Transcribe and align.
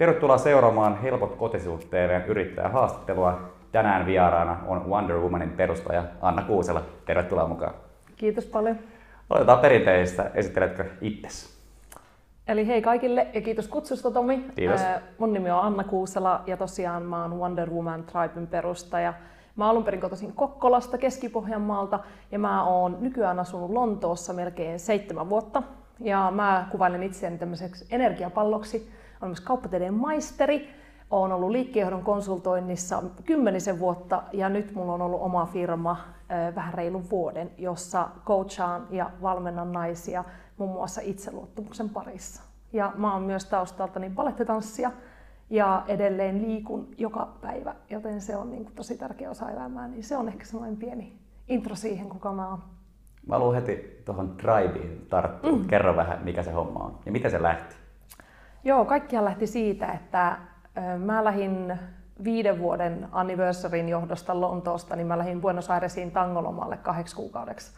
Tervetuloa 0.00 0.38
seuraamaan 0.38 1.00
Helpot 1.02 1.34
kotisivut 1.36 1.90
TVn 1.90 2.24
yrittäjähaastattelua. 2.26 3.40
Tänään 3.72 4.06
vieraana 4.06 4.58
on 4.66 4.90
Wonder 4.90 5.16
Womanin 5.16 5.50
perustaja 5.50 6.04
Anna 6.20 6.42
Kuusela. 6.42 6.82
Tervetuloa 7.06 7.46
mukaan. 7.46 7.74
Kiitos 8.16 8.46
paljon. 8.46 8.78
Aloitetaan 9.30 9.58
perinteistä. 9.58 10.30
Esitteletkö 10.34 10.84
itsesi? 11.00 11.58
Eli 12.48 12.66
hei 12.66 12.82
kaikille 12.82 13.26
ja 13.34 13.40
kiitos 13.40 13.68
kutsusta 13.68 14.10
Tomi. 14.10 14.46
Kiitos. 14.56 14.80
Mun 15.18 15.32
nimi 15.32 15.50
on 15.50 15.60
Anna 15.60 15.84
Kuusela 15.84 16.42
ja 16.46 16.56
tosiaan 16.56 17.02
mä 17.02 17.22
oon 17.22 17.38
Wonder 17.38 17.70
Woman 17.70 18.04
Triben 18.04 18.46
perustaja. 18.46 19.14
Mä 19.56 19.70
alun 19.70 19.84
perin 19.84 20.00
kotoisin 20.00 20.32
Kokkolasta, 20.32 20.98
Keski-Pohjanmaalta 20.98 21.98
ja 22.32 22.38
mä 22.38 22.64
oon 22.64 22.96
nykyään 23.00 23.38
asunut 23.38 23.70
Lontoossa 23.70 24.32
melkein 24.32 24.80
seitsemän 24.80 25.28
vuotta. 25.28 25.62
Ja 25.98 26.32
mä 26.34 26.66
kuvailen 26.70 27.02
itseäni 27.02 27.38
tämmöiseksi 27.38 27.86
energiapalloksi. 27.90 28.99
Olen 29.22 29.30
myös 29.30 29.40
kauppatieteen 29.40 29.94
maisteri. 29.94 30.68
Olen 31.10 31.32
ollut 31.32 31.50
liikkeenjohdon 31.50 32.02
konsultoinnissa 32.02 33.02
kymmenisen 33.24 33.78
vuotta 33.78 34.22
ja 34.32 34.48
nyt 34.48 34.74
mulla 34.74 34.92
on 34.92 35.02
ollut 35.02 35.20
oma 35.22 35.46
firma 35.46 35.96
vähän 36.54 36.74
reilun 36.74 37.10
vuoden, 37.10 37.50
jossa 37.58 38.08
coachaan 38.24 38.86
ja 38.90 39.10
valmennan 39.22 39.72
naisia 39.72 40.24
muun 40.58 40.72
muassa 40.72 41.00
itseluottamuksen 41.04 41.88
parissa. 41.88 42.42
Ja 42.72 42.92
mä 42.96 43.12
oon 43.12 43.22
myös 43.22 43.44
taustaltani 43.44 44.10
balettitanssia 44.10 44.92
ja 45.50 45.84
edelleen 45.88 46.42
liikun 46.42 46.88
joka 46.98 47.28
päivä, 47.40 47.74
joten 47.90 48.20
se 48.20 48.36
on 48.36 48.50
niin 48.50 48.64
kuin 48.64 48.74
tosi 48.74 48.98
tärkeä 48.98 49.30
osa 49.30 49.50
elämää, 49.50 49.88
niin 49.88 50.04
se 50.04 50.16
on 50.16 50.28
ehkä 50.28 50.44
sellainen 50.44 50.76
pieni 50.76 51.18
intro 51.48 51.74
siihen, 51.74 52.08
kuka 52.08 52.32
mä 52.32 52.48
oon. 52.48 52.58
Mä 53.26 53.34
haluan 53.34 53.54
heti 53.54 54.02
tuohon 54.04 54.38
Driveen 54.38 55.00
tarttua. 55.10 55.52
Mm. 55.52 55.66
Kerro 55.66 55.96
vähän, 55.96 56.24
mikä 56.24 56.42
se 56.42 56.50
homma 56.52 56.84
on 56.84 56.98
ja 57.06 57.12
miten 57.12 57.30
se 57.30 57.42
lähti. 57.42 57.74
Joo, 58.64 58.84
kaikkia 58.84 59.24
lähti 59.24 59.46
siitä, 59.46 59.92
että 59.92 60.36
mä 60.98 61.24
lähdin 61.24 61.78
viiden 62.24 62.58
vuoden 62.58 63.08
anniversarin 63.12 63.88
johdosta 63.88 64.40
Lontoosta, 64.40 64.96
niin 64.96 65.06
mä 65.06 65.18
lähdin 65.18 65.40
Buenos 65.40 65.70
Airesiin 65.70 66.10
tangolomalle 66.10 66.76
kahdeksi 66.76 67.16
kuukaudeksi. 67.16 67.72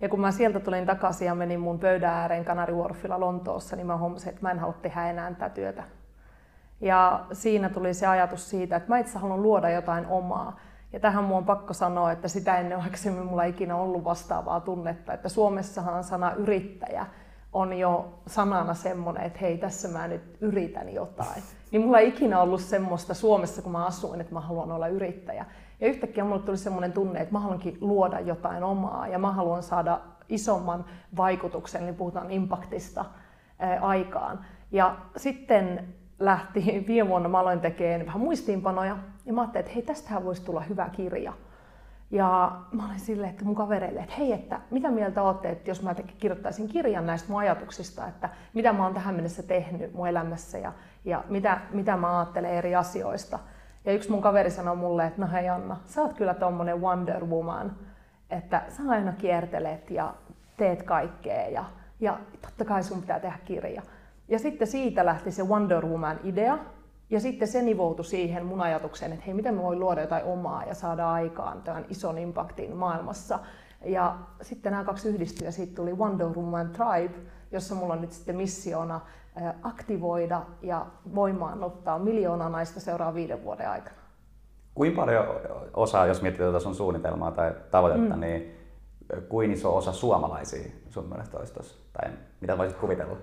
Ja 0.00 0.08
kun 0.08 0.20
mä 0.20 0.30
sieltä 0.30 0.60
tulin 0.60 0.86
takaisin 0.86 1.26
ja 1.26 1.34
menin 1.34 1.60
mun 1.60 1.78
pöydän 1.78 2.12
ääreen 2.12 2.44
Canary 2.44 2.74
Wharfilla 2.74 3.20
Lontoossa, 3.20 3.76
niin 3.76 3.86
mä 3.86 3.96
huomasin, 3.96 4.28
että 4.28 4.42
mä 4.42 4.50
en 4.50 4.58
halua 4.58 4.76
tehdä 4.82 5.10
enää 5.10 5.30
tätä 5.30 5.48
työtä. 5.48 5.82
Ja 6.80 7.24
siinä 7.32 7.68
tuli 7.68 7.94
se 7.94 8.06
ajatus 8.06 8.50
siitä, 8.50 8.76
että 8.76 8.88
mä 8.88 8.98
itse 8.98 9.18
haluan 9.18 9.42
luoda 9.42 9.70
jotain 9.70 10.06
omaa. 10.06 10.56
Ja 10.92 11.00
tähän 11.00 11.24
mun 11.24 11.36
on 11.36 11.44
pakko 11.44 11.72
sanoa, 11.72 12.12
että 12.12 12.28
sitä 12.28 12.58
ennen 12.58 12.78
aikaisemmin 12.78 13.26
mulla 13.26 13.44
ei 13.44 13.50
ikinä 13.50 13.76
ollut 13.76 14.04
vastaavaa 14.04 14.60
tunnetta, 14.60 15.12
että 15.12 15.28
Suomessahan 15.28 16.04
sana 16.04 16.32
yrittäjä 16.32 17.06
on 17.52 17.78
jo 17.78 18.20
sanana 18.26 18.74
semmoinen, 18.74 19.22
että 19.22 19.38
hei, 19.38 19.58
tässä 19.58 19.88
mä 19.88 20.08
nyt 20.08 20.36
yritän 20.40 20.94
jotain. 20.94 21.42
Niin 21.70 21.82
mulla 21.82 21.98
ei 21.98 22.08
ikinä 22.08 22.40
ollut 22.40 22.60
semmoista 22.60 23.14
Suomessa, 23.14 23.62
kun 23.62 23.72
mä 23.72 23.86
asuin, 23.86 24.20
että 24.20 24.34
mä 24.34 24.40
haluan 24.40 24.72
olla 24.72 24.88
yrittäjä. 24.88 25.46
Ja 25.80 25.88
yhtäkkiä 25.88 26.24
mulle 26.24 26.42
tuli 26.42 26.56
semmoinen 26.56 26.92
tunne, 26.92 27.20
että 27.20 27.32
mä 27.32 27.40
haluankin 27.40 27.78
luoda 27.80 28.20
jotain 28.20 28.64
omaa 28.64 29.08
ja 29.08 29.18
mä 29.18 29.32
haluan 29.32 29.62
saada 29.62 30.00
isomman 30.28 30.84
vaikutuksen, 31.16 31.82
niin 31.86 31.94
puhutaan 31.94 32.30
impaktista 32.30 33.04
aikaan. 33.80 34.44
Ja 34.72 34.96
sitten 35.16 35.94
lähti 36.18 36.64
viime 36.88 37.08
vuonna, 37.08 37.28
mä 37.28 37.38
aloin 37.40 37.60
tekemään 37.60 38.06
vähän 38.06 38.20
muistiinpanoja 38.20 38.96
ja 39.26 39.32
mä 39.32 39.40
ajattelin, 39.40 39.60
että 39.60 39.74
hei, 39.74 39.82
tästähän 39.82 40.24
voisi 40.24 40.44
tulla 40.44 40.60
hyvä 40.60 40.88
kirja. 40.92 41.32
Ja 42.10 42.60
mä 42.72 42.86
olin 42.86 43.00
silleen, 43.00 43.30
että 43.30 43.44
mun 43.44 43.54
kavereille, 43.54 44.00
että 44.00 44.14
hei, 44.18 44.32
että 44.32 44.60
mitä 44.70 44.90
mieltä 44.90 45.22
olette, 45.22 45.50
että 45.50 45.70
jos 45.70 45.82
mä 45.82 45.94
kirjoittaisin 45.94 46.68
kirjan 46.68 47.06
näistä 47.06 47.32
mun 47.32 47.40
ajatuksista, 47.40 48.06
että 48.06 48.28
mitä 48.54 48.72
mä 48.72 48.84
oon 48.84 48.94
tähän 48.94 49.14
mennessä 49.14 49.42
tehnyt 49.42 49.94
mun 49.94 50.08
elämässä 50.08 50.58
ja, 50.58 50.72
ja 51.04 51.24
mitä, 51.28 51.60
mitä 51.72 51.96
mä 51.96 52.18
ajattelen 52.18 52.50
eri 52.50 52.74
asioista. 52.74 53.38
Ja 53.84 53.92
yksi 53.92 54.10
mun 54.10 54.22
kaveri 54.22 54.50
sanoi 54.50 54.76
mulle, 54.76 55.06
että 55.06 55.20
no 55.20 55.28
hei 55.32 55.48
Anna, 55.48 55.76
sä 55.86 56.02
oot 56.02 56.12
kyllä 56.12 56.34
tommonen 56.34 56.80
Wonder 56.80 57.24
Woman, 57.24 57.72
että 58.30 58.62
sä 58.68 58.82
aina 58.88 59.12
kiertelet 59.12 59.90
ja 59.90 60.14
teet 60.56 60.82
kaikkea 60.82 61.48
ja, 61.48 61.64
ja 62.00 62.18
totta 62.42 62.64
kai 62.64 62.82
sun 62.82 63.00
pitää 63.00 63.20
tehdä 63.20 63.38
kirja. 63.44 63.82
Ja 64.28 64.38
sitten 64.38 64.68
siitä 64.68 65.06
lähti 65.06 65.32
se 65.32 65.42
Wonder 65.42 65.86
Woman-idea, 65.86 66.58
ja 67.10 67.20
sitten 67.20 67.48
se 67.48 67.62
nivoutui 67.62 68.04
siihen 68.04 68.46
mun 68.46 68.60
ajatukseen, 68.60 69.12
että 69.12 69.24
hei, 69.24 69.34
miten 69.34 69.54
mä 69.54 69.62
voin 69.62 69.80
luoda 69.80 70.00
jotain 70.00 70.24
omaa 70.24 70.64
ja 70.64 70.74
saada 70.74 71.12
aikaan 71.12 71.62
tämän 71.62 71.84
ison 71.88 72.18
impaktin 72.18 72.76
maailmassa. 72.76 73.38
Ja 73.84 74.18
sitten 74.42 74.72
nämä 74.72 74.84
kaksi 74.84 75.08
yhdistyi 75.08 75.46
ja 75.46 75.52
siitä 75.52 75.74
tuli 75.74 75.94
Wonder 75.94 76.26
Woman 76.26 76.70
Tribe, 76.70 77.14
jossa 77.52 77.74
mulla 77.74 77.94
on 77.94 78.00
nyt 78.00 78.12
sitten 78.12 78.36
missiona 78.36 79.00
aktivoida 79.62 80.42
ja 80.62 80.86
voimaannuttaa 81.14 81.98
miljoonaa 81.98 82.48
naista 82.48 82.80
seuraavan 82.80 83.14
viiden 83.14 83.44
vuoden 83.44 83.70
aikana. 83.70 83.96
Kuinka 84.74 85.00
paljon 85.00 85.24
osaa, 85.74 86.06
jos 86.06 86.22
miettii 86.22 86.46
tätä 86.46 86.60
sun 86.60 86.74
suunnitelmaa 86.74 87.30
tai 87.30 87.54
tavoitetta, 87.70 88.14
mm. 88.14 88.20
niin 88.20 88.54
kuin 89.28 89.52
iso 89.52 89.76
osa 89.76 89.92
suomalaisia 89.92 90.70
sun 90.90 91.08
mielestä 91.08 91.38
olisi 91.38 91.54
tuossa? 91.54 91.78
Tai 91.92 92.10
mitä 92.40 92.58
voisit 92.58 92.78
kuvitella? 92.78 93.16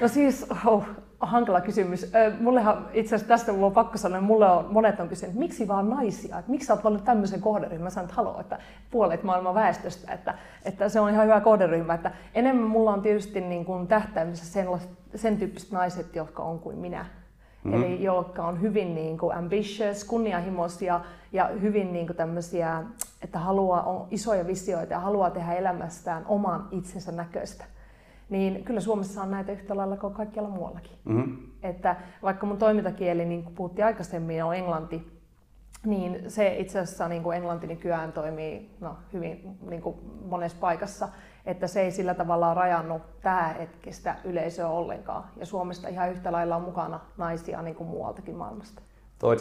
No 0.00 0.08
siis, 0.08 0.46
oh, 0.66 0.84
hankala 1.20 1.60
kysymys. 1.60 2.12
Mullehan 2.40 2.88
itse 2.92 3.14
asiassa 3.14 3.28
tästä 3.28 3.52
mulla 3.52 3.66
on 3.66 3.72
pakko 3.72 3.98
sanoa, 3.98 4.20
mulle 4.20 4.50
on, 4.50 4.66
monet 4.70 5.00
on 5.00 5.08
kysynyt, 5.08 5.30
että 5.30 5.38
miksi 5.38 5.68
vaan 5.68 5.90
naisia? 5.90 6.38
Että 6.38 6.50
miksi 6.50 6.66
sä 6.66 6.72
oot 6.72 6.84
valinnut 6.84 7.04
tämmöisen 7.04 7.40
kohderyhmän? 7.40 7.82
Mä 7.82 7.90
sanon, 7.90 8.04
että 8.04 8.16
haloo, 8.16 8.40
että 8.40 8.58
puolet 8.90 9.22
maailman 9.22 9.54
väestöstä, 9.54 10.12
että, 10.12 10.34
että 10.64 10.88
se 10.88 11.00
on 11.00 11.10
ihan 11.10 11.24
hyvä 11.24 11.40
kohderyhmä. 11.40 11.94
Että 11.94 12.10
enemmän 12.34 12.68
mulla 12.68 12.92
on 12.92 13.02
tietysti 13.02 13.40
niin 13.40 13.64
kuin 13.64 13.86
tähtäimessä 13.86 14.46
sen, 14.46 14.66
sen 15.14 15.36
tyyppiset 15.36 15.72
naiset, 15.72 16.16
jotka 16.16 16.42
on 16.42 16.58
kuin 16.58 16.78
minä. 16.78 17.06
Mm-hmm. 17.64 17.82
Eli 17.82 18.02
jotka 18.02 18.46
on 18.46 18.60
hyvin 18.60 18.94
niin 18.94 19.18
kuin 19.18 19.36
ambitious, 19.36 20.04
kunnianhimoisia 20.04 21.00
ja 21.32 21.50
hyvin 21.60 21.92
niin 21.92 22.06
kuin 22.06 22.16
tämmöisiä, 22.16 22.82
että 23.22 23.38
haluaa, 23.38 23.82
on 23.82 24.06
isoja 24.10 24.46
visioita 24.46 24.92
ja 24.92 25.00
haluaa 25.00 25.30
tehdä 25.30 25.54
elämästään 25.54 26.24
oman 26.28 26.68
itsensä 26.70 27.12
näköistä 27.12 27.64
niin 28.28 28.64
kyllä 28.64 28.80
Suomessa 28.80 29.22
on 29.22 29.30
näitä 29.30 29.52
yhtä 29.52 29.76
lailla 29.76 29.96
kuin 29.96 30.14
kaikkialla 30.14 30.50
muuallakin. 30.50 30.98
Mm-hmm. 31.04 31.36
Että 31.62 31.96
vaikka 32.22 32.46
mun 32.46 32.58
toimintakieli, 32.58 33.24
niin 33.24 33.42
kuin 33.44 33.54
puhuttiin 33.54 33.84
aikaisemmin, 33.84 34.44
on 34.44 34.56
englanti, 34.56 35.18
niin 35.86 36.30
se 36.30 36.56
itse 36.56 36.78
asiassa 36.78 37.08
niin 37.08 37.22
kuin 37.22 37.36
englanti 37.36 37.66
nykyään 37.66 38.12
toimii 38.12 38.76
no, 38.80 38.96
hyvin 39.12 39.58
niin 39.70 39.82
kuin 39.82 39.96
monessa 40.24 40.58
paikassa, 40.60 41.08
että 41.46 41.66
se 41.66 41.80
ei 41.80 41.90
sillä 41.90 42.14
tavalla 42.14 42.54
rajannut 42.54 43.02
tämä 43.20 43.54
hetkistä 43.58 44.16
yleisöä 44.24 44.68
ollenkaan. 44.68 45.24
Ja 45.36 45.46
Suomesta 45.46 45.88
ihan 45.88 46.10
yhtä 46.10 46.32
lailla 46.32 46.56
on 46.56 46.62
mukana 46.62 47.00
naisia 47.16 47.62
niin 47.62 47.76
kuin 47.76 47.88
muualtakin 47.88 48.36
maailmasta. 48.36 48.82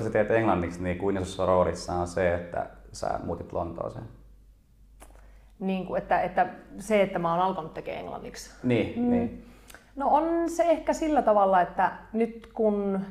Sä 0.03 0.09
teet 0.09 0.31
englanniksi, 0.31 0.83
niin 0.83 0.97
kuin 0.97 1.17
isossa 1.17 1.45
roolissa 1.45 1.93
on 1.93 2.07
se, 2.07 2.35
että 2.35 2.69
sä 2.91 3.19
muutit 3.23 3.53
Lontooseen? 3.53 4.05
Niin 5.59 5.85
kuin, 5.85 6.01
että, 6.01 6.21
että 6.21 6.47
se, 6.79 7.01
että 7.01 7.19
mä 7.19 7.31
oon 7.33 7.41
alkanut 7.43 7.73
tekemään 7.73 8.03
englanniksi. 8.03 8.51
Niin, 8.63 8.99
mm. 8.99 9.09
niin. 9.09 9.45
No 9.95 10.07
on 10.09 10.49
se 10.49 10.63
ehkä 10.63 10.93
sillä 10.93 11.21
tavalla, 11.21 11.61
että 11.61 11.91
nyt 12.13 12.49
kun, 12.53 13.01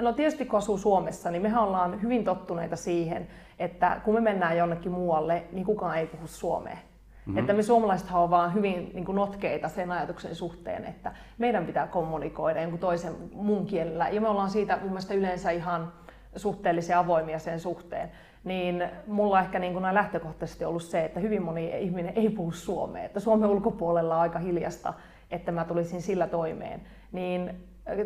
no 0.00 0.12
tietysti 0.12 0.44
kun 0.44 0.58
asuu 0.58 0.78
Suomessa, 0.78 1.30
niin 1.30 1.42
mehän 1.42 1.62
ollaan 1.62 2.02
hyvin 2.02 2.24
tottuneita 2.24 2.76
siihen, 2.76 3.28
että 3.58 4.00
kun 4.04 4.14
me 4.14 4.20
mennään 4.20 4.56
jonnekin 4.56 4.92
muualle, 4.92 5.44
niin 5.52 5.64
kukaan 5.64 5.98
ei 5.98 6.06
puhu 6.06 6.26
suomea. 6.26 6.76
Mm-hmm. 6.76 7.38
Että 7.38 7.52
me 7.52 7.62
suomalaiset 7.62 8.08
on 8.12 8.30
vaan 8.30 8.54
hyvin 8.54 8.90
niin 8.94 9.04
kuin 9.04 9.16
notkeita 9.16 9.68
sen 9.68 9.90
ajatuksen 9.90 10.34
suhteen, 10.34 10.84
että 10.84 11.12
meidän 11.38 11.66
pitää 11.66 11.86
kommunikoida 11.86 12.62
jonkun 12.62 12.80
toisen 12.80 13.12
muun 13.32 13.66
kielellä. 13.66 14.08
Ja 14.08 14.20
me 14.20 14.28
ollaan 14.28 14.50
siitä 14.50 14.76
mun 14.76 14.88
mielestä 14.88 15.14
yleensä 15.14 15.50
ihan 15.50 15.92
suhteellisen 16.36 16.98
avoimia 16.98 17.38
sen 17.38 17.60
suhteen 17.60 18.10
niin 18.46 18.88
mulla 19.06 19.40
ehkä 19.40 19.58
niin 19.58 19.72
kuin 19.72 19.94
lähtökohtaisesti 19.94 20.64
ollut 20.64 20.82
se, 20.82 21.04
että 21.04 21.20
hyvin 21.20 21.42
moni 21.42 21.72
ihminen 21.78 22.12
ei 22.16 22.30
puhu 22.30 22.52
suomea, 22.52 23.04
että 23.04 23.20
Suomen 23.20 23.50
ulkopuolella 23.50 24.14
on 24.14 24.20
aika 24.20 24.38
hiljasta, 24.38 24.94
että 25.30 25.52
mä 25.52 25.64
tulisin 25.64 26.02
sillä 26.02 26.26
toimeen. 26.26 26.82
Niin 27.12 27.54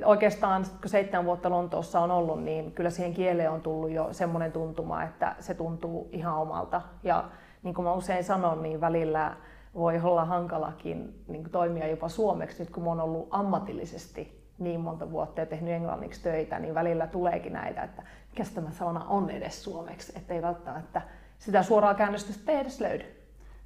oikeastaan 0.04 0.64
kun 0.80 0.90
seitsemän 0.90 1.24
vuotta 1.24 1.50
Lontoossa 1.50 2.00
on 2.00 2.10
ollut, 2.10 2.44
niin 2.44 2.72
kyllä 2.72 2.90
siihen 2.90 3.14
kieleen 3.14 3.50
on 3.50 3.60
tullut 3.60 3.90
jo 3.90 4.08
semmoinen 4.12 4.52
tuntuma, 4.52 5.02
että 5.02 5.36
se 5.38 5.54
tuntuu 5.54 6.08
ihan 6.12 6.36
omalta. 6.36 6.82
Ja 7.02 7.24
niin 7.62 7.74
kuin 7.74 7.84
mä 7.84 7.92
usein 7.92 8.24
sanon, 8.24 8.62
niin 8.62 8.80
välillä 8.80 9.36
voi 9.74 10.00
olla 10.02 10.24
hankalakin 10.24 11.22
niin 11.28 11.50
toimia 11.50 11.88
jopa 11.88 12.08
suomeksi, 12.08 12.62
nyt 12.62 12.70
kun 12.70 12.82
mä 12.82 12.88
oon 12.88 13.00
ollut 13.00 13.28
ammatillisesti 13.30 14.39
niin 14.60 14.80
monta 14.80 15.10
vuotta 15.10 15.40
ja 15.40 15.46
tehnyt 15.46 15.74
englanniksi 15.74 16.22
töitä, 16.22 16.58
niin 16.58 16.74
välillä 16.74 17.06
tuleekin 17.06 17.52
näitä, 17.52 17.82
että 17.82 18.02
mikä 18.30 18.50
tämä 18.54 18.70
sana 18.70 19.04
on 19.04 19.30
edes 19.30 19.64
suomeksi, 19.64 20.12
ettei 20.16 20.42
välttämättä 20.42 21.02
sitä 21.38 21.62
suoraa 21.62 21.94
käännöstä 21.94 22.52
ei 22.52 22.58
edes 22.58 22.80
löydy. 22.80 23.04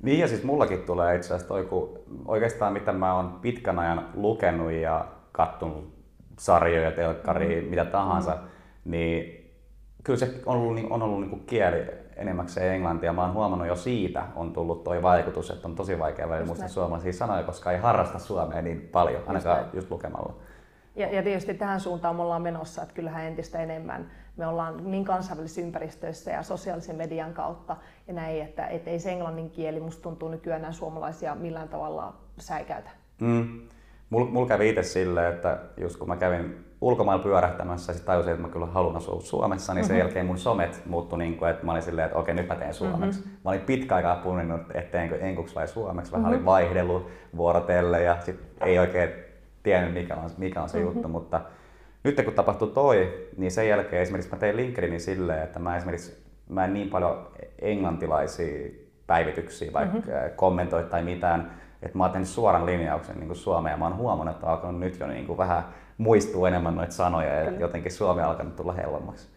Niin 0.03 0.19
ja 0.19 0.29
siis 0.29 0.45
mullakin 0.45 0.83
tulee 0.83 1.17
itse 1.17 1.27
asiassa 1.27 1.49
toi, 1.49 1.65
kun 1.65 1.99
oikeastaan 2.27 2.73
mitä 2.73 2.93
mä 2.93 3.15
oon 3.15 3.39
pitkän 3.43 3.79
ajan 3.79 4.09
lukenut 4.15 4.73
ja 4.73 5.07
kattonut 5.33 5.95
sarjoja, 6.39 6.91
telkkaria, 6.91 7.63
mm. 7.63 7.69
mitä 7.69 7.85
tahansa, 7.85 8.33
mm. 8.33 8.91
niin 8.91 9.45
kyllä 10.05 10.19
se 10.19 10.35
on 10.47 10.57
ollut, 10.57 10.81
on 10.91 11.03
ollut 11.03 11.21
niin 11.21 11.31
kuin 11.31 11.47
kieli 11.47 11.87
enemmäkseen 12.17 12.75
englantia. 12.75 13.13
Mä 13.13 13.23
oon 13.23 13.35
huomannut 13.35 13.69
jo 13.69 13.77
siitä 13.77 14.23
on 14.37 14.53
tullut 14.53 14.85
toi 14.85 15.03
vaikutus, 15.03 15.51
että 15.51 15.69
on 15.69 15.75
tosi 15.75 15.99
vaikea 15.99 16.29
välillä 16.29 16.47
muistaa 16.47 16.69
suomalaisia 16.69 17.13
sanoja, 17.13 17.43
koska 17.43 17.73
ei 17.73 17.79
harrasta 17.79 18.19
suomea 18.19 18.63
niin 18.63 18.89
paljon, 18.93 19.23
ainakaan 19.27 19.61
just, 19.61 19.75
just 19.75 19.91
lukemalla. 19.91 20.35
Ja, 20.97 21.15
ja 21.15 21.23
tietysti 21.23 21.55
tähän 21.55 21.81
suuntaan 21.81 22.17
me 22.17 22.23
ollaan 22.23 22.43
menossa, 22.43 22.83
että 22.83 22.95
kyllähän 22.95 23.25
entistä 23.25 23.59
enemmän 23.59 24.11
me 24.37 24.47
ollaan 24.47 24.91
niin 24.91 25.05
kansainvälisissä 25.05 25.61
ympäristöissä 25.61 26.31
ja 26.31 26.43
sosiaalisen 26.43 26.97
median 26.97 27.35
kautta 27.35 27.77
ja 28.09 28.15
näin, 28.15 28.43
että 28.43 28.67
et 28.67 28.89
ei 28.89 28.99
se 28.99 29.13
englannin 29.13 29.51
kieli 29.51 29.81
musta 29.81 30.03
tuntuu 30.03 30.29
nykyään 30.29 30.63
nämä 30.63 30.73
suomalaisia 30.73 31.35
millään 31.35 31.69
tavalla 31.69 32.15
säikäytä. 32.39 32.91
Mm. 33.21 33.61
Mulla 34.11 34.31
mul 34.31 34.47
kävi 34.47 34.69
itse 34.69 34.83
silleen, 34.83 35.35
että 35.35 35.59
just 35.77 35.97
kun 35.97 36.09
mä 36.09 36.17
kävin 36.17 36.65
ulkomailla 36.81 37.23
pyörähtämässä 37.23 37.93
ja 37.93 37.99
tajusin, 37.99 38.33
että 38.33 38.47
mä 38.47 38.53
kyllä 38.53 38.67
haluan 38.67 38.97
asua 38.97 39.21
Suomessa, 39.21 39.75
niin 39.75 39.85
sen 39.85 39.97
mm-hmm. 39.97 40.07
jälkeen 40.07 40.27
mun 40.27 40.39
somet 40.39 40.83
muuttui 40.87 41.19
niin 41.19 41.37
kuin, 41.37 41.51
että 41.51 41.67
mä 41.67 41.73
olin 41.73 41.83
silleen, 41.83 42.07
että 42.07 42.19
okei 42.19 42.35
nyt 42.35 42.49
mä 42.49 42.55
teen 42.55 42.75
suomeksi. 42.75 43.21
Mm-hmm. 43.21 43.37
Mä 43.45 43.51
olin 43.51 43.61
pitkä 43.61 43.95
aikaa 43.95 44.17
punninnut, 44.17 44.61
että 44.61 44.93
teenkö 44.93 45.19
enkuksi 45.19 45.55
vai 45.55 45.69
suomeksi. 45.69 46.13
Vähän 46.13 46.25
mm-hmm. 46.25 46.35
olin 46.35 46.45
vaihdellut 46.45 47.09
vuorotelle 47.37 48.03
ja 48.03 48.21
sit 48.21 48.41
ei 48.61 48.79
oikein 48.79 49.24
tiennyt 49.65 49.95
mikä 49.95 50.15
on, 50.15 50.31
mikä 50.39 50.63
on 50.63 50.69
se 50.69 50.79
mm-hmm. 50.79 50.93
juttu, 50.93 51.09
mutta 51.09 51.41
nyt 52.05 52.25
kun 52.25 52.35
tapahtui 52.35 52.69
toi, 52.69 53.29
niin 53.37 53.51
sen 53.51 53.69
jälkeen 53.69 54.03
esimerkiksi 54.03 54.33
mä 54.33 54.39
tein 54.39 54.57
LinkedInin 54.57 55.01
silleen, 55.01 55.43
että 55.43 55.59
mä 55.59 55.77
esimerkiksi 55.77 56.25
mä 56.49 56.65
en 56.65 56.75
niin 56.75 56.91
paljon 56.91 57.29
englantilaisia 57.59 58.71
päivityksiä 59.07 59.73
vaikka 59.73 59.99
mm-hmm. 59.99 60.37
kommentoi 60.37 60.85
tai 60.85 61.03
mitään, 61.03 61.51
että 61.83 61.99
mä 61.99 62.05
oon 62.05 62.13
tehnyt 62.13 62.29
suoran 62.29 62.67
linjauksen 62.67 63.21
niin 63.21 63.37
Suomeen 63.37 63.73
ja 63.73 63.77
mä 63.77 63.85
oon 63.85 63.97
huomannut, 63.97 64.35
että 64.35 64.47
on 64.47 64.53
alkanut 64.53 64.81
nyt 64.81 65.01
jo 65.01 65.07
niin 65.07 65.27
kuin 65.27 65.39
vähän 65.39 65.65
muistuu 65.99 66.47
enemmän 66.47 66.75
noita 66.75 66.93
sanoja 66.93 67.35
ja 67.35 67.51
jotenkin 67.51 67.93
Suomi 67.93 68.23
on 68.23 68.29
alkanut 68.29 68.57
tulla 68.57 68.73
helpommaksi. 68.73 69.34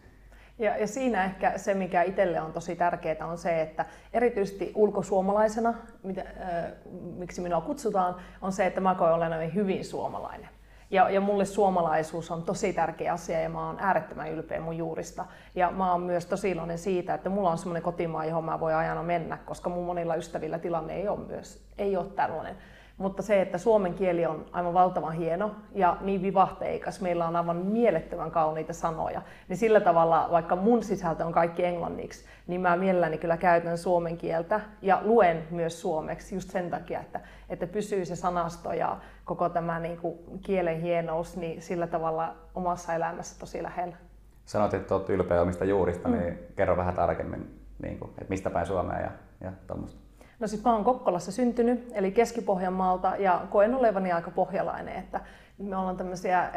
Ja, 0.58 0.76
ja 0.76 0.86
siinä 0.86 1.24
ehkä 1.24 1.58
se, 1.58 1.74
mikä 1.74 2.02
itselle 2.02 2.40
on 2.40 2.52
tosi 2.52 2.76
tärkeää, 2.76 3.26
on 3.26 3.38
se, 3.38 3.60
että 3.60 3.84
erityisesti 4.12 4.72
ulkosuomalaisena, 4.74 5.74
mitä, 6.02 6.20
äh, 6.20 6.72
miksi 7.16 7.40
minua 7.40 7.60
kutsutaan, 7.60 8.16
on 8.42 8.52
se, 8.52 8.66
että 8.66 8.80
mä 8.80 8.94
koen 8.94 9.12
olen 9.12 9.54
hyvin 9.54 9.84
suomalainen. 9.84 10.48
Ja, 10.90 11.10
ja 11.10 11.20
mulle 11.20 11.44
suomalaisuus 11.44 12.30
on 12.30 12.42
tosi 12.42 12.72
tärkeä 12.72 13.12
asia 13.12 13.40
ja 13.40 13.48
mä 13.48 13.66
oon 13.66 13.76
äärettömän 13.80 14.32
ylpeä 14.32 14.60
mun 14.60 14.76
juurista. 14.76 15.24
Ja 15.54 15.70
mä 15.70 15.92
oon 15.92 16.02
myös 16.02 16.26
tosi 16.26 16.50
iloinen 16.50 16.78
siitä, 16.78 17.14
että 17.14 17.30
mulla 17.30 17.50
on 17.50 17.58
semmoinen 17.58 17.82
kotimaa, 17.82 18.24
johon 18.24 18.44
mä 18.44 18.60
voin 18.60 18.74
ajana 18.74 19.02
mennä, 19.02 19.38
koska 19.44 19.70
mun 19.70 19.86
monilla 19.86 20.14
ystävillä 20.14 20.58
tilanne 20.58 20.94
ei 20.94 21.08
ole 21.08 21.18
myös, 21.18 21.62
ei 21.78 21.96
ole 21.96 22.06
tällainen. 22.06 22.56
Mutta 22.98 23.22
se, 23.22 23.42
että 23.42 23.58
suomen 23.58 23.94
kieli 23.94 24.26
on 24.26 24.46
aivan 24.52 24.74
valtavan 24.74 25.12
hieno 25.12 25.50
ja 25.74 25.96
niin 26.00 26.22
vivahteikas, 26.22 27.00
meillä 27.00 27.28
on 27.28 27.36
aivan 27.36 27.56
mielettömän 27.56 28.30
kauniita 28.30 28.72
sanoja, 28.72 29.22
niin 29.48 29.56
sillä 29.56 29.80
tavalla, 29.80 30.28
vaikka 30.30 30.56
mun 30.56 30.82
sisältö 30.82 31.24
on 31.24 31.32
kaikki 31.32 31.64
englanniksi, 31.64 32.24
niin 32.46 32.60
mä 32.60 32.76
mielelläni 32.76 33.18
kyllä 33.18 33.36
käytän 33.36 33.78
suomen 33.78 34.16
kieltä 34.16 34.60
ja 34.82 35.00
luen 35.04 35.42
myös 35.50 35.80
suomeksi 35.80 36.34
just 36.34 36.50
sen 36.50 36.70
takia, 36.70 37.00
että, 37.00 37.20
että 37.48 37.66
pysyy 37.66 38.04
se 38.04 38.16
sanasto 38.16 38.72
ja 38.72 38.96
koko 39.24 39.48
tämä 39.48 39.80
niin 39.80 39.96
kuin 39.96 40.18
kielen 40.42 40.80
hienous 40.80 41.36
niin 41.36 41.62
sillä 41.62 41.86
tavalla 41.86 42.36
omassa 42.54 42.94
elämässä 42.94 43.38
tosi 43.38 43.62
lähellä. 43.62 43.96
Sanoit, 44.44 44.74
että 44.74 44.94
olet 44.94 45.08
ylpeä 45.08 45.42
omista 45.42 45.64
juurista, 45.64 46.08
mm. 46.08 46.18
niin 46.18 46.38
kerro 46.56 46.76
vähän 46.76 46.94
tarkemmin, 46.94 47.60
niin 47.82 47.98
kuin, 47.98 48.10
että 48.10 48.28
mistä 48.28 48.50
päin 48.50 48.66
Suomea 48.66 49.00
ja, 49.00 49.10
ja 49.40 49.52
tuommoista. 49.66 50.07
No 50.40 50.46
siis 50.46 50.64
mä 50.64 50.72
oon 50.72 50.84
Kokkolassa 50.84 51.32
syntynyt, 51.32 51.88
eli 51.92 52.12
Keski-Pohjanmaalta, 52.12 53.16
ja 53.18 53.46
koen 53.50 53.74
olevani 53.74 54.12
aika 54.12 54.30
pohjalainen, 54.30 54.96
että 54.96 55.20
me 55.58 55.76
ollaan 55.76 55.96
tämmöisiä 55.96 56.40
äh, 56.40 56.50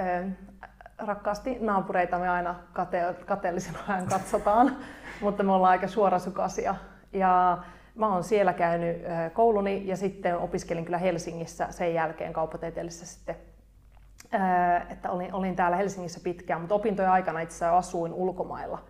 rakkaasti 0.98 1.58
naapureita 1.60 2.20
me 2.20 2.30
aina 2.30 2.56
kate- 2.74 3.26
kateellisena 3.26 3.80
vähän 3.88 4.08
katsotaan, 4.08 4.78
mutta 5.22 5.44
me 5.44 5.52
ollaan 5.52 5.72
aika 5.72 5.88
suorasukaisia. 5.88 6.76
Ja 7.14 7.58
mä 7.96 8.14
oon 8.14 8.24
siellä 8.24 8.54
käynyt 8.54 9.06
äh, 9.06 9.34
kouluni 9.34 9.88
ja 9.88 9.98
sitten 9.98 10.38
opiskelin 10.38 10.86
kyllä 10.86 10.98
Helsingissä 10.98 11.68
sen 11.70 11.94
jälkeen 11.94 12.34
kauppatieteellisessä 12.34 13.16
sitten 13.16 13.36
että 14.90 15.12
olin, 15.12 15.34
olin 15.34 15.56
täällä 15.56 15.78
Helsingissä 15.78 16.20
pitkään, 16.24 16.62
mutta 16.62 16.76
opintojen 16.76 17.12
aikana 17.12 17.40
itse 17.40 17.56
asiassa 17.56 17.78
asuin 17.78 18.14
ulkomailla. 18.14 18.84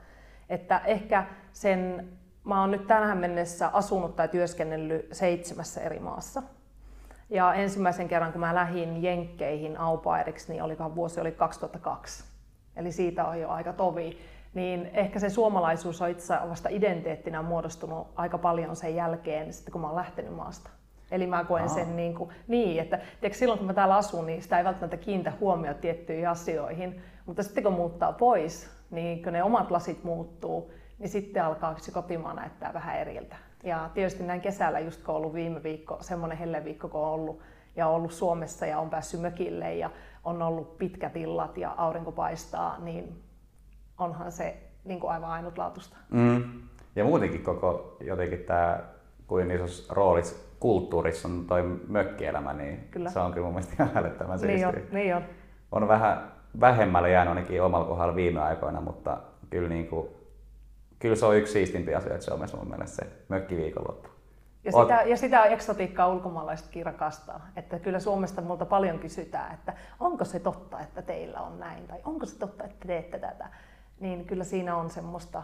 Että 0.50 0.82
ehkä 0.86 1.26
sen 1.54 2.10
Mä 2.44 2.62
oon 2.62 2.72
nyt 2.72 2.88
tähän 2.88 3.18
mennessä 3.18 3.68
asunut 3.68 4.16
tai 4.16 4.28
työskennellyt 4.28 5.08
seitsemässä 5.12 5.82
eri 5.82 6.00
maassa. 6.00 6.44
Ja 7.30 7.54
ensimmäisen 7.54 8.08
kerran, 8.08 8.32
kun 8.32 8.42
mä 8.42 8.56
lähdin 8.56 9.04
Jenkkeihin 9.04 9.78
aupairiksi, 9.78 10.52
niin 10.52 10.64
olikohan 10.64 10.96
vuosi 10.96 11.22
oli 11.22 11.32
2002. 11.32 12.24
Eli 12.76 12.92
siitä 12.92 13.26
on 13.26 13.40
jo 13.40 13.50
aika 13.50 13.74
tovi. 13.74 14.18
Niin 14.54 14.90
ehkä 14.94 15.20
se 15.20 15.30
suomalaisuus 15.30 16.02
on 16.02 16.10
itse 16.10 16.34
vasta 16.50 16.70
identiteettinä 16.70 17.42
muodostunut 17.42 18.08
aika 18.16 18.38
paljon 18.38 18.76
sen 18.76 18.96
jälkeen, 18.96 19.54
sitten 19.54 19.72
kun 19.72 19.82
mä 19.82 19.88
oon 19.88 19.96
lähtenyt 19.96 20.34
maasta. 20.34 20.70
Eli 21.12 21.28
mä 21.28 21.44
koen 21.44 21.64
Aa. 21.64 21.70
sen 21.70 21.96
niin, 21.96 22.16
kuin, 22.16 22.30
niin 22.48 22.82
että 22.82 22.98
tiedätkö, 22.98 23.40
silloin 23.40 23.58
kun 23.58 23.68
mä 23.68 23.74
täällä 23.74 23.96
asun, 23.96 24.26
niin 24.26 24.42
sitä 24.42 24.58
ei 24.58 24.64
välttämättä 24.64 24.98
kiinnitä 24.98 25.34
huomioon 25.40 25.76
tiettyihin 25.76 26.30
asioihin. 26.30 27.02
Mutta 27.26 27.44
sitten 27.44 27.64
kun 27.64 27.74
muuttaa 27.74 28.14
pois, 28.14 28.70
niin 28.92 29.24
kun 29.24 29.34
ne 29.34 29.44
omat 29.44 29.72
lasit 29.72 30.04
muuttuu, 30.04 30.72
niin 31.02 31.10
sitten 31.10 31.46
alkaa 31.46 31.76
se 31.78 31.92
kotimaa 31.92 32.34
näyttää 32.34 32.74
vähän 32.74 33.00
eriltä. 33.00 33.36
Ja 33.64 33.90
tietysti 33.94 34.24
näin 34.24 34.42
kesällä, 34.42 34.80
just 34.80 35.04
kun 35.04 35.16
on 35.16 35.22
ollut 35.22 35.34
viime 35.34 35.64
viikko, 35.64 35.98
semmoinen 36.02 36.38
helleviikko, 36.38 36.88
kun 36.88 37.02
on 37.02 37.08
ollut 37.08 37.42
ja 37.76 37.88
on 37.88 37.96
ollut 37.96 38.12
Suomessa 38.12 38.66
ja 38.66 38.80
on 38.80 38.90
päässyt 38.90 39.22
mökille 39.22 39.76
ja 39.76 39.90
on 40.24 40.42
ollut 40.42 40.78
pitkät 40.78 41.16
illat 41.18 41.58
ja 41.58 41.74
aurinko 41.78 42.12
paistaa, 42.12 42.80
niin 42.80 43.24
onhan 43.98 44.32
se 44.32 44.58
niin 44.86 45.00
kuin 45.00 45.12
aivan 45.12 45.30
ainutlaatuista. 45.30 45.98
Mm. 46.10 46.44
Ja 46.96 47.04
muutenkin 47.04 47.44
koko 47.44 47.98
jotenkin 48.00 48.40
tämä, 48.40 48.80
kuin 49.28 49.52
isossa 49.52 49.94
roolissa 49.94 50.36
kulttuurissa 50.60 51.28
on 51.28 51.46
toi 51.48 51.64
mökkielämä, 51.88 52.54
niin 52.54 52.88
kyllä. 52.92 53.10
se 53.10 53.20
on 53.20 53.34
kyllä 53.34 53.46
mun 53.46 53.54
mielestä 53.54 53.84
ihan 53.84 53.98
älyttömän 53.98 54.40
niin 54.42 54.68
on, 54.68 54.74
niin 54.92 55.16
on. 55.16 55.24
on 55.72 55.88
vähän 55.88 56.32
vähemmälle 56.60 57.10
jäänyt 57.10 57.30
ainakin 57.36 57.64
omalla 57.64 57.86
kohdalla 57.86 58.16
viime 58.16 58.42
aikoina, 58.42 58.82
mutta 58.82 59.18
kyllä 59.50 59.70
niin 59.70 59.88
kuin 59.88 60.08
kyllä 61.02 61.16
se 61.16 61.26
on 61.26 61.38
yksi 61.38 61.54
siistimpiä 61.54 61.98
asioita 61.98 62.26
Suomessa 62.26 62.58
mun 62.58 62.70
mielestä 62.70 62.96
se 62.96 63.12
mökkiviikonloppu. 63.30 64.10
Ja 64.64 64.72
sitä, 64.72 65.02
ja 65.06 65.18
sitä 65.18 65.44
eksotiikkaa 65.44 66.08
ulkomaalaisetkin 66.08 66.86
rakastaa. 66.86 67.48
Että 67.56 67.80
kyllä 67.80 68.00
Suomesta 68.00 68.42
multa 68.42 68.66
paljon 68.66 69.00
kysytään, 69.00 69.54
että 69.54 69.74
onko 70.00 70.26
se 70.26 70.40
totta, 70.40 70.80
että 70.80 71.02
teillä 71.02 71.42
on 71.42 71.60
näin, 71.60 71.88
tai 71.88 72.00
onko 72.04 72.26
se 72.26 72.40
totta, 72.40 72.64
että 72.64 72.88
teette 72.88 73.20
tätä. 73.20 73.48
Niin 74.00 74.26
kyllä 74.26 74.44
siinä 74.44 74.76
on 74.76 74.90
semmoista 74.90 75.44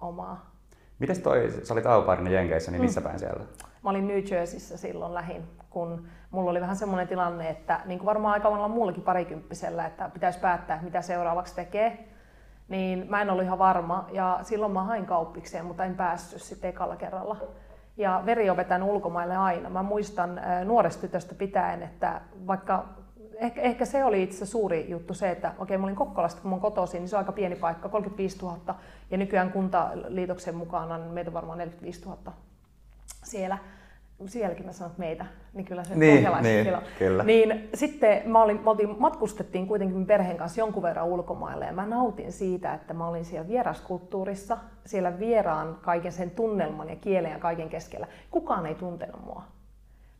omaa. 0.00 0.50
Mites 0.98 1.18
toi, 1.18 1.52
sä 1.62 1.74
olit 1.74 1.86
aupairina 1.86 2.30
Jenkeissä, 2.30 2.70
niin 2.70 2.82
missä 2.82 3.00
mm. 3.00 3.04
päin 3.04 3.18
siellä? 3.18 3.44
Mä 3.82 3.90
olin 3.90 4.08
New 4.08 4.22
Jerseyssä 4.30 4.76
silloin 4.76 5.14
lähin, 5.14 5.44
kun 5.70 6.06
mulla 6.30 6.50
oli 6.50 6.60
vähän 6.60 6.76
semmoinen 6.76 7.08
tilanne, 7.08 7.50
että 7.50 7.80
niin 7.84 7.98
kuin 7.98 8.06
varmaan 8.06 8.32
aika 8.32 8.50
monella 8.50 8.68
muullakin 8.68 9.02
parikymppisellä, 9.02 9.86
että 9.86 10.08
pitäisi 10.08 10.38
päättää, 10.38 10.82
mitä 10.82 11.02
seuraavaksi 11.02 11.54
tekee 11.54 12.08
niin 12.68 13.06
mä 13.08 13.22
en 13.22 13.30
ollut 13.30 13.44
ihan 13.44 13.58
varma. 13.58 14.06
Ja 14.12 14.38
silloin 14.42 14.72
mä 14.72 14.84
hain 14.84 15.06
kauppikseen, 15.06 15.64
mutta 15.64 15.84
en 15.84 15.94
päässyt 15.94 16.42
sitten 16.42 16.70
ekalla 16.70 16.96
kerralla. 16.96 17.36
Ja 17.96 18.22
veri 18.26 18.50
on 18.50 18.56
vetänyt 18.56 18.88
ulkomaille 18.88 19.36
aina. 19.36 19.70
Mä 19.70 19.82
muistan 19.82 20.40
nuoresta 20.64 21.00
tytöstä 21.00 21.34
pitäen, 21.34 21.82
että 21.82 22.20
vaikka 22.46 22.84
ehkä, 23.36 23.60
ehkä 23.60 23.84
se 23.84 24.04
oli 24.04 24.22
itse 24.22 24.46
suuri 24.46 24.90
juttu 24.90 25.14
se, 25.14 25.30
että 25.30 25.52
okei, 25.58 25.78
mä 25.78 25.84
olin 25.84 25.96
Kokkolasta, 25.96 26.42
kun 26.42 26.50
mä 26.50 26.58
kotoisin, 26.58 27.00
niin 27.00 27.08
se 27.08 27.16
on 27.16 27.18
aika 27.18 27.32
pieni 27.32 27.56
paikka, 27.56 27.88
35 27.88 28.38
000. 28.42 28.74
Ja 29.10 29.18
nykyään 29.18 29.52
kuntaliitoksen 29.52 30.54
mukaan 30.54 30.92
on 30.92 31.00
meitä 31.00 31.32
varmaan 31.32 31.58
45 31.58 32.04
000 32.04 32.32
siellä 33.24 33.58
sielläkin 34.26 34.66
mä 34.66 34.72
sanon 34.72 34.94
meitä, 34.96 35.26
niin 35.54 35.64
kyllä 35.64 35.84
se 35.84 35.94
niin, 35.94 36.28
niin, 36.42 36.76
kyllä. 36.98 37.22
Niin 37.22 37.68
sitten 37.74 38.22
mä 38.30 38.42
olin, 38.42 38.60
mä 38.60 38.70
oltiin, 38.70 38.96
matkustettiin 38.98 39.66
kuitenkin 39.66 40.06
perheen 40.06 40.36
kanssa 40.36 40.60
jonkun 40.60 40.82
verran 40.82 41.06
ulkomaille 41.06 41.64
ja 41.66 41.72
mä 41.72 41.86
nautin 41.86 42.32
siitä, 42.32 42.74
että 42.74 42.94
mä 42.94 43.08
olin 43.08 43.24
siellä 43.24 43.48
vieraskulttuurissa, 43.48 44.58
siellä 44.86 45.18
vieraan 45.18 45.78
kaiken 45.82 46.12
sen 46.12 46.30
tunnelman 46.30 46.88
ja 46.88 46.96
kielen 46.96 47.32
ja 47.32 47.38
kaiken 47.38 47.68
keskellä. 47.68 48.06
Kukaan 48.30 48.66
ei 48.66 48.74
tuntenut 48.74 49.24
mua. 49.24 49.42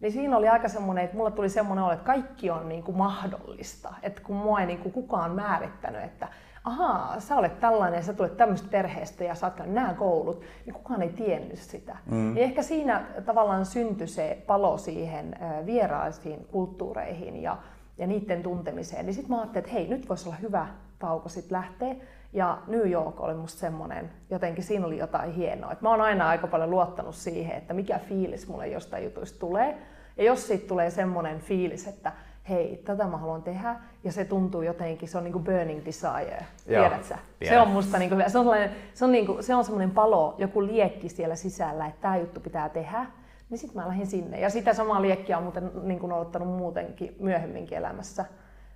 Niin 0.01 0.13
siinä 0.13 0.37
oli 0.37 0.49
aika 0.49 0.69
semmoinen, 0.69 1.05
että 1.05 1.17
mulla 1.17 1.31
tuli 1.31 1.49
semmoinen 1.49 1.85
olo, 1.85 1.93
että 1.93 2.05
kaikki 2.05 2.51
on 2.51 2.69
niin 2.69 2.83
kuin 2.83 2.97
mahdollista. 2.97 3.95
Että 4.03 4.23
kun 4.23 4.37
mua 4.37 4.61
ei 4.61 4.67
niin 4.67 4.79
kuin 4.79 4.93
kukaan 4.93 5.31
määrittänyt, 5.31 6.05
että 6.05 6.29
ahaa, 6.67 7.21
sä 7.21 7.37
olet 7.37 7.61
tällainen, 7.61 8.03
sä 8.03 8.13
tulet 8.13 8.37
tämmöistä 8.37 8.69
perheestä 8.71 9.25
ja 9.25 9.35
sä 9.35 9.47
oot 9.47 9.67
nämä 9.67 9.95
koulut, 9.95 10.43
niin 10.67 10.75
kukaan 10.75 11.03
ei 11.03 11.09
tiennyt 11.09 11.59
sitä. 11.59 11.97
Mm. 12.07 12.37
Ja 12.37 12.43
ehkä 12.43 12.63
siinä 12.63 13.07
tavallaan 13.27 13.67
syntyi 13.67 14.07
se 14.07 14.43
palo 14.47 14.79
siihen 14.79 15.37
vieraisiin 15.67 16.47
kulttuureihin 16.51 17.43
ja, 17.43 17.57
ja 17.99 18.07
niiden 18.07 18.43
tuntemiseen. 18.43 19.07
Niin 19.07 19.15
sitten 19.15 19.31
mä 19.31 19.41
ajattelin, 19.41 19.65
että 19.65 19.73
hei, 19.73 19.89
nyt 19.89 20.09
voisi 20.09 20.29
olla 20.29 20.39
hyvä 20.39 20.67
tauko 20.99 21.29
sitten 21.29 21.57
lähteä. 21.57 21.95
Ja 22.33 22.59
New 22.67 22.91
York 22.91 23.21
oli 23.21 23.35
musta 23.35 23.61
semmoinen, 23.61 24.11
jotenkin 24.31 24.65
siinä 24.65 24.87
oli 24.87 24.99
jotain 24.99 25.33
hienoa. 25.33 25.73
Et 25.73 25.83
mä 25.83 25.91
oon 25.91 26.01
aina 26.01 26.29
aika 26.29 26.47
paljon 26.47 26.71
luottanut 26.71 27.15
siihen, 27.15 27.57
että 27.57 27.75
mikä 27.75 27.99
fiilis 27.99 28.49
mulle 28.49 28.69
jostain 28.69 29.05
jutuista 29.05 29.39
tulee. 29.39 29.79
Ja 30.17 30.25
jos 30.25 30.47
siitä 30.47 30.69
tulee 30.69 30.91
semmoinen 30.91 31.41
fiilis, 31.41 31.87
että 31.87 32.13
hei, 32.49 32.83
tätä 32.85 33.07
mä 33.07 33.17
haluan 33.17 33.43
tehdä, 33.43 33.77
ja 34.05 34.13
se 34.13 34.25
tuntuu 34.25 34.63
jotenkin, 34.63 35.09
se 35.09 35.19
on 35.19 35.25
niinku 35.25 35.39
burning 35.39 35.85
desire, 35.85 36.47
tiedät 36.67 37.05
sä? 37.05 37.19
Se 37.49 37.61
on 37.61 37.69
musta 37.69 37.99
niinku, 37.99 38.17
se 38.27 38.39
on, 38.39 38.47
se 38.95 39.05
on, 39.05 39.13
niinku, 39.13 39.37
se 39.41 39.55
on 39.55 39.65
semmoinen 39.65 39.91
palo, 39.91 40.35
joku 40.39 40.67
liekki 40.67 41.09
siellä 41.09 41.37
sisällä, 41.37 41.87
että 41.87 42.01
tämä 42.01 42.17
juttu 42.17 42.41
pitää 42.41 42.69
tehdä, 42.69 43.07
niin 43.51 43.59
sitten 43.59 43.83
mä 43.83 43.89
lähdin 43.89 44.07
sinne. 44.07 44.41
Ja 44.41 44.51
sitä 44.51 44.75
samaa 44.75 45.03
liekkiä 45.03 45.37
on 45.37 45.43
muuten 45.43 45.71
niin 45.83 45.99
kuin 45.99 46.13
odottanut 46.13 46.49
muutenkin 46.49 47.17
myöhemminkin 47.21 47.79
elämässä. 47.79 48.25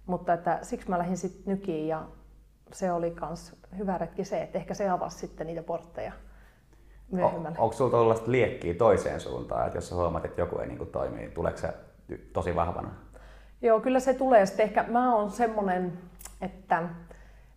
Mutta 0.06 0.32
että 0.32 0.58
siksi 0.62 0.88
mä 0.88 0.98
lähdin 0.98 1.16
sitten 1.16 1.42
nykiin 1.46 1.88
ja 1.88 2.04
se 2.72 2.92
oli 2.92 3.16
myös 3.20 3.56
hyvä 3.78 3.98
retki 3.98 4.24
se, 4.24 4.42
että 4.42 4.58
ehkä 4.58 4.74
se 4.74 4.88
avasi 4.88 5.18
sitten 5.18 5.46
niitä 5.46 5.62
portteja 5.62 6.12
myöhemmälle. 7.10 7.58
On, 7.58 7.64
onko 7.64 7.76
sinulla 7.76 7.98
ollut 7.98 8.26
liekkiä 8.26 8.74
toiseen 8.74 9.20
suuntaan, 9.20 9.66
että 9.66 9.76
jos 9.76 9.88
sä 9.88 9.94
huomaat, 9.94 10.24
että 10.24 10.40
joku 10.40 10.58
ei 10.58 10.66
niin 10.66 10.78
kuin 10.78 10.90
toimi, 10.90 11.16
niin 11.16 11.32
tuleeko 11.32 11.58
se 11.58 11.74
tosi 12.32 12.56
vahvana? 12.56 12.90
Joo, 13.62 13.80
kyllä 13.80 14.00
se 14.00 14.14
tulee. 14.14 14.46
Sitten 14.46 14.64
ehkä 14.64 14.84
mä 14.88 15.14
oon 15.14 15.30
semmonen, 15.30 15.98
että 16.40 16.82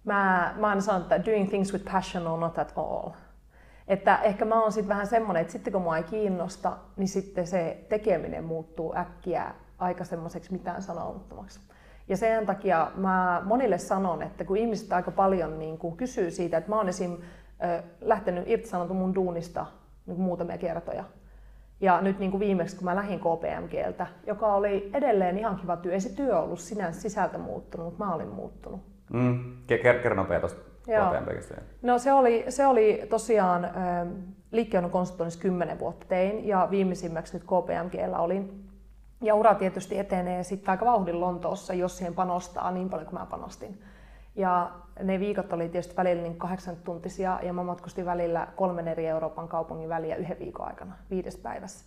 mä, 0.04 0.54
mä 0.58 0.68
aina 0.68 0.82
sanon, 0.82 1.02
että 1.02 1.26
doing 1.26 1.50
things 1.50 1.74
with 1.74 1.92
passion 1.92 2.28
or 2.28 2.40
not 2.40 2.60
at 2.60 2.74
all. 2.76 3.10
Että 3.88 4.18
ehkä 4.18 4.46
mä 4.46 4.62
oon 4.62 4.72
sitten 4.72 4.90
vähän 4.90 5.08
semmonen, 5.08 5.42
että 5.42 5.52
sitten 5.52 5.74
kun 5.74 5.82
mua 5.82 5.98
ei 5.98 6.04
kiinnosta, 6.04 6.78
niin 6.98 7.08
sitten 7.08 7.48
se 7.48 7.86
tekeminen 7.90 8.44
muuttuu 8.44 8.96
äkkiä 8.98 9.54
aika 9.78 10.04
semmoiseksi 10.04 10.52
mitään 10.52 10.82
sanomattomaksi. 10.82 11.60
Ja 12.08 12.18
sen 12.18 12.46
takia 12.46 12.92
mä 12.96 13.42
monille 13.46 13.78
sanon, 13.78 14.22
että 14.22 14.44
kun 14.44 14.58
ihmiset 14.58 14.94
aika 14.94 15.12
paljon 15.12 15.60
niin 15.60 15.78
kuin 15.78 15.98
kysyy 15.98 16.32
siitä, 16.32 16.58
että 16.58 16.70
mä 16.70 16.76
oon 16.76 16.90
esim. 16.90 17.18
lähtenyt 18.02 18.50
irtisanotun 18.50 18.98
mun 18.98 19.16
duunista 19.16 19.66
niin 20.06 20.20
muutamia 20.20 20.58
kertoja. 20.58 21.04
Ja 21.84 22.02
nyt 22.02 22.20
niin 22.20 22.32
kuin 22.32 22.40
viimeksi, 22.40 22.76
kun 22.76 22.86
mä 22.86 22.96
lähdin 22.96 23.20
KPMGltä, 23.20 24.08
joka 24.28 24.54
oli 24.54 24.90
edelleen 24.94 25.38
ihan 25.38 25.56
kiva 25.56 25.78
työ, 25.78 25.94
ei 25.94 26.00
se 26.00 26.16
työ 26.16 26.40
ollut 26.40 26.60
sinänsä 26.60 27.02
sisältä 27.02 27.38
muuttunut, 27.38 27.86
mutta 27.86 28.06
mä 28.06 28.14
olin 28.14 28.28
muuttunut. 28.28 28.82
Mm. 29.14 29.58
Kerro 29.68 30.16
nopea 30.16 30.40
tuosta 30.40 30.62
KPMGstä. 30.82 31.62
No 31.82 32.00
se 32.00 32.14
oli, 32.14 32.46
se 32.50 32.68
oli 32.68 33.02
tosiaan, 33.10 33.70
liikkeen 34.52 34.90
konsultoinnissa 34.90 35.42
10 35.42 35.80
vuotta 35.80 36.06
tein 36.10 36.48
ja 36.48 36.68
viimeisimmäksi 36.72 37.38
nyt 37.38 37.44
KPMGllä 37.44 38.20
olin 38.20 38.70
ja 39.22 39.36
ura 39.36 39.56
tietysti 39.56 40.00
etenee 40.00 40.44
sitten 40.44 40.72
aika 40.72 40.86
vauhdin 40.86 41.22
Lontoossa, 41.22 41.74
jos 41.74 41.98
siihen 41.98 42.14
panostaa 42.14 42.72
niin 42.72 42.90
paljon 42.90 43.08
kuin 43.08 43.20
mä 43.20 43.26
panostin. 43.26 43.82
Ja 44.36 44.72
ne 45.04 45.20
viikot 45.20 45.54
oli 45.54 45.70
tietysti 45.70 45.98
välillä 45.98 46.24
niin 46.24 46.38
kahdeksan 46.38 46.76
tuntisia 46.84 47.40
ja 47.44 47.54
mä 47.54 47.64
matkustin 47.64 48.06
välillä 48.06 48.48
kolmen 48.56 48.88
eri 48.88 49.08
Euroopan 49.08 49.48
kaupungin 49.48 49.90
väliä 49.90 50.16
yhden 50.16 50.40
viikon 50.40 50.68
aikana, 50.68 50.96
viides 51.10 51.38
päivässä. 51.38 51.86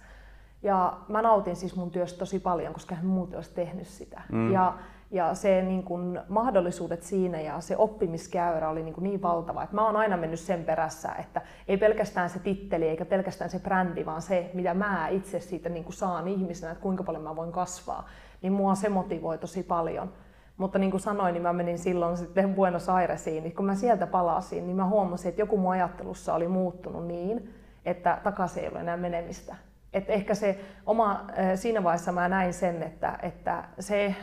Ja 0.62 0.96
mä 1.08 1.22
nautin 1.22 1.56
siis 1.56 1.76
mun 1.76 1.90
työstä 1.90 2.18
tosi 2.18 2.38
paljon, 2.38 2.72
koska 2.72 2.94
hän 2.94 3.06
muuten 3.06 3.36
olisi 3.36 3.54
tehnyt 3.54 3.86
sitä. 3.86 4.22
Mm. 4.32 4.52
Ja 4.52 4.74
ja 5.10 5.34
se 5.34 5.62
niin 5.62 5.82
kuin, 5.82 6.20
mahdollisuudet 6.28 7.02
siinä 7.02 7.40
ja 7.40 7.60
se 7.60 7.76
oppimiskäyrä 7.76 8.68
oli 8.68 8.82
niin, 8.82 8.94
kuin 8.94 9.04
niin 9.04 9.22
valtava, 9.22 9.62
että 9.62 9.74
mä 9.74 9.86
oon 9.86 9.96
aina 9.96 10.16
mennyt 10.16 10.40
sen 10.40 10.64
perässä, 10.64 11.12
että 11.12 11.42
ei 11.68 11.76
pelkästään 11.76 12.30
se 12.30 12.38
titteli 12.38 12.88
eikä 12.88 13.04
pelkästään 13.04 13.50
se 13.50 13.58
brändi, 13.58 14.06
vaan 14.06 14.22
se, 14.22 14.50
mitä 14.54 14.74
mä 14.74 15.08
itse 15.08 15.40
siitä 15.40 15.68
niin 15.68 15.84
kuin 15.84 15.94
saan 15.94 16.28
ihmisenä, 16.28 16.72
että 16.72 16.82
kuinka 16.82 17.04
paljon 17.04 17.24
mä 17.24 17.36
voin 17.36 17.52
kasvaa, 17.52 18.08
niin 18.42 18.52
mua 18.52 18.74
se 18.74 18.88
motivoi 18.88 19.38
tosi 19.38 19.62
paljon. 19.62 20.12
Mutta 20.56 20.78
niin 20.78 20.90
kuin 20.90 21.00
sanoin, 21.00 21.32
niin 21.32 21.42
mä 21.42 21.52
menin 21.52 21.78
silloin 21.78 22.16
sitten 22.16 22.54
Buenos 22.54 22.88
Airesiin, 22.88 23.42
niin 23.42 23.54
kun 23.56 23.64
mä 23.64 23.74
sieltä 23.74 24.06
palasin, 24.06 24.66
niin 24.66 24.76
mä 24.76 24.86
huomasin, 24.86 25.28
että 25.28 25.42
joku 25.42 25.56
mun 25.56 25.72
ajattelussa 25.72 26.34
oli 26.34 26.48
muuttunut 26.48 27.06
niin, 27.06 27.54
että 27.84 28.20
takaisin 28.22 28.62
ei 28.62 28.68
ole 28.68 28.80
enää 28.80 28.96
menemistä. 28.96 29.56
Et 29.92 30.10
ehkä 30.10 30.34
se 30.34 30.60
oma, 30.86 31.26
siinä 31.54 31.84
vaiheessa 31.84 32.12
mä 32.12 32.28
näin 32.28 32.52
sen, 32.52 32.82
että, 32.82 33.18
että 33.22 33.64
se 33.78 34.14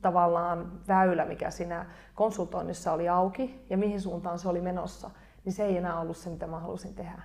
tavallaan 0.00 0.72
väylä, 0.88 1.24
mikä 1.24 1.50
siinä 1.50 1.86
konsultoinnissa 2.14 2.92
oli 2.92 3.08
auki 3.08 3.66
ja 3.70 3.78
mihin 3.78 4.00
suuntaan 4.00 4.38
se 4.38 4.48
oli 4.48 4.60
menossa, 4.60 5.10
niin 5.44 5.52
se 5.52 5.64
ei 5.64 5.76
enää 5.76 6.00
ollut 6.00 6.16
se, 6.16 6.30
mitä 6.30 6.46
mä 6.46 6.58
halusin 6.58 6.94
tehdä. 6.94 7.22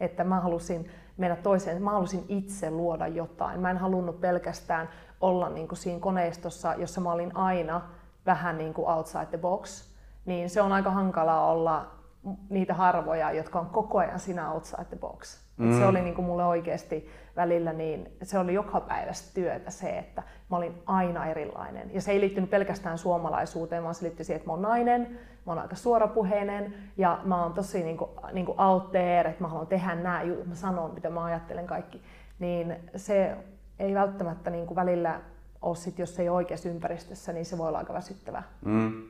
Että 0.00 0.24
mä 0.24 0.40
halusin 0.40 0.90
mennä 1.16 1.36
toiseen, 1.36 1.82
mä 1.82 1.90
halusin 1.90 2.24
itse 2.28 2.70
luoda 2.70 3.06
jotain. 3.06 3.60
Mä 3.60 3.70
en 3.70 3.78
halunnut 3.78 4.20
pelkästään 4.20 4.88
olla 5.20 5.48
niin 5.48 5.68
kuin 5.68 5.78
siinä 5.78 6.00
koneistossa, 6.00 6.74
jossa 6.74 7.00
mä 7.00 7.12
olin 7.12 7.36
aina 7.36 7.80
vähän 8.26 8.58
niin 8.58 8.74
kuin 8.74 8.88
outside 8.88 9.26
the 9.26 9.38
box. 9.38 9.90
Niin 10.24 10.50
se 10.50 10.62
on 10.62 10.72
aika 10.72 10.90
hankalaa 10.90 11.50
olla 11.50 12.00
niitä 12.48 12.74
harvoja, 12.74 13.32
jotka 13.32 13.60
on 13.60 13.66
koko 13.66 13.98
ajan 13.98 14.20
siinä 14.20 14.52
outside 14.52 14.84
the 14.84 14.96
box. 14.96 15.40
Mm. 15.56 15.78
se 15.78 15.86
oli 15.86 16.00
niin 16.00 16.14
kuin 16.14 16.24
mulle 16.24 16.44
oikeasti 16.44 17.08
välillä, 17.36 17.72
niin 17.72 18.16
se 18.22 18.38
oli 18.38 18.54
joka 18.54 18.80
päivästä 18.80 19.34
työtä 19.34 19.70
se, 19.70 19.98
että 19.98 20.22
mä 20.50 20.56
olin 20.56 20.82
aina 20.86 21.26
erilainen. 21.26 21.94
Ja 21.94 22.00
se 22.00 22.12
ei 22.12 22.20
liittynyt 22.20 22.50
pelkästään 22.50 22.98
suomalaisuuteen, 22.98 23.82
vaan 23.82 23.94
se 23.94 24.04
liittyi 24.04 24.24
siihen, 24.24 24.36
että 24.36 24.48
mä 24.48 24.52
oon 24.52 24.62
nainen, 24.62 25.18
mä 25.46 25.52
oon 25.52 25.58
aika 25.58 25.76
suorapuheinen 25.76 26.74
ja 26.96 27.20
mä 27.24 27.42
oon 27.42 27.52
tosi 27.52 27.82
niin 27.82 27.96
kuin, 27.96 28.10
niin 28.32 28.46
kuin 28.46 28.60
out 28.60 28.90
there, 28.90 29.30
että 29.30 29.42
mä 29.42 29.48
haluan 29.48 29.66
tehdä 29.66 29.94
nämä 29.94 30.22
jutut, 30.22 30.46
mä 30.46 30.54
sanon 30.54 30.94
mitä 30.94 31.10
mä 31.10 31.24
ajattelen 31.24 31.66
kaikki. 31.66 32.02
Niin 32.38 32.76
se 32.96 33.36
ei 33.80 33.94
välttämättä 33.94 34.50
niin 34.50 34.66
kuin 34.66 34.76
välillä 34.76 35.20
ole 35.62 35.76
sit, 35.76 35.98
jos 35.98 36.14
se 36.14 36.22
ei 36.22 36.28
ole 36.28 36.36
oikeassa 36.36 36.68
ympäristössä, 36.68 37.32
niin 37.32 37.44
se 37.44 37.58
voi 37.58 37.68
olla 37.68 37.78
aika 37.78 37.92
väsyttävää. 37.92 38.42
Mm. 38.64 39.02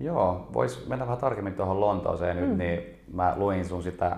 Joo, 0.00 0.48
vois 0.54 0.88
mennä 0.88 1.06
vähän 1.06 1.18
tarkemmin 1.18 1.54
tuohon 1.54 1.80
Lontooseen 1.80 2.36
mm. 2.36 2.42
nyt, 2.42 2.58
niin 2.58 3.04
mä 3.12 3.34
luin 3.36 3.64
sun 3.64 3.82
sitä 3.82 4.16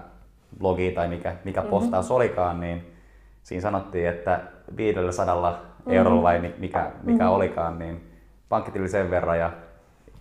blogi 0.59 0.91
tai 0.91 1.09
mikä, 1.09 1.37
mikä 1.45 1.61
mm-hmm. 1.61 1.71
postaus 1.71 2.11
olikaan, 2.11 2.61
niin 2.61 2.93
siinä 3.43 3.63
sanottiin, 3.63 4.09
että 4.09 4.41
500 4.77 5.51
mm-hmm. 5.51 5.93
eurolla 5.93 6.23
vai 6.23 6.41
mikä, 6.41 6.91
mikä 7.03 7.25
mm-hmm. 7.25 7.37
olikaan, 7.37 7.79
niin 7.79 8.11
pankkitili 8.49 8.89
sen 8.89 9.11
verran 9.11 9.39
ja 9.39 9.53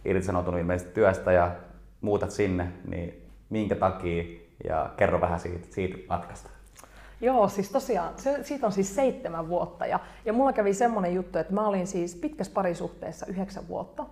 irtisanoutunut 0.05 0.59
ilmeisesti 0.59 0.93
työstä 0.93 1.31
ja 1.31 1.51
muutat 2.01 2.31
sinne, 2.31 2.67
niin 2.87 3.29
minkä 3.49 3.75
takia 3.75 4.23
ja 4.69 4.89
kerro 4.97 5.21
vähän 5.21 5.39
siitä, 5.39 5.67
siitä 5.69 5.97
matkasta. 6.09 6.56
Joo, 7.21 7.47
siis 7.47 7.69
tosiaan, 7.71 8.13
se, 8.17 8.43
siitä 8.43 8.65
on 8.65 8.71
siis 8.71 8.95
seitsemän 8.95 9.49
vuotta. 9.49 9.85
Ja, 9.85 9.99
ja 10.25 10.33
mulla 10.33 10.53
kävi 10.53 10.73
semmoinen 10.73 11.13
juttu, 11.13 11.37
että 11.37 11.53
mä 11.53 11.67
olin 11.67 11.87
siis 11.87 12.15
pitkässä 12.15 12.53
parisuhteessa 12.53 13.25
yhdeksän 13.25 13.67
vuotta. 13.67 14.05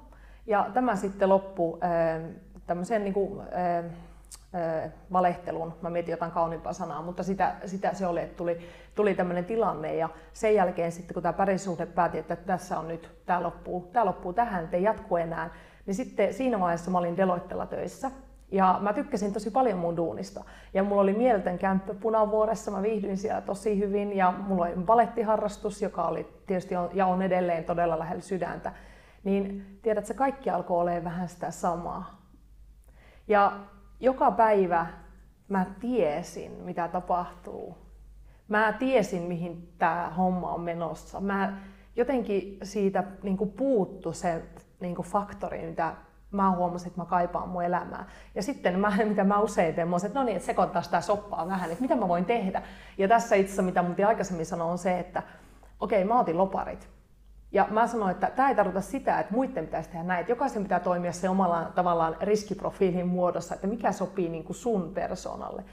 Ja 0.47 0.69
tämä 0.73 0.95
sitten 0.95 1.29
loppui 1.29 1.77
äh, 1.83 2.21
tämmöiseen 2.67 3.03
niin 3.03 3.13
kuin, 3.13 3.39
äh, 3.39 4.91
valehtelun. 5.11 5.73
Mä 5.81 5.89
mietin 5.89 6.11
jotain 6.11 6.31
kauniimpaa 6.31 6.73
sanaa, 6.73 7.01
mutta 7.01 7.23
sitä, 7.23 7.55
sitä 7.65 7.93
se 7.93 8.07
oli, 8.07 8.21
että 8.21 8.37
tuli, 8.37 8.69
tuli 8.95 9.15
tämmöinen 9.15 9.45
tilanne. 9.45 9.95
Ja 9.95 10.09
sen 10.33 10.55
jälkeen 10.55 10.91
sitten 10.91 11.13
kun 11.13 11.23
tämä 11.23 11.33
parisuhde 11.33 11.85
päätti, 11.85 12.17
että 12.17 12.35
tässä 12.35 12.79
on 12.79 12.87
nyt, 12.87 13.09
tämä 13.25 13.43
loppuu, 13.43 13.89
tämä 13.93 14.05
loppuu 14.05 14.33
tähän, 14.33 14.69
ei 14.71 14.83
jatku 14.83 15.15
enää, 15.15 15.49
niin 15.85 15.95
sitten 15.95 16.33
siinä 16.33 16.59
vaiheessa 16.59 16.91
mä 16.91 16.97
olin 16.97 17.17
Deloittella 17.17 17.65
töissä 17.65 18.11
ja 18.51 18.77
mä 18.81 18.93
tykkäsin 18.93 19.33
tosi 19.33 19.51
paljon 19.51 19.79
mun 19.79 19.97
duunista. 19.97 20.43
Ja 20.73 20.83
mulla 20.83 21.01
oli 21.01 21.13
mieletön 21.13 21.57
kämppä 21.57 21.93
Punavuoressa, 21.93 22.71
mä 22.71 22.81
viihdyin 22.81 23.17
siellä 23.17 23.41
tosi 23.41 23.79
hyvin 23.79 24.17
ja 24.17 24.33
mulla 24.47 24.65
oli 24.65 24.75
balettiharrastus, 24.75 25.81
joka 25.81 26.03
oli 26.03 26.27
tietysti 26.47 26.75
on, 26.75 26.89
ja 26.93 27.05
on 27.05 27.21
edelleen 27.21 27.63
todella 27.63 27.99
lähellä 27.99 28.21
sydäntä. 28.21 28.73
Niin 29.23 29.65
tiedät, 29.81 30.05
se 30.05 30.13
kaikki 30.13 30.49
alkoi 30.49 30.81
olemaan 30.81 31.03
vähän 31.03 31.29
sitä 31.29 31.51
samaa. 31.51 32.21
Ja 33.27 33.59
joka 33.99 34.31
päivä 34.31 34.87
mä 35.49 35.65
tiesin, 35.79 36.51
mitä 36.51 36.87
tapahtuu. 36.87 37.77
Mä 38.47 38.73
tiesin, 38.73 39.23
mihin 39.23 39.73
tämä 39.77 40.13
homma 40.17 40.51
on 40.51 40.61
menossa. 40.61 41.19
Mä 41.19 41.57
jotenkin 41.95 42.57
siitä 42.63 43.03
niin 43.23 43.37
puuttu 43.57 44.13
se 44.13 44.43
niin 44.79 44.95
faktori, 44.95 45.65
mitä 45.65 45.93
mä 46.35 46.51
huomasin, 46.51 46.87
että 46.87 47.01
mä 47.01 47.05
kaipaan 47.05 47.49
mun 47.49 47.63
elämää. 47.63 48.05
Ja 48.35 48.43
sitten 48.43 48.79
mä, 48.79 48.91
mitä 49.05 49.23
mä 49.23 49.39
usein 49.39 49.75
teen, 49.75 49.87
mä 49.87 49.95
että 50.05 50.19
no 50.19 50.25
niin, 50.25 50.35
että 50.35 50.45
sekoittaa 50.45 50.81
sitä 50.81 51.01
soppaa 51.01 51.47
vähän, 51.47 51.71
että 51.71 51.81
mitä 51.81 51.95
mä 51.95 52.07
voin 52.07 52.25
tehdä. 52.25 52.61
Ja 52.97 53.07
tässä 53.07 53.35
itse 53.35 53.45
asiassa, 53.45 53.61
mitä 53.61 53.81
mun 53.81 53.95
aikaisemmin 54.07 54.45
sanoa, 54.45 54.71
on 54.71 54.77
se, 54.77 54.99
että 54.99 55.23
okei, 55.79 56.03
okay, 56.03 56.07
mä 56.13 56.19
otin 56.19 56.37
loparit. 56.37 56.89
Ja 57.51 57.67
mä 57.69 57.87
sanoin, 57.87 58.11
että 58.11 58.31
tämä 58.35 58.49
ei 58.49 58.55
tarkoita 58.55 58.81
sitä, 58.81 59.19
että 59.19 59.33
muiden 59.33 59.65
pitäisi 59.65 59.89
tehdä 59.89 60.03
näin. 60.03 60.19
Että 60.19 60.31
jokaisen 60.31 60.63
pitää 60.63 60.79
toimia 60.79 61.11
se 61.11 61.29
omalla 61.29 61.71
tavallaan 61.75 62.15
riskiprofiilin 62.21 63.07
muodossa, 63.07 63.55
että 63.55 63.67
mikä 63.67 63.91
sopii 63.91 64.29
niin 64.29 64.43
kuin 64.43 64.55
sun 64.55 64.91
persoonalle. 64.93 65.63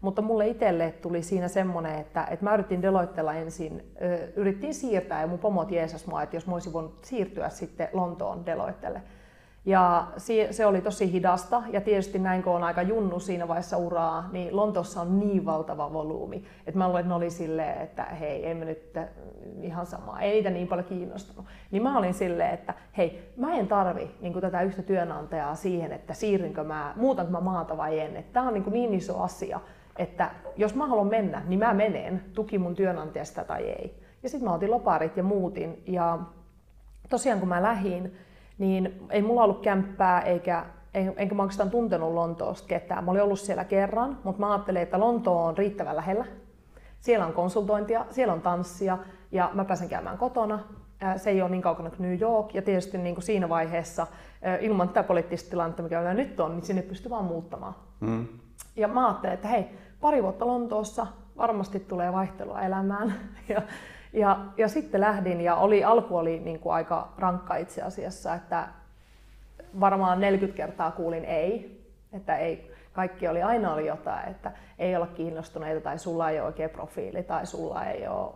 Mutta 0.00 0.22
mulle 0.22 0.48
itselle 0.48 0.90
tuli 0.90 1.22
siinä 1.22 1.48
semmoinen, 1.48 1.94
että, 1.94 2.26
että 2.30 2.44
mä 2.44 2.54
yritin 2.54 2.82
Deloittella 2.82 3.34
ensin, 3.34 3.94
yrittiin 4.36 4.74
siirtää 4.74 5.20
ja 5.20 5.26
mun 5.26 5.38
pomot 5.38 5.70
jeesas 5.70 6.06
mua, 6.06 6.22
että 6.22 6.36
jos 6.36 6.46
mä 6.46 6.52
olisin 6.52 6.72
voinut 6.72 7.04
siirtyä 7.04 7.48
sitten 7.48 7.88
Lontoon 7.92 8.46
Deloittelle. 8.46 9.02
Ja 9.64 10.06
se 10.50 10.66
oli 10.66 10.80
tosi 10.80 11.12
hidasta 11.12 11.62
ja 11.70 11.80
tietysti 11.80 12.18
näin 12.18 12.42
kun 12.42 12.52
on 12.52 12.64
aika 12.64 12.82
junnu 12.82 13.20
siinä 13.20 13.48
vaiheessa 13.48 13.76
uraa, 13.76 14.28
niin 14.32 14.56
Lontossa 14.56 15.00
on 15.00 15.18
niin 15.18 15.44
valtava 15.44 15.92
volyymi, 15.92 16.44
että 16.66 16.78
mä 16.78 16.86
luulen, 16.86 17.00
että 17.00 17.08
ne 17.08 17.14
oli 17.14 17.30
silleen, 17.30 17.82
että 17.82 18.04
hei, 18.04 18.50
emme 18.50 18.64
nyt 18.64 18.98
ihan 19.60 19.86
samaa, 19.86 20.20
ei 20.20 20.32
niitä 20.32 20.50
niin 20.50 20.68
paljon 20.68 20.86
kiinnostunut. 20.86 21.44
Niin 21.70 21.82
mä 21.82 21.98
olin 21.98 22.14
silleen, 22.14 22.54
että 22.54 22.74
hei, 22.96 23.32
mä 23.36 23.54
en 23.54 23.68
tarvi 23.68 24.10
niin 24.20 24.40
tätä 24.40 24.62
yhtä 24.62 24.82
työnantajaa 24.82 25.54
siihen, 25.54 25.92
että 25.92 26.14
siirrynkö 26.14 26.64
mä, 26.64 26.92
muutanko 26.96 27.32
mä 27.32 27.40
maata 27.40 27.76
vai 27.76 28.00
en. 28.00 28.16
Että 28.16 28.32
tää 28.32 28.42
on 28.42 28.54
niin, 28.54 28.72
niin 28.72 28.94
iso 28.94 29.20
asia, 29.20 29.60
että 29.96 30.30
jos 30.56 30.74
mä 30.74 30.86
haluan 30.86 31.06
mennä, 31.06 31.42
niin 31.46 31.58
mä 31.58 31.74
menen, 31.74 32.24
tuki 32.34 32.58
mun 32.58 32.74
työnantajasta 32.74 33.44
tai 33.44 33.62
ei. 33.62 34.02
Ja 34.22 34.28
sitten 34.28 34.48
mä 34.48 34.54
otin 34.54 34.70
loparit 34.70 35.16
ja 35.16 35.22
muutin 35.22 35.82
ja 35.86 36.18
tosiaan 37.08 37.38
kun 37.38 37.48
mä 37.48 37.62
lähdin, 37.62 38.16
niin 38.58 39.06
ei 39.10 39.22
mulla 39.22 39.44
ollut 39.44 39.62
kämppää 39.62 40.20
eikä 40.20 40.64
enkä 40.94 41.34
mä 41.34 41.42
oikeastaan 41.42 41.70
tuntenut 41.70 42.12
Lontoosta 42.12 42.68
ketään. 42.68 43.04
Mä 43.04 43.10
olin 43.10 43.22
ollut 43.22 43.40
siellä 43.40 43.64
kerran, 43.64 44.18
mutta 44.24 44.40
mä 44.40 44.52
ajattelin, 44.52 44.82
että 44.82 45.00
Lonto 45.00 45.44
on 45.44 45.58
riittävän 45.58 45.96
lähellä. 45.96 46.24
Siellä 47.00 47.26
on 47.26 47.32
konsultointia, 47.32 48.06
siellä 48.10 48.32
on 48.32 48.40
tanssia 48.40 48.98
ja 49.32 49.50
mä 49.54 49.64
pääsen 49.64 49.88
käymään 49.88 50.18
kotona. 50.18 50.58
Se 51.16 51.30
ei 51.30 51.42
ole 51.42 51.50
niin 51.50 51.62
kaukana 51.62 51.90
kuin 51.90 52.02
New 52.02 52.20
York 52.20 52.54
ja 52.54 52.62
tietysti 52.62 52.98
niin 52.98 53.14
kuin 53.14 53.24
siinä 53.24 53.48
vaiheessa 53.48 54.06
ilman 54.60 54.88
tätä 54.88 55.02
poliittista 55.02 55.50
tilannetta, 55.50 55.82
mikä 55.82 55.96
meillä 55.96 56.14
nyt 56.14 56.40
on, 56.40 56.56
niin 56.56 56.66
sinne 56.66 56.82
pystyy 56.82 57.10
vaan 57.10 57.24
muuttamaan. 57.24 57.74
Mm. 58.00 58.26
Ja 58.76 58.88
mä 58.88 59.06
ajattelin, 59.06 59.34
että 59.34 59.48
hei, 59.48 59.64
pari 60.00 60.22
vuotta 60.22 60.46
Lontoossa, 60.46 61.06
varmasti 61.36 61.80
tulee 61.80 62.12
vaihtelua 62.12 62.62
elämään. 62.62 63.14
Ja, 63.48 63.62
ja, 64.12 64.46
ja 64.56 64.68
sitten 64.68 65.00
lähdin 65.00 65.40
ja 65.40 65.56
oli, 65.56 65.84
alku 65.84 66.16
oli 66.16 66.40
niin 66.40 66.58
kuin 66.58 66.74
aika 66.74 67.12
rankka 67.18 67.56
itse 67.56 67.82
asiassa, 67.82 68.34
että 68.34 68.68
varmaan 69.80 70.20
40 70.20 70.56
kertaa 70.56 70.90
kuulin 70.90 71.24
ei, 71.24 71.82
että 72.12 72.36
ei, 72.36 72.72
kaikki 72.92 73.28
oli 73.28 73.42
aina 73.42 73.74
oli 73.74 73.86
jotain, 73.86 74.28
että 74.28 74.52
ei 74.78 74.96
olla 74.96 75.06
kiinnostuneita 75.06 75.80
tai 75.80 75.98
sulla 75.98 76.30
ei 76.30 76.40
ole 76.40 76.46
oikea 76.46 76.68
profiili 76.68 77.22
tai 77.22 77.46
sulla 77.46 77.84
ei 77.84 78.08
ole, 78.08 78.32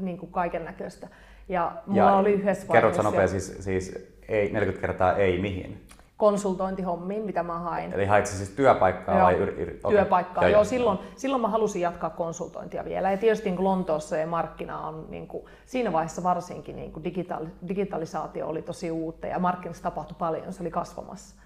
niin 0.00 0.18
kuin 0.18 0.32
kaiken 0.32 0.64
näköistä. 0.64 1.08
Ja 1.48 1.72
mulla 1.86 2.02
ja 2.02 2.16
oli 2.16 2.32
yhdessä 2.32 2.72
Kerrotko 2.72 3.02
nopea, 3.02 3.26
siis, 3.26 3.56
siis 3.60 4.14
ei, 4.28 4.52
40 4.52 4.86
kertaa 4.86 5.16
ei 5.16 5.40
mihin? 5.40 5.86
Konsultointihommiin, 6.18 7.22
mitä 7.22 7.42
mä 7.42 7.58
hain. 7.58 7.92
Eli 7.92 8.06
hait 8.06 8.26
siis 8.26 8.50
työpaikkaa 8.50 9.14
Joo, 9.14 9.24
vai 9.24 9.34
yr, 9.34 9.48
yr, 9.48 9.70
okay. 9.70 9.90
Työpaikkaa, 9.90 10.44
joo. 10.44 10.52
joo 10.52 10.64
silloin, 10.64 10.98
silloin 11.16 11.42
mä 11.42 11.48
halusin 11.48 11.82
jatkaa 11.82 12.10
konsultointia 12.10 12.84
vielä. 12.84 13.10
Ja 13.10 13.16
tietysti 13.16 13.50
niin 13.50 13.64
Lontoossa 13.64 14.16
ja 14.16 14.26
markkina 14.26 14.86
on, 14.86 15.06
niin 15.08 15.28
kuin, 15.28 15.44
siinä 15.66 15.92
vaiheessa 15.92 16.22
varsinkin 16.22 16.76
niin 16.76 16.92
kuin 16.92 17.04
digitaali, 17.04 17.48
digitalisaatio 17.68 18.48
oli 18.48 18.62
tosi 18.62 18.90
uutta 18.90 19.26
ja 19.26 19.38
markkinassa 19.38 19.82
tapahtui 19.82 20.16
paljon, 20.18 20.52
se 20.52 20.62
oli 20.62 20.70
kasvamassa. 20.70 21.36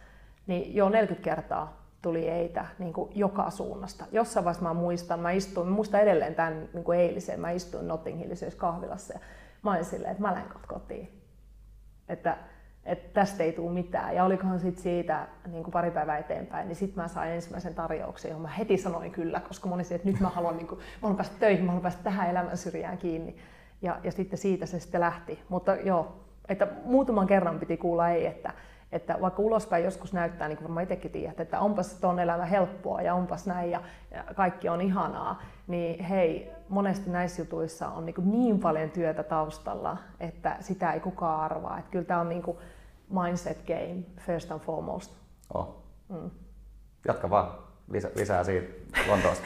Niin 0.47 0.75
jo 0.75 0.89
40 0.89 1.25
kertaa 1.25 1.83
tuli 2.03 2.29
eitä 2.29 2.67
niin 2.79 2.93
kuin 2.93 3.13
joka 3.15 3.51
suunnasta. 3.51 4.05
Jossain 4.13 4.45
vaiheessa 4.45 4.69
mä 4.69 4.75
muistan, 4.75 5.21
mä 5.21 5.31
istuin, 5.31 5.69
mä 5.69 5.75
muistan 5.75 6.01
edelleen 6.01 6.35
tämän 6.35 6.69
niin 6.75 6.85
kuin 6.85 6.99
eilisen, 6.99 7.41
mä 7.41 7.51
istuin 7.51 7.89
Notting 7.89 8.23
kahvilassa 8.57 9.15
ja 9.15 9.21
mä 9.63 9.71
olin 9.71 9.85
silleen, 9.85 10.11
että 10.11 10.23
mä 10.23 10.33
lähden 10.33 10.53
kotiin. 10.67 11.23
Että 12.09 12.37
että 12.85 13.09
tästä 13.21 13.45
ei 13.45 13.53
tule 13.53 13.73
mitään. 13.73 14.15
Ja 14.15 14.25
olikohan 14.25 14.61
sit 14.61 14.79
siitä 14.79 15.27
niin 15.47 15.63
kuin 15.63 15.73
pari 15.73 15.91
päivää 15.91 16.19
eteenpäin, 16.19 16.69
niin 16.69 16.77
sitten 16.77 17.03
mä 17.03 17.09
sain 17.09 17.33
ensimmäisen 17.33 17.75
tarjouksen, 17.75 18.29
johon 18.29 18.43
mä 18.43 18.49
heti 18.49 18.79
sanoin 18.79 19.11
kyllä, 19.11 19.41
koska 19.41 19.69
mä 19.69 19.75
olin 19.75 19.87
että 19.91 20.09
nyt 20.09 20.21
mä 20.21 20.29
haluan, 20.29 20.57
niin 20.57 20.67
kuin, 20.67 20.79
mä 20.79 20.85
haluan 21.03 21.17
päästä 21.17 21.37
töihin, 21.41 21.65
mä 21.65 21.71
haluan 21.71 21.83
päästä 21.83 22.03
tähän 22.03 22.31
elämän 22.31 22.57
syrjään 22.57 22.99
kiinni. 22.99 23.37
Ja, 23.83 24.01
ja 24.05 24.13
sitten 24.13 24.39
siitä 24.39 24.67
se 24.67 24.81
sitten 24.81 25.01
lähti. 25.01 25.43
Mutta 25.49 25.75
joo, 25.75 26.17
että 26.49 26.69
muutaman 26.85 27.27
kerran 27.27 27.59
piti 27.59 27.77
kuulla 27.77 28.09
ei, 28.09 28.27
että, 28.27 28.53
että 28.93 29.19
vaikka 29.21 29.43
ulospäin 29.43 29.85
joskus 29.85 30.13
näyttää, 30.13 30.49
niin 30.49 30.57
kuin 30.57 30.65
varmaan 30.65 30.83
itsekin 30.83 31.11
tiedät, 31.11 31.41
että 31.41 31.61
onpas 31.61 31.95
tuon 31.95 32.19
elämä 32.19 32.45
helppoa 32.45 33.03
ja 33.03 33.15
onpas 33.15 33.47
näin 33.47 33.71
ja, 33.71 33.83
ja 34.11 34.25
kaikki 34.35 34.69
on 34.69 34.81
ihanaa, 34.81 35.43
niin 35.67 36.05
hei, 36.05 36.53
monesti 36.69 37.11
näissä 37.11 37.43
jutuissa 37.43 37.89
on 37.89 38.07
niin, 38.07 38.15
niin 38.25 38.59
paljon 38.59 38.91
työtä 38.91 39.23
taustalla, 39.23 39.97
että 40.21 40.57
sitä 40.61 40.93
ei 40.93 41.01
kukaan 41.01 41.41
arvaa. 41.41 41.79
Että 41.79 41.91
kyllä 41.91 42.05
tämä 42.05 42.21
on 42.21 42.29
niin 42.29 42.43
kuin 42.43 42.59
mindset 43.09 43.59
game 43.67 44.03
first 44.19 44.53
and 44.53 44.61
foremost. 44.61 45.17
Oh. 45.55 45.83
Mm. 46.09 46.31
Jatka 47.07 47.31
vaan 47.31 47.72
lisä, 47.93 48.11
lisää 48.17 48.45
siitä 48.45 48.83
Lontoosta. 49.09 49.45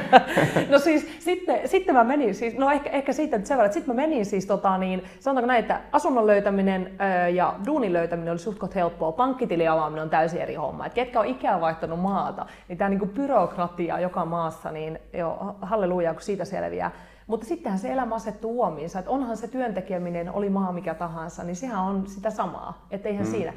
no 0.70 0.78
siis 0.78 1.24
sitten, 1.24 1.68
sitten 1.68 1.94
mä 1.94 2.04
menin, 2.04 2.34
siis, 2.34 2.54
no 2.54 2.70
ehkä, 2.70 2.90
ehkä 2.90 3.12
siitä 3.12 3.40
sen 3.44 3.56
verran, 3.56 3.66
että 3.66 3.74
sitten 3.74 3.96
mä 3.96 4.02
menin 4.02 4.26
siis 4.26 4.46
tota 4.46 4.78
niin, 4.78 5.04
sanotaanko 5.20 5.46
näin, 5.46 5.60
että 5.60 5.80
asunnon 5.92 6.26
löytäminen 6.26 6.90
ö, 7.24 7.28
ja 7.28 7.54
duunin 7.66 7.92
löytäminen 7.92 8.30
oli 8.30 8.38
suht 8.38 8.74
helppoa, 8.74 9.12
pankkitili 9.12 9.68
avaaminen 9.68 10.02
on 10.02 10.10
täysin 10.10 10.40
eri 10.40 10.54
homma. 10.54 10.86
Et 10.86 10.94
ketkä 10.94 11.20
on 11.20 11.26
ikään 11.26 11.60
vaihtanut 11.60 12.00
maata, 12.00 12.46
niin 12.68 12.78
tämä 12.78 12.88
niinku 12.88 13.06
byrokratia 13.06 14.00
joka 14.00 14.24
maassa, 14.24 14.70
niin 14.70 14.98
jo 15.12 15.56
halleluja, 15.62 16.12
kun 16.12 16.22
siitä 16.22 16.44
selviää. 16.44 16.90
Mutta 17.26 17.46
sittenhän 17.46 17.78
se 17.78 17.92
elämä 17.92 18.14
asettuu 18.14 18.52
uomiinsa, 18.52 18.98
että 18.98 19.10
onhan 19.10 19.36
se 19.36 19.48
työntekeminen, 19.48 20.32
oli 20.32 20.50
maa 20.50 20.72
mikä 20.72 20.94
tahansa, 20.94 21.44
niin 21.44 21.56
sehän 21.56 21.80
on 21.80 22.06
sitä 22.06 22.30
samaa, 22.30 22.86
että 22.90 23.08
eihän 23.08 23.26
mm. 23.26 23.30
siinä. 23.30 23.52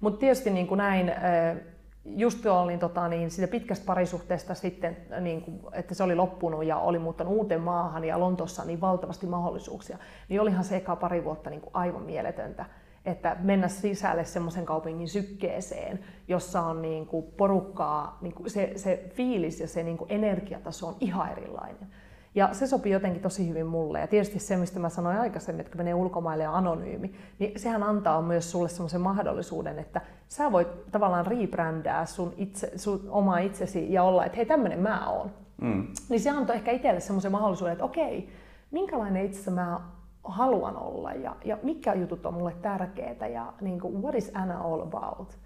Mutta 0.00 0.20
tietysti 0.20 0.50
niin 0.50 0.66
kuin 0.66 0.78
näin, 0.78 1.12
just 2.04 2.46
olin 2.46 2.78
tota, 2.78 3.08
niin 3.08 3.30
siitä 3.30 3.50
pitkästä 3.50 3.86
parisuhteesta 3.86 4.54
sitten, 4.54 4.96
niin 5.20 5.42
kuin, 5.42 5.60
että 5.72 5.94
se 5.94 6.02
oli 6.02 6.14
loppunut 6.14 6.64
ja 6.64 6.78
oli 6.78 6.98
muuttanut 6.98 7.34
uuteen 7.34 7.60
maahan 7.60 8.04
ja 8.04 8.20
Lontossa 8.20 8.64
niin 8.64 8.80
valtavasti 8.80 9.26
mahdollisuuksia, 9.26 9.98
niin 10.28 10.40
olihan 10.40 10.64
se 10.64 10.76
eka 10.76 10.96
pari 10.96 11.24
vuotta 11.24 11.50
niin 11.50 11.60
kuin 11.60 11.74
aivan 11.74 12.02
mieletöntä 12.02 12.64
että 13.04 13.36
mennä 13.40 13.68
sisälle 13.68 14.24
semmoisen 14.24 14.66
kaupungin 14.66 15.08
sykkeeseen, 15.08 15.98
jossa 16.28 16.60
on 16.60 16.82
niin 16.82 17.06
kuin 17.06 17.26
porukkaa, 17.36 18.18
niin 18.20 18.34
kuin 18.34 18.50
se, 18.50 18.72
se 18.76 19.10
fiilis 19.14 19.60
ja 19.60 19.68
se 19.68 19.82
niin 19.82 19.98
kuin 19.98 20.12
energiataso 20.12 20.86
on 20.86 20.96
ihan 21.00 21.32
erilainen. 21.32 21.88
Ja 22.34 22.54
se 22.54 22.66
sopii 22.66 22.92
jotenkin 22.92 23.22
tosi 23.22 23.48
hyvin 23.48 23.66
mulle. 23.66 24.00
Ja 24.00 24.06
tietysti 24.06 24.38
se, 24.38 24.56
mistä 24.56 24.80
mä 24.80 24.88
sanoin 24.88 25.18
aikaisemmin, 25.18 25.60
että 25.60 25.70
kun 25.70 25.78
menee 25.78 25.94
ulkomaille 25.94 26.44
ja 26.44 26.56
anonyymi, 26.56 27.14
niin 27.38 27.60
sehän 27.60 27.82
antaa 27.82 28.22
myös 28.22 28.50
sulle 28.50 28.68
semmoisen 28.68 29.00
mahdollisuuden, 29.00 29.78
että 29.78 30.00
sä 30.28 30.52
voit 30.52 30.90
tavallaan 30.90 31.26
rebrändää 31.26 32.06
sun, 32.06 32.34
itse, 32.36 32.72
sun 32.76 33.06
omaa 33.08 33.38
itsesi 33.38 33.92
ja 33.92 34.02
olla, 34.02 34.24
että 34.24 34.36
hei, 34.36 34.46
tämmöinen 34.46 34.78
mä 34.78 35.10
oon. 35.10 35.30
Mm. 35.60 35.86
Niin 36.08 36.20
se 36.20 36.30
antoi 36.30 36.56
ehkä 36.56 36.70
itselle 36.70 37.00
semmoisen 37.00 37.32
mahdollisuuden, 37.32 37.72
että 37.72 37.84
okei, 37.84 38.28
minkälainen 38.70 39.24
itse 39.24 39.50
mä 39.50 39.80
haluan 40.24 40.76
olla 40.76 41.12
ja, 41.12 41.36
ja 41.44 41.58
mitkä 41.62 41.94
jutut 41.94 42.26
on 42.26 42.34
mulle 42.34 42.54
tärkeitä 42.62 43.26
ja 43.26 43.52
niin 43.60 43.80
kuin, 43.80 44.02
what 44.02 44.14
is 44.14 44.30
Anna 44.34 44.60
all 44.60 44.80
about. 44.80 45.38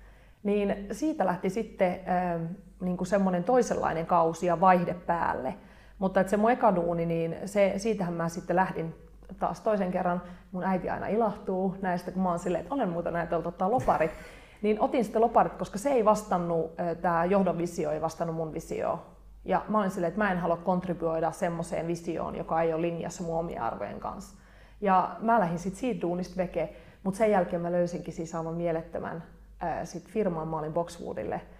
Niin 0.42 0.86
siitä 0.92 1.26
lähti 1.26 1.50
sitten 1.50 1.92
äh, 1.92 2.40
niin 2.80 2.96
kuin 2.96 3.08
semmoinen 3.08 3.44
toisenlainen 3.44 4.06
kausi 4.06 4.46
ja 4.46 4.60
vaihde 4.60 4.94
päälle– 4.94 5.54
mutta 5.98 6.20
että 6.20 6.30
se 6.30 6.36
mun 6.36 6.50
eka 6.50 6.74
duuni, 6.74 7.06
niin 7.06 7.36
se, 7.44 7.74
siitähän 7.76 8.14
mä 8.14 8.28
sitten 8.28 8.56
lähdin 8.56 8.94
taas 9.38 9.60
toisen 9.60 9.90
kerran. 9.90 10.22
Mun 10.52 10.64
äiti 10.64 10.90
aina 10.90 11.06
ilahtuu 11.06 11.76
näistä, 11.82 12.10
kun 12.10 12.22
mä 12.22 12.28
oon 12.28 12.38
silleen, 12.38 12.62
että 12.62 12.74
olen 12.74 12.88
muuten 12.88 13.16
ajatellut 13.16 13.46
ottaa 13.46 13.70
loparit. 13.70 14.10
Niin 14.62 14.80
otin 14.80 15.04
sitten 15.04 15.22
loparit, 15.22 15.52
koska 15.52 15.78
se 15.78 15.90
ei 15.90 16.04
vastannut, 16.04 16.74
tämä 17.00 17.24
johdon 17.24 17.58
visio 17.58 17.90
ei 17.90 18.00
vastannut 18.00 18.36
mun 18.36 18.54
visioon. 18.54 18.98
Ja 19.44 19.64
mä 19.68 19.78
olin 19.78 19.90
silleen, 19.90 20.08
että 20.08 20.24
mä 20.24 20.32
en 20.32 20.38
halua 20.38 20.56
kontribuoida 20.56 21.30
semmoiseen 21.30 21.86
visioon, 21.86 22.36
joka 22.36 22.62
ei 22.62 22.72
ole 22.72 22.82
linjassa 22.82 23.22
mun 23.22 23.38
omien 23.38 23.62
arvojen 23.62 24.00
kanssa. 24.00 24.36
Ja 24.80 25.16
mä 25.20 25.40
lähdin 25.40 25.58
sitten 25.58 25.80
siitä 25.80 26.00
duunista 26.00 26.36
veke, 26.36 26.76
mutta 27.02 27.18
sen 27.18 27.30
jälkeen 27.30 27.62
mä 27.62 27.72
löysinkin 27.72 28.14
siis 28.14 28.34
aivan 28.34 28.54
mielettömän 28.54 29.22
ää, 29.60 29.84
sit 29.84 30.08
firman. 30.08 30.48
Mä 30.48 30.58
olin 30.58 30.72
Boxwoodille– 30.72 31.40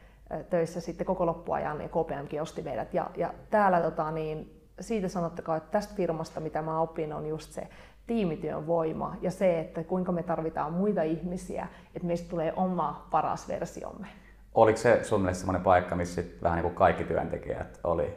töissä 0.51 0.81
sitten 0.81 1.07
koko 1.07 1.27
loppuajan 1.27 1.81
ja 1.81 1.89
KPMG 1.89 2.41
osti 2.41 2.63
meidät. 2.63 2.95
Ja, 2.95 3.11
ja 3.17 3.35
täällä 3.51 3.81
tota, 3.81 4.11
niin, 4.11 4.63
siitä 4.81 5.09
sanottakaa, 5.09 5.57
että 5.57 5.71
tästä 5.71 5.95
firmasta 5.95 6.41
mitä 6.41 6.63
mä 6.63 6.81
opin 6.81 7.13
on 7.13 7.27
just 7.27 7.53
se 7.53 7.69
tiimityön 8.07 8.67
voima 8.67 9.17
ja 9.21 9.31
se, 9.31 9.61
että 9.61 9.85
kuinka 9.85 10.13
me 10.13 10.23
tarvitaan 10.23 10.73
muita 10.73 11.03
ihmisiä, 11.03 11.69
että 11.95 12.07
meistä 12.07 12.31
tulee 12.31 12.53
oma 12.57 13.07
paras 13.11 13.49
versiomme. 13.49 14.07
Oliko 14.55 14.79
se 14.79 15.05
sun 15.05 15.21
mielestä 15.21 15.41
sellainen 15.41 15.65
paikka, 15.65 15.97
missä 15.97 16.23
vähän 16.43 16.57
niin 16.57 16.63
kuin 16.63 16.75
kaikki 16.75 17.05
työntekijät 17.05 17.81
oli 17.85 18.15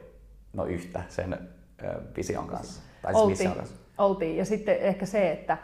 no 0.54 0.66
yhtä 0.66 1.04
sen 1.08 1.50
vision 2.18 2.48
kanssa? 2.48 2.82
Tai 3.02 3.14
siis 3.14 3.24
oltiin, 3.24 3.52
kanssa? 3.52 3.76
oltiin. 3.98 4.38
Ja 4.38 4.46
sitten 4.46 4.78
ehkä 4.80 5.06
se, 5.06 5.32
että 5.32 5.58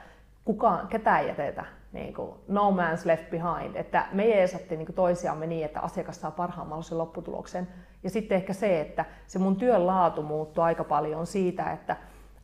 kukaan, 0.46 0.88
ketään 0.88 1.22
ei 1.22 1.28
jätetä 1.28 1.66
niin 1.96 2.14
kuin 2.14 2.32
no 2.48 2.72
man's 2.72 3.06
left 3.06 3.30
behind, 3.30 3.76
että 3.76 4.06
me 4.12 4.28
jeesattiin 4.28 4.80
niin 4.80 4.94
toisiamme 4.96 5.48
niin, 5.48 5.66
että 5.66 5.80
asiakas 5.80 6.22
saa 6.22 6.32
parhaan 6.32 6.68
mahdollisen 6.68 6.98
lopputuloksen. 6.98 7.68
Ja 8.04 8.10
sitten 8.10 8.36
ehkä 8.36 8.54
se, 8.54 8.82
että 8.82 9.06
se 9.28 9.40
mun 9.40 9.56
työn 9.56 9.88
laatu 9.88 10.24
muuttui 10.24 10.64
aika 10.64 10.84
paljon 10.84 11.28
siitä, 11.28 11.72
että 11.72 11.96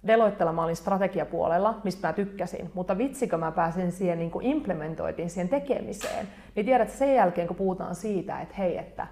Deloittella 0.08 0.54
mä 0.54 0.64
olin 0.64 0.76
strategiapuolella, 0.76 1.80
mistä 1.84 2.08
mä 2.08 2.14
tykkäsin, 2.14 2.72
mutta 2.74 2.98
vitsikö 2.98 3.38
mä 3.38 3.52
pääsin 3.52 3.92
siihen 3.92 4.20
niin 4.20 4.32
kuin 4.32 4.46
implementoitiin 4.46 5.30
siihen 5.30 5.50
tekemiseen, 5.50 6.28
niin 6.56 6.66
tiedät 6.66 6.90
sen 6.90 7.16
jälkeen 7.16 7.48
kun 7.48 7.56
puhutaan 7.56 7.96
siitä, 7.96 8.42
että 8.42 8.56
hei, 8.58 8.78
että 8.78 9.08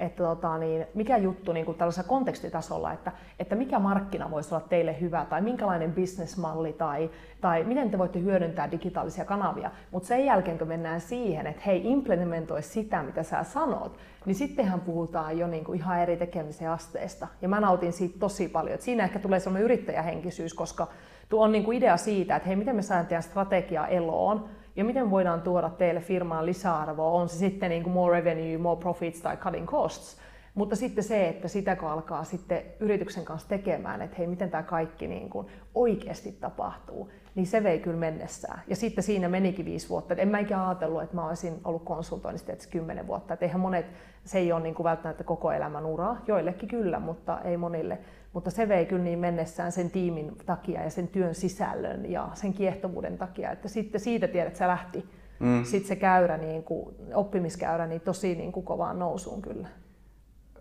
että 0.00 0.24
tota, 0.24 0.58
niin, 0.58 0.86
mikä 0.94 1.16
juttu 1.16 1.52
niin 1.52 1.66
kuin 1.66 1.78
tällaisella 1.78 2.08
kontekstitasolla, 2.08 2.92
että, 2.92 3.12
että 3.38 3.54
mikä 3.54 3.78
markkina 3.78 4.30
voisi 4.30 4.54
olla 4.54 4.66
teille 4.68 5.00
hyvä 5.00 5.26
tai 5.30 5.40
minkälainen 5.40 5.92
bisnesmalli 5.92 6.72
tai, 6.72 7.10
tai 7.40 7.64
miten 7.64 7.90
te 7.90 7.98
voitte 7.98 8.20
hyödyntää 8.20 8.70
digitaalisia 8.70 9.24
kanavia. 9.24 9.70
Mutta 9.90 10.08
sen 10.08 10.24
jälkeen 10.24 10.58
kun 10.58 10.68
mennään 10.68 11.00
siihen, 11.00 11.46
että 11.46 11.62
hei 11.66 11.90
implementoi 11.90 12.62
sitä 12.62 13.02
mitä 13.02 13.22
sä 13.22 13.42
sanot, 13.42 13.98
niin 14.26 14.34
sittenhän 14.34 14.80
puhutaan 14.80 15.38
jo 15.38 15.46
niin 15.46 15.64
kuin 15.64 15.78
ihan 15.78 16.00
eri 16.00 16.16
tekemisen 16.16 16.70
asteesta. 16.70 17.28
Ja 17.42 17.48
mä 17.48 17.60
nautin 17.60 17.92
siitä 17.92 18.18
tosi 18.18 18.48
paljon. 18.48 18.74
Et 18.74 18.82
siinä 18.82 19.04
ehkä 19.04 19.18
tulee 19.18 19.40
sellainen 19.40 19.64
yrittäjähenkisyys, 19.64 20.54
koska 20.54 20.86
tuo 21.28 21.44
on 21.44 21.52
niin 21.52 21.64
kuin 21.64 21.78
idea 21.78 21.96
siitä, 21.96 22.36
että 22.36 22.46
hei 22.46 22.56
miten 22.56 22.76
me 22.76 22.82
saadaan 22.82 23.06
teidän 23.06 23.22
strategia 23.22 23.86
eloon, 23.86 24.48
ja 24.76 24.84
miten 24.84 25.10
voidaan 25.10 25.42
tuoda 25.42 25.70
teille 25.70 26.00
firmaan 26.00 26.46
lisäarvoa, 26.46 27.10
on 27.10 27.28
se 27.28 27.36
sitten 27.36 27.70
niin 27.70 27.82
kuin 27.82 27.92
more 27.92 28.20
revenue, 28.20 28.58
more 28.58 28.80
profits 28.80 29.20
tai 29.20 29.36
cutting 29.36 29.66
costs, 29.66 30.16
Mutta 30.56 30.76
sitten 30.76 31.04
se, 31.04 31.28
että 31.28 31.48
sitä 31.48 31.76
kun 31.76 31.88
alkaa 31.88 32.24
sitten 32.24 32.62
yrityksen 32.80 33.24
kanssa 33.24 33.48
tekemään, 33.48 34.02
että 34.02 34.16
hei, 34.18 34.26
miten 34.26 34.50
tämä 34.50 34.62
kaikki 34.62 35.06
niin 35.06 35.30
kuin 35.30 35.46
oikeasti 35.74 36.32
tapahtuu, 36.32 37.10
niin 37.34 37.46
se 37.46 37.62
vei 37.62 37.78
kyllä 37.78 37.96
mennessään. 37.96 38.62
Ja 38.68 38.76
sitten 38.76 39.04
siinä 39.04 39.28
menikin 39.28 39.64
viisi 39.64 39.88
vuotta. 39.88 40.14
En 40.14 40.28
mä 40.28 40.38
ikinä 40.38 40.68
ajatellut, 40.68 41.02
että 41.02 41.14
mä 41.14 41.26
olisin 41.26 41.60
ollut 41.64 41.84
konsultoinnista 41.84 42.52
että 42.52 42.68
kymmenen 42.70 43.06
vuotta. 43.06 43.34
Et 43.34 43.42
eihän 43.42 43.60
monet, 43.60 43.86
se 44.24 44.38
ei 44.38 44.52
ole 44.52 44.62
niin 44.62 44.74
kuin 44.74 44.84
välttämättä 44.84 45.24
koko 45.24 45.52
elämän 45.52 45.86
uraa, 45.86 46.22
joillekin 46.26 46.68
kyllä, 46.68 47.00
mutta 47.00 47.40
ei 47.40 47.56
monille. 47.56 47.98
Mutta 48.36 48.50
se 48.50 48.68
vei 48.68 48.86
kyllä 48.86 49.04
niin 49.04 49.18
mennessään 49.18 49.72
sen 49.72 49.90
tiimin 49.90 50.36
takia 50.46 50.82
ja 50.82 50.90
sen 50.90 51.08
työn 51.08 51.34
sisällön 51.34 52.10
ja 52.10 52.28
sen 52.34 52.52
kiehtovuuden 52.52 53.18
takia, 53.18 53.50
että 53.50 53.68
sitten 53.68 54.00
siitä 54.00 54.28
tiedät, 54.28 54.46
että 54.46 54.58
se 54.58 54.66
lähti 54.66 55.08
mm. 55.38 55.64
sitten 55.64 55.88
se 55.88 55.96
käyrä, 55.96 56.36
niin 56.36 56.62
kuin, 56.62 56.96
oppimiskäyrä, 57.14 57.86
niin 57.86 58.00
tosi 58.00 58.34
niin 58.34 58.52
kuin 58.52 58.66
kovaan 58.66 58.98
nousuun 58.98 59.42
kyllä. 59.42 59.68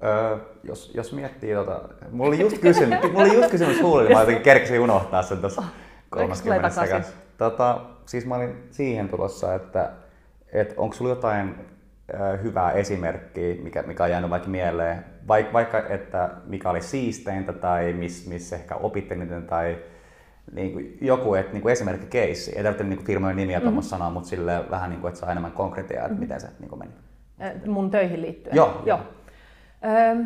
Öö, 0.03 0.37
jos, 0.63 0.91
jos 0.95 1.13
miettii, 1.13 1.53
tota, 1.53 1.81
mulla 2.11 2.27
oli 2.27 2.39
just 2.39 2.57
kysymys, 2.57 3.03
mulla 3.11 3.21
oli 3.21 3.35
just 3.35 3.51
kysymys 3.51 3.81
huulilla, 3.81 4.13
mä 4.13 4.19
jotenkin 4.19 4.43
kerkesin 4.43 4.79
unohtaa 4.79 5.23
sen 5.23 5.37
tuossa 5.37 5.63
30 6.09 6.69
sekuntia. 6.69 7.01
Tota, 7.37 7.81
siis 8.05 8.25
mä 8.25 8.35
olin 8.35 8.67
siihen 8.71 9.09
tulossa, 9.09 9.55
että, 9.55 9.91
että 10.53 10.73
onko 10.77 10.95
sulla 10.95 11.11
jotain 11.11 11.55
ö, 12.13 12.37
hyvää 12.37 12.71
esimerkkiä, 12.71 13.55
mikä, 13.63 13.83
mikä 13.83 14.03
on 14.03 14.09
jäänyt 14.09 14.29
vaikka 14.29 14.49
mieleen, 14.49 15.05
vaikka, 15.27 15.53
vaikka 15.53 15.79
että 15.89 16.29
mikä 16.45 16.69
oli 16.69 16.81
siisteintä 16.81 17.53
tai 17.53 17.93
missä 17.93 18.29
miss 18.29 18.53
ehkä 18.53 18.75
opitte 18.75 19.15
eniten 19.15 19.43
tai 19.43 19.77
niin 20.51 20.73
kuin 20.73 20.97
joku 21.01 21.35
et, 21.35 21.53
niin 21.53 21.61
kuin 21.61 21.71
esimerkki 21.71 22.07
keissi. 22.07 22.57
Ei 22.57 22.63
tarvitse 22.63 22.83
niin 22.83 22.97
kuin 22.97 23.07
firmojen 23.07 23.37
nimiä 23.37 23.59
mm-hmm. 23.59 23.81
sanoa, 23.81 24.09
mutta 24.09 24.29
sille 24.29 24.69
vähän 24.69 24.89
niin 24.89 25.01
kuin, 25.01 25.09
että 25.09 25.19
saa 25.19 25.31
enemmän 25.31 25.51
konkretiaa, 25.51 26.01
että 26.01 26.09
mm-hmm. 26.09 26.21
miten 26.21 26.41
se 26.41 26.47
niin 26.59 26.69
kuin 26.69 26.79
meni. 26.79 26.91
Mun 27.67 27.91
töihin 27.91 28.21
liittyen? 28.21 28.55
Joo. 28.55 28.81
Joo. 28.85 28.99
Öö, 29.85 30.23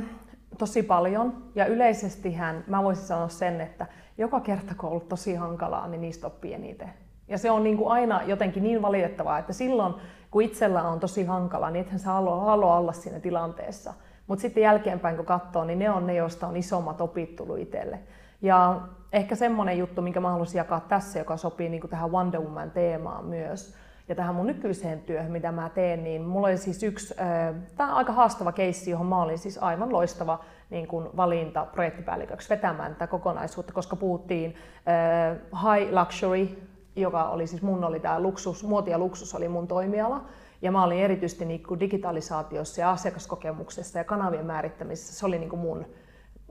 tosi 0.57 0.83
paljon. 0.83 1.43
Ja 1.55 1.65
yleisestihän 1.65 2.63
mä 2.67 2.83
voisin 2.83 3.05
sanoa 3.05 3.29
sen, 3.29 3.61
että 3.61 3.85
joka 4.17 4.39
kerta 4.39 4.75
kun 4.75 4.87
on 4.87 4.91
ollut 4.91 5.09
tosi 5.09 5.35
hankalaa, 5.35 5.87
niin 5.87 6.01
niistä 6.01 6.27
oppii 6.27 6.53
eniten. 6.53 6.89
Ja 7.27 7.37
se 7.37 7.51
on 7.51 7.63
niin 7.63 7.77
kuin 7.77 7.91
aina 7.91 8.23
jotenkin 8.23 8.63
niin 8.63 8.81
valitettavaa, 8.81 9.39
että 9.39 9.53
silloin 9.53 9.93
kun 10.31 10.41
itsellä 10.41 10.83
on 10.83 10.99
tosi 10.99 11.25
hankala, 11.25 11.69
niin 11.69 11.85
ethän 11.85 11.99
sä 11.99 12.11
halua, 12.11 12.39
halua 12.39 12.77
olla 12.77 12.91
siinä 12.91 13.19
tilanteessa. 13.19 13.93
Mutta 14.29 14.41
sitten 14.41 14.63
jälkeenpäin 14.63 15.15
kun 15.15 15.25
katsoo, 15.25 15.63
niin 15.63 15.79
ne 15.79 15.89
on 15.89 16.07
ne, 16.07 16.15
joista 16.15 16.47
on 16.47 16.57
isommat 16.57 17.01
opit 17.01 17.35
tullut 17.35 17.59
itselle. 17.59 17.99
Ja 18.41 18.81
ehkä 19.13 19.35
semmoinen 19.35 19.77
juttu, 19.77 20.01
minkä 20.01 20.19
mä 20.19 20.29
haluaisin 20.29 20.57
jakaa 20.57 20.79
tässä, 20.79 21.19
joka 21.19 21.37
sopii 21.37 21.69
niin 21.69 21.81
kuin 21.81 21.91
tähän 21.91 22.11
Wonder 22.11 22.41
Woman 22.41 22.71
teemaan 22.71 23.25
myös, 23.25 23.75
ja 24.09 24.15
tähän 24.15 24.35
mun 24.35 24.47
nykyiseen 24.47 25.01
työhön, 25.01 25.31
mitä 25.31 25.51
mä 25.51 25.69
teen, 25.69 26.03
niin 26.03 26.21
mulla 26.21 26.47
oli 26.47 26.57
siis 26.57 26.83
yksi, 26.83 27.15
äh, 27.21 27.55
tämä 27.77 27.89
on 27.89 27.97
aika 27.97 28.13
haastava 28.13 28.51
keissi, 28.51 28.91
johon 28.91 29.05
mä 29.05 29.21
olin 29.21 29.37
siis 29.37 29.57
aivan 29.63 29.93
loistava 29.93 30.39
niin 30.69 30.87
kuin 30.87 31.07
valinta 31.17 31.65
projektipäälliköksi 31.65 32.49
vetämään 32.49 32.93
tätä 32.93 33.07
kokonaisuutta, 33.07 33.73
koska 33.73 33.95
puhuttiin 33.95 34.55
äh, 34.87 35.37
high 35.73 35.93
luxury, 35.93 36.47
joka 36.95 37.29
oli 37.29 37.47
siis 37.47 37.61
mun 37.61 37.83
oli 37.83 37.99
tämä 37.99 38.19
luksus, 38.19 38.63
muoti 38.63 38.91
ja 38.91 38.97
luksus 38.97 39.35
oli 39.35 39.47
mun 39.47 39.67
toimiala, 39.67 40.25
ja 40.61 40.71
mä 40.71 40.83
olin 40.83 40.99
erityisesti 40.99 41.45
niin 41.45 41.63
kuin 41.63 41.79
digitalisaatiossa 41.79 42.81
ja 42.81 42.91
asiakaskokemuksessa 42.91 43.97
ja 43.97 44.03
kanavien 44.03 44.45
määrittämisessä, 44.45 45.13
se 45.13 45.25
oli 45.25 45.39
niin 45.39 45.49
kuin 45.49 45.59
mun 45.59 45.85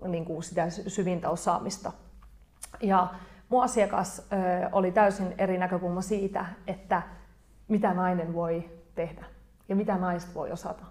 niin 0.07 0.25
kuin 0.25 0.43
sitä 0.43 0.71
syvintä 0.71 1.31
osaamista. 1.31 1.93
Ja 2.83 3.09
mun 3.49 3.63
asiakas 3.63 4.19
ö, 4.19 4.69
oli 4.73 4.93
täysin 4.93 5.35
eri 5.39 5.59
näkökulma 5.59 6.01
siitä, 6.01 6.47
että 6.67 7.03
mitä 7.69 7.95
nainen 7.95 8.35
voi 8.35 8.71
tehdä 8.95 9.25
ja 9.69 9.77
mitä 9.77 9.97
naiset 9.97 10.35
voi 10.35 10.53
osata. 10.53 10.85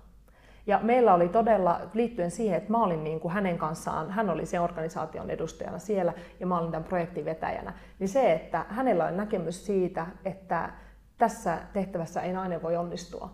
Ja 0.68 0.80
meillä 0.84 1.14
oli 1.14 1.30
todella, 1.30 1.82
liittyen 1.94 2.32
siihen, 2.32 2.58
että 2.58 2.72
mä 2.72 2.84
olin 2.84 3.04
niin 3.04 3.20
kuin 3.20 3.34
hänen 3.34 3.58
kanssaan, 3.58 4.12
hän 4.12 4.30
oli 4.30 4.46
sen 4.46 4.62
organisaation 4.62 5.30
edustajana 5.30 5.80
siellä 5.80 6.14
ja 6.40 6.48
mä 6.48 6.58
olin 6.60 6.72
tämän 6.72 6.84
projektin 6.84 7.26
vetäjänä, 7.26 7.74
niin 8.00 8.10
se, 8.10 8.34
että 8.34 8.66
hänellä 8.70 9.06
oli 9.06 9.18
näkemys 9.18 9.66
siitä, 9.66 10.06
että 10.26 10.70
tässä 11.18 11.58
tehtävässä 11.74 12.22
ei 12.22 12.34
nainen 12.34 12.62
voi 12.62 12.78
onnistua, 12.78 13.30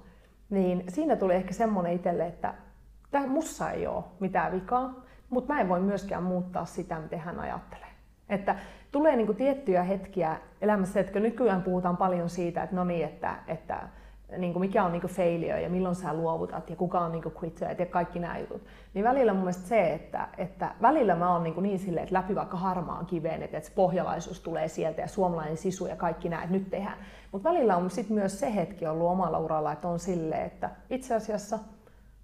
niin 0.49 0.83
siinä 0.89 1.15
tuli 1.15 1.33
ehkä 1.33 1.53
semmoinen 1.53 1.93
itselle, 1.93 2.25
että 2.25 2.53
tämä 3.11 3.27
mussa 3.27 3.71
ei 3.71 3.87
ole 3.87 4.03
mitään 4.19 4.51
vikaa, 4.51 5.03
mutta 5.29 5.53
mä 5.53 5.61
en 5.61 5.69
voi 5.69 5.79
myöskään 5.79 6.23
muuttaa 6.23 6.65
sitä, 6.65 6.99
miten 6.99 7.19
hän 7.19 7.39
ajattelee. 7.39 7.87
Että 8.29 8.55
tulee 8.91 9.15
niin 9.15 9.25
kuin 9.25 9.37
tiettyjä 9.37 9.83
hetkiä 9.83 10.37
elämässä, 10.61 10.99
että 10.99 11.19
nykyään 11.19 11.63
puhutaan 11.63 11.97
paljon 11.97 12.29
siitä, 12.29 12.63
että 12.63 12.75
no 12.75 12.83
niin, 12.83 13.05
että, 13.05 13.35
että 13.47 13.89
niin 14.37 14.53
kuin 14.53 14.61
mikä 14.61 14.83
on 14.83 14.91
niin 14.91 15.01
kuin 15.01 15.13
failure 15.13 15.61
ja 15.61 15.69
milloin 15.69 15.95
sä 15.95 16.13
luovutat 16.13 16.69
ja 16.69 16.75
kuka 16.75 16.99
on 16.99 17.11
niin 17.11 17.23
kuin 17.23 17.35
quitter 17.43 17.75
ja 17.79 17.85
kaikki 17.85 18.19
nämä 18.19 18.37
jutut. 18.37 18.61
Niin 18.93 19.05
välillä 19.05 19.33
mun 19.33 19.41
mielestä 19.41 19.67
se, 19.67 19.93
että, 19.93 20.27
että 20.37 20.75
välillä 20.81 21.15
mä 21.15 21.31
oon 21.31 21.43
niin, 21.43 21.63
niin 21.63 21.79
silleen, 21.79 22.03
että 22.03 22.15
läpi 22.15 22.35
vaikka 22.35 22.57
harmaan 22.57 23.05
kiveen, 23.05 23.43
että, 23.43 23.57
että 23.57 23.71
pohjalaisuus 23.75 24.39
tulee 24.39 24.67
sieltä 24.67 25.01
ja 25.01 25.07
suomalainen 25.07 25.57
sisu 25.57 25.87
ja 25.87 25.95
kaikki 25.95 26.29
nämä, 26.29 26.43
että 26.43 26.55
nyt 26.55 26.69
tehdään. 26.69 26.97
Mutta 27.33 27.49
välillä 27.49 27.77
on 27.77 27.89
sitten 27.89 28.15
myös 28.15 28.39
se 28.39 28.55
hetki 28.55 28.87
ollut 28.87 29.07
omalla 29.07 29.39
uralla, 29.39 29.71
että 29.71 29.87
on 29.87 29.99
silleen, 29.99 30.45
että 30.45 30.69
itse 30.89 31.15
asiassa 31.15 31.59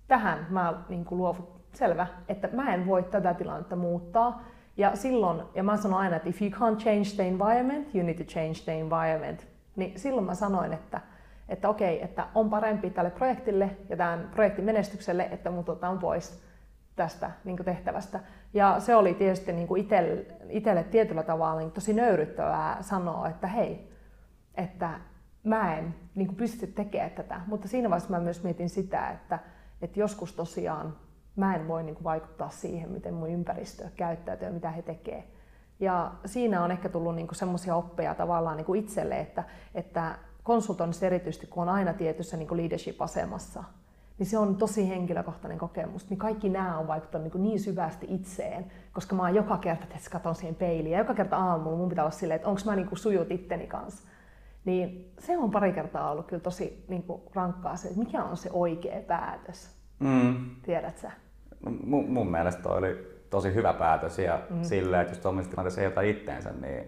tähän 0.07 0.47
mä 0.49 0.73
niin 0.89 1.05
luovut, 1.11 1.61
selvä, 1.73 2.07
että 2.27 2.49
mä 2.51 2.73
en 2.73 2.87
voi 2.87 3.03
tätä 3.03 3.33
tilannetta 3.33 3.75
muuttaa. 3.75 4.43
Ja 4.77 4.95
silloin, 4.95 5.41
ja 5.55 5.63
mä 5.63 5.77
sanon 5.77 5.99
aina, 5.99 6.15
että 6.15 6.29
if 6.29 6.41
you 6.41 6.51
can't 6.51 6.77
change 6.77 7.09
the 7.15 7.27
environment, 7.27 7.95
you 7.95 8.05
need 8.05 8.17
to 8.17 8.23
change 8.23 8.53
the 8.63 8.79
environment. 8.79 9.47
Niin 9.75 9.99
silloin 9.99 10.25
mä 10.25 10.35
sanoin, 10.35 10.73
että, 10.73 11.01
että 11.49 11.69
okei, 11.69 12.03
että 12.03 12.27
on 12.35 12.49
parempi 12.49 12.89
tälle 12.89 13.09
projektille 13.09 13.69
ja 13.89 13.97
tämän 13.97 14.29
projektin 14.31 14.65
menestykselle, 14.65 15.27
että 15.31 15.51
mut 15.51 15.69
otetaan 15.69 15.99
pois 15.99 16.39
tästä 16.95 17.31
niin 17.43 17.57
tehtävästä. 17.57 18.19
Ja 18.53 18.75
se 18.79 18.95
oli 18.95 19.13
tietysti 19.13 19.53
niin 19.53 19.67
itselle 20.49 20.83
tietyllä 20.83 21.23
tavalla 21.23 21.59
niin 21.59 21.71
tosi 21.71 21.93
nöyryttävää 21.93 22.77
sanoa, 22.81 23.29
että 23.29 23.47
hei, 23.47 23.88
että 24.59 24.99
mä 25.43 25.77
en 25.77 25.95
niin 26.15 26.35
pysty 26.35 26.67
tekemään 26.67 27.11
tätä. 27.11 27.41
Mutta 27.47 27.67
siinä 27.67 27.89
vaiheessa 27.89 28.09
mä 28.09 28.19
myös 28.19 28.43
mietin 28.43 28.69
sitä, 28.69 29.09
että, 29.09 29.39
että 29.81 29.99
joskus 29.99 30.33
tosiaan 30.33 30.95
mä 31.35 31.55
en 31.55 31.67
voi 31.67 31.83
niin 31.83 32.03
vaikuttaa 32.03 32.49
siihen, 32.49 32.91
miten 32.91 33.13
mun 33.13 33.29
ympäristö 33.29 33.89
käyttäytyy 33.95 34.47
ja 34.47 34.53
mitä 34.53 34.71
he 34.71 34.81
tekee. 34.81 35.23
Ja 35.79 36.11
siinä 36.25 36.63
on 36.63 36.71
ehkä 36.71 36.89
tullut 36.89 37.15
niin 37.15 37.27
semmoisia 37.31 37.75
oppeja 37.75 38.15
tavallaan 38.15 38.57
niin 38.57 38.75
itselle, 38.75 39.19
että, 39.19 39.43
että 39.75 40.15
konsultoinnissa 40.43 41.05
erityisesti, 41.05 41.47
kun 41.47 41.63
on 41.63 41.69
aina 41.69 41.93
tietyssä 41.93 42.37
niin 42.37 42.57
leadership-asemassa, 42.57 43.63
niin 44.19 44.27
se 44.27 44.37
on 44.37 44.55
tosi 44.55 44.89
henkilökohtainen 44.89 45.57
kokemus. 45.57 46.09
Niin 46.09 46.17
kaikki 46.17 46.49
nämä 46.49 46.77
on 46.77 46.87
vaikuttanut 46.87 47.33
niin, 47.33 47.43
niin 47.43 47.59
syvästi 47.59 48.07
itseen, 48.09 48.71
koska 48.93 49.15
mä 49.15 49.21
oon 49.21 49.35
joka 49.35 49.57
kerta, 49.57 49.83
että 49.83 50.09
katson 50.09 50.35
siihen 50.35 50.55
peiliin, 50.55 50.91
ja 50.91 50.97
joka 50.97 51.13
kerta 51.13 51.37
aamulla 51.37 51.77
mun 51.77 51.89
pitää 51.89 52.03
olla 52.03 52.11
silleen, 52.11 52.35
että 52.35 52.47
onko 52.47 52.61
mä 52.65 52.75
niin 52.75 52.87
kuin 52.87 52.99
sujut 52.99 53.31
itteni 53.31 53.67
kanssa. 53.67 54.07
Niin 54.65 55.13
se 55.19 55.37
on 55.37 55.51
pari 55.51 55.73
kertaa 55.73 56.11
ollut 56.11 56.27
kyllä 56.27 56.43
tosi 56.43 56.85
niin 56.87 57.03
kuin 57.03 57.21
rankkaa 57.33 57.75
se, 57.75 57.87
että 57.87 57.99
mikä 57.99 58.23
on 58.23 58.37
se 58.37 58.49
oikea 58.53 59.01
päätös. 59.07 59.75
Mm. 59.99 60.49
Tiedät 60.65 60.97
sä? 60.97 61.11
mun, 61.85 62.09
mun 62.09 62.31
mielestä 62.31 62.61
toi 62.61 62.77
oli 62.77 63.19
tosi 63.29 63.53
hyvä 63.53 63.73
päätös 63.73 64.19
ja 64.19 64.39
mm. 64.49 64.63
silleen, 64.63 65.01
että 65.01 65.11
jos 65.11 65.19
tuommoisessa 65.19 65.51
tilanteessa 65.51 65.81
ei 65.81 65.87
ota 65.87 66.01
itteensä, 66.01 66.51
niin 66.61 66.83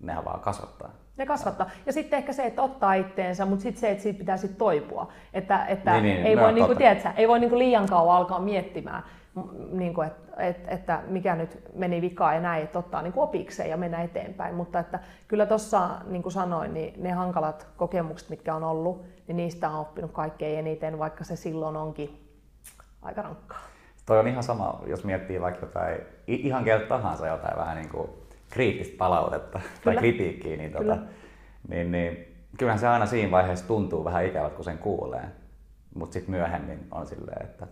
nehän 0.00 0.24
vaan 0.24 0.40
kasvattaa. 0.40 0.90
Ne 1.16 1.26
kasvattaa. 1.26 1.70
Ja 1.86 1.92
sitten 1.92 2.16
ehkä 2.16 2.32
se, 2.32 2.46
että 2.46 2.62
ottaa 2.62 2.94
itteensä, 2.94 3.46
mutta 3.46 3.62
sitten 3.62 3.80
se, 3.80 3.90
että 3.90 4.02
siitä 4.02 4.18
pitää 4.18 4.36
sitten 4.36 4.58
toipua. 4.58 5.12
Että, 5.34 5.66
että 5.66 5.92
niin, 5.92 6.02
niin, 6.02 6.26
ei, 6.26 6.36
no, 6.36 6.42
voi, 6.42 6.52
niinku, 6.52 6.74
tiedätkö, 6.74 7.08
ei 7.16 7.28
voi 7.28 7.40
niinku 7.40 7.58
liian 7.58 7.88
kauan 7.88 8.16
alkaa 8.16 8.38
miettimään, 8.38 9.02
niinku, 9.72 10.00
että, 10.00 10.42
että, 10.42 10.70
että 10.70 11.02
mikä 11.06 11.36
nyt 11.36 11.62
meni 11.74 12.00
vikaan 12.00 12.34
ja 12.34 12.40
näin, 12.40 12.64
että 12.64 12.78
ottaa 12.78 13.02
niinku 13.02 13.22
opikseen 13.22 13.70
ja 13.70 13.76
mennä 13.76 14.02
eteenpäin. 14.02 14.54
Mutta 14.54 14.78
että 14.78 15.00
kyllä 15.28 15.46
tuossa, 15.46 15.90
niin 16.06 16.22
kuin 16.22 16.32
sanoin, 16.32 16.74
niin 16.74 17.02
ne 17.02 17.12
hankalat 17.12 17.66
kokemukset, 17.76 18.30
mitkä 18.30 18.54
on 18.54 18.64
ollut, 18.64 19.04
niin 19.26 19.36
niistä 19.36 19.70
on 19.70 19.80
oppinut 19.80 20.12
kaikkein 20.12 20.58
eniten, 20.58 20.98
vaikka 20.98 21.24
se 21.24 21.36
silloin 21.36 21.76
onkin 21.76 22.26
aika 23.02 23.22
rankkaa. 23.22 23.60
Toi 24.06 24.18
on 24.18 24.28
ihan 24.28 24.42
sama, 24.42 24.82
jos 24.86 25.04
miettii 25.04 25.40
vaikka 25.40 25.66
jotain, 25.66 26.00
ihan 26.26 26.64
keltä 26.64 26.86
tahansa 26.86 27.26
jotain 27.26 27.58
vähän 27.58 27.76
niin 27.76 27.88
kuin 27.88 28.10
kriittistä 28.50 28.98
palautetta 28.98 29.58
Kyllä. 29.58 29.70
tai 29.84 29.96
kritiikkiä, 29.96 30.56
niin, 30.56 30.72
tota, 30.72 30.98
niin, 31.68 31.92
niin 31.92 32.36
kyllähän 32.58 32.78
se 32.78 32.88
aina 32.88 33.06
siinä 33.06 33.30
vaiheessa 33.30 33.66
tuntuu 33.66 34.04
vähän 34.04 34.26
ikävät, 34.26 34.52
kun 34.52 34.64
sen 34.64 34.78
kuulee. 34.78 35.24
Mutta 35.94 36.12
sitten 36.12 36.30
myöhemmin 36.30 36.86
on 36.90 37.06
silleen, 37.06 37.42
että 37.42 37.66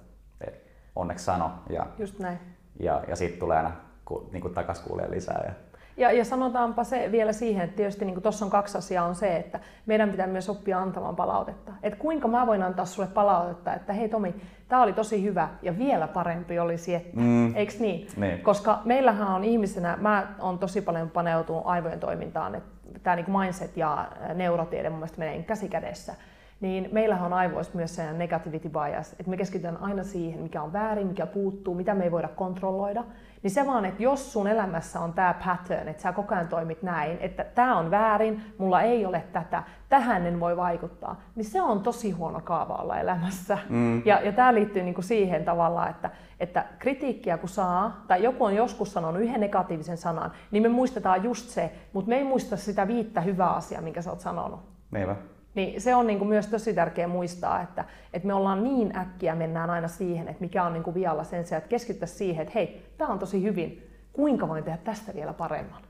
onneksi 0.98 1.24
sano 1.24 1.50
ja, 1.70 1.86
Just 1.98 2.18
näin. 2.18 2.38
ja, 2.80 3.02
ja 3.08 3.16
sitten 3.16 3.40
tulee 3.40 3.56
aina 3.56 3.72
ku, 4.04 4.28
niin 4.32 4.40
kuin 4.40 4.54
takas 4.54 4.80
kuulee 4.80 5.10
lisää. 5.10 5.44
Ja, 5.46 5.52
ja, 5.96 6.12
ja 6.12 6.24
sanotaanpa 6.24 6.84
se 6.84 7.08
vielä 7.12 7.32
siihen, 7.32 7.64
että 7.64 7.76
tietysti 7.76 8.04
niin 8.04 8.22
tuossa 8.22 8.44
on 8.44 8.50
kaksi 8.50 8.78
asiaa 8.78 9.04
on 9.04 9.14
se, 9.14 9.36
että 9.36 9.60
meidän 9.86 10.10
pitää 10.10 10.26
myös 10.26 10.48
oppia 10.48 10.78
antamaan 10.78 11.16
palautetta. 11.16 11.72
Että 11.82 11.98
kuinka 11.98 12.28
mä 12.28 12.46
voin 12.46 12.62
antaa 12.62 12.84
sulle 12.84 13.08
palautetta, 13.08 13.74
että 13.74 13.92
hei 13.92 14.08
Tomi, 14.08 14.34
tämä 14.68 14.82
oli 14.82 14.92
tosi 14.92 15.22
hyvä 15.22 15.48
ja 15.62 15.78
vielä 15.78 16.08
parempi 16.08 16.58
olisi, 16.58 16.94
että 16.94 17.20
mm. 17.20 17.56
eikö 17.56 17.72
niin? 17.78 18.06
niin? 18.16 18.40
Koska 18.40 18.80
meillähän 18.84 19.28
on 19.28 19.44
ihmisenä, 19.44 19.98
mä 20.00 20.34
on 20.38 20.58
tosi 20.58 20.80
paljon 20.80 21.10
paneutunut 21.10 21.62
aivojen 21.66 22.00
toimintaan, 22.00 22.54
että 22.54 22.70
tämä 23.02 23.16
niin 23.16 23.38
mindset 23.38 23.76
ja 23.76 24.08
neurotiede 24.34 24.90
mun 24.90 24.98
mielestä 24.98 25.18
menee 25.18 25.42
käsi 25.42 25.68
kädessä. 25.68 26.14
Niin 26.60 26.88
meillähän 26.92 27.26
on 27.26 27.32
aivoissa 27.32 27.72
myös 27.76 27.94
se 27.94 28.12
negativity 28.12 28.68
bias, 28.68 29.12
että 29.12 29.30
me 29.30 29.36
keskitytään 29.36 29.82
aina 29.82 30.04
siihen, 30.04 30.40
mikä 30.40 30.62
on 30.62 30.72
väärin, 30.72 31.06
mikä 31.06 31.26
puuttuu, 31.26 31.74
mitä 31.74 31.94
me 31.94 32.04
ei 32.04 32.10
voida 32.10 32.28
kontrolloida. 32.28 33.04
Niin 33.42 33.50
se 33.50 33.66
vaan, 33.66 33.84
että 33.84 34.02
jos 34.02 34.32
sun 34.32 34.46
elämässä 34.48 35.00
on 35.00 35.12
tämä 35.12 35.34
pattern, 35.44 35.88
että 35.88 36.02
sä 36.02 36.12
koko 36.12 36.34
ajan 36.34 36.48
toimit 36.48 36.82
näin, 36.82 37.18
että 37.20 37.44
tämä 37.44 37.78
on 37.78 37.90
väärin, 37.90 38.42
mulla 38.58 38.82
ei 38.82 39.06
ole 39.06 39.24
tätä, 39.32 39.62
tähän 39.88 40.26
en 40.26 40.40
voi 40.40 40.56
vaikuttaa, 40.56 41.20
niin 41.34 41.44
se 41.44 41.62
on 41.62 41.82
tosi 41.82 42.10
huono 42.10 42.40
kaava 42.40 42.74
olla 42.74 42.98
elämässä. 42.98 43.58
Mm. 43.68 44.02
Ja, 44.06 44.20
ja 44.20 44.32
tämä 44.32 44.54
liittyy 44.54 44.82
niinku 44.82 45.02
siihen 45.02 45.44
tavallaan, 45.44 45.90
että, 45.90 46.10
että 46.40 46.64
kritiikkiä 46.78 47.38
kun 47.38 47.48
saa, 47.48 48.04
tai 48.08 48.22
joku 48.22 48.44
on 48.44 48.56
joskus 48.56 48.92
sanonut 48.92 49.22
yhden 49.22 49.40
negatiivisen 49.40 49.96
sanan, 49.96 50.32
niin 50.50 50.62
me 50.62 50.68
muistetaan 50.68 51.24
just 51.24 51.48
se, 51.48 51.72
mutta 51.92 52.08
me 52.08 52.16
ei 52.16 52.24
muista 52.24 52.56
sitä 52.56 52.88
viittä 52.88 53.20
hyvää 53.20 53.50
asiaa, 53.50 53.82
minkä 53.82 54.02
sä 54.02 54.10
oot 54.10 54.20
sanonut. 54.20 54.60
Meivä. 54.90 55.16
Niin 55.58 55.80
se 55.80 55.94
on 55.94 56.06
niin 56.06 56.18
kuin 56.18 56.28
myös 56.28 56.46
tosi 56.46 56.74
tärkeää 56.74 57.08
muistaa, 57.08 57.62
että, 57.62 57.84
että 58.12 58.28
me 58.28 58.34
ollaan 58.34 58.64
niin 58.64 58.96
äkkiä 58.96 59.34
mennään 59.34 59.70
aina 59.70 59.88
siihen, 59.88 60.28
että 60.28 60.40
mikä 60.40 60.64
on 60.64 60.72
niin 60.72 60.82
kuin 60.82 60.94
vialla 60.94 61.24
sen 61.24 61.46
sijaan, 61.46 61.58
että 61.58 61.68
keskittäisiin 61.68 62.18
siihen, 62.18 62.42
että 62.42 62.52
hei, 62.54 62.86
tämä 62.98 63.12
on 63.12 63.18
tosi 63.18 63.42
hyvin, 63.42 63.90
kuinka 64.12 64.48
voin 64.48 64.64
tehdä 64.64 64.78
tästä 64.84 65.14
vielä 65.14 65.32
paremman. 65.32 65.82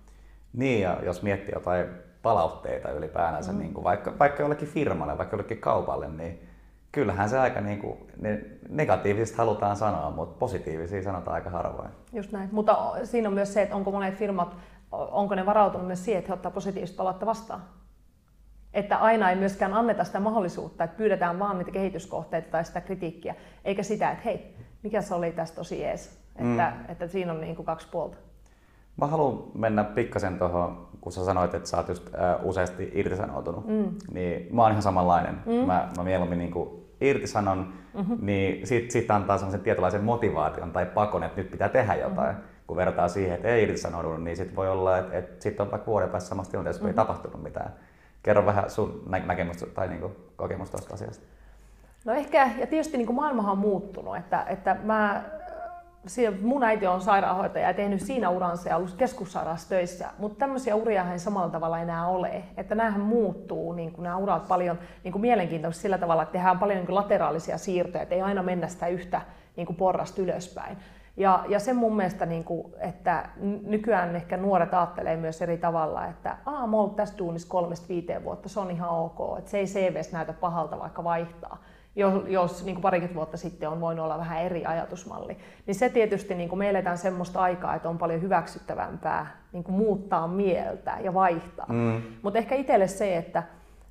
Niin, 0.53 0.83
ja 0.83 0.99
jos 1.05 1.23
miettii 1.23 1.55
jotain 1.55 1.87
palautteita 2.23 2.91
ylipäänsä, 2.91 3.53
mm. 3.53 3.59
niin 3.59 3.75
kuin 3.75 3.85
vaikka, 3.85 4.13
vaikka 4.19 4.43
jollekin 4.43 4.69
firmalle, 4.69 5.19
vaikka 5.19 5.37
jollekin 5.37 5.59
kaupalle, 5.59 6.09
niin 6.09 6.43
kyllähän 6.93 7.29
se 7.29 7.39
aika 7.39 7.61
niin 7.61 7.79
kuin, 7.79 7.99
ne 8.21 8.41
negatiivisesti 8.69 9.39
halutaan 9.39 9.77
sanoa, 9.77 10.11
mutta 10.11 10.39
positiivisia 10.39 11.03
sanotaan 11.03 11.35
aika 11.35 11.51
harvoin. 11.51 11.91
Just 12.13 12.33
näin, 12.33 12.49
mutta 12.53 12.95
siinä 13.05 13.29
on 13.29 13.35
myös 13.35 13.55
se, 13.55 13.63
että 13.63 13.77
onko 13.77 13.91
monet 13.91 14.15
firmat, 14.15 14.57
onko 14.93 15.35
ne 15.35 15.47
varautunut 15.47 15.87
myös 15.87 16.05
siihen, 16.05 16.19
että 16.19 16.29
he 16.29 16.35
ottaa 16.35 16.51
positiivista 16.51 16.97
palautta 16.97 17.27
vastaan. 17.27 17.63
Että 18.75 18.97
aina 18.97 19.31
ei 19.31 19.37
myöskään 19.37 19.75
anneta 19.75 20.05
sitä 20.05 20.21
mahdollisuutta, 20.21 20.85
että 20.85 20.97
pyydetään 20.97 21.39
vaan 21.39 21.59
niitä 21.59 21.71
kehityskohteita 21.71 22.51
tai 22.51 22.65
sitä 22.65 22.81
kritiikkiä, 22.81 23.35
eikä 23.65 23.83
sitä, 23.83 24.11
että 24.11 24.25
hei, 24.25 24.57
mikä 24.83 25.03
se 25.03 25.15
oli 25.15 25.33
tästä 25.33 25.57
tosi 25.57 25.85
ees. 25.85 26.19
Että, 26.37 26.73
mm. 26.77 26.91
että 26.93 27.07
siinä 27.07 27.33
on 27.33 27.41
niin 27.41 27.57
kuin 27.57 27.67
kaksi 27.67 27.89
puolta. 27.91 28.17
Mä 28.97 29.07
haluan 29.07 29.43
mennä 29.55 29.85
pikkasen 29.85 30.39
tuohon, 30.39 30.89
kun 31.01 31.13
sä 31.13 31.25
sanoit, 31.25 31.55
että 31.55 31.69
sä 31.69 31.77
oot 31.77 31.89
just 31.89 32.15
äh, 32.15 32.47
useasti 32.47 32.91
irtisanoutunut, 32.95 33.67
mm. 33.67 33.95
niin 34.13 34.49
mä 34.53 34.63
oon 34.63 34.71
ihan 34.71 34.83
samanlainen. 34.83 35.39
Mm. 35.47 35.53
Mä, 35.53 35.89
mä 35.97 36.03
mieluummin 36.03 36.39
niin 36.39 36.51
kuin 36.51 36.71
irtisanon, 37.01 37.73
mm-hmm. 37.95 38.17
niin 38.21 38.67
sit, 38.67 38.91
sit 38.91 39.11
antaa 39.11 39.39
sellaisen 39.39 39.61
tietynlaisen 39.61 40.05
motivaation 40.05 40.73
tai 40.73 40.87
pakon, 40.87 41.25
että 41.25 41.41
nyt 41.41 41.51
pitää 41.51 41.69
tehdä 41.69 41.95
jotain. 41.95 42.37
Mm-hmm. 42.37 42.49
Kun 42.67 42.77
vertaa 42.77 43.09
siihen, 43.09 43.37
että 43.37 43.49
ei 43.49 43.63
irtisanoudu, 43.63 44.17
niin 44.17 44.37
sit 44.37 44.57
voi 44.57 44.71
olla, 44.71 44.99
että, 44.99 45.19
että 45.19 45.43
sitten 45.43 45.67
on 45.67 45.71
vaikka 45.71 45.87
vuoden 45.91 46.09
päässä 46.09 46.29
samassa 46.29 46.51
tilanteessa, 46.51 46.83
mm-hmm. 46.83 46.91
ei 46.91 47.07
tapahtunut 47.07 47.43
mitään. 47.43 47.73
Kerro 48.29 48.47
vähän 48.47 48.71
sun 48.71 49.03
nä- 49.07 49.27
näkemystä 49.27 49.67
tai 49.67 49.89
niin 49.89 50.17
kokemusta 50.37 50.79
tuosta 50.79 50.95
asiasta. 50.95 51.27
No 52.05 52.13
ehkä, 52.13 52.51
ja 52.59 52.67
tietysti 52.67 52.97
niin 52.97 53.07
kuin 53.07 53.17
maailmahan 53.17 53.53
on 53.53 53.59
muuttunut, 53.59 54.17
että, 54.17 54.45
että 54.49 54.77
mä 54.83 55.23
mun 56.43 56.63
äiti 56.63 56.87
on 56.87 57.01
sairaanhoitaja 57.01 57.69
ja 57.69 57.75
tehnyt 57.75 58.01
siinä 58.01 58.31
uransa 58.31 58.69
ja 58.69 58.77
ollut 58.77 58.95
keskussairaalassa 58.95 59.69
töissä, 59.69 60.09
mutta 60.19 60.39
tämmöisiä 60.39 60.75
uria 60.75 61.13
ei 61.13 61.19
samalla 61.19 61.51
tavalla 61.51 61.79
enää 61.79 62.07
ole. 62.07 62.43
Että 62.57 62.75
näähän 62.75 63.01
muuttuu, 63.01 63.73
niin 63.73 63.93
kuin 63.93 64.03
nämä 64.03 64.17
urat 64.17 64.49
paljon 64.49 64.79
niin 65.05 65.13
kuin 65.13 65.25
sillä 65.71 65.99
tavalla, 65.99 66.23
että 66.23 66.33
tehdään 66.33 66.59
paljon 66.59 66.77
niin 66.77 66.87
kuin 66.87 66.97
lateraalisia 66.97 67.59
siirtoja, 67.59 68.03
että 68.03 68.15
ei 68.15 68.23
aina 68.23 68.43
mennä 68.43 68.69
sitä 68.69 68.87
yhtä 68.89 69.23
niin 69.57 69.67
kuin 69.67 69.77
porrasta 69.77 70.23
ylöspäin. 70.23 70.77
Ja, 71.19 71.45
ja 71.49 71.59
se 71.59 71.73
mun 71.73 71.97
mielestä, 71.97 72.27
niin 72.27 72.45
kuin, 72.45 72.75
että 72.81 73.29
nykyään 73.67 74.17
ehkä 74.17 74.37
nuoret 74.37 74.75
ajattelee 74.75 75.17
myös 75.17 75.43
eri 75.43 75.59
tavalla, 75.59 76.07
että 76.07 76.37
Aa, 76.47 76.67
mä 76.67 76.77
oon 76.77 76.95
tässä 76.95 77.19
duunissa 77.19 77.49
kolmesta 77.49 77.89
viiteen 77.89 78.25
vuotta, 78.25 78.49
se 78.49 78.61
on 78.61 78.71
ihan 78.71 78.91
ok, 78.91 79.39
että 79.39 79.51
se 79.51 79.59
ei 79.59 79.67
CVs 79.67 80.13
näytä 80.13 80.33
pahalta 80.33 80.79
vaikka 80.79 81.05
vaihtaa 81.05 81.59
jos, 81.99 82.23
jos 82.27 82.65
niin 82.65 82.75
kuin 82.75 82.83
parikymmentä 82.83 83.15
vuotta 83.15 83.37
sitten 83.37 83.69
on 83.69 83.81
voinut 83.81 84.05
olla 84.05 84.19
vähän 84.19 84.43
eri 84.43 84.67
ajatusmalli. 84.67 85.37
Niin 85.67 85.75
se 85.75 85.89
tietysti, 85.89 86.35
niin 86.35 86.49
kuin 86.49 86.59
me 86.59 86.69
eletään 86.69 86.99
semmoista 86.99 87.41
aikaa, 87.41 87.75
että 87.75 87.89
on 87.89 87.99
paljon 87.99 88.23
hyväksyttävämpää 88.23 89.37
niin 89.53 89.65
kuin 89.65 89.75
muuttaa 89.75 90.29
mieltä 90.29 90.97
ja 91.01 91.15
vaihtaa. 91.15 91.67
Mm. 91.69 92.03
Mutta 92.23 92.39
ehkä 92.39 92.55
itselle 92.55 92.87
se, 92.87 93.17
että, 93.17 93.43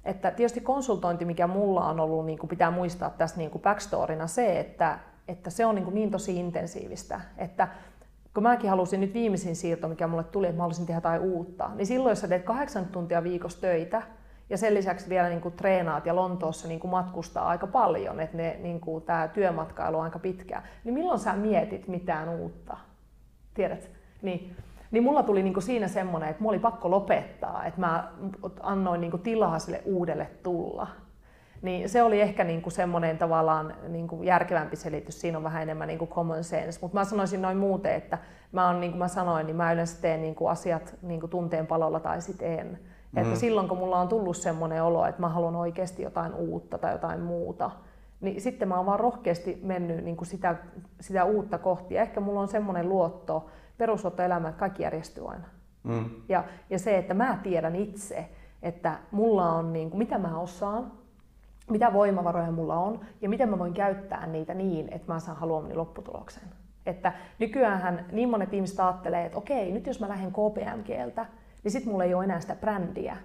että 0.05 0.31
tietysti 0.31 0.61
konsultointi, 0.61 1.25
mikä 1.25 1.47
mulla 1.47 1.89
on 1.89 1.99
ollut, 1.99 2.25
niin 2.25 2.39
kuin 2.39 2.49
pitää 2.49 2.71
muistaa 2.71 3.09
tässä 3.09 3.37
niin 3.37 3.51
kuin 3.51 3.61
backstorina 3.61 4.27
se, 4.27 4.59
että, 4.59 4.99
että 5.27 5.49
se 5.49 5.65
on 5.65 5.75
niin, 5.75 5.93
niin 5.93 6.11
tosi 6.11 6.39
intensiivistä, 6.39 7.21
että 7.37 7.67
kun 8.33 8.43
mäkin 8.43 8.69
halusin 8.69 9.01
nyt 9.01 9.13
viimeisin 9.13 9.55
siirto, 9.55 9.87
mikä 9.87 10.07
mulle 10.07 10.23
tuli, 10.23 10.47
että 10.47 10.57
mä 10.57 10.61
haluaisin 10.61 10.85
tehdä 10.85 10.97
jotain 10.97 11.21
uutta, 11.21 11.69
niin 11.75 11.85
silloin 11.85 12.11
jos 12.11 12.21
sä 12.21 12.27
teet 12.27 12.43
kahdeksan 12.43 12.85
tuntia 12.85 13.23
viikossa 13.23 13.61
töitä, 13.61 14.01
ja 14.49 14.57
sen 14.57 14.73
lisäksi 14.73 15.09
vielä 15.09 15.29
niin 15.29 15.41
kuin 15.41 15.53
treenaat 15.53 16.05
ja 16.05 16.15
Lontoossa 16.15 16.67
niin 16.67 16.79
kuin 16.79 16.91
matkustaa 16.91 17.47
aika 17.47 17.67
paljon, 17.67 18.19
että 18.19 18.37
ne, 18.37 18.57
niin 18.61 18.79
kuin, 18.79 19.03
tämä 19.03 19.27
työmatkailu 19.27 19.97
on 19.97 20.03
aika 20.03 20.19
pitkä. 20.19 20.61
Niin 20.83 20.93
milloin 20.93 21.19
sä 21.19 21.33
mietit 21.33 21.87
mitään 21.87 22.29
uutta? 22.29 22.77
Tiedät? 23.53 23.89
Niin, 24.21 24.55
niin 24.91 25.03
mulla 25.03 25.23
tuli 25.23 25.43
niin 25.43 25.53
kuin 25.53 25.63
siinä 25.63 25.87
semmoinen, 25.87 26.29
että 26.29 26.41
mulla 26.41 26.53
oli 26.53 26.59
pakko 26.59 26.91
lopettaa, 26.91 27.65
että 27.65 27.79
mä 27.79 28.11
annoin 28.61 29.01
niin 29.01 29.11
kuin 29.11 29.23
tilaa 29.23 29.59
sille 29.59 29.81
uudelle 29.85 30.29
tulla. 30.43 30.87
Niin 31.61 31.89
se 31.89 32.03
oli 32.03 32.21
ehkä 32.21 32.43
niin 32.43 32.61
kuin 32.61 32.73
semmoinen 32.73 33.17
tavallaan 33.17 33.73
niin 33.87 34.07
kuin 34.07 34.23
järkevämpi 34.23 34.75
selitys, 34.75 35.21
siinä 35.21 35.37
on 35.37 35.43
vähän 35.43 35.61
enemmän 35.61 35.87
niin 35.87 35.99
kuin 35.99 36.09
common 36.09 36.43
sense. 36.43 36.79
Mutta 36.81 36.97
mä 36.97 37.03
sanoisin 37.03 37.41
noin 37.41 37.57
muuten, 37.57 37.95
että 37.95 38.17
mä 38.51 38.69
on, 38.69 38.79
niin 38.79 38.91
kuin 38.91 38.99
mä 38.99 39.07
sanoin, 39.07 39.45
niin 39.45 39.55
mä 39.55 39.73
yleensä 39.73 40.01
teen 40.01 40.21
niin 40.21 40.35
kuin 40.35 40.51
asiat 40.51 40.95
niin 41.01 41.19
kuin 41.19 41.29
tunteen 41.29 41.67
palolla 41.67 41.99
tai 41.99 42.21
sitten 42.21 42.59
en. 42.59 42.79
Mm. 43.11 43.21
Että 43.21 43.35
silloin 43.35 43.67
kun 43.67 43.77
mulla 43.77 43.99
on 43.99 44.07
tullut 44.07 44.37
semmoinen 44.37 44.83
olo, 44.83 45.05
että 45.05 45.21
mä 45.21 45.29
haluan 45.29 45.55
oikeasti 45.55 46.03
jotain 46.03 46.33
uutta 46.33 46.77
tai 46.77 46.91
jotain 46.91 47.19
muuta, 47.21 47.71
niin 48.21 48.41
sitten 48.41 48.67
mä 48.67 48.77
oon 48.77 48.85
vaan 48.85 48.99
rohkeasti 48.99 49.59
mennyt 49.63 50.03
niin 50.03 50.17
kuin 50.17 50.27
sitä, 50.27 50.55
sitä 50.99 51.23
uutta 51.23 51.57
kohti. 51.57 51.95
Ja 51.95 52.01
ehkä 52.01 52.19
mulla 52.19 52.39
on 52.39 52.47
semmoinen 52.47 52.89
luotto, 52.89 53.45
perusluotto 53.77 54.23
elämään, 54.23 54.49
että 54.49 54.59
kaikki 54.59 54.83
järjestyy 54.83 55.29
aina. 55.29 55.47
Mm. 55.83 56.09
Ja, 56.29 56.43
ja 56.69 56.79
se, 56.79 56.97
että 56.97 57.13
mä 57.13 57.39
tiedän 57.43 57.75
itse, 57.75 58.29
että 58.61 58.97
mulla 59.11 59.51
on, 59.51 59.73
niin 59.73 59.89
kuin, 59.89 59.97
mitä 59.97 60.17
mä 60.17 60.39
osaan, 60.39 60.91
mitä 61.69 61.93
voimavaroja 61.93 62.51
mulla 62.51 62.75
on 62.75 62.99
ja 63.21 63.29
miten 63.29 63.49
mä 63.49 63.59
voin 63.59 63.73
käyttää 63.73 64.27
niitä 64.27 64.53
niin, 64.53 64.93
että 64.93 65.13
mä 65.13 65.19
saan 65.19 65.37
haluamani 65.37 65.75
lopputuloksen. 65.75 66.43
Että 66.85 67.13
nykyään 67.39 68.05
niin 68.11 68.29
monet 68.29 68.53
ihmiset 68.53 68.79
ajattelee, 68.79 69.25
että 69.25 69.37
okei, 69.37 69.71
nyt 69.71 69.87
jos 69.87 69.99
mä 69.99 70.09
lähden 70.09 70.31
KPMGltä, 70.31 71.25
niin 71.63 71.71
sitten 71.71 71.91
mulla 71.91 72.03
ei 72.03 72.13
ole 72.13 72.23
enää 72.23 72.39
sitä 72.39 72.55
brändiä. 72.55 73.17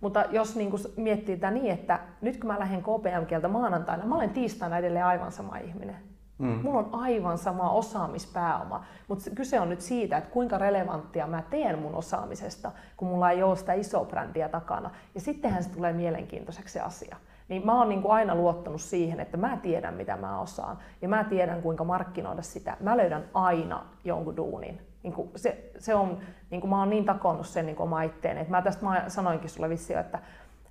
Mutta 0.00 0.24
jos 0.30 0.56
niin 0.56 0.72
miettii 0.96 1.36
tätä 1.36 1.50
niin, 1.50 1.72
että 1.72 2.00
nyt 2.20 2.36
kun 2.36 2.46
mä 2.46 2.58
lähden 2.58 2.82
KPMGltä 2.82 3.48
maanantaina, 3.48 4.06
mä 4.06 4.14
olen 4.14 4.30
tiistaina 4.30 4.78
edelleen 4.78 5.06
aivan 5.06 5.32
sama 5.32 5.56
ihminen. 5.56 5.96
Mm. 6.38 6.46
Mulla 6.62 6.78
on 6.78 6.88
aivan 6.92 7.38
sama 7.38 7.70
osaamispääoma, 7.70 8.84
mutta 9.08 9.30
kyse 9.30 9.60
on 9.60 9.68
nyt 9.68 9.80
siitä, 9.80 10.16
että 10.16 10.30
kuinka 10.30 10.58
relevanttia 10.58 11.26
mä 11.26 11.42
teen 11.50 11.78
mun 11.78 11.94
osaamisesta, 11.94 12.72
kun 12.96 13.08
mulla 13.08 13.30
ei 13.30 13.42
ole 13.42 13.56
sitä 13.56 13.72
isoa 13.72 14.04
brändiä 14.04 14.48
takana. 14.48 14.90
Ja 15.14 15.20
sittenhän 15.20 15.64
se 15.64 15.70
tulee 15.70 15.92
mielenkiintoiseksi 15.92 16.72
se 16.72 16.80
asia. 16.80 17.16
Niin 17.48 17.66
mä 17.66 17.78
oon 17.78 17.88
niin 17.88 18.02
kuin 18.02 18.12
aina 18.12 18.34
luottanut 18.34 18.80
siihen, 18.80 19.20
että 19.20 19.36
mä 19.36 19.58
tiedän 19.62 19.94
mitä 19.94 20.16
mä 20.16 20.40
osaan 20.40 20.78
ja 21.02 21.08
mä 21.08 21.24
tiedän 21.24 21.62
kuinka 21.62 21.84
markkinoida 21.84 22.42
sitä. 22.42 22.76
Mä 22.80 22.96
löydän 22.96 23.24
aina 23.34 23.86
jonkun 24.04 24.36
duunin 24.36 24.80
niin 25.06 25.14
kuin 25.14 25.30
se, 25.36 25.70
se 25.78 25.94
on, 25.94 26.18
niin 26.50 26.60
kuin 26.60 26.70
mä 26.70 26.78
oon 26.78 26.90
niin 26.90 27.04
takonnut 27.04 27.46
sen 27.46 27.66
niin 27.66 27.78
oma 27.78 28.02
itteen, 28.02 28.38
että 28.38 28.50
mä 28.50 28.62
tästä 28.62 28.84
mä 28.84 29.04
sanoinkin 29.08 29.50
sulle 29.50 29.68
vissiin, 29.68 29.98
että 29.98 30.18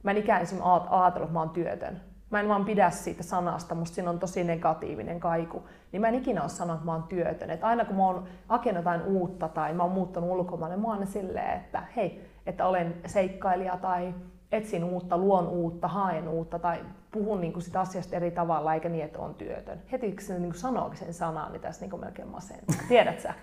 mä 0.04 0.12
en 0.12 0.18
ikään 0.18 0.48
kuin 0.48 0.62
ajatellut, 0.90 1.28
että 1.28 1.34
mä 1.34 1.40
oon 1.40 1.50
työtön. 1.50 2.02
Mä 2.30 2.40
en 2.40 2.48
vaan 2.48 2.66
pidä 2.66 2.90
siitä 2.90 3.24
sanasta, 3.24 3.76
musta 3.76 3.96
siinä 3.96 4.10
on 4.10 4.20
tosi 4.20 4.44
negatiivinen 4.44 5.20
kaiku. 5.20 5.64
Niin 5.92 6.02
mä 6.02 6.08
en 6.08 6.16
ikinä 6.16 6.42
ole 6.42 6.50
sanonut, 6.50 6.80
että 6.80 6.86
mä 6.86 6.92
oon 6.92 7.04
työtön. 7.04 7.50
Että 7.50 7.68
aina 7.68 7.86
kun 7.86 7.96
mä 7.96 8.06
oon 8.06 8.28
hakenut 8.48 8.80
jotain 8.80 9.02
uutta 9.02 9.48
tai 9.48 9.74
mä 9.74 9.84
oon 9.84 9.92
muuttanut 9.92 10.30
ulkomaille, 10.30 10.78
mä 10.78 10.88
oon 10.88 11.08
silleen, 11.08 11.58
että 11.58 11.84
hei, 11.96 12.30
että 12.46 12.66
olen 12.66 12.96
seikkailija 13.06 13.78
tai 13.78 14.14
etsin 14.56 14.84
uutta, 14.84 15.18
luon 15.18 15.48
uutta, 15.48 15.88
haen 15.88 16.28
uutta 16.28 16.60
tai 16.60 16.80
puhun 17.12 17.42
niin 17.42 17.54
kuin 17.54 17.64
sitä 17.64 17.80
asiasta 17.80 18.16
eri 18.16 18.32
tavalla 18.32 18.74
eikä 18.74 18.90
niin, 18.90 19.04
että 19.04 19.20
on 19.20 19.36
työtön. 19.36 19.82
Heti 19.92 20.12
kun 20.12 20.22
se 20.22 20.40
niin 20.40 20.56
sanoo 20.56 20.92
sen 20.94 21.14
sanan, 21.14 21.52
niin 21.52 21.62
tässä 21.62 21.82
niin 21.82 21.90
kuin 21.90 22.00
melkein 22.00 22.28
masentaa. 22.28 22.76
Tiedät 22.90 23.20
sä? 23.20 23.34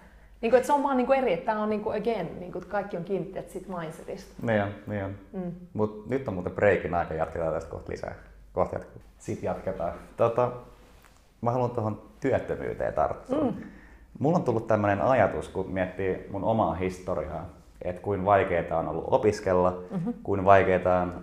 Niin 0.41 0.51
kuin, 0.51 0.59
että 0.59 0.67
se 0.67 0.73
on 0.73 0.83
vaan 0.83 0.97
niin 0.97 1.07
kuin 1.07 1.19
eri, 1.19 1.33
että 1.33 1.47
tämä 1.47 1.63
on 1.63 1.71
niin 1.71 1.81
kuin 1.81 2.01
again, 2.01 2.41
niin 2.41 2.53
kuin, 2.53 2.67
kaikki 2.69 2.97
on 2.97 3.05
kiinni 3.05 3.43
siitä 3.49 3.79
mindsetista. 3.79 4.35
Niin 4.43 4.63
on, 4.63 4.69
niin 4.87 5.05
on. 5.05 5.15
Mm. 5.33 5.53
Mut 5.73 6.09
nyt 6.09 6.29
on 6.29 6.35
muuten 6.35 6.53
breikin 6.53 6.95
aika, 6.95 7.15
jatketaan 7.15 7.53
tästä 7.53 7.71
kohta 7.71 7.93
lisää. 7.93 8.15
Kohta 8.53 8.77
jatkuu. 8.77 9.03
Sitten 9.19 9.47
jatketaan. 9.47 9.93
Tota, 10.17 10.53
mä 11.41 11.51
haluan 11.51 11.71
tuohon 11.71 12.03
työttömyyteen 12.21 12.95
tarttua. 12.95 13.45
Mm. 13.45 13.55
Mulla 14.19 14.39
on 14.39 14.45
tullut 14.45 14.67
tämmöinen 14.67 15.01
ajatus, 15.01 15.49
kun 15.49 15.71
miettii 15.71 16.27
mun 16.31 16.45
omaa 16.45 16.75
historiaa, 16.75 17.47
että 17.85 18.03
kuin 18.03 18.25
vaikeaa 18.25 18.79
on 18.79 18.89
ollut 18.89 19.05
opiskella, 19.07 19.83
mm-hmm. 19.91 20.15
kuin 20.23 20.45
vaikeaa 20.45 21.03
on 21.03 21.23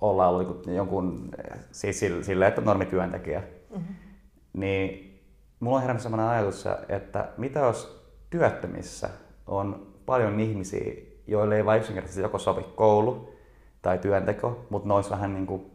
olla 0.00 0.28
ollut 0.28 0.66
jonkun, 0.66 1.30
siis 1.72 2.00
sille, 2.22 2.46
että 2.46 2.60
on 2.60 2.64
normityöntekijä. 2.64 3.42
Mm-hmm. 3.70 3.94
Niin 4.52 5.20
mulla 5.60 5.76
on 5.76 5.82
herännyt 5.82 6.02
sellainen 6.02 6.26
ajatus, 6.26 6.64
että 6.88 7.28
mitä 7.36 7.60
jos 7.60 8.04
työttömissä 8.30 9.08
on 9.46 9.86
paljon 10.06 10.40
ihmisiä, 10.40 10.94
joille 11.26 11.56
ei 11.56 11.64
vain 11.64 11.80
yksinkertaisesti 11.80 12.22
joko 12.22 12.38
sovi 12.38 12.62
koulu 12.74 13.34
tai 13.82 13.98
työnteko, 13.98 14.66
mutta 14.70 14.88
ne 14.88 14.94
olisi 14.94 15.10
vähän 15.10 15.34
niin 15.34 15.46
kuin 15.46 15.70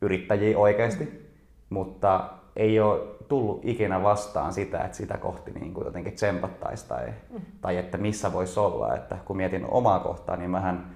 yrittäjiä 0.00 0.58
oikeasti, 0.58 1.32
mutta 1.70 2.30
ei 2.56 2.80
ole 2.80 3.00
tullut 3.28 3.60
ikinä 3.64 4.02
vastaan 4.02 4.52
sitä, 4.52 4.80
että 4.80 4.96
sitä 4.96 5.18
kohti 5.18 5.50
niin 5.50 5.74
kuin 5.74 5.84
jotenkin 5.84 6.12
tsempattaisi 6.12 6.88
tai, 6.88 7.06
mm. 7.30 7.40
tai 7.60 7.76
että 7.76 7.98
missä 7.98 8.32
voisi 8.32 8.60
olla. 8.60 8.94
Että 8.94 9.18
kun 9.24 9.36
mietin 9.36 9.66
omaa 9.70 10.00
kohtaa, 10.00 10.36
niin 10.36 10.50
mähän 10.50 10.94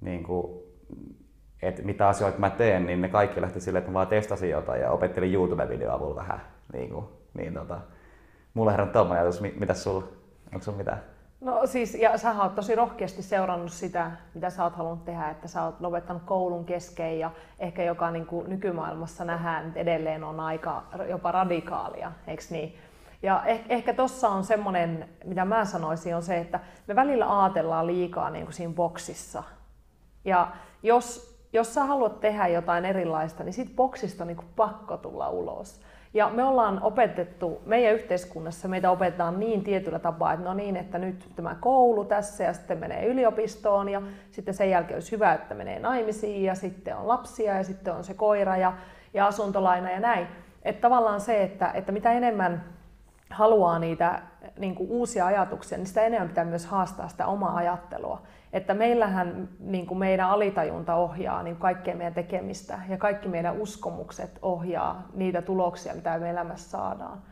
niin 0.00 0.22
kuin, 0.22 0.62
että 1.62 1.82
mitä 1.82 2.08
asioita 2.08 2.38
mä 2.38 2.50
teen, 2.50 2.86
niin 2.86 3.00
ne 3.00 3.08
kaikki 3.08 3.40
lähti 3.40 3.60
silleen, 3.60 3.80
että 3.80 3.90
mä 3.90 3.94
vaan 3.94 4.06
testasin 4.06 4.50
jotain 4.50 4.80
ja 4.80 4.90
opettelin 4.90 5.34
YouTube-videoa 5.34 5.94
avulla 5.94 6.16
vähän. 6.16 6.40
Niin, 6.72 6.90
kuin, 6.90 7.04
niin 7.34 7.54
tota, 7.54 7.80
mulla 8.54 8.70
herran 8.70 8.90
tuommoinen 8.90 9.22
ajatus, 9.22 9.40
mitä 9.40 9.74
sulla, 9.74 10.04
onko 10.52 10.64
sulla 10.64 10.78
mitään? 10.78 11.02
No 11.40 11.66
siis, 11.66 11.94
ja 11.94 12.18
sä 12.18 12.42
oot 12.42 12.54
tosi 12.54 12.74
rohkeasti 12.74 13.22
seurannut 13.22 13.72
sitä, 13.72 14.10
mitä 14.34 14.50
sä 14.50 14.64
oot 14.64 14.76
halunnut 14.76 15.04
tehdä, 15.04 15.30
että 15.30 15.48
sä 15.48 15.64
oot 15.64 15.80
lopettanut 15.80 16.22
koulun 16.22 16.64
kesken 16.64 17.18
ja 17.18 17.30
ehkä 17.58 17.82
joka 17.82 18.10
niin 18.10 18.26
kuin 18.26 18.50
nykymaailmassa 18.50 19.24
nähdään, 19.24 19.66
että 19.66 19.80
edelleen 19.80 20.24
on 20.24 20.40
aika 20.40 20.82
jopa 21.08 21.32
radikaalia, 21.32 22.12
eikö 22.26 22.42
niin? 22.50 22.78
Ja 23.22 23.42
eh, 23.46 23.60
ehkä 23.68 23.94
tuossa 23.94 24.28
on 24.28 24.44
semmoinen, 24.44 25.08
mitä 25.24 25.44
mä 25.44 25.64
sanoisin, 25.64 26.16
on 26.16 26.22
se, 26.22 26.38
että 26.38 26.60
me 26.86 26.96
välillä 26.96 27.42
ajatellaan 27.42 27.86
liikaa 27.86 28.30
niin 28.30 28.44
kuin 28.44 28.54
siinä 28.54 28.74
boksissa. 28.74 29.42
Ja 30.24 30.48
jos, 30.82 31.38
jos 31.52 31.74
sä 31.74 31.84
haluat 31.84 32.20
tehdä 32.20 32.46
jotain 32.46 32.84
erilaista, 32.84 33.44
niin 33.44 33.52
siitä 33.52 33.72
boksista 33.76 34.24
on 34.24 34.28
niin 34.28 34.36
kuin 34.36 34.48
pakko 34.56 34.96
tulla 34.96 35.28
ulos. 35.28 35.80
Ja 36.18 36.28
me 36.28 36.44
ollaan 36.44 36.82
opetettu, 36.82 37.62
meidän 37.66 37.94
yhteiskunnassa 37.94 38.68
meitä 38.68 38.90
opetetaan 38.90 39.40
niin 39.40 39.64
tietyllä 39.64 39.98
tapaa, 39.98 40.32
että 40.32 40.44
no 40.44 40.54
niin, 40.54 40.76
että 40.76 40.98
nyt 40.98 41.28
tämä 41.36 41.56
koulu 41.60 42.04
tässä 42.04 42.44
ja 42.44 42.52
sitten 42.52 42.78
menee 42.78 43.06
yliopistoon 43.06 43.88
ja 43.88 44.02
sitten 44.30 44.54
sen 44.54 44.70
jälkeen 44.70 44.96
olisi 44.96 45.12
hyvä, 45.12 45.34
että 45.34 45.54
menee 45.54 45.78
naimisiin 45.78 46.44
ja 46.44 46.54
sitten 46.54 46.96
on 46.96 47.08
lapsia 47.08 47.56
ja 47.56 47.64
sitten 47.64 47.94
on 47.94 48.04
se 48.04 48.14
koira 48.14 48.56
ja, 48.56 48.72
ja 49.14 49.26
asuntolaina 49.26 49.90
ja 49.90 50.00
näin. 50.00 50.26
Että 50.62 50.80
tavallaan 50.80 51.20
se, 51.20 51.42
että, 51.42 51.70
että 51.74 51.92
mitä 51.92 52.12
enemmän 52.12 52.64
haluaa 53.30 53.78
niitä 53.78 54.22
niin 54.58 54.74
kuin 54.74 54.90
uusia 54.90 55.26
ajatuksia, 55.26 55.78
niin 55.78 55.86
sitä 55.86 56.02
enemmän 56.02 56.28
pitää 56.28 56.44
myös 56.44 56.66
haastaa 56.66 57.08
sitä 57.08 57.26
omaa 57.26 57.56
ajattelua. 57.56 58.22
Että 58.52 58.74
meillähän 58.74 59.48
niin 59.60 59.86
kuin 59.86 59.98
meidän 59.98 60.30
alitajunta 60.30 60.94
ohjaa 60.94 61.42
niin 61.42 61.56
kaikkea 61.56 61.96
meidän 61.96 62.14
tekemistä 62.14 62.78
ja 62.88 62.98
kaikki 62.98 63.28
meidän 63.28 63.60
uskomukset 63.60 64.38
ohjaa 64.42 65.08
niitä 65.14 65.42
tuloksia, 65.42 65.94
mitä 65.94 66.18
me 66.18 66.30
elämässä 66.30 66.70
saadaan. 66.70 67.22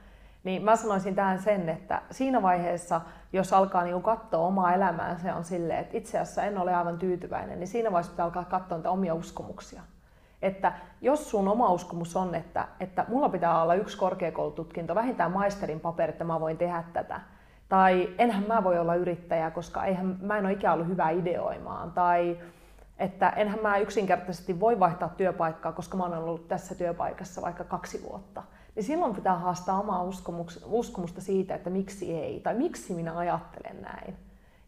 Niin 0.44 0.64
mä 0.64 0.76
sanoisin 0.76 1.14
tähän 1.14 1.38
sen, 1.38 1.68
että 1.68 2.02
siinä 2.10 2.42
vaiheessa, 2.42 3.00
jos 3.32 3.52
alkaa 3.52 3.84
niin 3.84 4.02
katsoa 4.02 4.46
omaa 4.46 4.74
elämää, 4.74 5.18
se 5.18 5.32
on 5.32 5.44
silleen, 5.44 5.80
että 5.80 5.96
itse 5.96 6.18
asiassa 6.18 6.42
en 6.42 6.58
ole 6.58 6.74
aivan 6.74 6.98
tyytyväinen, 6.98 7.60
niin 7.60 7.68
siinä 7.68 7.92
vaiheessa 7.92 8.12
pitää 8.12 8.24
alkaa 8.24 8.44
katsoa 8.44 8.78
niitä 8.78 8.90
omia 8.90 9.14
uskomuksia. 9.14 9.82
Että 10.42 10.72
jos 11.00 11.30
sun 11.30 11.48
oma 11.48 11.70
uskomus 11.70 12.16
on, 12.16 12.34
että, 12.34 12.68
että 12.80 13.04
mulla 13.08 13.28
pitää 13.28 13.62
olla 13.62 13.74
yksi 13.74 13.98
korkeakoulututkinto, 13.98 14.94
vähintään 14.94 15.32
maisterin 15.32 15.80
paperi, 15.80 16.10
että 16.10 16.24
mä 16.24 16.40
voin 16.40 16.58
tehdä 16.58 16.84
tätä, 16.92 17.20
tai 17.68 18.08
enhän 18.18 18.44
mä 18.48 18.64
voi 18.64 18.78
olla 18.78 18.94
yrittäjä, 18.94 19.50
koska 19.50 19.84
eihän, 19.84 20.18
mä 20.22 20.38
en 20.38 20.44
ole 20.44 20.52
ikään 20.52 20.74
ollut 20.74 20.88
hyvä 20.88 21.10
ideoimaan. 21.10 21.92
Tai 21.92 22.38
että 22.98 23.30
enhän 23.30 23.58
mä 23.62 23.78
yksinkertaisesti 23.78 24.60
voi 24.60 24.80
vaihtaa 24.80 25.08
työpaikkaa, 25.08 25.72
koska 25.72 25.96
mä 25.96 26.04
olen 26.04 26.18
ollut 26.18 26.48
tässä 26.48 26.74
työpaikassa 26.74 27.42
vaikka 27.42 27.64
kaksi 27.64 28.02
vuotta. 28.10 28.42
Niin 28.74 28.84
silloin 28.84 29.14
pitää 29.14 29.38
haastaa 29.38 29.80
omaa 29.80 30.02
uskomusta 30.66 31.20
siitä, 31.20 31.54
että 31.54 31.70
miksi 31.70 32.14
ei, 32.14 32.40
tai 32.40 32.54
miksi 32.54 32.94
minä 32.94 33.18
ajattelen 33.18 33.82
näin. 33.82 34.16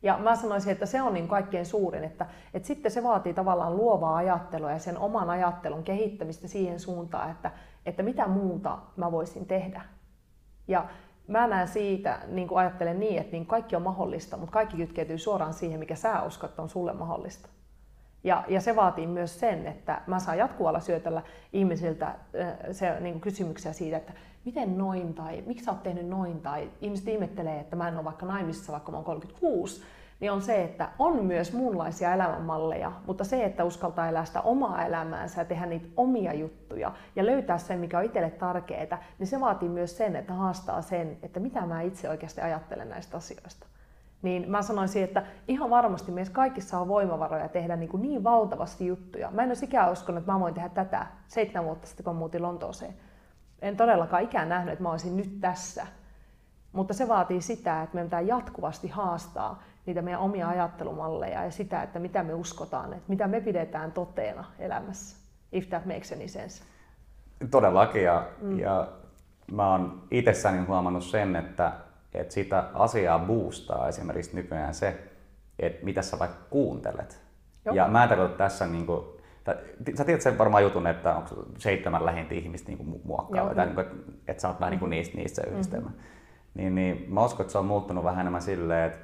Ja 0.02 0.18
mä 0.18 0.36
sanoisin, 0.36 0.72
että 0.72 0.86
se 0.86 1.02
on 1.02 1.14
niin 1.14 1.28
kaikkein 1.28 1.66
suurin, 1.66 2.04
että, 2.04 2.26
että 2.54 2.66
sitten 2.66 2.92
se 2.92 3.02
vaatii 3.02 3.34
tavallaan 3.34 3.76
luovaa 3.76 4.16
ajattelua 4.16 4.70
ja 4.70 4.78
sen 4.78 4.98
oman 4.98 5.30
ajattelun 5.30 5.82
kehittämistä 5.82 6.48
siihen 6.48 6.80
suuntaan, 6.80 7.30
että, 7.30 7.50
että 7.86 8.02
mitä 8.02 8.26
muuta 8.26 8.78
mä 8.96 9.12
voisin 9.12 9.46
tehdä. 9.46 9.82
Ja 10.68 10.86
mä 11.26 11.46
näen 11.46 11.68
siitä, 11.68 12.18
niin 12.26 12.48
kuin 12.48 12.58
ajattelen 12.58 13.00
niin, 13.00 13.18
että 13.18 13.32
niin 13.32 13.46
kaikki 13.46 13.76
on 13.76 13.82
mahdollista, 13.82 14.36
mutta 14.36 14.52
kaikki 14.52 14.76
kytkeytyy 14.76 15.18
suoraan 15.18 15.54
siihen, 15.54 15.78
mikä 15.78 15.94
sä 15.94 16.22
uskot 16.22 16.58
on 16.58 16.68
sulle 16.68 16.92
mahdollista. 16.92 17.48
Ja, 18.24 18.44
ja 18.48 18.60
se 18.60 18.76
vaatii 18.76 19.06
myös 19.06 19.40
sen, 19.40 19.66
että 19.66 20.02
mä 20.06 20.18
saan 20.18 20.38
jatkuvalla 20.38 20.80
syötellä 20.80 21.22
ihmisiltä 21.52 22.14
se, 22.72 23.00
niin 23.00 23.12
kuin 23.12 23.20
kysymyksiä 23.20 23.72
siitä, 23.72 23.96
että 23.96 24.12
miten 24.48 24.78
noin 24.78 25.14
tai 25.14 25.42
miksi 25.46 25.64
sä 25.64 25.70
oot 25.70 25.82
tehnyt 25.82 26.08
noin 26.08 26.40
tai 26.40 26.70
ihmiset 26.80 27.08
ihmettelee, 27.08 27.60
että 27.60 27.76
mä 27.76 27.88
en 27.88 27.96
ole 27.96 28.04
vaikka 28.04 28.26
naimissa, 28.26 28.72
vaikka 28.72 28.90
mä 28.90 28.96
oon 28.96 29.04
36, 29.04 29.82
niin 30.20 30.32
on 30.32 30.42
se, 30.42 30.64
että 30.64 30.88
on 30.98 31.24
myös 31.24 31.52
muunlaisia 31.52 32.14
elämänmalleja, 32.14 32.92
mutta 33.06 33.24
se, 33.24 33.44
että 33.44 33.64
uskaltaa 33.64 34.08
elää 34.08 34.24
sitä 34.24 34.40
omaa 34.40 34.84
elämäänsä 34.84 35.40
ja 35.40 35.44
tehdä 35.44 35.66
niitä 35.66 35.88
omia 35.96 36.34
juttuja 36.34 36.92
ja 37.16 37.26
löytää 37.26 37.58
sen, 37.58 37.78
mikä 37.78 37.98
on 37.98 38.04
itselle 38.04 38.30
tärkeää, 38.30 39.02
niin 39.18 39.26
se 39.26 39.40
vaatii 39.40 39.68
myös 39.68 39.96
sen, 39.96 40.16
että 40.16 40.32
haastaa 40.32 40.82
sen, 40.82 41.18
että 41.22 41.40
mitä 41.40 41.66
mä 41.66 41.80
itse 41.80 42.08
oikeasti 42.10 42.40
ajattelen 42.40 42.88
näistä 42.88 43.16
asioista. 43.16 43.66
Niin 44.22 44.50
mä 44.50 44.62
sanoisin, 44.62 45.04
että 45.04 45.22
ihan 45.48 45.70
varmasti 45.70 46.12
meissä 46.12 46.34
kaikissa 46.34 46.78
on 46.78 46.88
voimavaroja 46.88 47.48
tehdä 47.48 47.76
niin, 47.76 47.90
kuin 47.90 48.02
niin 48.02 48.24
valtavasti 48.24 48.86
juttuja. 48.86 49.30
Mä 49.30 49.42
en 49.42 49.50
olisi 49.50 49.64
ikään 49.64 49.92
uskonut, 49.92 50.18
että 50.18 50.32
mä 50.32 50.40
voin 50.40 50.54
tehdä 50.54 50.68
tätä 50.68 51.06
seitsemän 51.26 51.64
vuotta 51.64 51.86
sitten, 51.86 52.04
kun 52.04 52.16
muutin 52.16 52.42
Lontooseen. 52.42 52.94
En 53.62 53.76
todellakaan 53.76 54.22
ikään 54.22 54.48
nähnyt, 54.48 54.72
että 54.72 54.82
mä 54.82 54.90
olisin 54.90 55.16
nyt 55.16 55.40
tässä. 55.40 55.86
Mutta 56.72 56.94
se 56.94 57.08
vaatii 57.08 57.40
sitä, 57.40 57.82
että 57.82 57.96
me 57.96 58.04
pitää 58.04 58.20
jatkuvasti 58.20 58.88
haastaa 58.88 59.62
niitä 59.86 60.02
meidän 60.02 60.20
omia 60.20 60.48
ajattelumalleja 60.48 61.44
ja 61.44 61.50
sitä, 61.50 61.82
että 61.82 61.98
mitä 61.98 62.22
me 62.22 62.34
uskotaan, 62.34 62.92
että 62.92 63.04
mitä 63.08 63.28
me 63.28 63.40
pidetään 63.40 63.92
toteena 63.92 64.44
elämässä, 64.58 65.16
if 65.52 65.68
that 65.68 65.86
makes 65.86 66.12
any 66.12 66.28
sense. 66.28 66.64
Todellakin, 67.50 68.02
ja, 68.02 68.26
mm. 68.40 68.58
ja 68.58 68.88
mä 69.52 69.70
oon 69.70 70.02
itsessäni 70.10 70.66
huomannut 70.66 71.04
sen, 71.04 71.36
että, 71.36 71.72
että 72.14 72.34
sitä 72.34 72.64
asiaa 72.74 73.18
boostaa 73.18 73.88
esimerkiksi 73.88 74.36
nykyään 74.36 74.74
se, 74.74 75.10
että 75.58 75.84
mitä 75.84 76.02
sä 76.02 76.18
vaikka 76.18 76.38
kuuntelet. 76.50 77.20
Joo. 77.64 77.74
Ja 77.74 77.88
mä 77.88 78.02
en 78.02 78.08
tarkoita 78.08 78.36
tässä 78.36 78.66
niin 78.66 78.86
kuin, 78.86 79.04
Sä 79.94 80.04
tiedät 80.04 80.22
sen 80.22 80.38
varmaan 80.38 80.62
jutun, 80.62 80.86
että 80.86 81.16
onko 81.16 81.28
seitsemän 81.58 82.06
lähintä 82.06 82.34
ihmistä 82.34 82.72
niin 82.72 83.00
muokkaa, 83.04 83.44
Joo, 83.44 83.54
tai 83.54 83.66
niin 83.66 83.74
kuin, 83.74 83.86
että, 83.86 84.12
että 84.28 84.40
sä 84.40 84.48
oot 84.48 84.60
vähän 84.60 84.70
niin 84.70 84.80
kuin 84.80 84.90
niistä, 84.90 85.16
niistä 85.16 85.42
se 85.42 85.50
yhdistelmä. 85.50 85.88
Mm-hmm. 85.88 86.02
Niin, 86.54 86.74
niin 86.74 87.06
mä 87.08 87.24
uskon, 87.24 87.44
että 87.44 87.52
se 87.52 87.58
on 87.58 87.66
muuttunut 87.66 88.04
vähän 88.04 88.20
enemmän 88.20 88.42
silleen, 88.42 88.86
että 88.86 88.98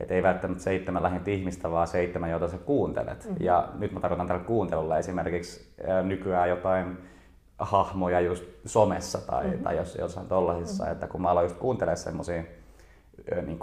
et 0.00 0.10
ei 0.10 0.22
välttämättä 0.22 0.62
seitsemän 0.62 1.02
lähintä 1.02 1.30
ihmistä, 1.30 1.70
vaan 1.70 1.86
seitsemän, 1.86 2.30
joita 2.30 2.48
sä 2.48 2.58
kuuntelet. 2.58 3.24
Mm-hmm. 3.24 3.44
Ja 3.44 3.68
nyt 3.78 3.92
mä 3.92 4.00
tarkoitan 4.00 4.26
tällä 4.26 4.44
kuuntelulla 4.44 4.98
esimerkiksi 4.98 5.74
nykyään 6.02 6.48
jotain 6.48 6.98
hahmoja 7.58 8.20
just 8.20 8.44
somessa 8.64 9.26
tai, 9.26 9.44
mm-hmm. 9.44 9.62
tai 9.62 9.76
jos, 9.76 9.96
jossain 10.00 10.26
tollasissa, 10.26 10.84
mm-hmm. 10.84 10.92
että 10.92 11.06
kun 11.06 11.22
mä 11.22 11.30
aloin 11.30 11.44
just 11.44 11.56
kuuntelemaan 11.56 11.96
semmoisia 11.96 12.42
niin 13.46 13.58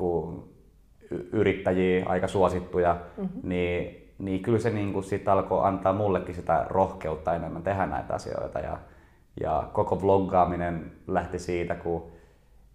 yrittäjiä, 1.32 2.06
aika 2.06 2.28
suosittuja, 2.28 2.98
mm-hmm. 3.18 3.50
niin, 3.50 4.03
niin 4.26 4.42
kyllä 4.42 4.60
se 4.60 4.70
niin 4.70 4.94
kuin 4.94 5.04
sit 5.04 5.28
alkoi 5.28 5.68
antaa 5.68 5.94
mullekin 5.94 6.36
sitä 6.36 6.66
rohkeutta 6.70 7.36
enemmän 7.36 7.64
tehdä 7.64 7.86
näitä 7.86 8.14
asioita. 8.14 8.60
Ja, 8.60 8.78
ja 9.42 9.70
koko 9.74 10.02
vloggaaminen 10.02 10.92
lähti 11.08 11.40
siitä, 11.40 11.76
kun 11.76 12.12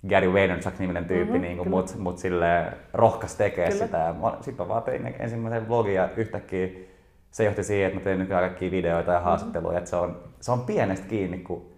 Gary 0.08 0.32
Vaynerchuk-niminen 0.32 1.04
tyyppi, 1.04 1.32
mm-hmm, 1.32 1.42
niin 1.42 1.56
kuin, 1.56 1.70
mut, 1.70 1.96
mut 1.98 2.18
sille 2.18 2.72
rohkas 2.92 3.34
tekee 3.34 3.70
kyllä. 3.70 3.84
sitä. 3.84 4.14
Sitten 4.40 4.66
mä 4.66 4.68
vaan 4.68 4.82
tein 4.82 5.14
ensimmäisen 5.18 5.68
vlogin 5.68 5.94
ja 5.94 6.08
yhtäkkiä 6.16 6.68
se 7.30 7.44
johti 7.44 7.64
siihen, 7.64 7.86
että 7.86 7.98
mä 7.98 8.04
tein 8.04 8.18
nykyään 8.18 8.44
kaikkia 8.44 8.70
videoita 8.70 9.12
ja 9.12 9.18
mhm. 9.18 9.24
haastatteluja. 9.24 9.78
Mm-hmm. 9.78 9.86
Se, 9.86 9.96
on, 9.96 10.16
se 10.40 10.52
on 10.52 10.60
pienestä 10.60 11.06
kiinni, 11.06 11.38
kun, 11.38 11.72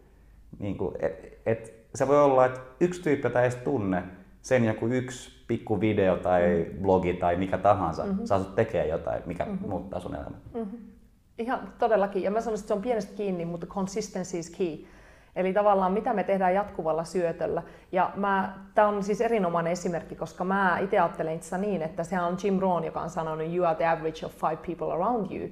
niin 0.59 0.77
kuin, 0.77 0.95
et, 1.01 1.41
et, 1.47 1.81
se 1.95 2.09
voi 2.09 2.23
olla, 2.23 2.47
että 2.47 2.61
yksi 2.81 3.03
tyyppi, 3.03 3.27
jota 3.27 3.41
ei 3.41 3.47
edes 3.47 3.57
tunne, 3.57 4.03
sen 4.43 4.65
joku 4.65 4.87
yksi 4.87 5.45
pikku 5.47 5.81
video 5.81 6.17
tai 6.17 6.43
mm-hmm. 6.43 6.83
blogi 6.83 7.15
tai 7.15 7.37
mikä 7.37 7.59
tahansa, 7.59 8.05
mm-hmm. 8.05 8.27
saa 8.27 8.39
sut 8.39 8.55
tekee 8.55 8.87
jotain, 8.87 9.23
mikä 9.27 9.45
mm-hmm. 9.45 9.69
muuttaa 9.69 10.01
sun 10.01 10.15
elämän. 10.15 10.41
Mm-hmm. 10.55 10.79
Ihan 11.39 11.73
todellakin. 11.79 12.23
Ja 12.23 12.31
mä 12.31 12.41
sanoisin, 12.41 12.63
että 12.63 12.69
se 12.69 12.75
on 12.75 12.83
pienestä 12.83 13.17
kiinni, 13.17 13.45
mutta 13.45 13.67
consistency 13.67 14.39
is 14.39 14.51
key. 14.51 14.85
Eli 15.37 15.53
tavallaan 15.53 15.93
mitä 15.93 16.13
me 16.13 16.25
tehdään 16.25 16.55
jatkuvalla 16.55 17.05
syötöllä. 17.05 17.63
Ja 17.93 18.13
tämä 18.75 18.89
on 18.89 19.03
siis 19.03 19.21
erinomainen 19.21 19.73
esimerkki, 19.73 20.15
koska 20.15 20.45
mä 20.45 20.79
itse 20.79 20.99
ajattelen 20.99 21.35
itse 21.35 21.59
niin, 21.59 21.83
että 21.83 22.05
se 22.05 22.21
on 22.21 22.37
Jim 22.45 22.59
Rohn, 22.59 22.85
joka 22.85 23.01
on 23.01 23.11
sanonut 23.11 23.55
you 23.55 23.67
are 23.67 23.75
the 23.75 23.87
average 23.87 24.27
of 24.27 24.33
five 24.33 24.57
people 24.57 24.93
around 24.93 25.33
you. 25.33 25.49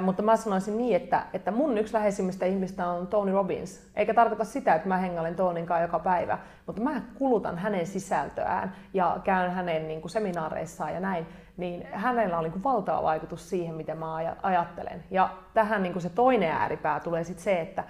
Mutta 0.00 0.22
mä 0.22 0.36
sanoisin 0.36 0.78
niin, 0.78 0.96
että, 0.96 1.22
että 1.32 1.50
mun 1.50 1.78
yksi 1.78 1.94
läheisimmistä 1.94 2.46
ihmistä 2.46 2.86
on 2.86 3.06
Tony 3.06 3.32
Robbins. 3.32 3.90
Eikä 3.96 4.14
tarkoita 4.14 4.44
sitä, 4.44 4.74
että 4.74 4.88
mä 4.88 4.96
hengailen 4.96 5.34
Tonin 5.34 5.66
kanssa 5.66 5.82
joka 5.82 5.98
päivä, 5.98 6.38
mutta 6.66 6.82
mä 6.82 7.02
kulutan 7.14 7.58
hänen 7.58 7.86
sisältöään 7.86 8.72
ja 8.94 9.20
käyn 9.24 9.50
hänen 9.50 9.88
niin 9.88 10.00
kuin, 10.00 10.10
seminaareissaan 10.10 10.94
ja 10.94 11.00
näin. 11.00 11.26
Niin 11.56 11.86
hänellä 11.92 12.38
on 12.38 12.44
niin 12.44 12.52
kuin, 12.52 12.64
valtava 12.64 13.02
vaikutus 13.02 13.50
siihen, 13.50 13.74
miten 13.74 13.98
mä 13.98 14.14
ajattelen. 14.42 15.04
Ja 15.10 15.30
tähän 15.54 15.82
niin 15.82 15.92
kuin 15.92 16.02
se 16.02 16.10
toinen 16.10 16.50
ääripää 16.50 17.00
tulee 17.00 17.24
sitten 17.24 17.44
se, 17.44 17.60
että 17.60 17.84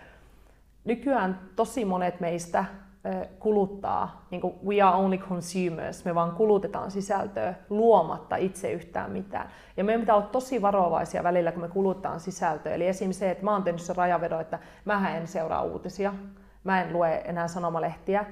nykyään 0.84 1.38
tosi 1.57 1.84
monet 1.84 2.20
meistä 2.20 2.64
kuluttaa, 3.38 4.26
niin 4.30 4.40
kuin 4.40 4.55
we 4.66 4.82
are 4.82 4.96
only 4.96 5.18
consumers, 5.18 6.05
me 6.05 6.14
vaan 6.14 6.32
kulutetaan 6.32 6.90
sisältöä 6.90 7.55
luomatta 7.70 8.36
itse 8.36 8.72
yhtään 8.72 9.11
mitään. 9.11 9.48
Ja 9.76 9.84
meidän 9.84 10.00
pitää 10.00 10.14
olla 10.14 10.26
tosi 10.26 10.62
varovaisia 10.62 11.22
välillä, 11.22 11.53
kun 11.53 11.62
me 11.62 11.68
kulutetaan 11.68 12.20
sisältöä. 12.20 12.74
Eli 12.74 12.86
esimerkiksi 12.86 13.20
se, 13.20 13.30
että 13.30 13.44
mä 13.44 13.53
oon 13.53 13.62
tehnyt 13.62 13.82
se 13.82 13.92
rajavedo, 13.92 14.40
että 14.40 14.59
mä 14.84 15.16
en 15.16 15.26
seuraa 15.26 15.62
uutisia, 15.62 16.14
mä 16.64 16.82
en 16.82 16.92
lue 16.92 17.22
enää 17.24 17.48
sanomalehtiä, 17.48 18.24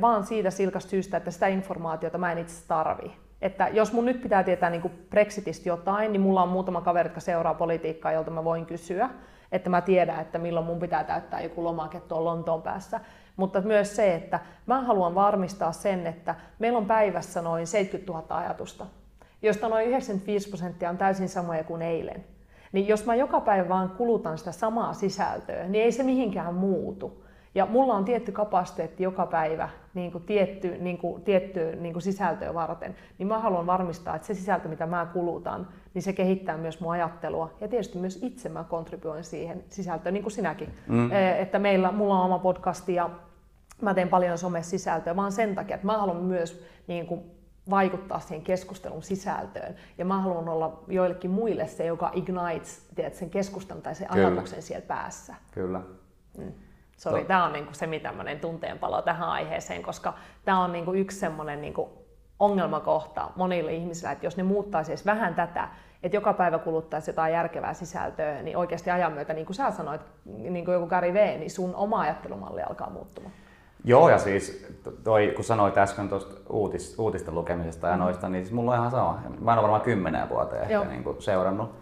vaan 0.00 0.24
siitä 0.24 0.50
silkasta 0.50 0.90
syystä, 0.90 1.16
että 1.16 1.30
sitä 1.30 1.46
informaatiota 1.46 2.18
mä 2.18 2.32
en 2.32 2.38
itse 2.38 2.68
tarvi. 2.68 3.12
Että 3.42 3.68
jos 3.68 3.92
mun 3.92 4.04
nyt 4.04 4.22
pitää 4.22 4.42
tietää 4.42 4.70
niin 4.70 4.82
kuin 4.82 5.06
Brexitistä 5.10 5.68
jotain, 5.68 6.12
niin 6.12 6.20
mulla 6.20 6.42
on 6.42 6.48
muutama 6.48 6.80
kaveri, 6.80 7.06
jotka 7.06 7.20
seuraa 7.20 7.54
politiikkaa, 7.54 8.12
jolta 8.12 8.30
mä 8.30 8.44
voin 8.44 8.66
kysyä, 8.66 9.10
että 9.52 9.70
mä 9.70 9.80
tiedän, 9.80 10.20
että 10.20 10.38
milloin 10.38 10.66
mun 10.66 10.78
pitää 10.78 11.04
täyttää 11.04 11.40
joku 11.40 11.64
lomake 11.64 12.00
tuolla 12.00 12.30
Lontoon 12.30 12.62
päässä. 12.62 13.00
Mutta 13.36 13.60
myös 13.60 13.96
se, 13.96 14.14
että 14.14 14.40
mä 14.66 14.80
haluan 14.80 15.14
varmistaa 15.14 15.72
sen, 15.72 16.06
että 16.06 16.34
meillä 16.58 16.78
on 16.78 16.86
päivässä 16.86 17.42
noin 17.42 17.66
70 17.66 18.12
000 18.12 18.38
ajatusta, 18.38 18.86
joista 19.42 19.68
noin 19.68 19.86
95 19.88 20.48
prosenttia 20.48 20.90
on 20.90 20.98
täysin 20.98 21.28
samoja 21.28 21.64
kuin 21.64 21.82
eilen. 21.82 22.24
Niin 22.72 22.88
jos 22.88 23.06
mä 23.06 23.14
joka 23.14 23.40
päivä 23.40 23.68
vaan 23.68 23.90
kulutan 23.90 24.38
sitä 24.38 24.52
samaa 24.52 24.92
sisältöä, 24.92 25.68
niin 25.68 25.84
ei 25.84 25.92
se 25.92 26.02
mihinkään 26.02 26.54
muutu. 26.54 27.24
Ja 27.54 27.66
mulla 27.66 27.94
on 27.94 28.04
tietty 28.04 28.32
kapasiteetti 28.32 29.02
joka 29.02 29.26
päivä 29.26 29.68
niin 29.94 30.12
kuin 30.12 30.24
tietty, 30.24 30.78
niin 30.78 30.98
kuin, 30.98 31.22
tietty 31.22 31.76
niin 31.76 31.92
kuin 31.92 32.02
sisältöä 32.02 32.54
varten, 32.54 32.94
niin 33.18 33.26
mä 33.26 33.38
haluan 33.38 33.66
varmistaa, 33.66 34.16
että 34.16 34.26
se 34.26 34.34
sisältö, 34.34 34.68
mitä 34.68 34.86
mä 34.86 35.06
kulutan, 35.12 35.68
niin 35.94 36.02
se 36.02 36.12
kehittää 36.12 36.56
myös 36.56 36.80
mun 36.80 36.92
ajattelua. 36.92 37.56
Ja 37.60 37.68
tietysti 37.68 37.98
myös 37.98 38.18
itse 38.22 38.48
mä 38.48 38.64
kontribuoin 38.64 39.24
siihen 39.24 39.64
sisältöön, 39.68 40.12
niin 40.12 40.22
kuin 40.22 40.32
sinäkin. 40.32 40.74
Mm. 40.88 41.10
Että 41.38 41.58
meillä, 41.58 41.92
mulla 41.92 42.18
on 42.18 42.24
oma 42.24 42.38
podcasti 42.38 42.94
ja 42.94 43.10
mä 43.80 43.94
teen 43.94 44.08
paljon 44.08 44.38
some-sisältöä, 44.38 45.16
vaan 45.16 45.32
sen 45.32 45.54
takia, 45.54 45.74
että 45.74 45.86
mä 45.86 45.98
haluan 45.98 46.22
myös 46.22 46.64
niin 46.86 47.06
kuin, 47.06 47.22
vaikuttaa 47.70 48.20
siihen 48.20 48.44
keskustelun 48.44 49.02
sisältöön. 49.02 49.74
Ja 49.98 50.04
mä 50.04 50.20
haluan 50.20 50.48
olla 50.48 50.84
joillekin 50.88 51.30
muille 51.30 51.66
se, 51.66 51.86
joka 51.86 52.10
ignites 52.14 52.88
tiedät, 52.94 53.14
sen 53.14 53.30
keskustelun 53.30 53.82
tai 53.82 53.94
sen 53.94 54.08
Kyllä. 54.12 54.26
ajatuksen 54.26 54.62
siellä 54.62 54.86
päässä. 54.86 55.34
Kyllä. 55.50 55.80
Mm. 56.38 56.52
Sori, 57.02 57.20
to... 57.20 57.28
tämä 57.28 57.44
on 57.44 57.52
niinku 57.52 57.74
se 57.74 57.88
tämmöinen 58.02 58.40
tunteenpalo 58.40 59.02
tähän 59.02 59.28
aiheeseen, 59.28 59.82
koska 59.82 60.14
tämä 60.44 60.64
on 60.64 60.72
niinku 60.72 60.92
yksi 60.92 61.18
semmoinen 61.18 61.60
niinku 61.60 61.90
ongelmakohta 62.38 63.30
monille 63.36 63.72
ihmisille, 63.72 64.12
että 64.12 64.26
jos 64.26 64.36
ne 64.36 64.42
muuttaisi 64.42 64.92
edes 64.92 65.06
vähän 65.06 65.34
tätä, 65.34 65.68
että 66.02 66.16
joka 66.16 66.32
päivä 66.32 66.58
kuluttaisi 66.58 67.10
jotain 67.10 67.32
järkevää 67.32 67.74
sisältöä, 67.74 68.42
niin 68.42 68.56
oikeasti 68.56 68.90
ajan 68.90 69.12
myötä, 69.12 69.34
niin 69.34 69.46
kuin 69.46 69.56
sä 69.56 69.70
sanoit, 69.70 70.00
niin 70.24 70.64
kuin 70.64 70.72
joku 70.72 70.86
Gary 70.86 71.14
V, 71.14 71.38
niin 71.38 71.50
sun 71.50 71.74
oma 71.74 72.00
ajattelumalli 72.00 72.62
alkaa 72.62 72.90
muuttumaan. 72.90 73.34
Joo, 73.84 74.08
ja 74.08 74.18
siis 74.18 74.66
toi, 75.04 75.32
kun 75.36 75.44
sanoit 75.44 75.78
äsken 75.78 76.08
tuosta 76.08 76.34
uutis, 76.50 76.98
uutisten 76.98 77.34
lukemisesta 77.34 77.86
ja 77.86 77.96
mm. 77.96 78.00
noista, 78.00 78.28
niin 78.28 78.44
siis 78.44 78.54
mulla 78.54 78.70
on 78.70 78.78
ihan 78.78 78.90
sama. 78.90 79.22
Mä 79.40 79.52
en 79.52 79.58
ole 79.58 79.62
varmaan 79.62 79.80
kymmenen 79.80 80.28
vuoteen 80.28 80.62
ehkä 80.62 80.84
niin 80.84 81.04
kuin 81.04 81.22
seurannut. 81.22 81.74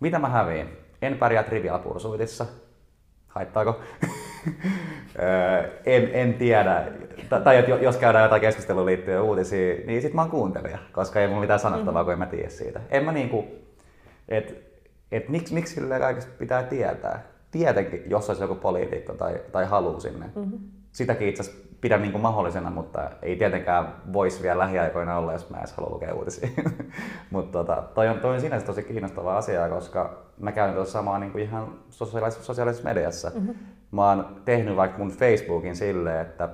Mitä 0.00 0.18
mä 0.18 0.28
häviin? 0.28 0.68
En 1.02 1.18
pärjää 1.18 1.42
Trivial 1.42 1.78
Pursuitissa. 1.78 2.46
Haittaako? 3.28 3.80
en, 5.86 6.10
en 6.12 6.34
tiedä. 6.34 6.84
Tai 7.44 7.64
jos 7.80 7.96
käydään 7.96 8.24
jotain 8.24 8.40
keskustelua 8.40 8.86
liittyen 8.86 9.22
uutisiin, 9.22 9.86
niin 9.86 10.02
sit 10.02 10.14
mä 10.14 10.22
oon 10.22 10.30
kuuntelija, 10.30 10.78
koska 10.92 11.20
ei 11.20 11.28
mulla 11.28 11.40
mitään 11.40 11.60
sanottavaa, 11.60 12.02
mm. 12.02 12.04
kun 12.04 12.12
en 12.12 12.18
mä 12.18 12.26
tiedä 12.26 12.48
siitä. 12.48 12.80
En 12.90 13.04
mä 13.04 13.12
niinku, 13.12 13.44
et, 14.28 14.64
et 15.12 15.28
miksi, 15.28 15.54
miksi 15.54 15.74
sille 15.74 15.98
kaikesta 15.98 16.32
pitää 16.38 16.62
tietää? 16.62 17.22
Tietenkin, 17.50 18.02
jos 18.06 18.30
olisi 18.30 18.42
joku 18.42 18.54
poliitikko 18.54 19.12
tai, 19.12 19.40
tai 19.52 19.64
haluu 19.64 20.00
sinne. 20.00 20.26
Mm-hmm. 20.34 20.58
Sitäkin 20.92 21.28
itse 21.28 21.42
asiassa 21.42 21.64
pidän 21.80 22.02
niin 22.02 22.12
kuin 22.12 22.22
mahdollisena, 22.22 22.70
mutta 22.70 23.10
ei 23.22 23.36
tietenkään 23.36 23.94
voisi 24.12 24.42
vielä 24.42 24.58
lähiaikoina 24.58 25.18
olla, 25.18 25.32
jos 25.32 25.50
mä 25.50 25.58
edes 25.58 25.72
halua 25.72 25.90
lukea 25.90 26.14
uutisia. 26.14 26.48
mutta 27.30 27.52
tota, 27.52 27.82
toi, 27.94 28.08
on, 28.08 28.20
toi 28.20 28.34
on 28.34 28.40
sinänsä 28.40 28.66
tosi 28.66 28.82
kiinnostava 28.82 29.36
asia, 29.36 29.68
koska 29.68 30.22
mä 30.38 30.52
käyn 30.52 30.74
tuossa 30.74 30.92
samaa 30.92 31.18
niin 31.18 31.32
kuin 31.32 31.44
ihan 31.44 31.74
sosiaalisessa, 31.90 32.44
sosiaalisessa 32.44 32.88
mediassa. 32.88 33.30
Mm-hmm 33.34 33.54
mä 33.94 34.08
oon 34.08 34.40
tehnyt 34.44 34.76
vaikka 34.76 34.98
mun 34.98 35.10
Facebookin 35.10 35.76
silleen, 35.76 36.20
että 36.20 36.48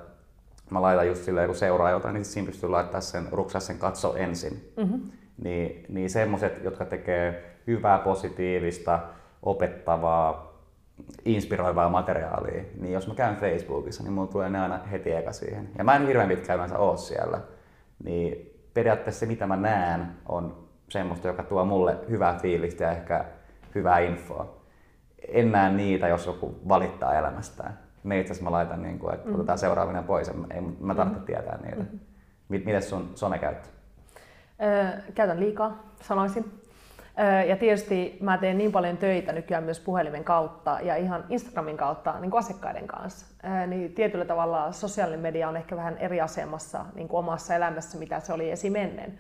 mä 0.71 0.83
laitan 0.83 1.07
just 1.07 1.25
silleen, 1.25 1.47
kun 1.47 1.57
seuraa 1.57 1.91
jotain, 1.91 2.15
niin 2.15 2.25
siinä 2.25 2.47
pystyy 2.47 2.69
laittaa 2.69 3.01
sen 3.01 3.29
ruksasen 3.33 3.79
katso 3.79 4.17
ensin. 4.17 4.73
Mm-hmm. 4.77 5.01
Niin, 5.43 5.85
niin 5.89 6.11
semmoset, 6.11 6.65
jotka 6.65 6.85
tekee 6.85 7.57
hyvää, 7.67 7.99
positiivista, 7.99 9.01
opettavaa, 9.43 10.61
inspiroivaa 11.25 11.89
materiaalia, 11.89 12.63
niin 12.81 12.93
jos 12.93 13.09
mä 13.09 13.15
käyn 13.15 13.37
Facebookissa, 13.37 14.03
niin 14.03 14.13
mulla 14.13 14.33
tulee 14.33 14.49
ne 14.49 14.61
aina 14.61 14.79
heti 14.79 15.13
eka 15.13 15.33
siihen. 15.33 15.69
Ja 15.79 15.85
mä 15.85 15.97
en 15.97 16.07
hirveän 16.07 16.29
pitkään 16.29 16.57
yleensä 16.57 16.79
oo 16.79 16.97
siellä. 16.97 17.41
Niin 18.05 18.61
periaatteessa 18.75 19.21
se, 19.21 19.27
mitä 19.27 19.47
mä 19.47 19.57
näen, 19.57 20.07
on 20.29 20.69
semmoista, 20.89 21.29
joka 21.29 21.43
tuo 21.43 21.65
mulle 21.65 21.97
hyvää 22.11 22.39
fiilistä 22.43 22.85
ja 22.85 22.91
ehkä 22.91 23.25
hyvää 23.75 23.99
infoa 23.99 24.60
en 25.33 25.53
näe 25.53 25.73
niitä, 25.73 26.09
jos 26.09 26.27
joku 26.27 26.61
valittaa 26.69 27.15
elämästään. 27.15 27.79
Ne 28.05 28.21
itse 28.21 28.33
asiassa 28.33 28.51
mä 28.51 28.57
laitan, 28.57 28.83
niin 28.83 28.99
kuin, 28.99 29.15
että 29.15 29.29
mm. 29.29 29.35
otetaan 29.35 29.59
seuraaminen 29.59 30.05
pois, 30.05 30.29
ei, 30.29 30.61
mä 30.81 30.95
tarvitse 30.95 31.21
mm. 31.21 31.27
tietää 31.27 31.59
niitä. 31.63 31.83
Mm. 31.93 31.99
Miten 32.49 32.83
sun 32.83 33.11
somekäyttö? 33.15 33.69
Öö, 34.63 35.01
käytän 35.15 35.41
liikaa, 35.41 35.83
sanoisin. 36.03 36.45
Öö, 37.21 37.43
ja 37.43 37.57
tietysti 37.57 38.19
mä 38.21 38.39
teen 38.39 38.59
niin 38.59 38.73
paljon 38.73 38.97
töitä 38.97 39.33
nykyään 39.33 39.65
myös 39.65 39.81
puhelimen 39.81 40.25
kautta 40.25 40.79
ja 40.83 40.97
ihan 40.97 41.25
Instagramin 41.29 41.77
kautta 41.77 42.21
niin 42.21 42.31
kuin 42.31 42.39
asiakkaiden 42.39 42.87
kanssa. 42.87 43.27
Öö, 43.45 43.67
niin 43.67 43.95
tietyllä 43.95 44.25
tavalla 44.25 44.73
sosiaalinen 44.73 45.21
media 45.21 45.49
on 45.49 45.57
ehkä 45.57 45.77
vähän 45.77 45.99
eri 45.99 46.21
asemassa 46.21 46.85
niin 46.95 47.09
kuin 47.09 47.19
omassa 47.19 47.55
elämässä, 47.55 47.99
mitä 47.99 48.21
se 48.21 48.33
oli 48.33 48.51
esimennen. 48.51 49.19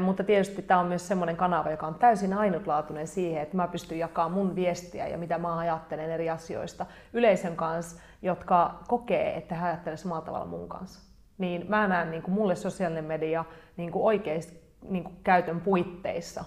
Mutta 0.00 0.24
tietysti 0.24 0.62
tämä 0.62 0.80
on 0.80 0.86
myös 0.86 1.08
semmoinen 1.08 1.36
kanava, 1.36 1.70
joka 1.70 1.86
on 1.86 1.94
täysin 1.94 2.32
ainutlaatuinen 2.32 3.06
siihen, 3.06 3.42
että 3.42 3.56
mä 3.56 3.68
pystyn 3.68 3.98
jakamaan 3.98 4.32
mun 4.32 4.56
viestiä 4.56 5.08
ja 5.08 5.18
mitä 5.18 5.38
mä 5.38 5.58
ajattelen 5.58 6.10
eri 6.10 6.30
asioista 6.30 6.86
yleisön 7.12 7.56
kanssa, 7.56 8.00
jotka 8.22 8.78
kokee, 8.88 9.36
että 9.36 9.54
he 9.54 9.66
ajattelevat 9.66 10.00
samalla 10.00 10.24
tavalla 10.24 10.46
mun 10.46 10.68
kanssa. 10.68 11.00
Niin 11.38 11.66
mä 11.68 11.88
näen 11.88 12.10
niin 12.10 12.22
kuin 12.22 12.34
mulle 12.34 12.56
sosiaalinen 12.56 13.04
media 13.04 13.44
niin 13.76 13.92
kuin 13.92 14.04
oikeasti 14.04 14.68
niin 14.88 15.04
kuin 15.04 15.16
käytön 15.24 15.60
puitteissa 15.60 16.44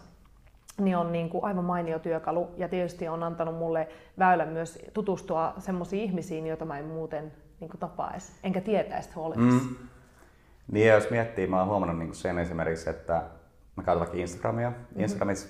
niin 0.77 0.97
on 0.97 1.11
niin 1.11 1.29
kuin 1.29 1.43
aivan 1.43 1.65
mainio 1.65 1.99
työkalu 1.99 2.49
ja 2.57 2.69
tietysti 2.69 3.07
on 3.07 3.23
antanut 3.23 3.57
mulle 3.57 3.87
väylän 4.19 4.49
myös 4.49 4.79
tutustua 4.93 5.53
semmoisiin 5.57 6.03
ihmisiin, 6.03 6.47
joita 6.47 6.65
mä 6.65 6.79
en 6.79 6.85
muuten 6.85 7.33
niin 7.59 7.69
kuin 7.69 7.79
tapaisi, 7.79 8.31
enkä 8.43 8.61
tietäisi, 8.61 9.09
että 9.09 9.19
he 9.19 9.25
olisivat. 9.25 9.49
Mm. 9.49 9.75
Niin 10.71 10.87
ja 10.87 10.95
jos 10.95 11.09
miettii, 11.09 11.47
mä 11.47 11.59
oon 11.59 11.67
huomannut 11.67 11.97
niin 11.99 12.15
sen 12.15 12.39
esimerkiksi, 12.39 12.89
että 12.89 13.23
mä 13.75 13.83
käytän 13.83 13.99
vaikka 13.99 14.17
Instagramia. 14.17 14.69
Mm-hmm. 14.69 15.01
Instagramissa 15.01 15.47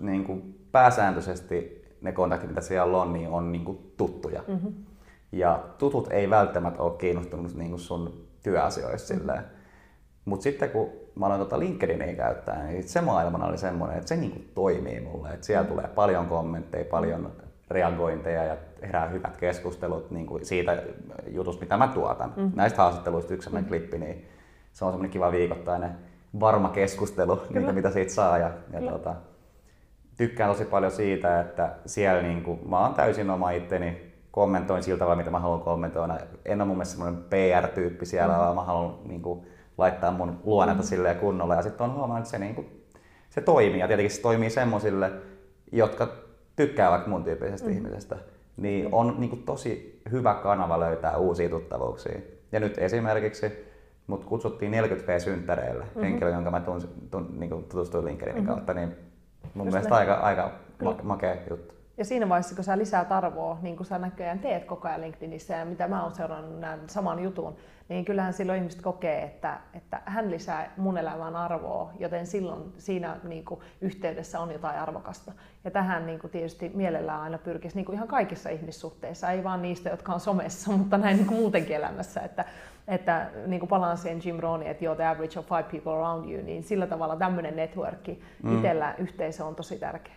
niin 0.00 0.24
kuin 0.24 0.66
pääsääntöisesti 0.72 1.84
ne 2.00 2.12
kontaktit, 2.12 2.48
mitä 2.48 2.60
siellä 2.60 3.02
on, 3.02 3.12
niin 3.12 3.28
on 3.28 3.52
niin 3.52 3.64
kuin 3.64 3.92
tuttuja. 3.96 4.42
Mm-hmm. 4.48 4.74
Ja 5.32 5.64
tutut 5.78 6.12
ei 6.12 6.30
välttämättä 6.30 6.82
ole 6.82 6.96
kiinnostunut 6.98 7.54
niin 7.54 7.70
kuin 7.70 7.80
sun 7.80 8.26
työasioista 8.42 9.14
mm-hmm. 9.14 9.44
Mutta 10.24 10.42
sitten 10.42 10.70
kun 10.70 10.90
mä 11.14 11.26
aloin 11.26 11.40
tota 11.40 11.58
LinkedInia 11.58 12.16
käyttää, 12.16 12.66
niin 12.66 12.88
se 12.88 13.00
maailma 13.00 13.46
oli 13.46 13.58
semmoinen, 13.58 13.96
että 13.96 14.08
se 14.08 14.16
niin 14.16 14.32
kuin 14.32 14.50
toimii 14.54 15.00
mulle. 15.00 15.28
Että 15.28 15.46
siellä 15.46 15.62
mm-hmm. 15.62 15.76
tulee 15.76 15.90
paljon 15.94 16.26
kommentteja, 16.26 16.84
paljon 16.84 17.32
reagointeja 17.70 18.44
ja 18.44 18.56
herää 18.82 19.08
hyvät 19.08 19.36
keskustelut 19.36 20.10
niin 20.10 20.26
kuin 20.26 20.46
siitä 20.46 20.82
jutusta, 21.26 21.60
mitä 21.60 21.76
mä 21.76 21.88
tuotan. 21.88 22.32
Mm-hmm. 22.36 22.52
Näistä 22.56 22.82
haastatteluista 22.82 23.34
yksi 23.34 23.50
mm-hmm. 23.50 23.66
klippi, 23.66 23.98
niin 23.98 24.24
se 24.74 24.84
on 24.84 24.92
semmoinen 24.92 25.10
kiva 25.10 25.32
viikoittainen 25.32 25.90
varma 26.40 26.68
keskustelu, 26.68 27.42
niitä, 27.50 27.72
mitä 27.72 27.90
siitä 27.90 28.12
saa. 28.12 28.38
Ja, 28.38 28.50
ja 28.72 28.80
tuota, 28.80 29.14
tykkään 30.16 30.50
tosi 30.50 30.64
paljon 30.64 30.92
siitä, 30.92 31.40
että 31.40 31.74
siellä 31.86 32.22
niin 32.22 32.42
kuin, 32.42 32.60
mä 32.68 32.80
oon 32.80 32.94
täysin 32.94 33.30
oma 33.30 33.50
itteni, 33.50 34.14
kommentoin 34.30 34.82
siltä 34.82 34.98
tavalla, 34.98 35.16
mitä 35.16 35.30
mä 35.30 35.38
haluan 35.38 35.60
kommentoida. 35.60 36.18
En 36.44 36.60
ole 36.60 36.68
mun 36.68 36.76
mielestä 36.76 36.96
semmoinen 36.96 37.24
PR-tyyppi 37.30 38.06
siellä, 38.06 38.34
mm. 38.34 38.40
vaan 38.40 38.54
mä 38.54 38.62
haluan 38.62 38.98
niin 39.04 39.22
kuin, 39.22 39.46
laittaa 39.78 40.10
mun 40.10 40.40
luonnetta 40.44 40.82
mm. 40.82 40.86
silleen 40.86 41.16
kunnolla. 41.16 41.54
Ja 41.54 41.62
sitten 41.62 41.84
on 41.84 41.94
huomannut, 41.94 42.18
että 42.18 42.30
se, 42.30 42.38
niin 42.38 42.54
kuin, 42.54 42.84
se 43.30 43.40
toimii. 43.40 43.80
Ja 43.80 43.86
tietenkin 43.86 44.16
se 44.16 44.22
toimii 44.22 44.50
semmoisille, 44.50 45.10
jotka 45.72 46.08
tykkää 46.56 46.90
vaikka 46.90 47.10
mun 47.10 47.24
tyyppisestä 47.24 47.68
mm. 47.68 47.74
ihmisestä. 47.74 48.16
Niin 48.56 48.88
on 48.92 49.14
niin 49.18 49.30
kuin, 49.30 49.42
tosi 49.42 50.02
hyvä 50.12 50.34
kanava 50.34 50.80
löytää 50.80 51.16
uusia 51.16 51.48
tuttavuuksia. 51.48 52.20
Ja 52.52 52.60
nyt 52.60 52.78
esimerkiksi 52.78 53.73
mut 54.06 54.24
kutsuttiin 54.24 54.72
40V-synttäreille 54.72 55.84
mm-hmm. 55.84 56.02
henkilö, 56.02 56.30
jonka 56.30 56.50
mä 56.50 56.60
tunsin, 56.60 56.90
tun, 57.10 57.34
niin 57.38 57.50
tutustuin 57.50 58.04
LinkedInin 58.04 58.42
mm-hmm. 58.42 58.54
kautta, 58.54 58.74
niin 58.74 58.88
mun 59.54 59.66
Just 59.66 59.74
mielestä 59.74 59.94
näin. 59.94 60.10
aika, 60.10 60.14
aika 60.14 60.50
ma- 60.84 60.96
makea 61.02 61.36
juttu. 61.50 61.74
Ja 61.96 62.04
siinä 62.04 62.28
vaiheessa, 62.28 62.54
kun 62.54 62.64
sä 62.64 62.78
lisää 62.78 63.06
arvoa, 63.10 63.58
niin 63.62 63.76
kuin 63.76 63.86
sä 63.86 63.98
näköjään 63.98 64.38
teet 64.38 64.64
koko 64.64 64.88
ajan 64.88 65.00
LinkedInissä 65.00 65.54
ja 65.54 65.64
mitä 65.64 65.88
mä 65.88 66.02
oon 66.02 66.14
seurannut 66.14 66.60
näin 66.60 66.80
saman 66.86 67.22
jutun, 67.22 67.56
niin 67.88 68.04
kyllähän 68.04 68.32
silloin 68.32 68.58
ihmiset 68.58 68.82
kokee, 68.82 69.22
että, 69.22 69.60
että 69.74 70.02
hän 70.04 70.30
lisää 70.30 70.72
mun 70.76 70.98
elämään 70.98 71.36
arvoa, 71.36 71.90
joten 71.98 72.26
silloin 72.26 72.72
siinä 72.78 73.16
niin 73.24 73.44
kuin, 73.44 73.60
yhteydessä 73.80 74.40
on 74.40 74.50
jotain 74.50 74.80
arvokasta. 74.80 75.32
Ja 75.64 75.70
tähän 75.70 76.06
niin 76.06 76.18
kuin, 76.18 76.30
tietysti 76.30 76.70
mielellään 76.74 77.20
aina 77.20 77.38
pyrkisi 77.38 77.76
niin 77.76 77.84
kuin 77.84 77.96
ihan 77.96 78.08
kaikissa 78.08 78.50
ihmissuhteissa, 78.50 79.30
ei 79.30 79.44
vaan 79.44 79.62
niistä, 79.62 79.90
jotka 79.90 80.14
on 80.14 80.20
somessa, 80.20 80.72
mutta 80.76 80.98
näin 80.98 81.16
niin 81.16 81.26
kuin 81.26 81.40
muutenkin 81.40 81.76
elämässä. 81.76 82.20
Että, 82.20 82.44
että 82.88 83.30
niin 83.46 83.60
kuin 83.60 83.68
palaan 83.68 83.98
siihen 83.98 84.20
Jim 84.24 84.40
Rohnin, 84.40 84.68
että 84.68 84.84
you're 84.84 84.96
the 84.96 85.04
average 85.04 85.38
of 85.38 85.46
five 85.46 85.62
people 85.62 85.92
around 85.92 86.30
you, 86.30 86.44
niin 86.44 86.62
sillä 86.62 86.86
tavalla 86.86 87.16
tämmöinen 87.16 87.56
networkki 87.56 88.22
mm. 88.42 88.56
itsellä 88.56 88.94
yhteisö 88.98 89.44
on 89.44 89.54
tosi 89.54 89.78
tärkeä. 89.78 90.14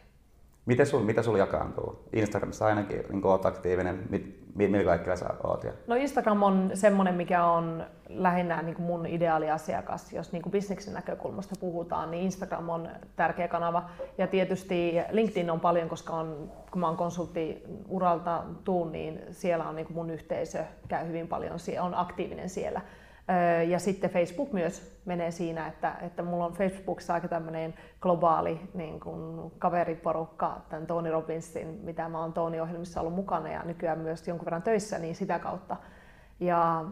Miten 0.65 0.86
sul, 0.86 1.03
mitä 1.03 1.22
sulla 1.22 1.38
jakaantuu? 1.38 1.99
Instagramissa 2.13 2.65
ainakin 2.65 3.03
niin 3.09 3.26
oot 3.26 3.45
aktiivinen. 3.45 4.03
Mit, 4.09 4.39
millä 4.58 4.84
kaikilla 4.84 5.16
sä 5.16 5.30
oot? 5.43 5.64
Ja... 5.64 5.72
No 5.88 5.95
Instagram 5.95 6.43
on 6.43 6.72
semmoinen, 6.74 7.16
mikä 7.16 7.45
on 7.45 7.86
lähinnä 8.10 8.62
niin 8.62 8.76
kuin 8.76 8.86
mun 8.86 9.05
ideaaliasiakas. 9.05 10.14
Jos 10.14 10.32
niin 10.32 10.41
kuin 10.41 10.51
bisneksen 10.51 10.93
näkökulmasta 10.93 11.55
puhutaan, 11.60 12.12
niin 12.12 12.24
Instagram 12.24 12.70
on 12.70 12.89
tärkeä 13.16 13.47
kanava. 13.47 13.89
Ja 14.18 14.28
tietysti 14.28 14.93
LinkedIn 15.12 15.49
on 15.49 15.60
paljon, 15.60 15.89
koska 15.89 16.14
on, 16.14 16.51
kun 16.72 16.82
mä 16.82 16.88
oon 16.88 16.97
konsultti 16.97 17.64
uralta 17.89 18.43
tuun, 18.64 18.91
niin 18.91 19.22
siellä 19.32 19.70
on 19.70 19.76
niin 19.76 19.86
kuin 19.86 19.97
mun 19.97 20.10
yhteisö 20.10 20.64
käy 20.88 21.08
hyvin 21.08 21.28
paljon, 21.28 21.58
on 21.82 21.95
aktiivinen 21.95 22.49
siellä. 22.49 22.82
Ja 23.67 23.80
sitten 23.80 24.09
Facebook 24.09 24.51
myös 24.51 25.01
menee 25.05 25.32
siinä, 25.32 25.67
että, 25.67 25.95
että 26.01 26.23
mulla 26.23 26.45
on 26.45 26.53
Facebookissa 26.53 27.13
aika 27.13 27.28
tämmöinen 27.28 27.73
globaali 28.01 28.69
niin 28.73 28.99
kuin 28.99 29.51
kaveriporukka, 29.59 30.61
tämän 30.69 30.88
Tony 30.88 31.11
Robbinsin, 31.11 31.67
mitä 31.84 32.09
mä 32.09 32.19
oon 32.19 32.34
Tony-ohjelmissa 32.34 33.01
ollut 33.01 33.15
mukana 33.15 33.49
ja 33.49 33.63
nykyään 33.63 33.99
myös 33.99 34.28
jonkun 34.28 34.45
verran 34.45 34.63
töissä, 34.63 34.99
niin 34.99 35.15
sitä 35.15 35.39
kautta. 35.39 35.78
Ja 36.39 36.86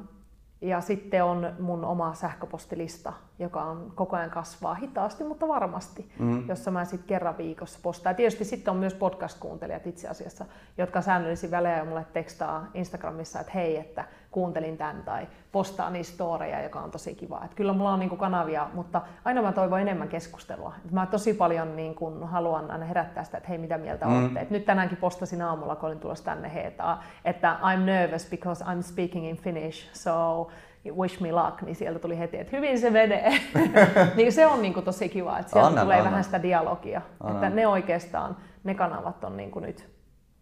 ja 0.61 0.81
sitten 0.81 1.23
on 1.23 1.53
mun 1.59 1.86
oma 1.86 2.13
sähköpostilista, 2.13 3.13
joka 3.39 3.63
on 3.63 3.91
koko 3.95 4.15
ajan 4.15 4.29
kasvaa 4.29 4.73
hitaasti, 4.73 5.23
mutta 5.23 5.47
varmasti, 5.47 6.11
mm. 6.19 6.49
jossa 6.49 6.71
mä 6.71 6.86
sitten 6.86 7.07
kerran 7.07 7.38
viikossa 7.38 7.79
postaan. 7.83 8.13
Ja 8.13 8.17
tietysti 8.17 8.45
sitten 8.45 8.71
on 8.71 8.77
myös 8.77 8.93
podcast-kuuntelijat 8.93 9.88
itse 9.88 10.07
asiassa, 10.07 10.45
jotka 10.77 11.01
säännöllisin 11.01 11.51
välejä 11.51 11.86
mulle 11.86 12.05
tekstaa 12.13 12.67
Instagramissa, 12.73 13.39
että 13.39 13.51
hei, 13.55 13.77
että 13.77 14.05
kuuntelin 14.36 14.77
tämän 14.77 15.03
tai 15.03 15.27
postaa 15.51 15.89
niitä 15.89 16.09
storeja, 16.09 16.63
joka 16.63 16.79
on 16.79 16.91
tosi 16.91 17.15
kiva. 17.15 17.41
Et 17.45 17.53
kyllä 17.53 17.73
mulla 17.73 17.93
on 17.93 17.99
niinku 17.99 18.15
kanavia, 18.15 18.67
mutta 18.73 19.01
aina 19.25 19.41
mä 19.41 19.51
toivon 19.51 19.81
enemmän 19.81 20.07
keskustelua. 20.07 20.73
Et 20.86 20.91
mä 20.91 21.05
tosi 21.05 21.33
paljon 21.33 21.75
niinku 21.75 22.11
haluan 22.25 22.71
aina 22.71 22.86
herättää 22.86 23.23
sitä, 23.23 23.38
että 23.38 23.49
hei, 23.49 23.57
mitä 23.57 23.77
mieltä 23.77 24.05
mm. 24.05 24.19
olette. 24.19 24.39
Et 24.39 24.49
nyt 24.49 24.65
tänäänkin 24.65 24.97
postasin 24.97 25.41
aamulla, 25.41 25.75
kun 25.75 25.88
olin 25.88 25.99
tulossa 25.99 26.25
tänne 26.25 26.53
heetaa, 26.53 27.03
että 27.25 27.57
I'm 27.61 27.79
nervous 27.79 28.29
because 28.29 28.65
I'm 28.65 28.81
speaking 28.81 29.29
in 29.29 29.38
Finnish, 29.38 29.93
so 29.93 30.47
wish 30.91 31.21
me 31.21 31.31
luck, 31.31 31.61
niin 31.61 31.75
sieltä 31.75 31.99
tuli 31.99 32.19
heti, 32.19 32.38
että 32.38 32.57
hyvin 32.57 32.79
se 32.79 32.89
menee. 32.89 33.31
niin 34.17 34.31
se 34.31 34.47
on 34.47 34.61
niinku 34.61 34.81
tosi 34.81 35.09
kiva, 35.09 35.39
että 35.39 35.51
sieltä 35.51 35.67
anna, 35.67 35.81
tulee 35.81 35.97
anna. 35.97 36.09
vähän 36.09 36.23
sitä 36.23 36.43
dialogia. 36.43 37.01
Anna. 37.19 37.33
Että 37.33 37.55
ne 37.55 37.67
oikeastaan, 37.67 38.38
ne 38.63 38.75
kanavat 38.75 39.23
on 39.23 39.38
niinku 39.38 39.59
nyt 39.59 39.89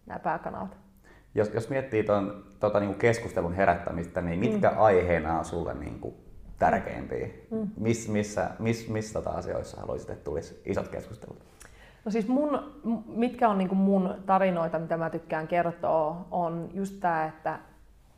nämä 0.06 0.20
pääkanavat. 0.20 0.83
Jos, 1.36 1.52
jos 1.54 1.70
miettii 1.70 2.04
tuon 2.04 2.44
tota, 2.60 2.80
niinku 2.80 2.98
keskustelun 3.00 3.54
herättämistä, 3.54 4.22
niin 4.22 4.40
mitkä 4.40 4.70
mm. 4.70 4.82
aiheena 4.82 5.40
on 5.40 5.46
sulle 5.46 5.74
niinku 5.74 6.14
tärkeimpiä? 6.60 7.28
Mm. 7.52 7.68
Miss, 7.78 8.10
missä 8.10 8.50
miss, 8.60 8.90
missä 8.90 9.14
tota 9.14 9.30
asioissa 9.30 9.82
haluaisit, 9.82 10.10
että 10.10 10.24
tulisi 10.24 10.62
isot 10.66 10.88
keskustelut? 10.88 11.38
No 12.06 12.12
siis 12.12 12.28
mun, 12.28 12.60
mitkä 13.08 13.50
on 13.50 13.58
niinku 13.58 13.76
mun 13.76 14.16
tarinoita, 14.26 14.80
mitä 14.80 14.98
mä 14.98 15.10
tykkään 15.10 15.48
kertoa, 15.48 16.28
on 16.32 16.70
just 16.74 17.00
tämä, 17.00 17.26
että 17.26 17.60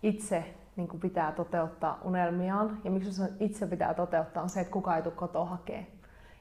itse 0.03 0.45
niin 0.75 0.87
kuin 0.87 0.99
pitää 0.99 1.31
toteuttaa 1.31 1.99
unelmiaan. 2.03 2.77
Ja 2.83 2.91
miksi 2.91 3.13
se 3.13 3.23
itse 3.39 3.67
pitää 3.67 3.93
toteuttaa 3.93 4.43
on 4.43 4.49
se, 4.49 4.59
että 4.59 4.73
kuka 4.73 4.95
ei 4.95 5.01
tule 5.01 5.13
kotoa 5.15 5.45
hakee. 5.45 5.87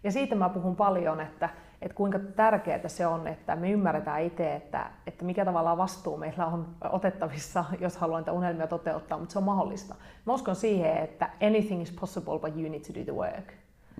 Ja 0.04 0.12
siitä 0.12 0.34
mä 0.34 0.48
puhun 0.48 0.76
paljon, 0.76 1.20
että, 1.20 1.48
että 1.84 1.96
kuinka 1.96 2.18
tärkeää 2.18 2.88
se 2.88 3.06
on, 3.06 3.26
että 3.26 3.56
me 3.56 3.70
ymmärretään 3.70 4.22
itse, 4.22 4.54
että, 4.54 4.90
että 5.06 5.24
mikä 5.24 5.44
tavallaan 5.44 5.78
vastuu 5.78 6.16
meillä 6.16 6.46
on 6.46 6.66
otettavissa, 6.90 7.64
jos 7.80 7.96
haluan 7.96 8.20
niitä 8.20 8.32
unelmia 8.32 8.66
toteuttaa, 8.66 9.18
mutta 9.18 9.32
se 9.32 9.38
on 9.38 9.44
mahdollista. 9.44 9.94
Mä 10.26 10.32
uskon 10.32 10.56
siihen, 10.56 10.96
että 10.96 11.30
anything 11.42 11.82
is 11.82 11.92
possible, 12.00 12.38
but 12.38 12.56
you 12.56 12.70
need 12.70 12.80
to 12.80 12.94
do 12.94 13.04
the 13.04 13.14
work. 13.14 13.52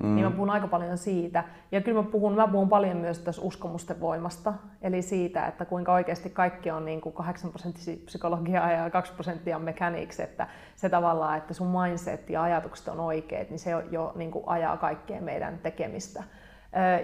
Mm. 0.03 0.14
Niin 0.14 0.24
mä 0.24 0.30
puhun 0.30 0.51
aika 0.51 0.66
paljon 0.66 0.99
siitä. 0.99 1.45
Ja 1.72 1.80
kyllä 1.80 2.03
mä 2.03 2.09
puhun, 2.11 2.35
mä 2.35 2.49
puhun 2.49 2.68
paljon 2.68 2.97
myös 2.97 3.18
tässä 3.18 3.43
uskomusten 3.43 4.01
voimasta. 4.01 4.55
Eli 4.82 5.03
siitä, 5.03 5.47
että 5.47 5.64
kuinka 5.64 5.93
oikeasti 5.93 6.30
kaikki 6.30 6.70
on 6.70 6.85
niin 6.85 7.01
kuin 7.01 7.12
8 7.12 7.51
prosenttia 7.51 7.97
psykologiaa 8.05 8.72
ja 8.72 8.91
2 8.91 9.12
prosenttia 9.12 9.59
mechanics. 9.59 10.20
Että 10.20 10.47
se 10.76 10.89
tavallaan, 10.89 11.39
että 11.39 11.55
sun 11.55 11.80
mindset 11.80 12.30
ja 12.30 12.43
ajatukset 12.43 12.89
on 12.89 13.01
oikeat, 13.01 13.51
niin 13.51 13.59
se 13.59 13.70
jo 13.91 14.12
niin 14.14 14.30
kuin 14.30 14.45
ajaa 14.47 14.76
kaikkea 14.76 15.20
meidän 15.20 15.59
tekemistä. 15.59 16.22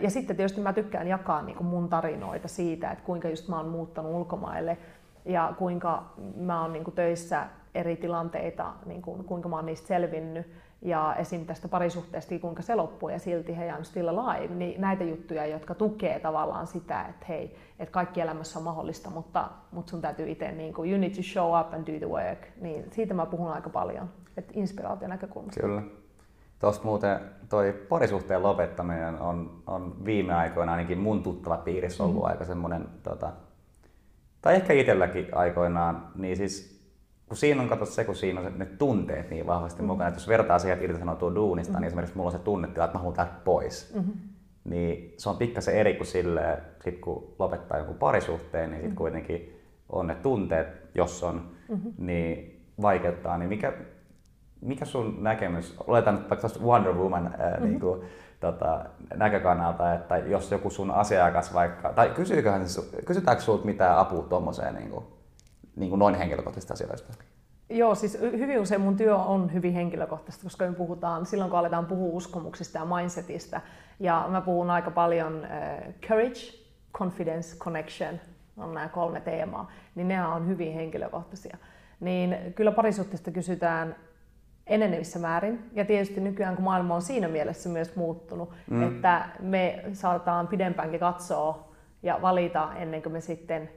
Ja 0.00 0.10
sitten 0.10 0.36
tietysti 0.36 0.60
mä 0.60 0.72
tykkään 0.72 1.06
jakaa 1.06 1.42
niin 1.42 1.64
mun 1.64 1.88
tarinoita 1.88 2.48
siitä, 2.48 2.90
että 2.90 3.04
kuinka 3.04 3.28
just 3.28 3.48
mä 3.48 3.56
oon 3.56 3.68
muuttanut 3.68 4.12
ulkomaille 4.12 4.78
ja 5.24 5.54
kuinka 5.58 6.04
mä 6.36 6.62
oon 6.62 6.72
niin 6.72 6.92
töissä 6.94 7.46
eri 7.74 7.96
tilanteita, 7.96 8.72
niin 8.86 9.02
kuin, 9.02 9.24
kuinka 9.24 9.48
mä 9.48 9.56
oon 9.56 9.66
niistä 9.66 9.88
selvinnyt 9.88 10.46
ja 10.82 11.14
esim. 11.18 11.46
tästä 11.46 11.68
parisuhteesta, 11.68 12.38
kuinka 12.38 12.62
se 12.62 12.74
loppuu 12.74 13.08
ja 13.08 13.18
silti 13.18 13.56
he 13.56 13.74
on 13.74 13.84
still 13.84 14.08
alive, 14.08 14.54
niin 14.54 14.80
näitä 14.80 15.04
juttuja, 15.04 15.46
jotka 15.46 15.74
tukee 15.74 16.20
tavallaan 16.20 16.66
sitä, 16.66 17.02
että 17.02 17.26
hei, 17.28 17.56
että 17.78 17.92
kaikki 17.92 18.20
elämässä 18.20 18.58
on 18.58 18.64
mahdollista, 18.64 19.10
mutta, 19.10 19.48
mutta 19.72 19.90
sun 19.90 20.00
täytyy 20.00 20.30
itse, 20.30 20.52
niin 20.52 20.74
kuin, 20.74 20.90
you 20.90 21.00
need 21.00 21.14
to 21.14 21.22
show 21.22 21.60
up 21.60 21.74
and 21.74 21.86
do 21.86 21.98
the 21.98 22.08
work, 22.08 22.38
niin 22.60 22.84
siitä 22.90 23.14
mä 23.14 23.26
puhun 23.26 23.52
aika 23.52 23.70
paljon, 23.70 24.10
että 24.36 24.52
inspiraation 24.56 25.10
näkökulmasta. 25.10 25.60
Kyllä. 25.60 25.82
Tuossa 26.60 26.82
muuten 26.84 27.20
toi 27.48 27.72
parisuhteen 27.88 28.42
lopettaminen 28.42 29.20
on, 29.20 29.62
on 29.66 30.04
viime 30.04 30.34
aikoina 30.34 30.72
ainakin 30.72 30.98
mun 30.98 31.22
tuttava 31.22 31.56
piirissä 31.56 32.02
ollut 32.02 32.22
mm. 32.22 32.24
aika 32.24 32.44
semmoinen, 32.44 32.88
tota, 33.02 33.32
tai 34.42 34.54
ehkä 34.54 34.72
itselläkin 34.72 35.26
aikoinaan, 35.32 36.08
niin 36.14 36.36
siis 36.36 36.80
kun 37.30 37.36
siinä 37.36 37.62
on 37.62 37.68
kato 37.68 37.84
se, 37.84 38.04
kun 38.04 38.16
siinä 38.16 38.40
on 38.40 38.58
ne 38.58 38.66
tunteet 38.66 39.30
niin 39.30 39.46
vahvasti 39.46 39.82
mm-hmm. 39.82 39.92
mukana, 39.92 40.08
että 40.08 40.20
jos 40.20 40.28
vertaa 40.28 40.58
siihen, 40.58 40.74
että 40.74 40.84
irtisanoutuu 40.84 41.34
duunista, 41.34 41.72
mm-hmm. 41.72 41.80
niin 41.80 41.86
esimerkiksi 41.86 42.16
mulla 42.16 42.28
on 42.28 42.32
se 42.32 42.44
tunnetila, 42.44 42.84
että 42.84 42.94
mä 42.94 42.98
haluan 42.98 43.16
täältä 43.16 43.32
pois. 43.44 43.94
Mm-hmm. 43.94 44.12
Niin 44.64 45.14
se 45.16 45.28
on 45.28 45.36
pikkasen 45.36 45.74
eri 45.74 45.94
kuin 45.94 46.06
silleen, 46.06 46.58
sit 46.84 46.98
kun 46.98 47.34
lopettaa 47.38 47.78
jonkun 47.78 47.96
parisuhteen, 47.96 48.70
niin 48.70 48.80
sit 48.80 48.84
mm-hmm. 48.84 48.96
kuitenkin 48.96 49.60
on 49.88 50.06
ne 50.06 50.14
tunteet, 50.14 50.66
jos 50.94 51.22
on, 51.22 51.50
mm-hmm. 51.68 51.92
niin 51.98 52.60
vaikeuttaa. 52.82 53.38
Niin 53.38 53.48
mikä, 53.48 53.72
mikä 54.60 54.84
sun 54.84 55.16
näkemys, 55.22 55.76
oletan 55.86 56.30
vaikka 56.30 56.48
Wonder 56.62 56.92
Woman 56.92 57.34
ää, 57.38 57.50
mm-hmm. 57.50 57.68
niin 57.68 57.80
kuin, 57.80 58.00
tota, 58.40 58.84
näkökannalta, 59.14 59.94
että 59.94 60.16
jos 60.16 60.50
joku 60.50 60.70
sun 60.70 60.90
asiakas 60.90 61.54
vaikka, 61.54 61.92
tai 61.92 62.08
kysyyköhän, 62.08 62.62
kysytäänkö 63.06 63.42
sulta 63.42 63.64
mitään 63.64 63.98
apua 63.98 64.22
tuommoiseen 64.22 64.74
niin 64.74 64.90
kuin, 64.90 65.04
niin 65.76 65.90
kuin 65.90 65.98
noin 65.98 66.14
henkilökohtaisista 66.14 66.74
asioista? 66.74 67.12
Joo, 67.70 67.94
siis 67.94 68.20
hyvin 68.20 68.60
usein 68.60 68.80
mun 68.80 68.96
työ 68.96 69.16
on 69.16 69.52
hyvin 69.52 69.72
henkilökohtaista, 69.72 70.42
koska 70.42 70.66
me 70.66 70.72
puhutaan, 70.72 71.26
silloin 71.26 71.50
kun 71.50 71.58
aletaan 71.58 71.86
puhua 71.86 72.16
uskomuksista 72.16 72.78
ja 72.78 72.84
mindsetistä, 72.84 73.60
ja 74.00 74.26
mä 74.28 74.40
puhun 74.40 74.70
aika 74.70 74.90
paljon 74.90 75.32
uh, 75.34 75.94
courage, 76.08 76.40
confidence, 76.92 77.56
connection, 77.56 78.20
on 78.56 78.74
nämä 78.74 78.88
kolme 78.88 79.20
teemaa, 79.20 79.70
niin 79.94 80.08
ne 80.08 80.26
on 80.26 80.48
hyvin 80.48 80.74
henkilökohtaisia. 80.74 81.56
Niin 82.00 82.36
kyllä 82.54 82.72
parisuhteesta 82.72 83.30
kysytään 83.30 83.96
enenevissä 84.70 85.18
määrin. 85.18 85.70
Ja 85.72 85.84
tietysti 85.84 86.20
nykyään, 86.20 86.54
kun 86.54 86.64
maailma 86.64 86.94
on 86.94 87.02
siinä 87.02 87.28
mielessä 87.28 87.68
myös 87.68 87.96
muuttunut, 87.96 88.52
mm. 88.70 88.82
että 88.82 89.28
me 89.40 89.84
saataan 89.92 90.48
pidempäänkin 90.48 91.00
katsoa 91.00 91.72
ja 92.02 92.18
valita 92.22 92.68
ennen 92.76 93.02
kuin 93.02 93.12
me 93.12 93.20
sitten 93.20 93.70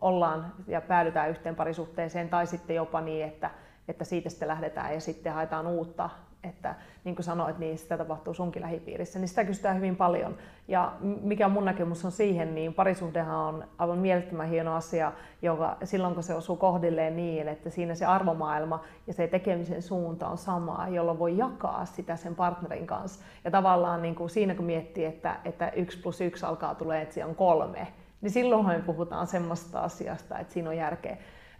ollaan 0.00 0.52
ja 0.66 0.80
päädytään 0.80 1.30
yhteen 1.30 1.56
parisuhteeseen 1.56 2.28
tai 2.28 2.46
sitten 2.46 2.76
jopa 2.76 3.00
niin, 3.00 3.24
että, 3.24 3.50
että 3.88 4.04
siitä 4.04 4.30
sitten 4.30 4.48
lähdetään 4.48 4.94
ja 4.94 5.00
sitten 5.00 5.32
haetaan 5.32 5.66
uutta. 5.66 6.10
Että 6.46 6.74
niin 7.04 7.14
kuin 7.16 7.24
sanoit, 7.24 7.58
niin 7.58 7.78
sitä 7.78 7.98
tapahtuu 7.98 8.34
sunkin 8.34 8.62
lähipiirissä, 8.62 9.18
niin 9.18 9.28
sitä 9.28 9.44
kysytään 9.44 9.76
hyvin 9.76 9.96
paljon. 9.96 10.36
Ja 10.68 10.92
mikä 11.00 11.48
mun 11.48 11.64
näkemys 11.64 12.04
on 12.04 12.12
siihen, 12.12 12.54
niin 12.54 12.74
parisuhdehan 12.74 13.36
on 13.36 13.64
aivan 13.78 13.98
mielettömän 13.98 14.48
hieno 14.48 14.74
asia, 14.74 15.12
joka 15.42 15.76
silloin 15.84 16.14
kun 16.14 16.22
se 16.22 16.34
osuu 16.34 16.56
kohdilleen 16.56 17.16
niin, 17.16 17.48
että 17.48 17.70
siinä 17.70 17.94
se 17.94 18.06
arvomaailma 18.06 18.84
ja 19.06 19.12
se 19.12 19.28
tekemisen 19.28 19.82
suunta 19.82 20.28
on 20.28 20.38
sama, 20.38 20.88
jolloin 20.88 21.18
voi 21.18 21.38
jakaa 21.38 21.84
sitä 21.84 22.16
sen 22.16 22.34
partnerin 22.34 22.86
kanssa. 22.86 23.24
Ja 23.44 23.50
tavallaan 23.50 24.02
niin 24.02 24.14
kuin 24.14 24.30
siinä 24.30 24.54
kun 24.54 24.64
miettii, 24.64 25.04
että, 25.04 25.36
että 25.44 25.70
yksi 25.70 25.98
plus 25.98 26.20
yksi 26.20 26.46
alkaa 26.46 26.74
tulee, 26.74 27.02
että 27.02 27.14
siellä 27.14 27.30
on 27.30 27.36
kolme, 27.36 27.86
niin 28.20 28.30
silloin 28.30 28.66
me 28.66 28.82
puhutaan 28.86 29.26
semmoista 29.26 29.80
asiasta, 29.80 30.38
että 30.38 30.52
siinä 30.52 30.70
on 30.70 30.76
järkeä. 30.76 31.16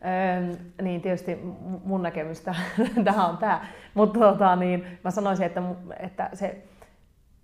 Öö, 0.07 0.57
niin 0.83 1.01
tietysti 1.01 1.39
mun 1.85 2.03
näkemystä 2.03 2.55
tähän 3.05 3.31
on 3.31 3.39
tämä. 3.39 3.67
Mutta 3.95 4.21
tota, 4.21 4.57
niin 4.57 4.99
mä 5.05 5.11
sanoisin, 5.11 5.47
että, 5.47 5.63
että 6.01 6.31
se 6.35 6.63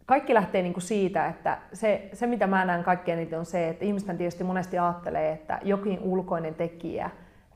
kaikki 0.07 0.35
lähtee 0.35 0.63
niin 0.63 0.73
kuin 0.73 0.83
siitä, 0.83 1.27
että 1.27 1.59
se, 1.73 2.09
se 2.13 2.27
mitä 2.27 2.47
mä 2.47 2.65
näen 2.65 2.85
kaikkein 2.85 3.19
eniten 3.19 3.39
on 3.39 3.47
se, 3.47 3.69
että 3.69 3.85
ihmisten 3.85 4.19
tietysti 4.19 4.45
monesti 4.45 4.79
ajattelee, 4.79 5.33
että 5.33 5.59
jokin 5.63 6.01
ulkoinen 6.01 6.55
tekijä 6.55 7.11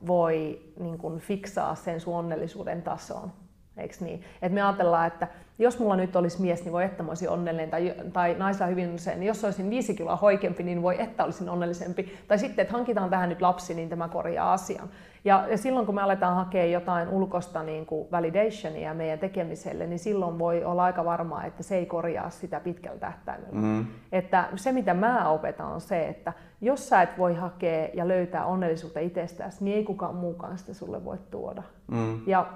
voi 0.07 0.61
niin 0.79 0.97
kuin 0.97 1.19
fiksaa 1.19 1.75
sen 1.75 1.99
sun 2.01 2.15
onnellisuuden 2.15 2.81
tason. 2.81 3.31
Eikö 3.77 3.95
niin? 3.99 4.23
Et 4.41 4.51
me 4.51 4.61
ajatellaan, 4.61 5.07
että 5.07 5.27
jos 5.59 5.79
mulla 5.79 5.95
nyt 5.95 6.15
olisi 6.15 6.41
mies, 6.41 6.63
niin 6.63 6.71
voi 6.71 6.83
että 6.83 7.03
mä 7.03 7.09
olisin 7.09 7.29
onnellinen, 7.29 7.69
tai, 7.69 7.95
tai 8.13 8.35
naisella 8.37 8.67
hyvin 8.67 8.95
usein, 8.95 9.19
niin 9.19 9.27
jos 9.27 9.43
olisin 9.43 9.69
viisi 9.69 9.95
kiloa 9.95 10.15
hoikempi, 10.15 10.63
niin 10.63 10.81
voi 10.81 11.01
että 11.01 11.23
olisin 11.23 11.49
onnellisempi. 11.49 12.17
Tai 12.27 12.39
sitten, 12.39 12.63
että 12.63 12.73
hankitaan 12.73 13.09
tähän 13.09 13.29
nyt 13.29 13.41
lapsi, 13.41 13.73
niin 13.73 13.89
tämä 13.89 14.07
korjaa 14.07 14.53
asian. 14.53 14.89
Ja, 15.25 15.45
ja 15.49 15.57
silloin 15.57 15.85
kun 15.85 15.95
me 15.95 16.01
aletaan 16.01 16.35
hakea 16.35 16.65
jotain 16.65 17.09
ulkosta 17.09 17.63
niin 17.63 17.85
kuin 17.85 18.07
validationia 18.11 18.93
meidän 18.93 19.19
tekemiselle, 19.19 19.87
niin 19.87 19.99
silloin 19.99 20.39
voi 20.39 20.63
olla 20.63 20.83
aika 20.83 21.05
varmaa, 21.05 21.45
että 21.45 21.63
se 21.63 21.77
ei 21.77 21.85
korjaa 21.85 22.29
sitä 22.29 22.59
pitkällä 22.59 22.99
tähtäimellä. 22.99 23.61
Mm. 23.61 23.85
Että 24.11 24.47
se 24.55 24.71
mitä 24.71 24.93
mä 24.93 25.29
opetan 25.29 25.67
on 25.67 25.81
se, 25.81 26.07
että 26.07 26.33
jos 26.61 26.89
sä 26.89 27.01
et 27.01 27.17
voi 27.17 27.35
hakea 27.35 27.89
ja 27.93 28.07
löytää 28.07 28.45
onnellisuutta 28.45 28.99
itsestäsi, 28.99 29.63
niin 29.63 29.77
ei 29.77 29.83
kukaan 29.83 30.15
muukaan 30.15 30.57
sitä 30.57 30.73
sulle 30.73 31.05
voi 31.05 31.17
tuoda. 31.31 31.63
Mm. 31.87 32.21
Ja 32.27 32.47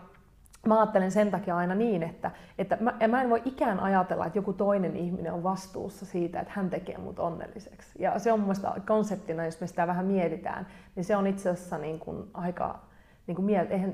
mä 0.67 0.79
ajattelen 0.79 1.11
sen 1.11 1.31
takia 1.31 1.57
aina 1.57 1.75
niin, 1.75 2.03
että, 2.03 2.31
että 2.57 2.77
mä, 2.79 2.93
mä 3.07 3.21
en 3.21 3.29
voi 3.29 3.41
ikään 3.45 3.79
ajatella, 3.79 4.25
että 4.25 4.37
joku 4.37 4.53
toinen 4.53 4.95
ihminen 4.95 5.33
on 5.33 5.43
vastuussa 5.43 6.05
siitä, 6.05 6.39
että 6.39 6.53
hän 6.55 6.69
tekee 6.69 6.97
mut 6.97 7.19
onnelliseksi. 7.19 7.91
Ja 7.99 8.19
se 8.19 8.31
on 8.31 8.39
mun 8.39 8.47
mielestä 8.47 8.73
konseptina, 8.87 9.45
jos 9.45 9.61
me 9.61 9.67
sitä 9.67 9.87
vähän 9.87 10.05
mietitään, 10.05 10.67
niin 10.95 11.03
se 11.03 11.15
on 11.15 11.27
itse 11.27 11.49
asiassa 11.49 11.77
niin 11.77 11.99
kuin 11.99 12.23
aika, 12.33 12.79
niin 13.27 13.35
kuin 13.35 13.45
miet, 13.45 13.71
eihän, 13.71 13.93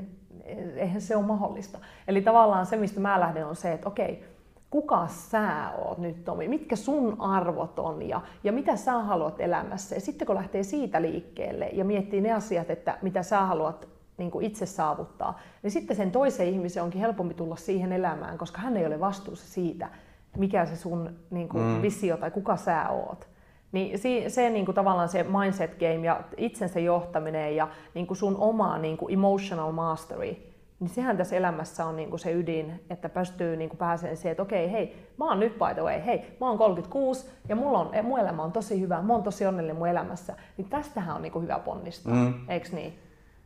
eihän 0.75 1.01
se 1.01 1.15
ole 1.15 1.25
mahdollista. 1.25 1.79
Eli 2.07 2.21
tavallaan 2.21 2.65
se, 2.65 2.77
mistä 2.77 2.99
mä 2.99 3.19
lähden, 3.19 3.45
on 3.45 3.55
se, 3.55 3.73
että 3.73 3.87
okei, 3.87 4.23
kuka 4.69 5.07
sä 5.07 5.71
oot 5.77 5.97
nyt 5.97 6.25
Tomi, 6.25 6.47
mitkä 6.47 6.75
sun 6.75 7.21
arvot 7.21 7.79
on 7.79 8.09
ja, 8.09 8.21
ja 8.43 8.51
mitä 8.51 8.75
sä 8.75 8.93
haluat 8.93 9.41
elämässä. 9.41 9.95
Ja 9.95 10.01
sitten 10.01 10.25
kun 10.25 10.35
lähtee 10.35 10.63
siitä 10.63 11.01
liikkeelle 11.01 11.69
ja 11.73 11.85
miettii 11.85 12.21
ne 12.21 12.33
asiat, 12.33 12.69
että 12.69 12.97
mitä 13.01 13.23
sä 13.23 13.39
haluat 13.39 13.96
niin 14.17 14.31
kuin 14.31 14.45
itse 14.45 14.65
saavuttaa, 14.65 15.39
niin 15.63 15.71
sitten 15.71 15.97
sen 15.97 16.11
toisen 16.11 16.47
ihmisen 16.47 16.83
onkin 16.83 17.01
helpompi 17.01 17.33
tulla 17.33 17.55
siihen 17.55 17.91
elämään, 17.91 18.37
koska 18.37 18.61
hän 18.61 18.77
ei 18.77 18.85
ole 18.85 18.99
vastuussa 18.99 19.47
siitä, 19.47 19.89
mikä 20.37 20.65
se 20.65 20.75
sun 20.75 21.09
niin 21.29 21.49
kuin, 21.49 21.63
mm. 21.63 21.81
visio 21.81 22.17
tai 22.17 22.31
kuka 22.31 22.57
sä 22.57 22.89
oot. 22.89 23.27
Niin 23.71 23.99
se, 23.99 24.23
se 24.27 24.49
niin 24.49 24.65
kuin 24.65 24.75
tavallaan 24.75 25.09
se 25.09 25.23
mindset 25.23 25.79
game 25.79 26.05
ja 26.05 26.21
itsensä 26.37 26.79
johtaminen 26.79 27.55
ja 27.55 27.67
niin 27.93 28.07
kuin 28.07 28.17
sun 28.17 28.37
oma 28.37 28.77
niin 28.77 28.97
kuin 28.97 29.13
emotional 29.13 29.71
mastery, 29.71 30.35
niin 30.79 30.89
sehän 30.89 31.17
tässä 31.17 31.35
elämässä 31.35 31.85
on 31.85 31.95
niin 31.95 32.09
kuin 32.09 32.19
se 32.19 32.33
ydin, 32.33 32.85
että 32.89 33.09
pystyy 33.09 33.55
niin 33.55 33.69
kuin 33.69 33.77
pääsemään 33.77 34.17
siihen, 34.17 34.31
että 34.31 34.43
okei, 34.43 34.71
hei, 34.71 35.07
mä 35.17 35.25
oon 35.25 35.39
nyt 35.39 35.53
by 35.53 35.73
the 35.73 35.81
way, 35.81 36.05
hei, 36.05 36.37
mä 36.41 36.47
oon 36.47 36.57
36 36.57 37.29
ja 37.49 37.55
mulla 37.55 37.79
on, 37.79 37.91
mun 38.03 38.19
elämä 38.19 38.43
on 38.43 38.51
tosi 38.51 38.81
hyvä, 38.81 39.01
mä 39.01 39.13
oon 39.13 39.23
tosi 39.23 39.45
onnellinen 39.45 39.75
mun 39.75 39.87
elämässä, 39.87 40.35
niin 40.57 40.69
tästähän 40.69 41.15
on 41.15 41.21
niin 41.21 41.31
kuin 41.31 41.43
hyvä 41.43 41.59
ponnistaa, 41.59 42.13
mm. 42.13 42.33
eikö 42.49 42.69
niin? 42.71 42.99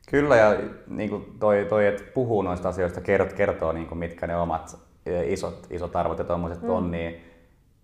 Kyllä, 0.09 0.35
ja 0.35 0.59
niin 0.87 1.09
kuin 1.09 1.25
toi, 1.39 1.65
toi, 1.69 1.87
että 1.87 2.03
puhuu 2.13 2.41
noista 2.41 2.69
asioista, 2.69 3.01
kertoo, 3.01 3.37
kertoo 3.37 3.71
niin 3.71 3.87
kuin 3.87 3.97
mitkä 3.97 4.27
ne 4.27 4.35
omat 4.35 4.79
isot, 5.25 5.67
isot 5.69 5.95
arvot 5.95 6.17
ja 6.17 6.23
tuommoiset 6.23 6.63
mm. 6.63 6.69
on, 6.69 6.91
niin 6.91 7.21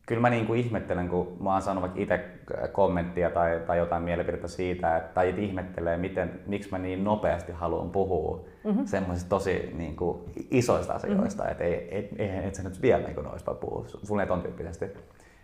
kyllä 0.05 0.21
mä 0.21 0.29
niin 0.29 0.45
kuin 0.45 0.59
ihmettelen, 0.59 1.09
kun 1.09 1.37
mä 1.39 1.53
oon 1.53 1.61
saanut 1.61 1.81
vaikka 1.81 2.01
itse 2.01 2.25
kommenttia 2.71 3.29
tai, 3.29 3.59
tai 3.67 3.77
jotain 3.77 4.03
mielipidettä 4.03 4.47
siitä, 4.47 4.97
että, 4.97 5.13
tai 5.13 5.33
ihmettelee, 5.37 5.97
miten, 5.97 6.39
miksi 6.45 6.71
mä 6.71 6.77
niin 6.77 7.03
nopeasti 7.03 7.51
haluan 7.51 7.89
puhua 7.89 8.45
mm-hmm. 8.63 8.85
semmoisista 8.85 9.29
tosi 9.29 9.71
niin 9.73 9.95
kuin, 9.95 10.17
isoista 10.51 10.93
asioista, 10.93 11.43
mm-hmm. 11.43 11.51
että 11.51 11.63
ei, 11.63 11.97
et, 11.97 12.09
et, 12.17 12.45
et 12.45 12.55
sä 12.55 12.63
nyt 12.63 12.81
vielä 12.81 13.03
niin 13.03 13.23
noista 13.23 13.53
puhua, 13.53 13.85
sulle 13.87 14.25
ton 14.25 14.41
tyyppisesti. 14.41 14.85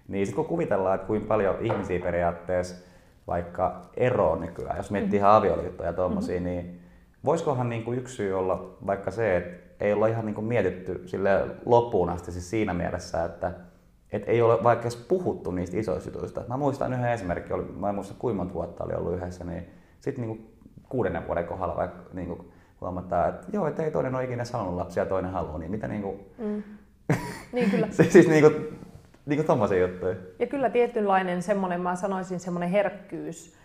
Niin 0.07 0.25
sitten 0.25 0.35
kun 0.35 0.49
kuvitellaan, 0.49 0.95
että 0.95 1.07
kuinka 1.07 1.27
paljon 1.27 1.55
ihmisiä 1.61 1.99
periaatteessa 1.99 2.92
vaikka 3.27 3.81
ero 3.97 4.35
nykyään, 4.35 4.77
jos 4.77 4.91
miettii 4.91 5.19
mm-hmm. 5.19 5.35
avioliittoja 5.35 5.89
ja 5.89 5.93
tommosia, 5.93 6.39
mm-hmm. 6.39 6.49
niin 6.49 6.81
voisikohan 7.25 7.69
niin 7.69 7.83
kuin 7.83 7.99
yksi 7.99 8.15
syy 8.15 8.33
olla 8.33 8.77
vaikka 8.85 9.11
se, 9.11 9.37
että 9.37 9.85
ei 9.85 9.93
olla 9.93 10.07
ihan 10.07 10.25
niin 10.25 10.35
kuin 10.35 10.45
mietitty 10.45 11.03
sille 11.05 11.45
loppuun 11.65 12.09
asti 12.09 12.31
siis 12.31 12.49
siinä 12.49 12.73
mielessä, 12.73 13.25
että 13.25 13.51
et 14.11 14.23
ei 14.27 14.41
ole 14.41 14.63
vaikka 14.63 14.83
edes 14.83 14.95
puhuttu 14.95 15.51
niistä 15.51 15.77
isoista 15.77 16.09
jutuista. 16.09 16.43
Mä 16.47 16.57
muistan 16.57 16.93
yhden 16.93 17.11
esimerkki, 17.11 17.53
oli, 17.53 17.63
mä 17.63 17.89
en 17.89 17.95
muista 17.95 18.13
kuinka 18.19 18.37
monta 18.37 18.53
vuotta 18.53 18.83
oli 18.83 18.93
ollut 18.93 19.15
yhdessä, 19.15 19.43
niin 19.43 19.65
sitten 19.99 20.27
niin 20.27 20.55
kuudennen 20.89 21.27
vuoden 21.27 21.45
kohdalla 21.45 21.75
vaikka 21.75 22.03
niin 22.13 22.27
kuin 22.27 22.51
huomataan, 22.81 23.29
että 23.29 23.47
joo, 23.53 23.67
että 23.67 23.83
ei 23.83 23.91
toinen 23.91 24.15
ole 24.15 24.23
ikinä 24.23 24.45
sanonut 24.45 24.75
lapsia 24.75 25.05
toinen 25.05 25.31
haluaa, 25.31 25.57
niin 25.57 25.71
mitä 25.71 25.87
niin 25.87 26.01
kuin... 26.01 26.19
Mm. 26.37 26.63
Niin 27.53 27.71
kyllä. 27.71 27.87
siis 28.09 28.27
niin 28.27 28.43
kuin, 28.43 28.79
niin 29.25 29.37
kuin 29.37 29.47
tommosia 29.47 29.87
juttuja. 29.87 30.15
Ja 30.39 30.47
kyllä 30.47 30.69
tietynlainen 30.69 31.41
semmoinen, 31.41 31.81
mä 31.81 31.95
sanoisin 31.95 32.39
semmoinen 32.39 32.69
herkkyys 32.69 33.55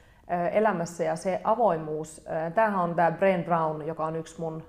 elämässä 0.53 1.05
ja 1.05 1.17
se 1.17 1.41
avoimuus. 1.45 2.27
Tämähän 2.55 2.81
on 2.81 2.95
tämä 2.95 3.11
Brain 3.11 3.45
Brown, 3.45 3.87
joka 3.87 4.07
on 4.07 4.17
yksi 4.17 4.41
mun 4.41 4.63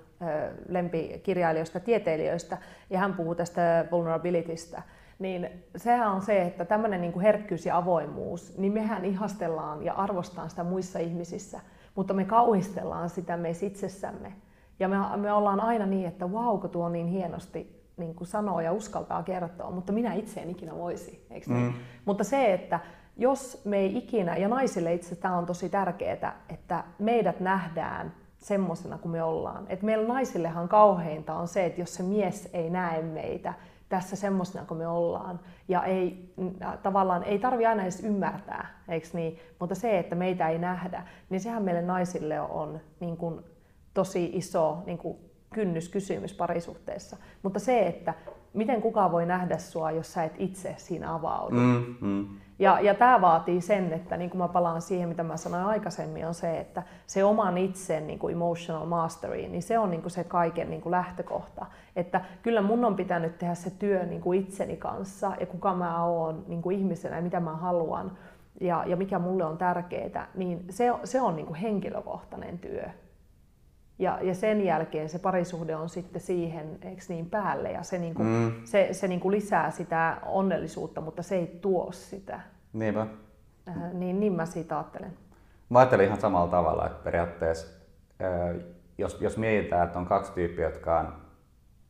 lempikirjailijoista, 0.68 1.80
tieteilijöistä, 1.80 2.58
ja 2.90 2.98
hän 2.98 3.14
puhuu 3.14 3.34
tästä 3.34 3.84
vulnerabilitystä. 3.90 4.82
Niin 5.18 5.64
sehän 5.76 6.12
on 6.12 6.22
se, 6.22 6.42
että 6.42 6.64
tämmöinen 6.64 7.00
niin 7.00 7.20
herkkyys 7.20 7.66
ja 7.66 7.76
avoimuus, 7.76 8.58
niin 8.58 8.72
mehän 8.72 9.04
ihastellaan 9.04 9.82
ja 9.82 9.92
arvostetaan 9.92 10.50
sitä 10.50 10.64
muissa 10.64 10.98
ihmisissä, 10.98 11.60
mutta 11.94 12.14
me 12.14 12.24
kauhistellaan 12.24 13.10
sitä 13.10 13.36
meissä 13.36 13.66
itsessämme. 13.66 14.32
Ja 14.78 14.88
me, 14.88 14.96
me 15.16 15.32
ollaan 15.32 15.60
aina 15.60 15.86
niin, 15.86 16.08
että 16.08 16.32
vau, 16.32 16.58
tuo 16.58 16.84
on 16.84 16.92
niin 16.92 17.06
hienosti 17.06 17.79
niin 18.00 18.14
kuin 18.14 18.28
sanoo 18.28 18.60
ja 18.60 18.72
uskaltaa 18.72 19.22
kertoa, 19.22 19.70
mutta 19.70 19.92
minä 19.92 20.14
itse 20.14 20.40
en 20.40 20.50
ikinä 20.50 20.76
voisi. 20.76 21.26
Eikö 21.30 21.52
niin? 21.52 21.66
mm. 21.66 21.72
Mutta 22.04 22.24
se, 22.24 22.52
että 22.52 22.80
jos 23.16 23.62
me 23.64 23.76
ei 23.76 23.98
ikinä, 23.98 24.36
ja 24.36 24.48
naisille 24.48 24.94
itse 24.94 25.16
tämä 25.16 25.38
on 25.38 25.46
tosi 25.46 25.68
tärkeää, 25.68 26.36
että 26.48 26.84
meidät 26.98 27.40
nähdään 27.40 28.12
semmoisena 28.38 28.98
kuin 28.98 29.12
me 29.12 29.22
ollaan. 29.22 29.66
Et 29.68 29.82
meillä 29.82 30.08
naisillehan 30.08 30.68
kauheinta 30.68 31.34
on 31.34 31.48
se, 31.48 31.66
että 31.66 31.80
jos 31.80 31.94
se 31.94 32.02
mies 32.02 32.48
ei 32.52 32.70
näe 32.70 33.02
meitä 33.02 33.54
tässä 33.88 34.16
semmoisena 34.16 34.66
kuin 34.66 34.78
me 34.78 34.88
ollaan, 34.88 35.40
ja 35.68 35.84
ei, 35.84 36.34
tavallaan 36.82 37.22
ei 37.22 37.38
tarvi 37.38 37.66
aina 37.66 37.82
edes 37.82 38.04
ymmärtää, 38.04 38.68
eikö 38.88 39.08
niin? 39.12 39.38
mutta 39.58 39.74
se, 39.74 39.98
että 39.98 40.14
meitä 40.14 40.48
ei 40.48 40.58
nähdä, 40.58 41.06
niin 41.30 41.40
sehän 41.40 41.62
meille 41.62 41.82
naisille 41.82 42.40
on 42.40 42.80
niin 43.00 43.16
kuin, 43.16 43.40
tosi 43.94 44.30
iso 44.32 44.82
niin 44.86 44.98
kuin, 44.98 45.18
kynnyskysymys 45.54 46.34
parisuhteessa. 46.34 47.16
Mutta 47.42 47.58
se, 47.58 47.86
että 47.86 48.14
miten 48.52 48.82
kukaan 48.82 49.12
voi 49.12 49.26
nähdä 49.26 49.58
sua, 49.58 49.90
jos 49.90 50.12
sä 50.12 50.24
et 50.24 50.34
itse 50.38 50.74
siinä 50.78 51.14
avaudu. 51.14 51.54
Mm, 51.54 51.94
mm. 52.00 52.26
Ja, 52.58 52.80
ja 52.80 52.94
tämä 52.94 53.20
vaatii 53.20 53.60
sen, 53.60 53.92
että 53.92 54.16
niin 54.16 54.30
kuin 54.30 54.38
mä 54.38 54.48
palaan 54.48 54.82
siihen, 54.82 55.08
mitä 55.08 55.22
mä 55.22 55.36
sanoin 55.36 55.64
aikaisemmin, 55.64 56.26
on 56.26 56.34
se, 56.34 56.60
että 56.60 56.82
se 57.06 57.24
oman 57.24 57.58
itsen 57.58 58.06
niin 58.06 58.18
kuin 58.18 58.34
emotional 58.34 58.86
mastery, 58.86 59.48
niin 59.48 59.62
se 59.62 59.78
on 59.78 59.90
niin 59.90 60.02
kuin 60.02 60.10
se 60.10 60.24
kaiken 60.24 60.70
niin 60.70 60.82
kuin 60.82 60.90
lähtökohta. 60.90 61.66
Että 61.96 62.20
kyllä 62.42 62.62
mun 62.62 62.84
on 62.84 62.96
pitänyt 62.96 63.38
tehdä 63.38 63.54
se 63.54 63.70
työ 63.70 64.06
niin 64.06 64.20
kuin 64.20 64.40
itseni 64.40 64.76
kanssa 64.76 65.32
ja 65.40 65.46
kuka 65.46 65.74
mä 65.74 66.04
oon 66.04 66.44
niin 66.48 66.62
kuin 66.62 66.78
ihmisenä 66.78 67.16
ja 67.16 67.22
mitä 67.22 67.40
mä 67.40 67.56
haluan 67.56 68.18
ja, 68.60 68.84
ja 68.86 68.96
mikä 68.96 69.18
mulle 69.18 69.44
on 69.44 69.58
tärkeää, 69.58 70.28
niin 70.34 70.64
se, 70.70 70.92
se 71.04 71.20
on 71.20 71.36
niin 71.36 71.46
kuin 71.46 71.56
henkilökohtainen 71.56 72.58
työ. 72.58 72.84
Ja, 74.00 74.18
ja 74.22 74.34
sen 74.34 74.64
jälkeen 74.64 75.08
se 75.08 75.18
parisuhde 75.18 75.76
on 75.76 75.88
sitten 75.88 76.20
siihen 76.20 76.78
eikö 76.82 77.02
niin, 77.08 77.30
päälle 77.30 77.72
ja 77.72 77.82
se, 77.82 77.98
niin 77.98 78.14
kuin, 78.14 78.28
mm. 78.28 78.52
se, 78.64 78.88
se 78.92 79.08
niin 79.08 79.20
kuin 79.20 79.32
lisää 79.32 79.70
sitä 79.70 80.16
onnellisuutta, 80.26 81.00
mutta 81.00 81.22
se 81.22 81.34
ei 81.34 81.58
tuo 81.60 81.92
sitä. 81.92 82.40
Niinpä. 82.72 83.06
Äh, 83.68 83.92
niin, 83.92 84.20
niin 84.20 84.32
mä 84.32 84.46
siitä 84.46 84.76
ajattelen. 84.76 85.12
Mä 85.68 85.78
ajattelen 85.78 86.06
ihan 86.06 86.20
samalla 86.20 86.50
tavalla, 86.50 86.86
että 86.86 87.04
periaatteessa 87.04 87.66
äh, 88.22 88.56
jos, 88.98 89.20
jos 89.20 89.36
mietitään, 89.36 89.86
että 89.86 89.98
on 89.98 90.06
kaksi 90.06 90.32
tyyppiä, 90.32 90.64
jotka 90.64 90.98
on 90.98 91.12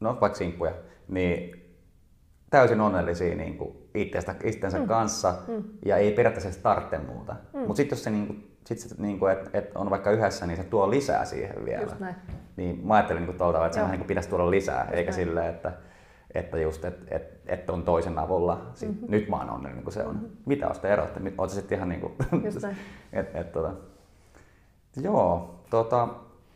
no, 0.00 0.18
vaikka 0.20 0.38
sinkkuja, 0.38 0.72
niin 1.08 1.66
täysin 2.50 2.80
onnellisia 2.80 3.34
niin 3.34 3.58
kuin 3.58 3.76
itsestä, 3.94 4.34
itsensä 4.44 4.78
mm. 4.78 4.86
kanssa 4.86 5.34
mm. 5.48 5.64
ja 5.84 5.96
ei 5.96 6.12
periaatteessa 6.12 6.62
tarvitse 6.62 6.98
muuta. 6.98 7.36
Mm. 7.52 7.58
Mutta 7.58 7.74
sitten 7.74 7.96
jos 7.96 8.04
se 8.04 8.10
niin 8.10 8.26
kuin, 8.26 8.49
sit 8.70 8.78
se, 8.78 8.94
niin 8.98 9.18
kuin, 9.18 9.36
et, 9.52 9.72
on 9.74 9.90
vaikka 9.90 10.10
yhdessä, 10.10 10.46
niin 10.46 10.56
se 10.56 10.64
tuo 10.64 10.90
lisää 10.90 11.24
siihen 11.24 11.64
vielä. 11.64 11.82
Just 11.82 12.00
näin. 12.00 12.14
Niin 12.56 12.86
mä 12.86 12.94
ajattelin 12.94 13.26
niin 13.26 13.38
tuolta, 13.38 13.66
että 13.66 13.80
se 13.80 13.88
niin 13.88 14.04
pitäisi 14.04 14.28
tuoda 14.28 14.50
lisää, 14.50 14.84
just 14.84 14.94
eikä 14.94 15.12
silleen, 15.12 15.50
että, 15.50 15.72
että 16.34 16.58
just, 16.58 16.84
että 16.84 17.16
et, 17.16 17.40
et 17.46 17.70
on 17.70 17.82
toisen 17.82 18.18
avulla, 18.18 18.66
sit, 18.74 18.88
mm-hmm. 18.88 19.06
nyt 19.10 19.28
mä 19.28 19.36
oon 19.36 19.50
onnellinen 19.50 19.74
niin 19.74 19.84
kuin 19.84 19.94
se 19.94 20.02
on. 20.02 20.14
Mm-hmm. 20.14 20.28
Mitä 20.46 20.68
on 20.68 20.74
sitten 20.74 20.90
ero, 20.90 21.04
että 21.04 21.20
oot 21.38 21.50
sitten 21.50 21.76
ihan 21.76 21.88
niin 21.88 22.00
kuin, 22.00 22.12
et, 23.12 23.36
et, 23.36 23.52
tota. 23.52 23.72
Joo, 25.02 25.60
tota, 25.70 26.08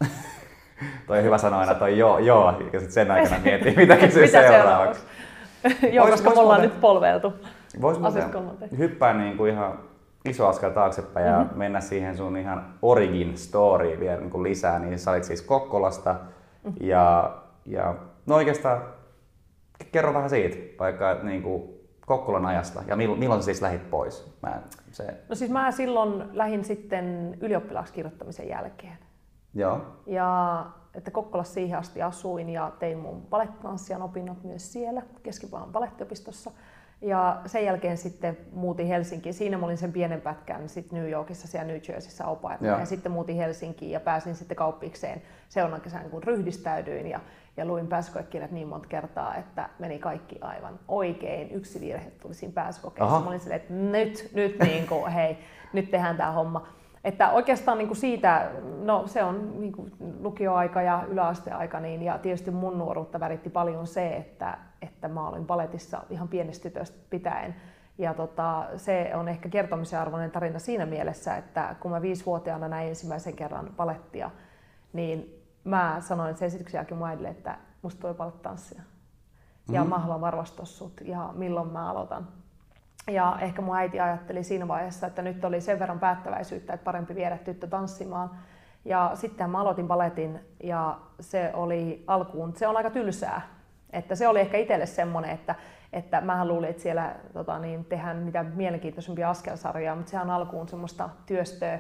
toi 1.07 1.19
on 1.19 1.25
hyvä 1.25 1.39
sanoa 1.39 1.61
aina 1.61 1.75
toi 1.75 1.99
joo, 1.99 2.19
joo, 2.19 2.51
ja 2.51 2.81
sitten 2.81 2.93
sen 2.93 3.11
aikana 3.11 3.41
miettii, 3.45 3.77
mitä 3.87 3.97
kysyy 3.97 4.27
mitä 4.27 4.49
seuraavaksi. 4.49 5.03
joo, 5.93 6.07
koska 6.07 6.31
me 6.31 6.41
ollaan 6.41 6.62
nyt 6.62 6.81
polveiltu. 6.81 7.33
Vois 7.81 7.99
hyppää 8.79 9.15
niin 9.15 9.37
kuin 9.37 9.53
ihan 9.53 9.79
iso 10.25 10.49
askel 10.49 10.70
taaksepäin 10.70 11.27
ja 11.27 11.39
mm-hmm. 11.39 11.59
mennä 11.59 11.81
siihen 11.81 12.16
sun 12.16 12.37
ihan 12.37 12.75
origin 12.83 13.39
story 13.39 14.01
vielä 14.01 14.20
niin 14.20 14.31
kuin 14.31 14.43
lisää, 14.43 14.79
niin 14.79 14.99
sä 14.99 15.11
olit 15.11 15.25
siis 15.25 15.43
Kokkolasta 15.43 16.12
mm-hmm. 16.12 16.87
ja, 16.87 17.37
ja 17.66 17.95
no 18.27 18.35
oikeastaan 18.35 18.83
kerro 19.93 20.14
vähän 20.14 20.31
siitä, 20.31 20.57
vaikka 20.79 21.14
niin 21.22 21.43
kuin, 21.43 21.75
Kokkolan 22.07 22.47
ajasta 22.47 22.83
ja 22.87 22.97
milloin, 22.97 23.20
milloin 23.20 23.43
sä 23.43 23.45
siis 23.45 23.62
lähit 23.62 23.91
pois? 23.91 24.37
Mä, 24.43 24.62
se... 24.91 25.14
No 25.29 25.35
siis 25.35 25.51
mä 25.51 25.70
silloin 25.70 26.25
lähdin 26.33 26.64
sitten 26.64 27.39
ylioppilaaksi 27.41 27.93
kirjoittamisen 27.93 28.49
jälkeen. 28.49 28.99
Joo. 29.55 29.81
Ja 30.07 30.66
että 30.95 31.11
Kokkolassa 31.11 31.55
siihen 31.55 31.79
asti 31.79 32.03
asuin 32.03 32.49
ja 32.49 32.72
tein 32.79 32.99
mun 32.99 33.22
balettanssijan 33.22 34.03
opinnot 34.03 34.45
myös 34.45 34.72
siellä 34.72 35.03
balettiopistossa. 35.72 36.51
Ja 37.05 37.40
sen 37.46 37.64
jälkeen 37.64 37.96
sitten 37.96 38.36
muutin 38.52 38.86
Helsinkiin. 38.86 39.34
Siinä 39.34 39.59
mä 39.59 39.66
olin 39.66 39.76
sen 39.76 39.92
pienen 39.92 40.20
pätkän 40.20 40.68
sitten 40.68 40.98
New 40.98 41.11
Yorkissa 41.11 41.48
siellä 41.48 41.66
New 41.66 41.80
Jerseyssä 41.88 42.26
au 42.26 42.38
Ja 42.61 42.86
sitten 42.86 43.12
muutin 43.12 43.36
Helsinkiin 43.36 43.90
ja 43.90 44.00
pääsin 44.00 44.34
sitten 44.34 44.57
kauppikseen 44.57 45.22
seuraavan 45.48 45.80
kesän, 45.80 46.11
kun 46.11 46.22
ryhdistäydyin. 46.22 47.07
Ja, 47.07 47.20
ja 47.57 47.64
luin 47.64 47.86
pääsykoekirjat 47.86 48.50
niin 48.50 48.68
monta 48.68 48.88
kertaa, 48.88 49.34
että 49.34 49.68
meni 49.78 49.98
kaikki 49.98 50.38
aivan 50.40 50.78
oikein. 50.88 51.50
Yksi 51.50 51.80
virhe 51.80 52.11
tuli 52.11 52.34
siinä 52.34 52.55
pääsykokeessa. 52.55 53.20
Mä 53.20 53.28
olin 53.28 53.40
silleen, 53.40 53.61
että 53.61 53.74
nyt, 53.74 54.30
nyt 54.34 54.59
niin 54.59 54.86
kuin, 54.86 55.12
hei, 55.16 55.38
nyt 55.72 55.90
tehdään 55.90 56.16
tämä 56.16 56.32
homma. 56.32 56.66
Että 57.05 57.30
oikeastaan 57.30 57.78
niin 57.78 57.88
kuin 57.88 57.98
siitä, 57.98 58.50
no 58.82 59.07
se 59.07 59.22
on 59.22 59.61
niin 59.61 59.72
kuin 59.72 59.92
lukioaika 60.20 60.82
ja 60.82 61.05
yläasteaika, 61.09 61.80
niin, 61.80 62.02
ja 62.02 62.18
tietysti 62.18 62.50
mun 62.50 62.78
nuoruutta 62.78 63.20
väritti 63.20 63.50
paljon 63.50 63.86
se, 63.86 64.16
että, 64.16 64.59
että 64.85 65.09
mä 65.09 65.28
olin 65.28 65.47
paletissa 65.47 66.03
ihan 66.11 66.28
pienestä 66.28 66.62
tytöstä 66.62 66.99
pitäen. 67.11 67.55
Ja 67.99 68.14
tota, 68.14 68.66
se 68.76 69.11
on 69.14 69.28
ehkä 69.28 69.49
kertomisen 69.49 70.01
arvoinen 70.01 70.30
tarina 70.30 70.59
siinä 70.59 70.87
mielessä, 70.87 71.37
että 71.37 71.76
kun 71.80 71.91
mä 71.91 72.03
viisivuotiaana 72.03 72.68
näin 72.68 72.89
ensimmäisen 72.89 73.37
kerran 73.37 73.70
palettia, 73.76 74.30
niin 74.93 75.45
mä 75.64 75.97
sanoin 76.01 76.37
sen 76.37 76.47
esityksen 76.47 76.78
jälkeen 76.78 76.99
mun 76.99 77.09
äidille, 77.09 77.28
että 77.28 77.59
musta 77.82 78.01
tulee 78.01 78.14
palettanssia. 78.14 78.82
Ja 79.68 79.80
mm-hmm. 79.80 79.91
mä 79.95 79.99
haluan 79.99 80.20
varvastaa 80.20 80.64
sut 80.64 81.01
ja 81.05 81.30
milloin 81.35 81.68
mä 81.68 81.91
aloitan. 81.91 82.28
Ja 83.11 83.37
ehkä 83.41 83.62
mun 83.62 83.76
äiti 83.76 84.01
ajatteli 84.01 84.45
siinä 84.45 84.68
vaiheessa, 84.68 85.07
että 85.07 85.22
nyt 85.22 85.45
oli 85.45 85.61
sen 85.61 85.78
verran 85.78 86.01
päättäväisyyttä, 86.01 86.72
että 86.72 86.85
parempi 86.85 87.14
viedä 87.14 87.39
tyttö 87.39 87.66
tanssimaan. 87.66 88.30
Ja 88.85 89.11
sitten 89.14 89.51
mä 89.51 89.61
aloitin 89.61 89.89
baletin 89.89 90.41
ja 90.62 90.99
se 91.20 91.51
oli 91.55 92.05
alkuun, 92.07 92.57
se 92.57 92.68
on 92.68 92.76
aika 92.76 92.91
tylsää. 92.91 93.53
Että 93.95 94.14
se 94.14 94.28
oli 94.28 94.40
ehkä 94.40 94.59
itselle 94.59 94.86
semmoinen, 94.86 95.30
että, 95.30 95.55
että 95.92 96.20
mä 96.20 96.49
luulin, 96.49 96.70
että 96.70 96.82
siellä 96.82 97.14
tota, 97.32 97.59
niin, 97.59 97.84
tehdään 97.84 98.16
mitä 98.16 98.42
mielenkiintoisempia 98.42 99.30
askelsarjoja, 99.30 99.95
mutta 99.95 100.11
sehän 100.11 100.30
alkuun 100.30 100.68
semmoista 100.68 101.09
työstöä 101.26 101.78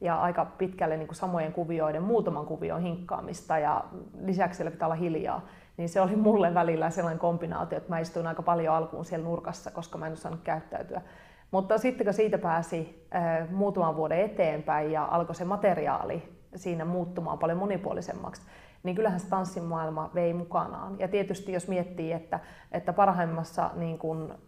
ja 0.00 0.20
aika 0.20 0.44
pitkälle 0.44 0.96
niin 0.96 1.08
kuin 1.08 1.16
samojen 1.16 1.52
kuvioiden, 1.52 2.02
muutaman 2.02 2.46
kuvion 2.46 2.80
hinkkaamista 2.80 3.58
ja 3.58 3.84
lisäksi 4.24 4.56
siellä 4.56 4.70
pitää 4.70 4.86
olla 4.86 4.94
hiljaa 4.94 5.48
niin 5.78 5.88
se 5.88 6.00
oli 6.00 6.16
mulle 6.16 6.54
välillä 6.54 6.90
sellainen 6.90 7.18
kombinaatio, 7.18 7.78
että 7.78 7.90
mä 7.90 7.98
istuin 7.98 8.26
aika 8.26 8.42
paljon 8.42 8.74
alkuun 8.74 9.04
siellä 9.04 9.24
nurkassa, 9.24 9.70
koska 9.70 9.98
mä 9.98 10.06
en 10.06 10.12
osannut 10.12 10.40
käyttäytyä. 10.44 11.02
Mutta 11.50 11.78
sitten 11.78 12.06
kun 12.06 12.14
siitä 12.14 12.38
pääsi 12.38 13.08
muutaman 13.50 13.96
vuoden 13.96 14.20
eteenpäin 14.20 14.92
ja 14.92 15.04
alkoi 15.10 15.34
se 15.34 15.44
materiaali 15.44 16.28
siinä 16.56 16.84
muuttumaan 16.84 17.38
paljon 17.38 17.58
monipuolisemmaksi, 17.58 18.42
niin 18.82 18.96
kyllähän 18.96 19.20
se 19.20 19.28
tanssimaailma 19.28 20.10
vei 20.14 20.34
mukanaan. 20.34 20.98
Ja 20.98 21.08
tietysti 21.08 21.52
jos 21.52 21.68
miettii, 21.68 22.12
että, 22.12 22.40
että 22.72 22.92
parhaimmassa, 22.92 23.70
niin 23.74 23.98
kun, 23.98 24.38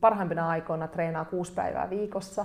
parhaimpina 0.00 0.48
aikoina 0.48 0.88
treenaa 0.88 1.24
kuusi 1.24 1.52
päivää 1.52 1.90
viikossa, 1.90 2.44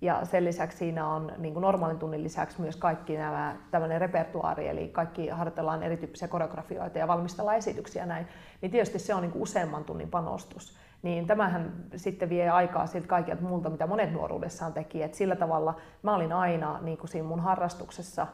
ja 0.00 0.24
sen 0.24 0.44
lisäksi 0.44 0.78
siinä 0.78 1.08
on 1.08 1.32
niin 1.38 1.54
kuin 1.54 1.62
normaalin 1.62 1.98
tunnin 1.98 2.24
lisäksi 2.24 2.60
myös 2.60 2.76
kaikki 2.76 3.16
nämä 3.16 3.56
tämmöinen 3.70 4.00
repertuaari, 4.00 4.68
eli 4.68 4.88
kaikki 4.88 5.28
harjoitellaan 5.28 5.82
erityyppisiä 5.82 6.28
koreografioita 6.28 6.98
ja 6.98 7.08
valmistellaan 7.08 7.56
esityksiä 7.56 8.06
näin, 8.06 8.26
niin 8.62 8.70
tietysti 8.70 8.98
se 8.98 9.14
on 9.14 9.22
niin 9.22 9.32
kuin 9.32 9.42
useamman 9.42 9.84
tunnin 9.84 10.10
panostus. 10.10 10.78
Niin 11.02 11.26
tämähän 11.26 11.72
sitten 11.96 12.28
vie 12.28 12.50
aikaa 12.50 12.86
siltä 12.86 13.06
kaikilta 13.06 13.42
muulta, 13.42 13.70
mitä 13.70 13.86
monet 13.86 14.12
nuoruudessaan 14.12 14.72
teki. 14.72 15.02
Et 15.02 15.14
sillä 15.14 15.36
tavalla 15.36 15.74
mä 16.02 16.14
olin 16.14 16.32
aina 16.32 16.78
niin 16.82 16.98
kuin 16.98 17.08
siinä 17.08 17.28
mun 17.28 17.40
harrastuksessa 17.40 18.26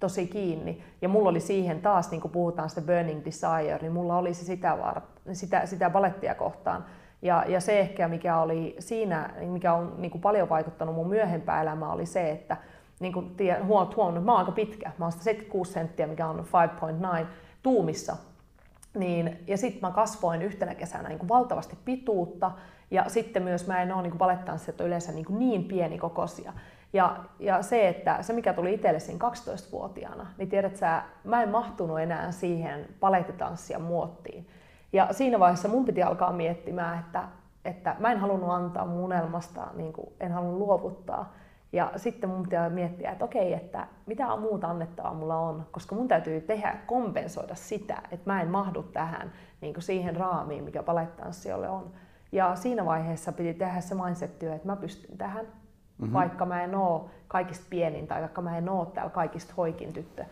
tosi 0.00 0.26
kiinni. 0.26 0.82
Ja 1.02 1.08
mulla 1.08 1.28
oli 1.28 1.40
siihen 1.40 1.80
taas, 1.80 2.10
niin 2.10 2.20
kuin 2.20 2.32
puhutaan 2.32 2.68
sitä 2.68 2.80
burning 2.80 3.24
desire, 3.24 3.78
niin 3.82 3.92
mulla 3.92 4.16
oli 4.16 4.34
se 4.34 4.44
sitä, 4.44 4.78
var, 4.78 5.00
sitä, 5.32 5.66
sitä 5.66 5.90
balettia 5.90 6.34
kohtaan 6.34 6.84
ja, 7.22 7.44
ja 7.48 7.60
se 7.60 7.80
ehkä, 7.80 8.08
mikä 8.08 8.38
oli 8.38 8.76
siinä, 8.78 9.30
mikä 9.40 9.72
on 9.72 9.94
niin 9.98 10.10
kuin 10.10 10.22
paljon 10.22 10.48
vaikuttanut 10.48 10.94
mun 10.94 11.08
myöhempään 11.08 11.62
elämään, 11.62 11.92
oli 11.92 12.06
se, 12.06 12.30
että 12.30 12.56
niin 13.00 13.12
kuin 13.12 13.36
huomaat, 13.64 13.96
huomannut, 13.96 14.24
mä 14.24 14.32
oon 14.32 14.38
aika 14.38 14.52
pitkä, 14.52 14.92
mä 14.98 15.04
oon 15.04 15.12
76 15.12 15.72
senttiä, 15.72 16.06
mikä 16.06 16.26
on 16.26 16.46
5.9 17.20 17.26
tuumissa. 17.62 18.16
Niin, 18.94 19.44
ja 19.46 19.56
sitten 19.56 19.80
mä 19.80 19.90
kasvoin 19.90 20.42
yhtenä 20.42 20.74
kesänä 20.74 21.08
niin 21.08 21.18
kuin 21.18 21.28
valtavasti 21.28 21.78
pituutta, 21.84 22.50
ja 22.90 23.04
sitten 23.08 23.42
myös 23.42 23.66
mä 23.66 23.82
en 23.82 23.92
ole 23.92 24.02
niin 24.02 24.18
balettanssijat 24.18 24.80
yleensä 24.80 25.12
niin, 25.12 25.24
kuin 25.24 25.38
niin 25.38 25.64
pieni 25.64 25.98
kokoisia. 25.98 26.52
Ja, 26.92 27.16
ja 27.38 27.62
se, 27.62 27.88
että 27.88 28.22
se 28.22 28.32
mikä 28.32 28.52
tuli 28.52 28.74
itselle 28.74 29.00
siinä 29.00 29.28
12-vuotiaana, 29.28 30.26
niin 30.38 30.48
tiedät 30.48 30.76
sä, 30.76 31.02
mä 31.24 31.42
en 31.42 31.48
mahtunut 31.48 32.00
enää 32.00 32.30
siihen 32.30 32.88
palettitanssian 33.00 33.82
muottiin. 33.82 34.48
Ja 34.92 35.12
siinä 35.12 35.38
vaiheessa 35.38 35.68
mun 35.68 35.84
piti 35.84 36.02
alkaa 36.02 36.32
miettimään, 36.32 36.98
että, 36.98 37.28
että 37.64 37.96
mä 37.98 38.12
en 38.12 38.18
halunnut 38.18 38.50
antaa 38.50 38.86
mun 38.86 39.04
unelmasta, 39.04 39.66
niin 39.74 39.92
kuin 39.92 40.08
en 40.20 40.32
halunnut 40.32 40.58
luovuttaa. 40.58 41.32
Ja 41.72 41.92
sitten 41.96 42.30
mun 42.30 42.42
pitää 42.42 42.70
miettiä, 42.70 43.10
että 43.10 43.24
okei, 43.24 43.52
että 43.52 43.86
mitä 44.06 44.36
muuta 44.36 44.66
annettavaa 44.66 45.14
mulla 45.14 45.36
on, 45.36 45.66
koska 45.70 45.94
mun 45.94 46.08
täytyy 46.08 46.40
tehdä, 46.40 46.78
kompensoida 46.86 47.54
sitä, 47.54 48.02
että 48.10 48.30
mä 48.30 48.42
en 48.42 48.48
mahdu 48.48 48.82
tähän 48.82 49.32
niin 49.60 49.74
kuin 49.74 49.82
siihen 49.82 50.16
raamiin, 50.16 50.64
mikä 50.64 50.82
palettanssijoille 50.82 51.68
on. 51.68 51.92
Ja 52.32 52.56
siinä 52.56 52.84
vaiheessa 52.84 53.32
piti 53.32 53.54
tehdä 53.54 53.80
se 53.80 53.94
mindset-työ, 53.94 54.54
että 54.54 54.66
mä 54.66 54.76
pystyn 54.76 55.18
tähän, 55.18 55.46
mm-hmm. 55.98 56.12
vaikka 56.12 56.46
mä 56.46 56.64
en 56.64 56.74
oo 56.74 57.10
kaikista 57.28 57.66
pienin 57.70 58.06
tai 58.06 58.20
vaikka 58.20 58.42
mä 58.42 58.58
en 58.58 58.68
oo 58.68 58.86
täällä 58.86 59.10
kaikista 59.10 59.54
hoikin 59.56 59.92
tyttö. 59.92 60.24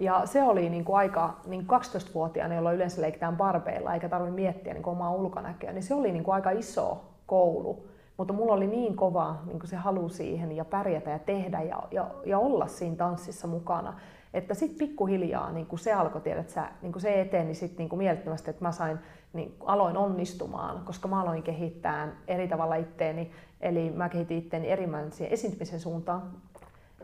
Ja 0.00 0.22
se 0.26 0.42
oli 0.42 0.68
niin 0.68 0.84
kuin 0.84 0.96
aika, 0.96 1.36
niin 1.46 1.66
12-vuotiaana, 1.72 2.54
jolloin 2.54 2.76
yleensä 2.76 3.02
leikitään 3.02 3.36
barbeilla 3.36 3.94
eikä 3.94 4.08
tarvitse 4.08 4.34
miettiä 4.34 4.74
niin 4.74 4.82
kuin 4.82 4.96
omaa 4.96 5.12
ulkonäköä, 5.12 5.72
niin 5.72 5.82
se 5.82 5.94
oli 5.94 6.12
niin 6.12 6.24
kuin 6.24 6.34
aika 6.34 6.50
iso 6.50 7.04
koulu. 7.26 7.88
Mutta 8.16 8.32
mulla 8.32 8.52
oli 8.52 8.66
niin 8.66 8.96
kova 8.96 9.36
niin 9.46 9.58
kuin 9.58 9.68
se 9.68 9.76
halu 9.76 10.08
siihen 10.08 10.52
ja 10.52 10.64
pärjätä 10.64 11.10
ja 11.10 11.18
tehdä 11.18 11.62
ja, 11.62 11.82
ja, 11.90 12.06
ja 12.26 12.38
olla 12.38 12.66
siinä 12.66 12.96
tanssissa 12.96 13.46
mukana, 13.46 13.94
että 14.34 14.54
sitten 14.54 14.78
pikkuhiljaa 14.78 15.52
niin 15.52 15.66
se 15.78 15.92
alkoi, 15.92 16.20
tiedät 16.20 16.50
sä, 16.50 16.68
niin 16.82 17.00
se 17.00 17.20
eteni 17.20 17.52
niin 17.78 17.88
kuin 17.88 17.98
mielettömästi, 17.98 18.50
että 18.50 18.64
mä 18.64 18.72
sain, 18.72 18.98
niin 19.32 19.56
aloin 19.60 19.96
onnistumaan, 19.96 20.84
koska 20.84 21.08
mä 21.08 21.20
aloin 21.20 21.42
kehittää 21.42 22.08
eri 22.28 22.48
tavalla 22.48 22.74
itteeni. 22.74 23.30
Eli 23.60 23.90
mä 23.90 24.08
kehitin 24.08 24.38
itteeni 24.38 24.70
erimmäisen 24.70 25.26
esiintymisen 25.30 25.80
suuntaan, 25.80 26.22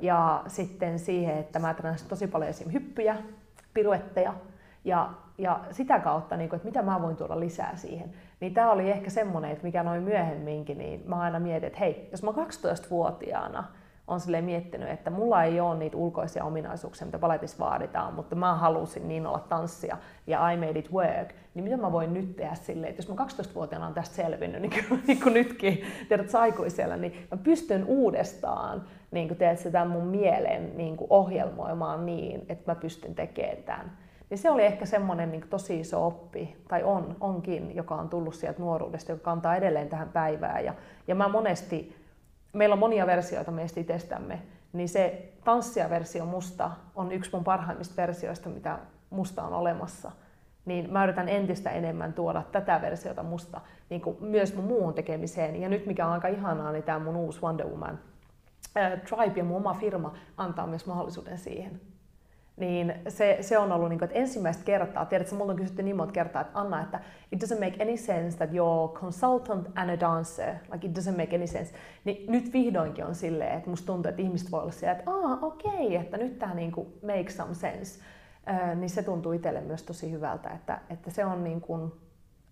ja 0.01 0.43
sitten 0.47 0.99
siihen, 0.99 1.39
että 1.39 1.59
mä 1.59 1.75
treenasin 1.75 2.09
tosi 2.09 2.27
paljon 2.27 2.51
esim. 2.51 2.73
hyppyjä, 2.73 3.17
piruetteja 3.75 4.35
ja, 4.85 5.11
ja 5.39 5.61
sitä 5.71 6.01
kautta, 6.01 6.37
niin 6.37 6.49
kuin, 6.49 6.57
että 6.57 6.69
mitä 6.69 6.83
mä 6.83 7.03
voin 7.03 7.17
tuoda 7.17 7.41
lisää 7.41 7.77
siihen. 7.77 8.13
Niin 8.41 8.55
tämä 8.55 8.73
oli 8.73 8.91
ehkä 8.91 9.11
semmoinen, 9.11 9.51
että 9.51 9.65
mikä 9.65 9.83
noin 9.83 10.03
myöhemminkin, 10.03 10.79
niin 10.79 11.03
mä 11.07 11.21
aina 11.21 11.41
mietin, 11.41 11.67
että 11.67 11.79
hei, 11.79 12.09
jos 12.11 12.23
mä 12.23 12.31
12-vuotiaana 12.31 13.65
on 14.07 14.21
sille 14.21 14.41
miettinyt, 14.41 14.89
että 14.89 15.11
mulla 15.11 15.45
ei 15.45 15.61
ole 15.61 15.79
niitä 15.79 15.97
ulkoisia 15.97 16.45
ominaisuuksia, 16.45 17.07
mitä 17.07 17.19
paletissa 17.19 17.65
vaaditaan, 17.65 18.15
mutta 18.15 18.37
mä 18.37 18.55
halusin 18.55 19.09
niin 19.09 19.27
olla 19.27 19.39
tanssia 19.39 19.97
ja 20.27 20.51
I 20.51 20.57
made 20.57 20.79
it 20.79 20.93
work, 20.93 21.35
niin 21.55 21.65
mitä 21.65 21.77
mä 21.77 21.93
voin 21.93 22.15
nyt 22.15 22.37
tehdä 22.37 22.55
silleen, 22.55 22.91
että 22.91 23.03
jos 23.03 23.09
mä 23.09 23.15
12-vuotiaana 23.15 23.87
on 23.87 23.95
tästä 23.95 24.15
selvinnyt, 24.15 24.63
niin 24.63 24.73
kuin, 24.89 25.03
niin 25.07 25.21
kuin 25.23 25.35
nytkin, 25.35 25.85
tiedät 26.09 26.35
aikuisella, 26.35 26.97
niin 26.97 27.27
mä 27.31 27.37
pystyn 27.37 27.85
uudestaan 27.87 28.83
niin 29.11 29.29
kuin 29.29 29.39
teet 29.39 29.59
sitä 29.59 29.85
mun 29.85 30.07
mielen 30.07 30.77
niin 30.77 30.97
kuin 30.97 31.07
ohjelmoimaan 31.11 32.07
niin, 32.07 32.47
että 32.49 32.73
mä 32.73 32.75
pystyn 32.75 33.15
tekemään 33.15 33.63
tämän. 33.63 33.93
Niin 34.31 34.39
se 34.39 34.51
oli 34.51 34.65
ehkä 34.65 34.87
semmoinen 34.87 35.33
niin 35.33 35.49
tosi 35.51 35.81
iso 35.81 36.07
oppi, 36.07 36.57
tai 36.69 36.83
on, 36.83 37.17
onkin, 37.21 37.77
joka 37.77 37.95
on 37.95 38.09
tullut 38.09 38.35
sieltä 38.35 38.63
nuoruudesta, 38.63 39.13
joka 39.13 39.25
kantaa 39.25 39.57
edelleen 39.57 39.89
tähän 39.89 40.09
päivään. 40.09 40.65
Ja, 40.65 40.75
ja 41.09 41.15
mä 41.15 41.29
monesti, 41.29 42.04
meillä 42.55 42.73
on 42.73 42.79
monia 42.79 43.07
versioita 43.07 43.51
meistä 43.51 43.81
itsestämme, 43.81 44.43
niin 44.73 44.89
se 44.89 45.33
tanssia-versio 45.45 46.25
musta 46.25 46.71
on 46.95 47.13
yksi 47.13 47.31
mun 47.33 47.45
parhaimmista 47.45 47.97
versioista, 47.97 48.49
mitä 48.49 48.79
musta 49.11 49.43
on 49.43 49.53
olemassa. 49.53 50.13
Niin 50.65 50.93
mä 50.93 51.05
yritän 51.05 51.29
entistä 51.29 51.71
enemmän 51.71 52.13
tuoda 52.13 52.43
tätä 52.53 52.81
versiota 52.83 53.23
musta 53.23 53.61
niin 53.91 54.01
kuin 54.01 54.17
myös 54.21 54.55
mun 54.55 54.65
muuhun 54.65 54.95
tekemiseen. 54.95 55.61
Ja 55.61 55.69
nyt 55.69 55.87
mikä 55.87 56.07
on 56.07 56.13
aika 56.13 56.29
ihanaa, 56.29 56.73
niin 56.73 56.83
tämä 56.83 56.99
mun 56.99 57.17
uusi 57.17 57.43
Wonder 57.43 57.67
Woman 57.67 57.99
Tribe 59.09 59.33
ja 59.37 59.45
mun 59.45 59.57
oma 59.57 59.75
firma 59.75 60.15
antaa 60.37 60.67
myös 60.67 60.87
mahdollisuuden 60.87 61.39
siihen. 61.39 61.81
Niin 62.57 62.95
se, 63.09 63.39
se 63.41 63.59
on 63.59 63.73
ollut 63.73 63.89
niin 63.89 63.99
kuin, 63.99 64.07
että 64.07 64.19
ensimmäistä 64.19 64.65
kertaa, 64.65 65.05
tiedätkö, 65.05 65.35
multa 65.35 65.53
on 65.53 65.57
kysytty 65.57 65.83
niin 65.83 65.97
monta 65.97 66.13
kertaa, 66.13 66.43
että 66.43 66.61
Anna, 66.61 66.83
että 66.83 67.01
it 67.33 67.45
doesn't 67.45 67.65
make 67.65 67.83
any 67.83 67.97
sense 67.97 68.37
that 68.37 68.51
you're 68.51 69.01
consultant 69.01 69.69
and 69.75 69.91
a 69.91 70.01
dancer, 70.01 70.55
like 70.73 70.87
it 70.87 70.99
doesn't 70.99 71.17
make 71.17 71.37
any 71.37 71.47
sense. 71.47 71.75
Niin 72.05 72.33
nyt 72.33 72.53
vihdoinkin 72.53 73.05
on 73.05 73.15
silleen, 73.15 73.57
että 73.59 73.71
musta 73.71 73.87
tuntuu, 73.87 74.11
että 74.11 74.23
ihmiset 74.23 74.51
voi 74.51 74.61
olla 74.61 74.71
siellä, 74.71 74.99
että 74.99 75.11
aa, 75.11 75.39
okei, 75.43 75.87
okay, 75.87 75.95
että 75.95 76.17
nyt 76.17 76.39
tämä 76.39 76.55
niin 76.55 76.73
kuin 76.73 76.87
make 77.03 77.31
some 77.31 77.55
sense. 77.55 78.01
Äh, 78.49 78.77
niin 78.77 78.91
se 78.91 79.03
tuntuu 79.03 79.33
itselle 79.33 79.61
myös 79.61 79.83
tosi 79.83 80.11
hyvältä, 80.11 80.51
että, 80.51 80.81
että 80.91 81.11
se 81.11 81.25
on 81.25 81.45
niin 81.45 81.61
kuin, 81.61 81.93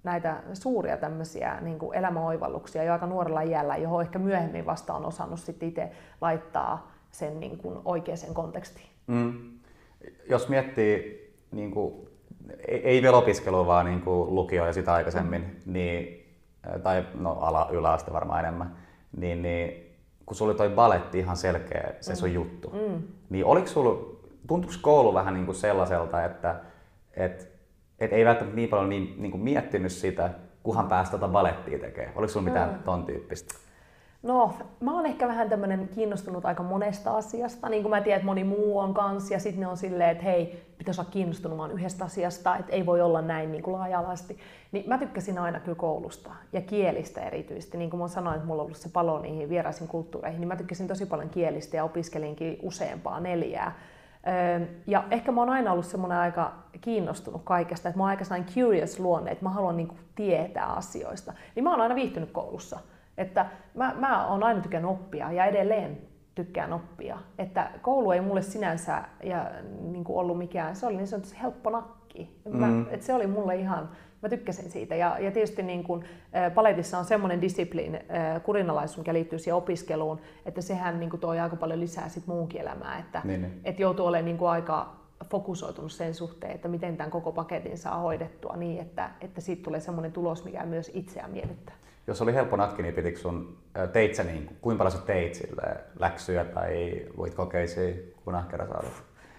näitä 0.05 0.43
suuria 0.53 0.97
tämmöisiä 0.97 1.61
niin 1.61 1.79
kuin 1.79 1.99
elämäoivalluksia 1.99 2.85
jo 2.85 2.93
aika 2.93 3.07
nuorella 3.07 3.41
iällä, 3.41 3.77
johon 3.77 4.03
ehkä 4.03 4.19
myöhemmin 4.19 4.67
vasta 4.67 4.95
on 4.95 5.05
osannut 5.05 5.41
sitten 5.41 5.69
itse 5.69 5.91
laittaa 6.21 6.93
sen 7.11 7.41
niin 7.41 7.59
kuin 7.59 7.79
oikeaan 7.85 8.35
kontekstiin. 8.35 8.89
Mm. 9.07 9.62
Jos 10.31 10.49
miettii 10.49 11.23
niin 11.53 11.71
kuin, 11.71 12.09
ei 12.69 13.03
vielä 13.03 13.17
opiskelua, 13.17 13.67
vaan 13.67 13.87
niin 13.87 14.01
kuin 14.01 14.35
lukio 14.35 14.67
ja 14.67 14.73
sitä 14.73 14.93
aikaisemmin, 14.93 15.43
mm. 15.43 15.73
niin, 15.73 16.27
tai 16.83 17.05
no 17.15 17.33
ala, 17.33 17.69
yläaste 17.73 18.13
varmaan 18.13 18.41
enemmän, 18.41 18.77
niin, 19.17 19.43
niin 19.43 19.97
kun 20.27 20.37
sulla 20.37 20.51
oli 20.51 20.59
toi 20.59 20.71
baletti 20.71 21.19
ihan 21.19 21.37
selkeä 21.37 21.95
se 22.01 22.15
sun 22.15 22.29
mm. 22.29 22.35
juttu, 22.35 22.71
mm. 22.71 23.03
niin 23.31 23.45
oliko 23.45 23.67
sulla, 23.67 24.19
tuntuiko 24.47 24.77
koulu 24.83 25.15
vähän 25.15 25.35
niin 25.35 25.47
kuin 25.47 25.57
sellaiselta, 25.57 26.25
että 26.25 26.61
et, 27.17 27.53
et 27.99 28.13
ei 28.13 28.25
välttämättä 28.25 28.57
niin 28.57 28.69
paljon 28.69 28.89
niin, 28.89 29.15
niin 29.19 29.31
kuin 29.31 29.43
miettinyt 29.43 29.93
sitä, 29.93 30.31
kuhan 30.63 30.89
päästä 30.89 31.19
tota 31.19 31.33
balettia 31.33 31.79
tekemään? 31.79 32.13
Oliko 32.17 32.33
sulla 32.33 32.45
mitään 32.45 32.71
mm. 32.71 32.83
ton 32.83 33.07
tyyppistä? 33.07 33.62
No, 34.23 34.55
mä 34.81 34.95
oon 34.95 35.07
ehkä 35.07 35.29
vähän 35.29 35.49
tämmönen 35.49 35.89
kiinnostunut 35.89 36.45
aika 36.45 36.63
monesta 36.63 37.17
asiasta, 37.17 37.69
niin 37.69 37.83
kuin 37.83 37.91
mä 37.91 38.01
tiedän, 38.01 38.17
että 38.17 38.27
moni 38.27 38.45
muu 38.45 38.79
on 38.79 38.95
kanssa, 38.95 39.35
ja 39.35 39.41
sitten 39.41 39.61
ne 39.61 39.67
on 39.67 39.77
silleen, 39.77 40.11
että 40.11 40.25
hei, 40.25 40.67
pitäisi 40.79 41.01
olla 41.01 41.11
kiinnostunut 41.11 41.59
vaan 41.59 41.71
yhdestä 41.71 42.05
asiasta, 42.05 42.57
että 42.57 42.73
ei 42.73 42.87
voi 42.87 43.01
olla 43.01 43.23
näin 43.23 43.53
niin 43.53 43.63
kuin 43.63 43.75
laaja-alaisesti. 43.75 44.39
Niin 44.73 44.85
mä 44.89 44.99
tykkäsin 44.99 45.39
aina 45.39 45.61
kyllä 45.61 45.77
koulusta, 45.77 46.31
ja 46.53 46.61
kielistä 46.61 47.21
erityisesti. 47.21 47.79
Niin 47.79 47.91
kuin 47.91 48.01
mä 48.01 48.09
sanoin, 48.09 48.37
että 48.37 48.47
mulla 48.47 48.63
on 48.63 48.67
ollut 48.67 48.79
se 48.79 48.89
palo 48.89 49.19
niihin 49.19 49.49
vieraisiin 49.49 49.89
kulttuureihin, 49.89 50.41
niin 50.41 50.49
mä 50.49 50.57
tykkäsin 50.57 50.89
tosi 50.89 51.07
paljon 51.07 51.31
kielistä, 51.31 51.77
ja 51.77 51.85
opiskelinkin 51.85 52.59
useampaa 52.63 53.21
neljää. 53.21 53.73
Ja 54.87 55.05
ehkä 55.11 55.33
mä 55.33 55.41
oon 55.41 55.51
aina 55.51 55.73
ollut 55.73 55.87
semmoinen 55.87 56.19
aika 56.19 56.53
kiinnostunut 56.81 57.41
kaikesta, 57.45 57.89
että 57.89 57.99
mä 57.99 58.05
oon 58.05 58.11
aika 58.11 58.53
curious 58.55 59.01
luonne, 59.01 59.31
että 59.31 59.45
mä 59.45 59.51
haluan 59.51 59.77
niin 59.77 59.89
kuin 59.89 60.01
tietää 60.15 60.67
asioista. 60.67 61.33
Niin 61.55 61.65
mä 61.65 61.71
oon 61.71 61.81
aina 61.81 61.95
viihtynyt 61.95 62.31
koulussa. 62.31 62.79
Että 63.23 63.47
mä, 63.75 63.95
mä 63.99 64.27
oon 64.27 64.43
aina 64.43 64.61
tykännyt 64.61 64.91
oppia 64.91 65.33
ja 65.33 65.45
edelleen 65.45 65.99
tykkään 66.35 66.73
oppia. 66.73 67.19
Että 67.39 67.71
koulu 67.83 68.11
ei 68.11 68.21
mulle 68.21 68.43
sinänsä 68.43 69.03
ja, 69.23 69.51
niin 69.81 70.05
kuin 70.05 70.19
ollut 70.19 70.39
mikään, 70.39 70.77
se 70.77 70.87
oli 70.87 70.97
niin 70.97 71.07
sanotusti 71.07 71.39
helppo 71.43 71.71
nakki. 71.71 72.41
Mä, 72.49 72.67
mm. 72.67 72.87
että 72.91 73.07
se 73.07 73.15
oli 73.15 73.27
mulle 73.27 73.57
ihan, 73.57 73.89
mä 74.23 74.29
tykkäsin 74.29 74.71
siitä. 74.71 74.95
Ja, 74.95 75.19
ja 75.19 75.31
tietysti 75.31 75.63
niin 75.63 75.85
kuin, 75.85 76.05
paletissa 76.55 76.99
on 76.99 77.05
semmoinen 77.05 77.41
disipliini, 77.41 77.99
kurinalaisuus, 78.43 78.99
mikä 78.99 79.15
liittyy 79.15 79.39
siihen 79.39 79.55
opiskeluun, 79.55 80.21
että 80.47 80.61
sehän 80.61 81.01
niin 81.01 81.11
kuin 81.11 81.21
toi 81.21 81.41
aika 81.41 81.57
paljon 81.57 81.81
lisää 81.81 82.09
sit 82.09 82.27
muunkin 82.27 82.61
elämää. 82.61 82.99
Että, 82.99 83.21
niin, 83.25 83.43
niin. 83.43 83.61
että 83.65 83.83
joutuu 83.83 84.07
olemaan 84.07 84.25
niin 84.25 84.39
kuin 84.39 84.51
aika 84.51 84.97
fokusoitunut 85.31 85.93
sen 85.93 86.15
suhteen, 86.15 86.53
että 86.53 86.69
miten 86.69 86.97
tämän 86.97 87.11
koko 87.11 87.33
paketin 87.33 87.79
saa 87.79 87.99
hoidettua 87.99 88.57
niin, 88.57 88.81
että, 88.81 89.11
että 89.21 89.41
siitä 89.41 89.63
tulee 89.63 89.81
semmoinen 89.81 90.13
tulos, 90.13 90.45
mikä 90.45 90.67
myös 90.67 90.91
itseään 90.95 91.31
miellyttää 91.31 91.75
jos 92.07 92.23
oli 92.23 92.35
helppo 92.35 92.57
nakki, 92.57 92.83
niin 92.83 92.95
pitikö 92.95 93.19
sun 93.19 93.57
teit 93.93 94.15
sä 94.15 94.25
niin, 94.25 94.57
kuinka 94.61 94.79
paljon 94.79 95.01
sä 95.01 95.07
teit 95.07 95.35
sille 95.35 95.63
läksyjä 95.99 96.45
tai 96.45 97.03
voit 97.17 97.35
kokeisia, 97.35 97.95
kun 98.25 98.35
ahkera 98.35 98.67
saada? 98.67 98.87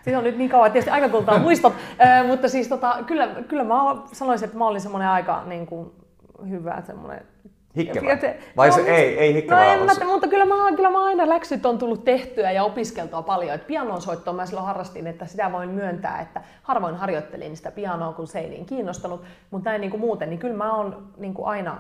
Siis 0.04 0.18
on 0.18 0.24
nyt 0.24 0.38
niin 0.38 0.50
kauan, 0.50 0.72
tietysti 0.72 0.92
aika 0.92 1.10
kultaa 1.10 1.40
muistot, 1.40 1.74
mutta 2.28 2.50
siis 2.50 2.68
tota, 2.68 2.98
kyllä, 3.08 3.28
kyllä 3.48 3.64
mä 3.64 3.76
sanoisin, 4.12 4.46
että 4.46 4.58
mä 4.58 4.68
olin 4.68 4.82
semmoinen 4.82 5.10
aika 5.10 5.44
niin 5.46 5.66
kuin, 5.66 5.92
hyvä 6.50 6.82
semmoinen 6.86 7.26
Hikkevä? 7.76 8.18
Vai 8.58 8.70
no, 8.70 8.76
se 8.76 8.82
ei, 8.82 9.20
ei 9.20 9.34
hikkevä 9.34 9.66
no, 9.66 9.72
en 9.72 9.86
mä, 9.86 9.94
mutta 10.06 10.28
kyllä 10.28 10.46
mä, 10.46 10.56
kyllä 10.76 10.92
mä 10.92 11.06
aina 11.06 11.30
läksyt 11.30 11.66
on 11.66 11.78
tullut 11.78 12.04
tehtyä 12.04 12.52
ja 12.52 12.64
opiskeltua 12.64 13.22
paljon. 13.22 13.56
Et 13.56 13.68
pianon 13.68 14.02
soittoa 14.02 14.34
mä 14.34 14.46
silloin 14.46 14.66
harrastin, 14.66 15.08
että 15.08 15.26
sitä 15.26 15.52
voin 15.52 15.70
myöntää, 15.70 16.22
että 16.22 16.42
harvoin 16.64 16.96
harjoittelin 16.96 17.58
sitä 17.58 17.72
pianoa, 17.72 18.14
kun 18.14 18.28
se 18.28 18.40
ei 18.40 18.50
niin 18.50 18.66
kiinnostanut. 18.66 19.24
Mutta 19.52 19.70
näin 19.70 19.82
niin 19.82 19.92
kuin 19.92 20.02
muuten, 20.02 20.30
niin 20.30 20.40
kyllä 20.40 20.58
mä 20.58 20.76
oon 20.76 21.08
niin 21.18 21.34
kuin 21.34 21.48
aina 21.48 21.78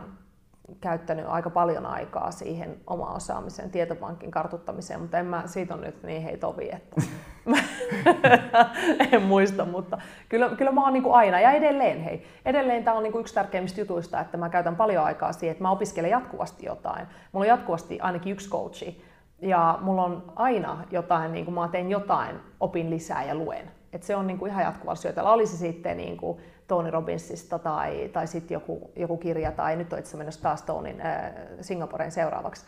käyttänyt 0.81 1.25
aika 1.27 1.49
paljon 1.49 1.85
aikaa 1.85 2.31
siihen 2.31 2.77
oma 2.87 3.13
osaamisen 3.13 3.71
tietopankin 3.71 4.31
kartuttamiseen, 4.31 5.01
mutta 5.01 5.17
en 5.17 5.25
mä, 5.25 5.43
siitä 5.45 5.73
on 5.73 5.81
nyt 5.81 6.03
niin 6.03 6.21
hei 6.21 6.37
tovi, 6.37 6.69
että 6.71 7.01
en 9.11 9.21
muista, 9.21 9.65
mutta 9.65 9.97
kyllä, 10.29 10.49
kyllä 10.49 10.71
mä 10.71 10.83
oon 10.83 10.93
niin 10.93 11.03
kuin 11.03 11.15
aina 11.15 11.39
ja 11.39 11.51
edelleen 11.51 12.03
hei. 12.03 12.25
Edelleen 12.45 12.83
tämä 12.83 12.97
on 12.97 13.03
niin 13.03 13.11
kuin 13.11 13.21
yksi 13.21 13.33
tärkeimmistä 13.33 13.81
jutuista, 13.81 14.19
että 14.19 14.37
mä 14.37 14.49
käytän 14.49 14.75
paljon 14.75 15.05
aikaa 15.05 15.33
siihen, 15.33 15.51
että 15.51 15.63
mä 15.63 15.71
opiskelen 15.71 16.11
jatkuvasti 16.11 16.65
jotain. 16.65 17.07
Mulla 17.31 17.43
on 17.43 17.49
jatkuvasti 17.49 17.99
ainakin 17.99 18.33
yksi 18.33 18.49
coachi 18.49 19.05
ja 19.41 19.79
mulla 19.81 20.03
on 20.03 20.23
aina 20.35 20.83
jotain, 20.91 21.31
niin 21.31 21.45
kuin 21.45 21.55
mä 21.55 21.67
teen 21.67 21.89
jotain, 21.89 22.35
opin 22.59 22.89
lisää 22.89 23.23
ja 23.23 23.35
luen. 23.35 23.71
Et 23.93 24.03
se 24.03 24.15
on 24.15 24.27
niin 24.27 24.37
kuin 24.37 24.51
ihan 24.51 24.63
jatkuvalla 24.63 24.95
syötellä. 24.95 25.31
Oli 25.31 25.45
se 25.45 25.57
sitten 25.57 25.97
niin 25.97 26.17
kuin 26.17 26.37
Tony 26.73 26.91
Robbinsista 26.91 27.59
tai, 27.59 28.09
tai 28.13 28.27
sitten 28.27 28.55
joku, 28.55 28.91
joku 28.95 29.17
kirja, 29.17 29.51
tai 29.51 29.75
nyt 29.75 29.93
on 29.93 29.99
itse 29.99 30.17
menossa 30.17 30.41
taas 30.41 30.61
Tonin 30.61 31.01
äh, 31.01 31.31
Singaporeen 31.61 32.11
seuraavaksi. 32.11 32.65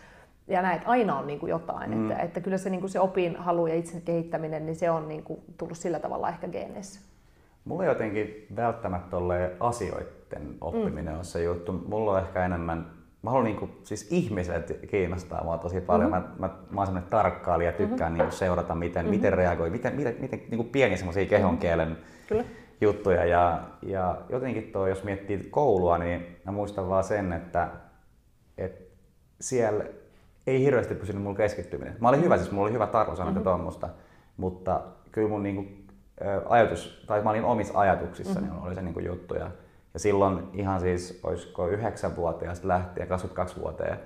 Ja 0.47 0.61
näet, 0.61 0.81
aina 0.85 1.19
on 1.19 1.27
niin 1.27 1.39
kuin 1.39 1.49
jotain. 1.49 1.91
Mm. 1.91 2.11
Että, 2.11 2.23
että 2.23 2.39
kyllä 2.39 2.57
se, 2.57 2.69
niin 2.69 2.79
kuin 2.79 2.89
se 2.89 2.99
opin 2.99 3.35
halu 3.35 3.67
ja 3.67 3.75
itse 3.75 4.01
kehittäminen, 4.01 4.65
niin 4.65 4.75
se 4.75 4.89
on 4.89 5.07
niin 5.07 5.23
kuin 5.23 5.39
tullut 5.57 5.77
sillä 5.77 5.99
tavalla 5.99 6.29
ehkä 6.29 6.47
geeneissä. 6.47 6.99
Mulla 7.65 7.85
jotenkin 7.85 8.47
välttämättä 8.55 9.17
asioiden 9.59 10.55
oppiminen 10.61 11.13
mm. 11.13 11.19
on 11.19 11.25
se 11.25 11.43
juttu. 11.43 11.71
Mulla 11.71 12.11
on 12.11 12.19
ehkä 12.19 12.45
enemmän 12.45 12.91
mä 13.21 13.29
haluan 13.29 13.45
niinku, 13.45 13.69
siis 13.83 14.07
ihmiset 14.11 14.79
kiinnostaa 14.87 15.43
mua 15.43 15.57
tosi 15.57 15.81
paljon. 15.81 16.11
Mm-hmm. 16.11 16.39
Mä, 16.39 16.47
mä, 16.47 16.53
mä 16.69 16.81
oon 16.81 16.87
semmoinen 16.87 17.09
tarkkailija, 17.09 17.71
tykkään 17.71 18.11
mm-hmm. 18.11 18.17
niinku 18.17 18.35
seurata, 18.35 18.75
miten, 18.75 19.05
mm-hmm. 19.05 19.15
miten 19.15 19.33
reagoi, 19.33 19.69
miten, 19.69 19.95
miten, 19.95 20.15
miten 20.19 20.39
niinku 20.49 20.63
pieniä 20.63 20.97
semmoisia 20.97 21.25
kehonkielen 21.25 21.87
mm-hmm 21.87 22.64
juttuja. 22.81 23.25
Ja, 23.25 23.59
ja 23.81 24.17
jotenkin 24.29 24.71
tuo, 24.71 24.87
jos 24.87 25.03
miettii 25.03 25.47
koulua, 25.49 25.97
niin 25.97 26.37
mä 26.45 26.51
muistan 26.51 26.89
vaan 26.89 27.03
sen, 27.03 27.33
että, 27.33 27.69
että 28.57 28.85
siellä 29.41 29.83
ei 30.47 30.59
hirveästi 30.59 30.95
pysynyt 30.95 31.23
mulla 31.23 31.37
keskittyminen. 31.37 31.95
Mä 31.99 32.09
olin 32.09 32.23
hyvä, 32.23 32.37
siis 32.37 32.51
mulla 32.51 32.65
oli 32.65 32.73
hyvä 32.73 32.87
tarvosana 32.87 33.29
mm-hmm. 33.29 33.43
tuommoista, 33.43 33.89
mutta 34.37 34.81
kyllä 35.11 35.29
mun 35.29 35.43
niinku, 35.43 35.65
ajatus, 36.49 37.03
tai 37.07 37.21
mä 37.21 37.29
olin 37.29 37.43
omissa 37.43 37.79
ajatuksissani, 37.79 38.47
mm-hmm. 38.47 38.63
oli 38.63 38.75
se 38.75 38.81
niinku 38.81 38.99
juttu. 38.99 39.35
Ja, 39.35 39.51
ja 39.93 39.99
silloin 39.99 40.49
ihan 40.53 40.79
siis, 40.79 41.19
olisiko 41.23 41.67
9-vuotiaasta 41.67 42.67
lähtien, 42.67 43.07
22-vuoteen, 43.07 43.99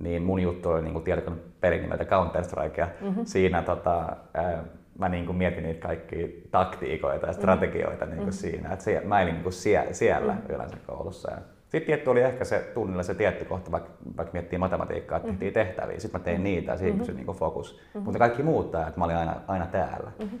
niin 0.00 0.22
mun 0.22 0.40
juttu 0.40 0.70
oli 0.70 0.82
niinku 0.82 1.00
tietokoneen 1.00 1.44
pelin 1.60 1.82
nimeltä 1.82 2.04
Counter-Strike. 2.04 2.86
Mm-hmm. 3.00 3.24
Siinä 3.24 3.62
tota, 3.62 4.16
ää, 4.34 4.64
mä 4.98 5.08
niin 5.08 5.26
kuin 5.26 5.36
mietin 5.36 5.62
niitä 5.62 5.86
kaikkia 5.86 6.28
taktiikoita 6.50 7.26
ja 7.26 7.32
mm. 7.32 7.36
strategioita 7.36 8.06
niin 8.06 8.16
kuin 8.16 8.28
mm. 8.28 8.32
siinä. 8.32 8.72
Että 8.72 8.84
se, 8.84 9.02
mä 9.04 9.20
elin 9.20 9.34
niin 9.34 9.42
kuin 9.42 9.52
sie, 9.52 9.88
siellä 9.92 10.32
mm. 10.32 10.54
yleensä 10.54 10.76
koulussa. 10.86 11.30
Ja 11.30 11.38
sitten 11.68 11.86
tietty 11.86 12.10
oli 12.10 12.20
ehkä 12.20 12.44
se 12.44 12.70
tunnilla 12.74 13.02
se 13.02 13.14
tietty 13.14 13.44
kohta, 13.44 13.72
vaikka, 13.72 13.90
vaikka 14.16 14.32
miettii 14.32 14.58
matematiikkaa, 14.58 15.16
että 15.16 15.28
tehtiin 15.28 15.52
mm-hmm. 15.52 15.66
tehtäviä. 15.66 16.00
Sitten 16.00 16.20
mä 16.20 16.24
tein 16.24 16.38
mm. 16.38 16.44
niitä 16.44 16.72
ja 16.72 16.78
siinä 16.78 16.96
mm-hmm. 16.96 17.16
niin 17.16 17.26
fokus. 17.26 17.72
Mm-hmm. 17.72 18.02
Mutta 18.02 18.18
kaikki 18.18 18.42
muut 18.42 18.70
tämä, 18.70 18.86
että 18.86 19.00
mä 19.00 19.04
olin 19.04 19.16
aina, 19.16 19.36
aina 19.48 19.66
täällä. 19.66 20.12
Mm-hmm. 20.18 20.38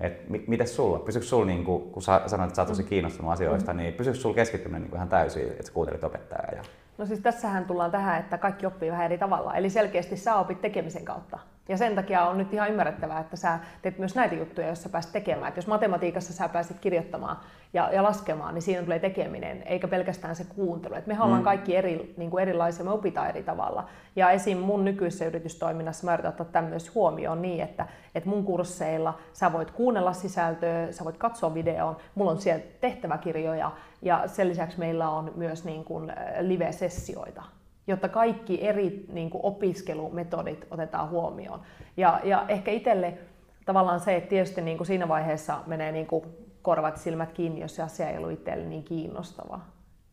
Et 0.00 0.28
mi- 0.28 0.44
miten 0.46 0.68
sulla? 0.68 0.98
Pysyykö 0.98 1.26
sulla, 1.26 1.46
niin 1.46 1.64
kuin, 1.64 1.90
kun 1.90 2.02
sä 2.02 2.20
sanoit, 2.26 2.48
että 2.48 2.56
sä 2.56 2.62
oot 2.62 2.68
tosi 2.68 2.82
mm. 2.82 2.88
kiinnostunut 2.88 3.32
asioista, 3.32 3.72
mm-hmm. 3.72 3.82
niin 3.82 3.94
pysyykö 3.94 4.18
sulla 4.18 4.34
keskittyminen 4.34 4.82
niin 4.82 4.90
kuin 4.90 4.98
ihan 4.98 5.08
täysin, 5.08 5.42
että 5.42 5.66
sä 5.66 5.72
kuuntelit 5.72 6.04
opettajaa? 6.04 6.50
Ja... 6.52 6.62
No 6.98 7.06
siis 7.06 7.20
tässähän 7.20 7.64
tullaan 7.64 7.90
tähän, 7.90 8.20
että 8.20 8.38
kaikki 8.38 8.66
oppii 8.66 8.90
vähän 8.90 9.04
eri 9.04 9.18
tavalla. 9.18 9.54
Eli 9.54 9.70
selkeästi 9.70 10.16
sä 10.16 10.36
opit 10.36 10.60
tekemisen 10.60 11.04
kautta. 11.04 11.38
Ja 11.68 11.76
sen 11.76 11.94
takia 11.94 12.26
on 12.26 12.38
nyt 12.38 12.52
ihan 12.52 12.70
ymmärrettävää, 12.70 13.20
että 13.20 13.36
sä 13.36 13.58
teet 13.82 13.98
myös 13.98 14.14
näitä 14.14 14.34
juttuja, 14.34 14.68
jos 14.68 14.82
sä 14.82 14.88
pääset 14.88 15.12
tekemään. 15.12 15.48
Et 15.48 15.56
jos 15.56 15.66
matematiikassa 15.66 16.32
sä 16.32 16.48
pääset 16.48 16.76
kirjoittamaan 16.80 17.36
ja, 17.72 17.90
ja 17.92 18.02
laskemaan, 18.02 18.54
niin 18.54 18.62
siinä 18.62 18.82
tulee 18.82 18.98
tekeminen, 18.98 19.62
eikä 19.62 19.88
pelkästään 19.88 20.36
se 20.36 20.44
kuuntelu. 20.44 20.94
Et 20.94 21.06
me 21.06 21.14
mm. 21.14 21.20
ollaan 21.20 21.42
kaikki 21.42 21.76
eri, 21.76 22.14
niin 22.16 22.30
kuin 22.30 22.42
erilaisia, 22.42 22.84
me 22.84 22.90
opitaan 22.90 23.28
eri 23.28 23.42
tavalla. 23.42 23.88
Ja 24.16 24.30
esim. 24.30 24.58
mun 24.58 24.84
nykyisessä 24.84 25.24
yritystoiminnassa 25.24 26.04
mä 26.04 26.14
yritän 26.14 26.30
ottaa 26.30 26.46
tämän 26.46 26.70
myös 26.70 26.94
huomioon 26.94 27.42
niin, 27.42 27.60
että, 27.60 27.86
että 28.14 28.28
mun 28.28 28.44
kursseilla 28.44 29.18
sä 29.32 29.52
voit 29.52 29.70
kuunnella 29.70 30.12
sisältöä, 30.12 30.92
sä 30.92 31.04
voit 31.04 31.16
katsoa 31.16 31.54
videon, 31.54 31.96
mulla 32.14 32.30
on 32.30 32.40
siellä 32.40 32.64
tehtäväkirjoja 32.80 33.70
ja 34.02 34.22
sen 34.26 34.48
lisäksi 34.48 34.78
meillä 34.78 35.08
on 35.08 35.32
myös 35.36 35.64
niin 35.64 35.84
kuin 35.84 36.12
live-sessioita 36.40 37.42
jotta 37.86 38.08
kaikki 38.08 38.66
eri 38.66 39.04
niin 39.12 39.30
kuin 39.30 39.44
opiskelumetodit 39.44 40.66
otetaan 40.70 41.10
huomioon. 41.10 41.60
Ja, 41.96 42.20
ja 42.24 42.44
ehkä 42.48 42.70
itselle 42.70 43.18
tavallaan 43.64 44.00
se, 44.00 44.16
että 44.16 44.28
tietysti 44.28 44.60
niin 44.60 44.76
kuin 44.76 44.86
siinä 44.86 45.08
vaiheessa 45.08 45.60
menee 45.66 45.92
niin 45.92 46.06
kuin 46.06 46.24
korvat 46.62 46.96
silmät 46.96 47.32
kiinni, 47.32 47.60
jos 47.60 47.76
se 47.76 47.82
asia 47.82 48.10
ei 48.10 48.18
ollut 48.18 48.32
itselle 48.32 48.64
niin 48.64 48.84
kiinnostava. 48.84 49.60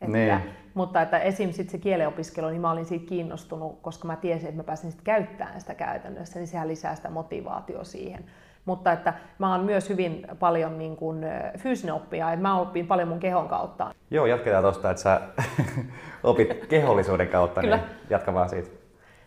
Että, 0.01 0.17
niin. 0.17 0.41
Mutta 0.73 1.01
että 1.01 1.19
esim. 1.19 1.51
Sit 1.51 1.69
se 1.69 1.77
kielenopiskelu, 1.77 2.49
niin 2.49 2.61
mä 2.61 2.71
olin 2.71 2.85
siitä 2.85 3.05
kiinnostunut, 3.05 3.79
koska 3.81 4.07
mä 4.07 4.15
tiesin, 4.15 4.49
että 4.49 4.57
mä 4.57 4.63
pääsin 4.63 4.91
sit 4.91 5.01
käyttämään 5.01 5.61
sitä 5.61 5.75
käytännössä, 5.75 6.39
niin 6.39 6.47
sehän 6.47 6.67
lisää 6.67 6.95
sitä 6.95 7.09
motivaatio 7.09 7.83
siihen. 7.83 8.25
Mutta 8.65 8.91
että 8.91 9.13
mä 9.39 9.51
oon 9.51 9.65
myös 9.65 9.89
hyvin 9.89 10.27
paljon 10.39 10.77
niin 10.79 10.95
kuin, 10.95 11.25
fyysinen 11.57 11.95
oppija, 11.95 12.33
että 12.33 12.41
mä 12.41 12.59
opin 12.59 12.87
paljon 12.87 13.07
mun 13.07 13.19
kehon 13.19 13.47
kautta. 13.47 13.93
Joo, 14.11 14.25
jatketaan 14.25 14.63
tuosta, 14.63 14.89
että 14.91 15.03
sä 15.03 15.21
opit 16.23 16.65
kehollisuuden 16.65 17.27
kautta, 17.27 17.61
niin 17.61 17.79
jatka 18.09 18.33
vaan 18.33 18.49
siitä. 18.49 18.69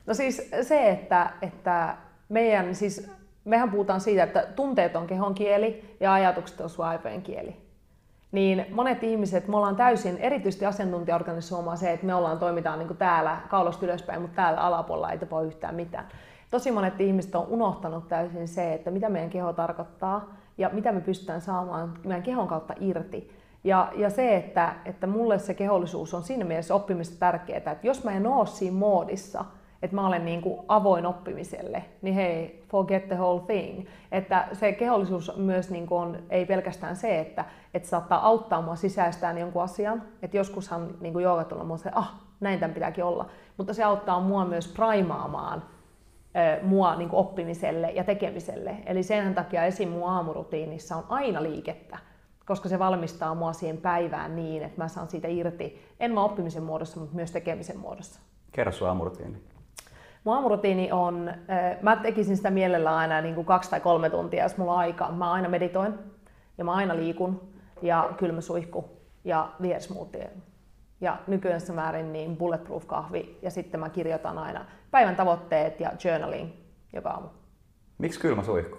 No 0.07 0.14
siis 0.14 0.51
se, 0.62 0.91
että, 0.91 1.30
että 1.43 1.97
meidän, 2.28 2.74
siis 2.74 3.11
mehän 3.45 3.70
puhutaan 3.70 4.01
siitä, 4.01 4.22
että 4.22 4.47
tunteet 4.57 4.97
on 4.97 5.07
kehon 5.07 5.35
kieli 5.35 5.97
ja 6.01 6.12
ajatukset 6.12 6.61
on 6.61 6.70
sun 6.70 6.85
aivojen 6.85 7.22
kieli. 7.22 7.57
niin 8.32 8.66
monet 8.70 9.03
ihmiset, 9.03 9.49
me 9.49 9.57
ollaan 9.57 9.76
täysin, 9.76 10.18
erityisesti 10.18 10.66
asiantuntijaorganisoimaa 10.66 11.76
se, 11.76 11.93
että 11.93 12.07
me 12.07 12.14
ollaan, 12.14 12.39
toimitaan 12.39 12.78
niin 12.78 12.87
kuin 12.87 12.99
täällä 12.99 13.37
kaulosta 13.49 13.87
ylöspäin, 13.87 14.20
mutta 14.22 14.37
täällä 14.37 14.61
alapuolella 14.61 15.11
ei 15.11 15.18
tapahdu 15.18 15.47
yhtään 15.47 15.74
mitään. 15.74 16.09
Tosi 16.55 16.71
monet 16.71 17.01
ihmiset 17.01 17.35
on 17.35 17.47
unohtanut 17.49 18.09
täysin 18.09 18.49
se, 18.49 18.75
että 18.75 18.91
mitä 18.91 19.09
meidän 19.09 19.31
keho 19.31 19.53
tarkoittaa 19.53 20.35
ja 20.59 20.71
mitä 20.73 20.93
me 20.93 21.01
pystytään 21.01 21.41
saamaan 21.41 21.99
meidän 22.05 22.23
kehon 22.23 22.49
kautta 22.49 22.75
irti. 22.81 23.31
Ja, 23.65 23.93
ja 23.97 24.11
se, 24.11 24.37
että, 24.37 24.75
että 24.85 25.07
mulle 25.07 25.39
se 25.39 25.55
kehollisuus 25.55 26.15
on 26.15 26.23
siinä 26.23 26.45
mielessä 26.45 26.75
oppimista 26.75 27.19
tärkeää, 27.19 27.73
että 27.73 27.87
jos 27.87 28.05
mä 28.05 28.13
en 28.13 28.27
ole 28.27 28.47
siinä 28.47 28.77
moodissa, 28.77 29.45
että 29.83 29.95
mä 29.95 30.07
olen 30.07 30.25
niin 30.25 30.43
kuin 30.43 30.61
avoin 30.69 31.07
oppimiselle, 31.07 31.85
niin 32.03 32.15
hei, 32.15 32.65
forget 32.69 33.09
the 33.09 33.17
whole 33.17 33.41
thing. 33.41 33.87
Että 34.13 34.49
se 34.53 34.73
kehollisuus 34.73 35.37
myös 35.37 35.71
niin 35.71 35.87
kuin 35.87 36.01
on, 36.01 36.19
ei 36.31 36.47
pelkästään 36.47 36.97
se, 36.97 37.21
että, 37.21 37.45
että 37.75 37.89
saattaa 37.89 38.27
auttaa 38.27 38.63
mua 38.63 38.77
sisäistään 38.77 39.39
jonkun 39.39 39.63
asian. 39.63 40.03
Että 40.23 40.37
joskushan 40.37 40.89
niin 41.01 41.13
kuin 41.13 41.27
tulla 41.49 41.65
mua 41.65 41.77
se, 41.77 41.91
ah, 41.95 42.15
näin 42.41 42.61
tämän 42.61 42.75
pitääkin 42.75 43.05
olla. 43.05 43.27
Mutta 43.57 43.75
se 43.75 43.85
auttaa 43.85 44.21
mua 44.21 44.45
myös 44.45 44.69
primaamaan 44.69 45.63
mua 46.62 46.97
niin 46.97 47.09
kuin 47.09 47.20
oppimiselle 47.20 47.91
ja 47.91 48.05
tekemiselle. 48.05 48.76
Eli 48.87 49.03
sen 49.03 49.35
takia 49.35 49.64
esim. 49.64 49.89
mun 49.89 50.11
aamurutiinissa 50.11 50.97
on 50.97 51.05
aina 51.09 51.43
liikettä, 51.43 51.99
koska 52.47 52.68
se 52.68 52.78
valmistaa 52.78 53.35
mua 53.35 53.53
siihen 53.53 53.76
päivään 53.76 54.37
niin, 54.37 54.62
että 54.62 54.82
mä 54.82 54.89
saan 54.89 55.09
siitä 55.09 55.28
irti, 55.28 55.82
en 56.01 56.14
vaan 56.14 56.26
oppimisen 56.26 56.62
muodossa, 56.62 57.01
mutta 57.01 57.16
myös 57.16 57.30
tekemisen 57.30 57.78
muodossa. 57.78 58.20
Kerro 58.53 58.72
sun 58.72 58.89
aamurutiini. 58.89 59.43
Mun 60.24 60.35
aamurutiini 60.35 60.93
on, 60.93 61.32
mä 61.82 61.97
tekisin 61.97 62.37
sitä 62.37 62.51
mielellä 62.51 62.97
aina 62.97 63.20
niin 63.20 63.35
kuin 63.35 63.45
kaksi 63.45 63.70
tai 63.70 63.80
kolme 63.80 64.11
tuntia, 64.11 64.43
jos 64.43 64.57
mulla 64.57 64.72
on 64.72 64.78
aikaa. 64.78 65.12
Mä 65.12 65.32
aina 65.32 65.49
meditoin 65.49 65.95
ja 66.59 66.64
mä 66.64 66.72
aina 66.72 66.97
liikun 66.97 67.49
ja 67.82 68.11
kylmä 68.16 68.41
suihku 68.41 68.85
ja 69.24 69.49
vihersmoothie. 69.62 70.30
Ja 71.05 71.17
nykyisessä 71.27 71.73
määrin 71.73 72.13
niin 72.13 72.37
bulletproof 72.37 72.87
kahvi 72.87 73.39
ja 73.43 73.51
sitten 73.51 73.81
mä 73.81 73.89
kirjoitan 73.89 74.39
aina 74.39 74.65
päivän 74.91 75.17
tavoitteet 75.17 75.81
ja 75.81 75.93
journaling 76.05 76.51
joka 76.93 77.11
aamu. 77.11 77.29
Miksi 77.99 78.21
kylmä 78.21 78.43
suihku? 78.43 78.79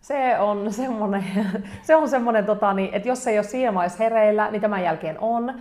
Se 0.00 0.38
on 0.38 0.72
semmoinen, 0.72 1.24
se 1.82 1.96
on 1.96 2.08
semmoinen 2.08 2.44
tota, 2.44 2.74
niin, 2.74 2.94
että 2.94 3.08
jos 3.08 3.26
ei 3.26 3.38
ole 3.38 3.44
siinä 3.44 3.72
hereillä, 3.98 4.50
niin 4.50 4.62
tämän 4.62 4.82
jälkeen 4.82 5.20
on. 5.20 5.54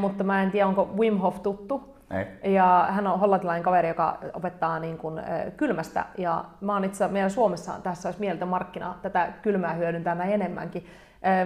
mutta 0.00 0.24
mä 0.24 0.42
en 0.42 0.50
tiedä, 0.50 0.66
onko 0.66 0.90
Wim 0.98 1.18
Hof 1.18 1.42
tuttu. 1.42 1.96
Ei. 2.10 2.54
Ja 2.54 2.86
hän 2.90 3.06
on 3.06 3.20
hollantilainen 3.20 3.62
kaveri, 3.62 3.88
joka 3.88 4.18
opettaa 4.34 4.78
niin 4.78 4.98
kuin, 4.98 5.20
kylmästä. 5.56 6.04
Ja 6.18 6.44
mä 6.60 6.72
oon 6.72 6.84
itse 6.84 7.08
meillä 7.08 7.28
Suomessa 7.28 7.72
tässä 7.82 8.08
olisi 8.08 8.20
mieltä 8.20 8.46
markkina 8.46 8.94
tätä 9.02 9.32
kylmää 9.42 9.74
hyödyntää 9.74 10.14
näin 10.14 10.32
enemmänkin. 10.32 10.86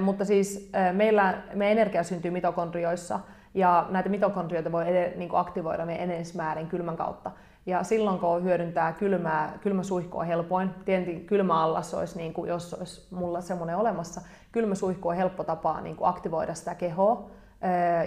mutta 0.02 0.24
siis 0.24 0.70
meillä, 0.92 1.34
meidän 1.54 1.78
energia 1.78 2.02
syntyy 2.02 2.30
mitokondrioissa 2.30 3.20
ja 3.54 3.86
näitä 3.90 4.08
mitokondrioita 4.08 4.72
voi 4.72 4.88
ed- 4.88 5.18
niin 5.18 5.30
aktivoida 5.32 5.86
meidän 5.86 6.04
enenesmäärin 6.04 6.66
kylmän 6.66 6.96
kautta. 6.96 7.30
Ja 7.66 7.82
silloin 7.82 8.18
kun 8.18 8.44
hyödyntää 8.44 8.92
kylmää, 8.92 9.58
kylmäsuihkua 9.60 10.20
on 10.20 10.26
helpoin, 10.26 10.70
tietenkin 10.84 11.26
kylmäallas 11.26 11.94
olisi, 11.94 12.18
niin 12.18 12.32
kuin, 12.32 12.48
jos 12.48 12.74
olisi 12.74 13.06
mulla 13.10 13.40
semmoinen 13.40 13.76
olemassa, 13.76 14.20
kylmäsuihku 14.52 15.08
on 15.08 15.16
helppo 15.16 15.44
tapa 15.44 15.80
niin 15.80 15.96
kuin 15.96 16.08
aktivoida 16.08 16.54
sitä 16.54 16.74
kehoa 16.74 17.30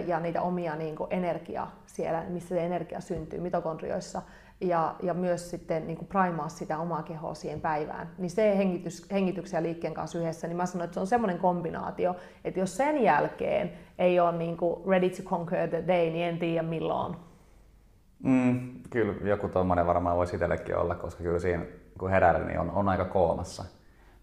ja 0.06 0.20
niitä 0.20 0.42
omia 0.42 0.76
niin 0.76 0.96
energiaa 1.10 1.74
siellä, 1.86 2.24
missä 2.28 2.48
se 2.48 2.64
energia 2.64 3.00
syntyy 3.00 3.40
mitokondrioissa 3.40 4.22
ja, 4.60 4.94
ja 5.02 5.14
myös 5.14 5.50
sitten 5.50 5.86
niin 5.86 5.96
kuin 5.96 6.08
primaa 6.08 6.48
sitä 6.48 6.78
omaa 6.78 7.02
kehoa 7.02 7.34
siihen 7.34 7.60
päivään. 7.60 8.10
Niin 8.18 8.30
se 8.30 8.58
hengitys, 8.58 9.10
hengityksen 9.10 9.58
ja 9.58 9.62
liikkeen 9.62 9.94
kanssa 9.94 10.18
yhdessä, 10.18 10.46
niin 10.46 10.56
mä 10.56 10.66
sanoin, 10.66 10.84
että 10.84 10.94
se 10.94 11.00
on 11.00 11.06
semmoinen 11.06 11.38
kombinaatio, 11.38 12.16
että 12.44 12.60
jos 12.60 12.76
sen 12.76 13.02
jälkeen 13.02 13.72
ei 13.98 14.20
ole 14.20 14.32
niin 14.32 14.56
kuin 14.56 14.86
ready 14.86 15.10
to 15.10 15.22
conquer 15.22 15.68
the 15.68 15.84
day, 15.86 16.10
niin 16.10 16.24
en 16.24 16.38
tiedä 16.38 16.62
milloin. 16.62 17.16
Mm, 18.22 18.60
kyllä 18.90 19.14
joku 19.24 19.48
tuommoinen 19.48 19.86
varmaan 19.86 20.16
voisi 20.16 20.36
itsellekin 20.36 20.76
olla, 20.76 20.94
koska 20.94 21.22
kyllä 21.22 21.38
siinä 21.38 21.64
kun 21.98 22.10
herää, 22.10 22.38
niin 22.38 22.60
on, 22.60 22.70
on 22.70 22.88
aika 22.88 23.04
koomassa. 23.04 23.64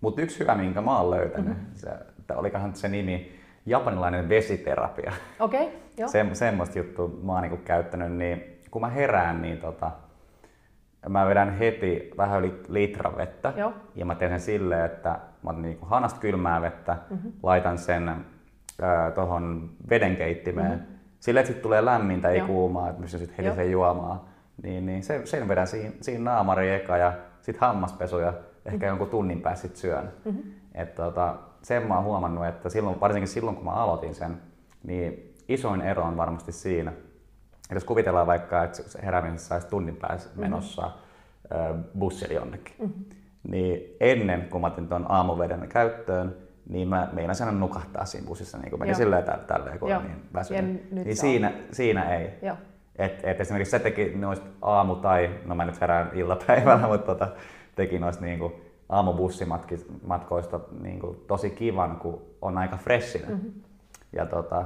Mutta 0.02 0.22
yksi 0.22 0.40
hyvä, 0.40 0.56
minkä 0.56 0.82
mä 0.82 1.00
oon 1.00 1.12
löytänyt, 1.12 1.58
mm-hmm. 1.58 1.74
se, 1.74 1.90
että 2.20 2.38
olikohan 2.38 2.76
se 2.76 2.88
nimi, 2.88 3.40
japanilainen 3.66 4.30
vesiterapia. 4.30 5.14
Okei, 5.40 5.68
okay, 5.68 5.80
joo. 5.98 6.10
Se, 6.10 6.26
semmoista 6.34 6.78
juttua 6.78 7.12
mä 7.24 7.34
oon 7.34 7.42
niinku 7.42 7.58
käyttänyt, 7.66 8.12
niin 8.12 8.60
kun 8.72 8.82
mä 8.82 8.90
herään, 8.90 9.42
niin 9.42 9.58
tota, 9.58 9.92
mä 11.10 11.28
vedän 11.28 11.58
heti 11.58 12.12
vähän 12.18 12.40
yli 12.40 12.62
litran 12.68 13.18
vettä. 13.18 13.54
Joo. 13.58 13.74
Ja 13.96 14.06
mä 14.06 14.16
teen 14.16 14.32
sen 14.32 14.40
silleen, 14.40 14.86
että 14.86 15.10
mä 15.10 15.50
otan 15.50 15.62
niinku 15.62 15.86
hanasta 15.86 16.20
kylmää 16.20 16.62
vettä, 16.62 16.98
mm-hmm. 17.10 17.32
laitan 17.44 17.78
sen 17.78 18.10
äh, 18.10 19.14
tuohon 19.16 19.70
vedenkeittimeen. 19.90 20.72
Mm-hmm. 20.72 20.94
Sille, 21.20 21.40
että 21.40 21.48
sitten 21.48 21.64
tulee 21.64 21.86
lämmintä, 21.86 22.30
ei 22.30 22.38
Joo. 22.38 22.48
kuumaa, 22.48 22.90
että 22.90 23.02
pystyn 23.02 23.20
sitten 23.20 23.46
heti 23.46 23.56
sen 23.56 23.72
juomaan. 23.72 24.22
Niin, 24.64 24.86
niin 24.86 25.04
se, 25.04 25.22
sen 25.26 25.48
vedän 25.48 25.68
siinä, 25.68 25.92
siinä 26.02 26.32
naamari 26.32 26.70
eka 26.70 26.98
ja 26.98 27.14
sitten 27.42 27.68
hammaspesu 27.68 28.20
ja 28.20 28.34
ehkä 28.66 28.72
mm-hmm. 28.72 28.88
jonkun 28.88 29.10
tunnin 29.10 29.42
päästä 29.42 29.68
sit 29.68 29.76
syön. 29.76 30.12
Mm-hmm. 30.26 30.52
Et, 30.76 30.96
tota, 30.96 31.36
sen 31.62 31.88
mä 31.88 31.96
oon 31.96 32.04
huomannut, 32.04 32.46
että 32.46 32.70
silloin, 32.70 33.00
varsinkin 33.02 33.28
silloin 33.28 33.56
kun 33.56 33.66
mä 33.66 33.72
aloitin 33.72 34.16
sen, 34.16 34.38
niin 34.84 35.36
isoin 35.48 35.82
ero 35.82 36.04
on 36.04 36.18
varmasti 36.18 36.52
siinä, 36.52 36.92
että 37.74 37.84
jos 37.84 37.88
kuvitellaan 37.88 38.28
vaikka, 38.28 38.64
että 38.64 38.84
heräämisessä 39.04 39.48
saisi 39.48 39.68
tunnin 39.68 39.96
päässä 39.96 40.30
mhm. 40.30 40.40
menossa 40.40 40.82
mm-hmm. 40.82 41.84
bussilla 42.00 42.34
jonnekin, 42.34 42.76
mm-hmm. 42.80 43.06
niin 43.44 43.96
ennen 44.00 44.42
kuin 44.42 44.62
mä 44.62 44.68
otin 44.68 44.88
tuon 44.88 45.06
aamuveden 45.10 45.68
käyttöön, 45.70 46.36
niin 46.70 46.88
mä 46.88 47.10
meinasin 47.14 47.48
aina 47.48 47.60
nukahtaa 47.60 48.06
siinä 48.06 48.28
bussissa, 48.28 48.58
niin 48.58 48.70
kuin 48.70 48.80
menin 48.80 48.96
silleen 48.96 49.24
tälle, 49.24 49.44
tälleen, 49.44 49.80
kun 49.80 49.90
niin 49.90 50.26
väsynyt. 50.34 50.92
Niin 50.92 51.18
siinä, 51.18 51.52
siinä 51.72 52.16
ei. 52.16 52.30
Joo. 52.42 52.56
Et, 52.96 53.20
et 53.24 53.42
esimerkiksi 53.42 53.72
se 53.72 53.80
teki 53.80 54.14
noista 54.16 54.46
aamu- 54.62 54.96
tai, 54.96 55.30
no 55.46 55.56
mä 55.56 55.66
nyt 55.66 55.82
herään 55.82 56.12
iltapäivällä, 56.14 56.76
mm-hmm. 56.76 56.92
mutta 56.92 57.06
tota, 57.06 57.28
teki 57.76 58.00
noista 58.00 58.26
niin 58.26 58.40
kuin 58.40 58.54
aamubussimatkoista 58.90 60.60
niin 60.82 61.00
kuin 61.00 61.18
tosi 61.28 61.50
kivan, 61.50 61.96
kun 61.96 62.22
on 62.42 62.58
aika 62.58 62.78
freshinen. 62.78 63.32
Mm-hmm. 63.32 63.52
Ja, 64.14 64.26
tota, 64.26 64.66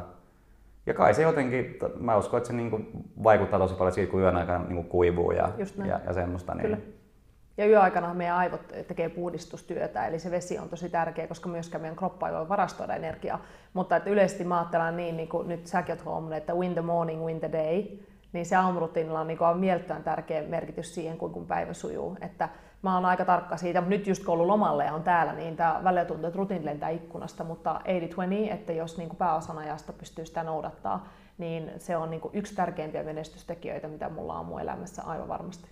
ja 0.87 0.93
kai 0.93 1.13
se 1.13 1.21
jotenkin, 1.21 1.77
mä 1.99 2.17
uskon, 2.17 2.37
että 2.37 2.47
se 2.47 2.53
niin 2.53 2.69
kuin 2.69 2.87
vaikuttaa 3.23 3.59
tosi 3.59 3.75
paljon 3.75 3.93
siitä, 3.93 4.11
kun 4.11 4.21
yön 4.21 4.35
aikana 4.35 4.63
niin 4.63 4.75
kuin 4.75 4.87
kuivuu 4.87 5.31
ja, 5.31 5.49
ja, 5.85 5.99
ja 6.05 6.13
semmoista. 6.13 6.55
Niin... 6.55 6.61
Kyllä. 6.61 6.77
Ja 7.57 7.67
yöaikana 7.67 8.13
meidän 8.13 8.35
aivot 8.35 8.61
tekee 8.87 9.09
puhdistustyötä, 9.09 10.07
eli 10.07 10.19
se 10.19 10.31
vesi 10.31 10.59
on 10.59 10.69
tosi 10.69 10.89
tärkeä, 10.89 11.27
koska 11.27 11.49
myöskään 11.49 11.81
meidän 11.81 11.95
kroppa 11.95 12.27
ei 12.27 12.33
voi 12.33 12.49
varastoida 12.49 12.95
energiaa. 12.95 13.41
Mutta 13.73 13.95
että 13.95 14.09
yleisesti 14.09 14.43
mä 14.43 14.57
ajattelen 14.57 14.97
niin, 14.97 15.17
niin 15.17 15.29
kuin 15.29 15.47
nyt 15.47 15.67
säkin 15.67 15.93
oot 15.93 16.05
huomannut, 16.05 16.37
että 16.37 16.53
win 16.53 16.73
the 16.73 16.81
morning, 16.81 17.25
win 17.25 17.39
the 17.39 17.51
day, 17.51 17.83
niin 18.33 18.45
se 18.45 18.55
aamurutiinilla 18.55 19.19
on, 19.19 19.27
niin 19.27 19.43
on 19.43 19.59
mieltään 19.59 20.03
tärkeä 20.03 20.41
merkitys 20.41 20.95
siihen, 20.95 21.17
kun 21.17 21.47
päivä 21.47 21.73
sujuu. 21.73 22.17
Että 22.21 22.49
mä 22.87 22.95
oon 22.95 23.05
aika 23.05 23.25
tarkka 23.25 23.57
siitä, 23.57 23.81
mutta 23.81 23.95
nyt 23.95 24.07
just 24.07 24.25
kun 24.25 24.33
ollut 24.33 24.47
lomalle 24.47 24.85
ja 24.85 24.93
on 24.93 25.03
täällä, 25.03 25.33
niin 25.33 25.55
tämä 25.55 25.79
välillä 25.83 26.05
tuntuu, 26.05 26.27
että 26.27 26.37
rutiini 26.37 26.65
lentää 26.65 26.89
ikkunasta, 26.89 27.43
mutta 27.43 27.81
80-20, 28.49 28.53
että 28.53 28.73
jos 28.73 28.97
niin 28.97 29.09
kuin 29.09 29.17
pääosan 29.17 29.57
ajasta 29.57 29.93
pystyy 29.93 30.25
sitä 30.25 30.43
noudattaa, 30.43 31.07
niin 31.37 31.71
se 31.77 31.97
on 31.97 32.09
niin 32.09 32.21
kuin 32.21 32.35
yksi 32.35 32.55
tärkeimpiä 32.55 33.03
menestystekijöitä, 33.03 33.87
mitä 33.87 34.09
mulla 34.09 34.39
on 34.39 34.45
mun 34.45 34.61
elämässä 34.61 35.03
aivan 35.03 35.27
varmasti. 35.27 35.69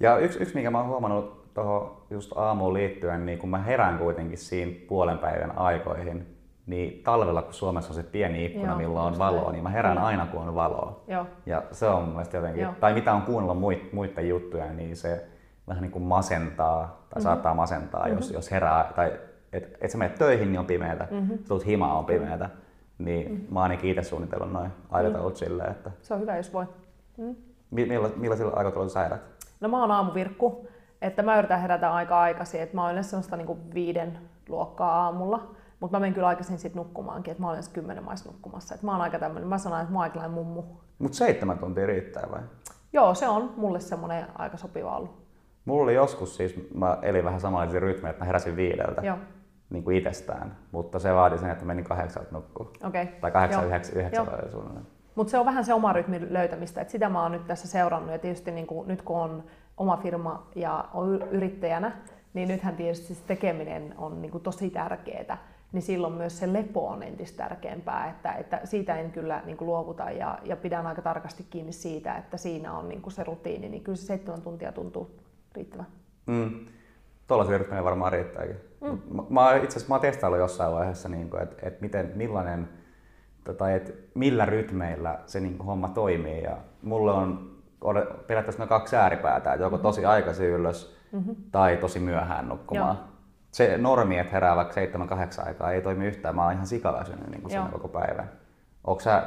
Ja 0.00 0.18
yksi, 0.18 0.42
yksi 0.42 0.54
mikä 0.54 0.70
mä 0.70 0.78
oon 0.78 0.88
huomannut 0.88 1.54
tuohon 1.54 1.96
just 2.10 2.32
aamuun 2.36 2.74
liittyen, 2.74 3.26
niin 3.26 3.38
kun 3.38 3.48
mä 3.48 3.58
herään 3.58 3.98
kuitenkin 3.98 4.38
siinä 4.38 4.72
puolen 4.88 5.18
päivän 5.18 5.58
aikoihin, 5.58 6.36
niin 6.66 7.02
talvella, 7.02 7.42
kun 7.42 7.54
Suomessa 7.54 7.90
on 7.90 7.94
se 7.94 8.02
pieni 8.02 8.44
ikkuna, 8.44 8.68
Joo, 8.68 8.78
milloin 8.78 9.12
on 9.12 9.18
valoa, 9.18 9.52
niin 9.52 9.62
mä 9.62 9.68
herään 9.68 9.96
Joo. 9.96 10.06
aina, 10.06 10.26
kun 10.26 10.40
on 10.40 10.54
valoa. 10.54 11.00
Joo. 11.08 11.26
Ja 11.46 11.62
se 11.70 11.86
on 11.86 12.02
mun 12.02 12.12
mielestä 12.12 12.36
jotenkin, 12.36 12.62
Joo. 12.62 12.72
tai 12.80 12.94
mitä 12.94 13.12
on 13.12 13.22
kuunnellut 13.22 13.92
muiden 13.92 14.28
juttuja, 14.28 14.72
niin 14.72 14.96
se 14.96 15.31
vähän 15.68 15.82
niin 15.82 15.92
kuin 15.92 16.02
masentaa, 16.02 16.82
tai 16.82 16.92
mm-hmm. 16.92 17.22
saattaa 17.22 17.54
masentaa, 17.54 18.00
mm-hmm. 18.00 18.16
jos, 18.16 18.30
jos 18.30 18.50
herää, 18.50 18.92
tai 18.96 19.20
et, 19.52 19.78
et 19.80 19.90
sä 19.90 19.98
menet 19.98 20.14
töihin, 20.14 20.52
niin 20.52 20.60
on 20.60 20.66
pimeätä, 20.66 21.08
mm-hmm. 21.10 21.38
sä 21.38 21.48
tulet 21.48 21.66
himaan, 21.66 21.96
on 21.96 22.04
pimeätä. 22.04 22.50
Niin 22.98 23.32
mm-hmm. 23.32 23.54
mä 23.54 23.60
oon 23.60 23.62
ainakin 23.62 23.90
itse 23.90 24.02
suunnitellut 24.02 24.52
noin 24.52 24.70
aikataulut 24.90 25.32
mm-hmm. 25.32 25.46
silleen, 25.46 25.70
että... 25.70 25.90
Se 26.02 26.14
on 26.14 26.20
hyvä, 26.20 26.36
jos 26.36 26.52
voi. 26.52 26.66
Mm. 27.18 27.36
Milla, 27.70 28.10
millaisilla 28.16 28.52
aikatauluilla 28.56 28.92
sä 28.92 29.02
herät? 29.02 29.22
No 29.60 29.68
mä 29.68 29.80
oon 29.80 29.90
aamuvirkku, 29.90 30.68
että 31.02 31.22
mä 31.22 31.38
yritän 31.38 31.60
herätä 31.60 31.92
aika 31.92 32.20
aikaisin, 32.20 32.60
että 32.60 32.74
mä 32.74 32.82
oon 32.82 32.90
yleensä 32.90 33.10
sellaista 33.10 33.36
niin 33.36 33.74
viiden 33.74 34.18
luokkaa 34.48 35.02
aamulla. 35.04 35.54
Mutta 35.80 35.96
mä 35.96 36.00
menen 36.00 36.14
kyllä 36.14 36.28
aikaisin 36.28 36.58
sit 36.58 36.74
nukkumaankin, 36.74 37.30
että 37.30 37.42
mä 37.42 37.50
olen 37.50 37.62
kymmenen 37.72 38.04
maissa 38.04 38.30
nukkumassa. 38.30 38.74
Et 38.74 38.82
mä 38.82 38.92
oon 38.92 39.00
aika 39.00 39.18
tämmöinen, 39.18 39.48
mä 39.48 39.58
sanon, 39.58 39.80
että 39.80 39.92
mä 39.92 40.10
oon 40.22 40.30
mummu. 40.30 40.62
Mutta 40.98 41.16
seitsemän 41.16 41.58
tuntia 41.58 41.86
riittää 41.86 42.28
vai? 42.30 42.40
Joo, 42.92 43.14
se 43.14 43.28
on 43.28 43.54
mulle 43.56 43.80
semmoinen 43.80 44.26
aika 44.34 44.56
sopiva 44.56 44.96
ollut. 44.96 45.21
Mulla 45.64 45.82
oli 45.82 45.94
joskus 45.94 46.36
siis, 46.36 46.70
mä 46.74 46.98
elin 47.02 47.24
vähän 47.24 47.40
samanlaisia 47.40 47.80
rytmiä, 47.80 48.10
että 48.10 48.22
mä 48.22 48.26
heräsin 48.26 48.56
viideltä. 48.56 49.02
Joo. 49.02 49.18
Niin 49.70 49.84
kuin 49.84 49.96
itsestään, 49.96 50.56
mutta 50.72 50.98
se 50.98 51.14
vaati 51.14 51.38
sen, 51.38 51.50
että 51.50 51.64
menin 51.64 51.84
kahdeksalta 51.84 52.28
nukkuun. 52.30 52.70
Okay. 52.84 53.06
Tai 53.20 53.30
kahdeksan, 53.30 53.66
yhdeksän, 53.66 53.96
yhdeksän 53.96 54.26
suunnilleen. 54.50 54.86
Mutta 55.14 55.30
se 55.30 55.38
on 55.38 55.46
vähän 55.46 55.64
se 55.64 55.74
oma 55.74 55.92
rytmin 55.92 56.32
löytämistä, 56.32 56.80
että 56.80 56.92
sitä 56.92 57.08
mä 57.08 57.22
oon 57.22 57.32
nyt 57.32 57.46
tässä 57.46 57.68
seurannut 57.68 58.12
ja 58.12 58.18
tietysti 58.18 58.50
niin 58.50 58.66
kuin, 58.66 58.88
nyt 58.88 59.02
kun 59.02 59.16
on 59.16 59.44
oma 59.76 59.96
firma 59.96 60.46
ja 60.54 60.88
on 60.94 61.22
yrittäjänä, 61.30 61.92
niin 62.34 62.48
nythän 62.48 62.76
tietysti 62.76 63.14
se 63.14 63.22
tekeminen 63.26 63.94
on 63.98 64.22
niin 64.22 64.30
kuin 64.30 64.42
tosi 64.42 64.70
tärkeää 64.70 65.38
niin 65.72 65.82
silloin 65.82 66.12
myös 66.12 66.38
se 66.38 66.52
lepo 66.52 66.88
on 66.88 67.02
entistä 67.02 67.42
tärkeämpää, 67.42 68.10
että, 68.10 68.32
että 68.32 68.60
siitä 68.64 68.96
en 68.96 69.12
kyllä 69.12 69.42
niin 69.44 69.56
kuin 69.56 69.66
luovuta 69.66 70.10
ja, 70.10 70.38
ja 70.44 70.56
pidän 70.56 70.86
aika 70.86 71.02
tarkasti 71.02 71.46
kiinni 71.50 71.72
siitä, 71.72 72.16
että 72.16 72.36
siinä 72.36 72.78
on 72.78 72.88
niin 72.88 73.02
kuin 73.02 73.12
se 73.12 73.24
rutiini, 73.24 73.68
niin 73.68 73.82
kyllä 73.82 73.96
se 73.96 74.06
seitsemän 74.06 74.42
tuntia 74.42 74.72
tuntuu 74.72 75.10
riittävän. 75.54 75.86
Mm. 76.26 76.66
Tuollaisia 77.26 77.58
rytmejä 77.58 77.84
varmaan 77.84 78.12
riittääkin. 78.12 78.56
Mm. 78.80 78.98
Mä, 79.28 79.54
itse 79.54 79.66
asiassa 79.68 79.88
mä 79.88 79.94
oon 79.94 80.00
testaillut 80.00 80.40
jossain 80.40 80.72
vaiheessa, 80.72 81.08
niin 81.08 81.30
kuin, 81.30 81.42
että, 81.42 81.56
että 81.62 81.80
miten, 81.80 82.12
millainen, 82.14 82.68
tai 83.58 83.74
että 83.74 83.92
millä 84.14 84.46
rytmeillä 84.46 85.18
se 85.26 85.40
niin 85.40 85.56
kuin, 85.56 85.66
homma 85.66 85.88
toimii. 85.88 86.42
Ja 86.42 86.56
mulle 86.82 87.12
on 87.12 87.56
periaatteessa 88.26 88.60
noin 88.60 88.68
kaksi 88.68 88.96
ääripäätä, 88.96 89.52
että 89.52 89.64
joko 89.64 89.76
mm-hmm. 89.76 89.82
tosi 89.82 90.04
aikaisin 90.04 90.46
ylös 90.46 90.96
mm-hmm. 91.12 91.36
tai 91.52 91.76
tosi 91.76 91.98
myöhään 91.98 92.48
nukkumaan. 92.48 92.96
Joo. 92.96 93.06
Se 93.50 93.78
normi, 93.78 94.18
että 94.18 94.32
herää 94.32 94.56
vaikka 94.56 94.80
7-8 94.80 95.46
aikaa, 95.46 95.72
ei 95.72 95.82
toimi 95.82 96.06
yhtään. 96.06 96.34
Mä 96.34 96.44
oon 96.44 96.52
ihan 96.52 96.66
sikaväsynyt 96.66 97.30
niin 97.30 97.42
kuin 97.42 97.70
koko 97.72 97.88
päivän. 97.88 98.30
Onko 98.84 99.00
sä, 99.00 99.26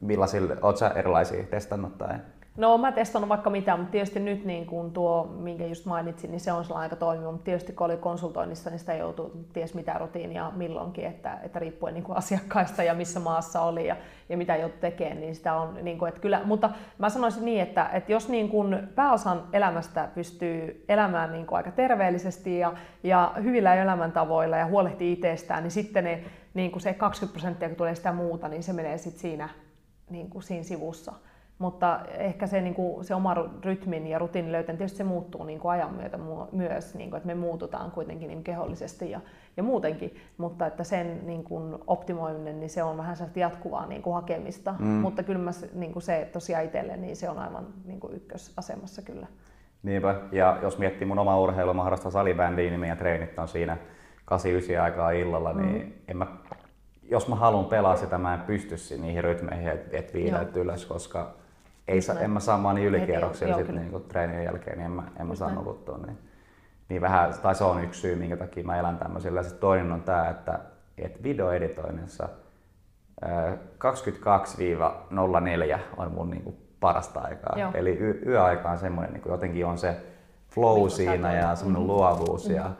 millaisille, 0.00 0.56
oot 0.62 0.76
sä 0.76 0.88
erilaisia 0.88 1.44
testannut 1.44 1.98
tai? 1.98 2.18
No 2.56 2.78
mä 2.78 2.92
testannut 2.92 3.28
vaikka 3.28 3.50
mitä, 3.50 3.76
mutta 3.76 3.90
tietysti 3.90 4.20
nyt 4.20 4.44
niin 4.44 4.66
kuin 4.66 4.90
tuo, 4.90 5.24
minkä 5.38 5.66
just 5.66 5.86
mainitsin, 5.86 6.30
niin 6.30 6.40
se 6.40 6.52
on 6.52 6.64
sellainen 6.64 6.82
aika 6.82 6.96
toimiva, 6.96 7.32
mutta 7.32 7.44
tietysti 7.44 7.72
kun 7.72 7.84
oli 7.84 7.96
konsultoinnissa, 7.96 8.70
niin 8.70 8.78
sitä 8.78 8.94
joutuu 8.94 9.30
ties 9.52 9.74
mitä 9.74 9.98
rutiinia 9.98 10.52
milloinkin, 10.56 11.06
että, 11.06 11.38
että 11.42 11.58
riippuen 11.58 11.94
niin 11.94 12.04
kuin 12.04 12.18
asiakkaista 12.18 12.82
ja 12.82 12.94
missä 12.94 13.20
maassa 13.20 13.60
oli 13.60 13.86
ja, 13.86 13.96
ja 14.28 14.36
mitä 14.36 14.56
joutui 14.56 14.78
tekemään, 14.80 15.20
niin 15.20 15.34
sitä 15.34 15.54
on, 15.54 15.78
niin 15.82 15.98
kuin, 15.98 16.08
että 16.08 16.20
kyllä, 16.20 16.40
mutta 16.44 16.70
mä 16.98 17.08
sanoisin 17.08 17.44
niin, 17.44 17.60
että, 17.60 17.90
että 17.92 18.12
jos 18.12 18.28
niin 18.28 18.48
kuin 18.48 18.88
pääosan 18.94 19.42
elämästä 19.52 20.08
pystyy 20.14 20.84
elämään 20.88 21.32
niin 21.32 21.46
kuin 21.46 21.56
aika 21.56 21.70
terveellisesti 21.70 22.58
ja, 22.58 22.72
ja 23.02 23.32
hyvillä 23.42 23.74
elämäntavoilla 23.74 24.56
ja 24.56 24.66
huolehtii 24.66 25.12
itsestään, 25.12 25.62
niin 25.62 25.70
sitten 25.70 26.04
ne, 26.04 26.24
niin 26.54 26.70
kuin 26.70 26.82
se 26.82 26.94
20 26.94 27.32
prosenttia, 27.32 27.68
kun 27.68 27.76
tulee 27.76 27.94
sitä 27.94 28.12
muuta, 28.12 28.48
niin 28.48 28.62
se 28.62 28.72
menee 28.72 28.98
sitten 28.98 29.20
siinä, 29.20 29.48
niin 30.10 30.30
kuin 30.30 30.42
siinä 30.42 30.64
sivussa. 30.64 31.12
Mutta 31.58 32.00
ehkä 32.18 32.46
se, 32.46 32.60
niin 32.60 32.74
kuin, 32.74 33.04
se 33.04 33.14
oma 33.14 33.36
rytmin 33.64 34.06
ja 34.06 34.18
rutiinin 34.18 34.52
löytän, 34.52 34.76
tietysti 34.76 34.98
se 34.98 35.04
muuttuu 35.04 35.44
niin 35.44 35.60
kuin 35.60 35.72
ajan 35.72 35.94
myötä 35.94 36.18
myös, 36.52 36.94
niin 36.94 37.10
kuin, 37.10 37.16
että 37.18 37.26
me 37.26 37.34
muututaan 37.34 37.90
kuitenkin 37.90 38.28
niin 38.28 38.44
kehollisesti 38.44 39.10
ja, 39.10 39.20
ja 39.56 39.62
muutenkin, 39.62 40.16
mutta 40.38 40.66
että 40.66 40.84
sen 40.84 41.26
niin 41.26 41.44
kuin 41.44 41.78
optimoiminen, 41.86 42.60
niin 42.60 42.70
se 42.70 42.82
on 42.82 42.96
vähän 42.96 43.16
sellaista 43.16 43.38
jatkuvaa 43.38 43.86
niin 43.86 44.02
kuin 44.02 44.14
hakemista, 44.14 44.74
mm. 44.78 44.86
mutta 44.86 45.22
kyllä 45.22 45.38
mä, 45.38 45.50
niin 45.74 45.92
kuin 45.92 46.02
se 46.02 46.28
tosiaan 46.32 46.64
itselle, 46.64 46.96
niin 46.96 47.16
se 47.16 47.30
on 47.30 47.38
aivan 47.38 47.66
niin 47.84 48.00
kuin 48.00 48.14
ykkösasemassa 48.14 49.02
kyllä. 49.02 49.26
Niinpä, 49.82 50.14
ja 50.32 50.58
jos 50.62 50.78
miettii 50.78 51.06
mun 51.06 51.18
oma 51.18 51.40
urheilu, 51.40 51.74
mä 51.74 51.82
harrastan 51.82 52.12
salibändiä, 52.12 52.70
niin 52.70 52.80
meidän 52.80 52.98
treenit 52.98 53.38
on 53.38 53.48
siinä 53.48 53.76
8-9 54.78 54.80
aikaa 54.82 55.10
illalla, 55.10 55.52
niin 55.52 55.68
mm. 55.68 55.74
niin 55.74 56.02
en 56.08 56.16
mä, 56.16 56.26
jos 57.02 57.28
mä 57.28 57.34
haluan 57.34 57.64
pelaa 57.64 57.96
sitä, 57.96 58.18
mä 58.18 58.34
en 58.34 58.40
pysty 58.40 58.98
niihin 58.98 59.24
rytmeihin, 59.24 59.68
että 59.68 59.96
et 59.96 60.14
viileet 60.14 60.56
ylös, 60.56 60.86
koska 60.86 61.45
ei 61.88 62.02
sa, 62.02 62.20
en 62.20 62.30
mä 62.30 62.40
saa 62.40 62.62
vaan 62.62 62.74
niin 62.74 62.88
ylikierroksia 62.88 63.56
sitten 63.56 63.74
niin 63.74 64.04
treenien 64.08 64.44
jälkeen, 64.44 64.78
niin 64.78 64.86
en 64.86 64.92
mä, 64.92 65.02
en 65.20 65.26
mä 65.26 65.34
saa 65.34 65.52
nukuttua. 65.52 65.98
Niin, 66.06 66.18
niin 66.88 67.00
vähän, 67.00 67.34
tai 67.42 67.54
se 67.54 67.64
on 67.64 67.84
yksi 67.84 68.00
syy, 68.00 68.14
minkä 68.14 68.36
takia 68.36 68.64
mä 68.64 68.78
elän 68.78 68.98
tämmöisellä. 68.98 69.42
Sitten 69.42 69.60
toinen 69.60 69.92
on 69.92 70.02
tämä, 70.02 70.28
että, 70.28 70.60
että 70.98 71.22
videoeditoinnissa 71.22 72.28
22-04 73.24 73.26
on 75.96 76.12
mun 76.12 76.30
niin 76.30 76.42
kuin 76.42 76.56
parasta 76.80 77.20
aikaa. 77.20 77.58
Joo. 77.58 77.70
Eli 77.74 77.98
y- 77.98 78.22
yöaika 78.26 78.70
on 78.70 78.78
semmoinen, 78.78 79.12
niin 79.12 79.22
jotenkin 79.28 79.66
on 79.66 79.78
se 79.78 79.96
flow 80.48 80.82
Mikä 80.82 80.96
siinä 80.96 81.34
ja 81.34 81.56
semmoinen 81.56 81.82
mm-hmm. 81.82 81.96
luovuus 81.96 82.48
mm-hmm. 82.48 82.56
ja, 82.56 82.70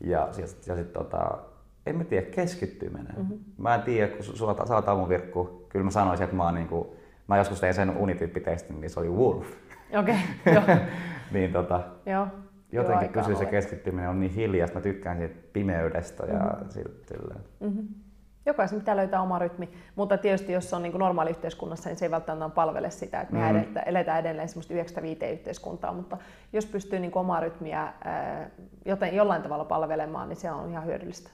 ja, 0.00 0.18
ja, 0.18 0.46
ja 0.66 0.76
sitten 0.76 0.86
tota, 0.86 1.38
en 1.86 1.96
mä 1.96 2.04
tiedä, 2.04 2.26
keskittyminen. 2.26 3.14
Mm-hmm. 3.16 3.38
Mä 3.58 3.74
en 3.74 3.82
tiedä, 3.82 4.08
kun 4.08 4.24
sulla, 4.24 4.66
sä 4.66 4.74
oot 4.74 4.88
aamuvirkku, 4.88 5.66
kyllä 5.68 5.84
mä 5.84 5.90
sanoisin, 5.90 6.24
että 6.24 6.36
mä 6.36 6.44
oon 6.44 6.54
niin 6.54 6.68
kuin, 6.68 6.88
Mä 7.26 7.36
joskus 7.36 7.60
tein 7.60 7.74
sen 7.74 7.96
unityyppitestin, 7.96 8.80
niin 8.80 8.90
se 8.90 9.00
oli 9.00 9.08
Wolf. 9.08 9.46
Okei, 9.98 10.18
okay, 10.62 10.76
niin 11.30 11.52
tota, 11.52 11.80
joo. 12.06 12.26
jotenkin 12.72 13.08
kysyi 13.08 13.36
se 13.36 13.46
keskittyminen 13.46 14.10
on 14.10 14.20
niin 14.20 14.32
hiljaista, 14.32 14.78
mä 14.78 14.82
tykkään 14.82 15.16
siitä 15.16 15.34
pimeydestä 15.52 16.26
ja 16.26 16.38
mm-hmm. 16.38 16.68
silleen. 17.06 17.40
Mm-hmm. 17.60 17.88
Jokaisen 18.46 18.78
pitää 18.78 18.96
löytää 18.96 19.22
oma 19.22 19.38
rytmi, 19.38 19.68
mutta 19.96 20.18
tietysti 20.18 20.52
jos 20.52 20.74
on 20.74 20.82
niin 20.82 20.92
kuin 20.92 21.00
normaali 21.00 21.30
yhteiskunnassa, 21.30 21.88
niin 21.88 21.96
se 21.96 22.04
ei 22.04 22.10
välttämättä 22.10 22.54
palvele 22.54 22.90
sitä, 22.90 23.20
että 23.20 23.34
me 23.34 23.52
mm. 23.52 23.64
eletään 23.86 24.20
edelleen 24.20 24.48
semmoista 24.48 24.74
9-5 24.74 25.32
yhteiskuntaa, 25.32 25.92
mutta 25.92 26.18
jos 26.52 26.66
pystyy 26.66 26.98
niin 26.98 27.10
kuin 27.10 27.20
omaa 27.20 27.40
rytmiä 27.40 27.92
joten, 28.84 29.14
jollain 29.16 29.42
tavalla 29.42 29.64
palvelemaan, 29.64 30.28
niin 30.28 30.36
se 30.36 30.50
on 30.50 30.70
ihan 30.70 30.86
hyödyllistä. 30.86 31.30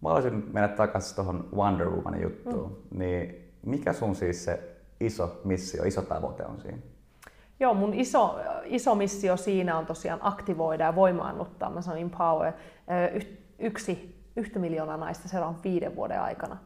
Mä 0.00 0.08
haluaisin 0.08 0.44
mennä 0.52 0.68
takaisin 0.68 1.16
tuohon 1.16 1.48
Wonder 1.56 1.90
Woman 1.90 2.22
juttuun, 2.22 2.82
mm. 2.90 2.98
niin 2.98 3.52
mikä 3.66 3.92
sun 3.92 4.14
siis 4.14 4.44
se 4.44 4.67
iso 5.00 5.40
missio, 5.44 5.84
iso 5.84 6.02
tavoite 6.02 6.44
on 6.44 6.60
siinä? 6.60 6.78
Joo, 7.60 7.74
mun 7.74 7.94
iso, 7.94 8.38
iso 8.64 8.94
missio 8.94 9.36
siinä 9.36 9.78
on 9.78 9.86
tosiaan 9.86 10.18
aktivoida 10.22 10.84
ja 10.84 10.94
voimaannuttaa, 10.94 11.70
mä 11.70 11.82
sanon 11.82 12.00
empower, 12.00 12.52
yksi, 13.58 14.22
yhtä 14.36 14.58
miljoonaa 14.58 14.96
naista 14.96 15.28
seuraavan 15.28 15.60
viiden 15.64 15.96
vuoden 15.96 16.20
aikana. 16.20 16.56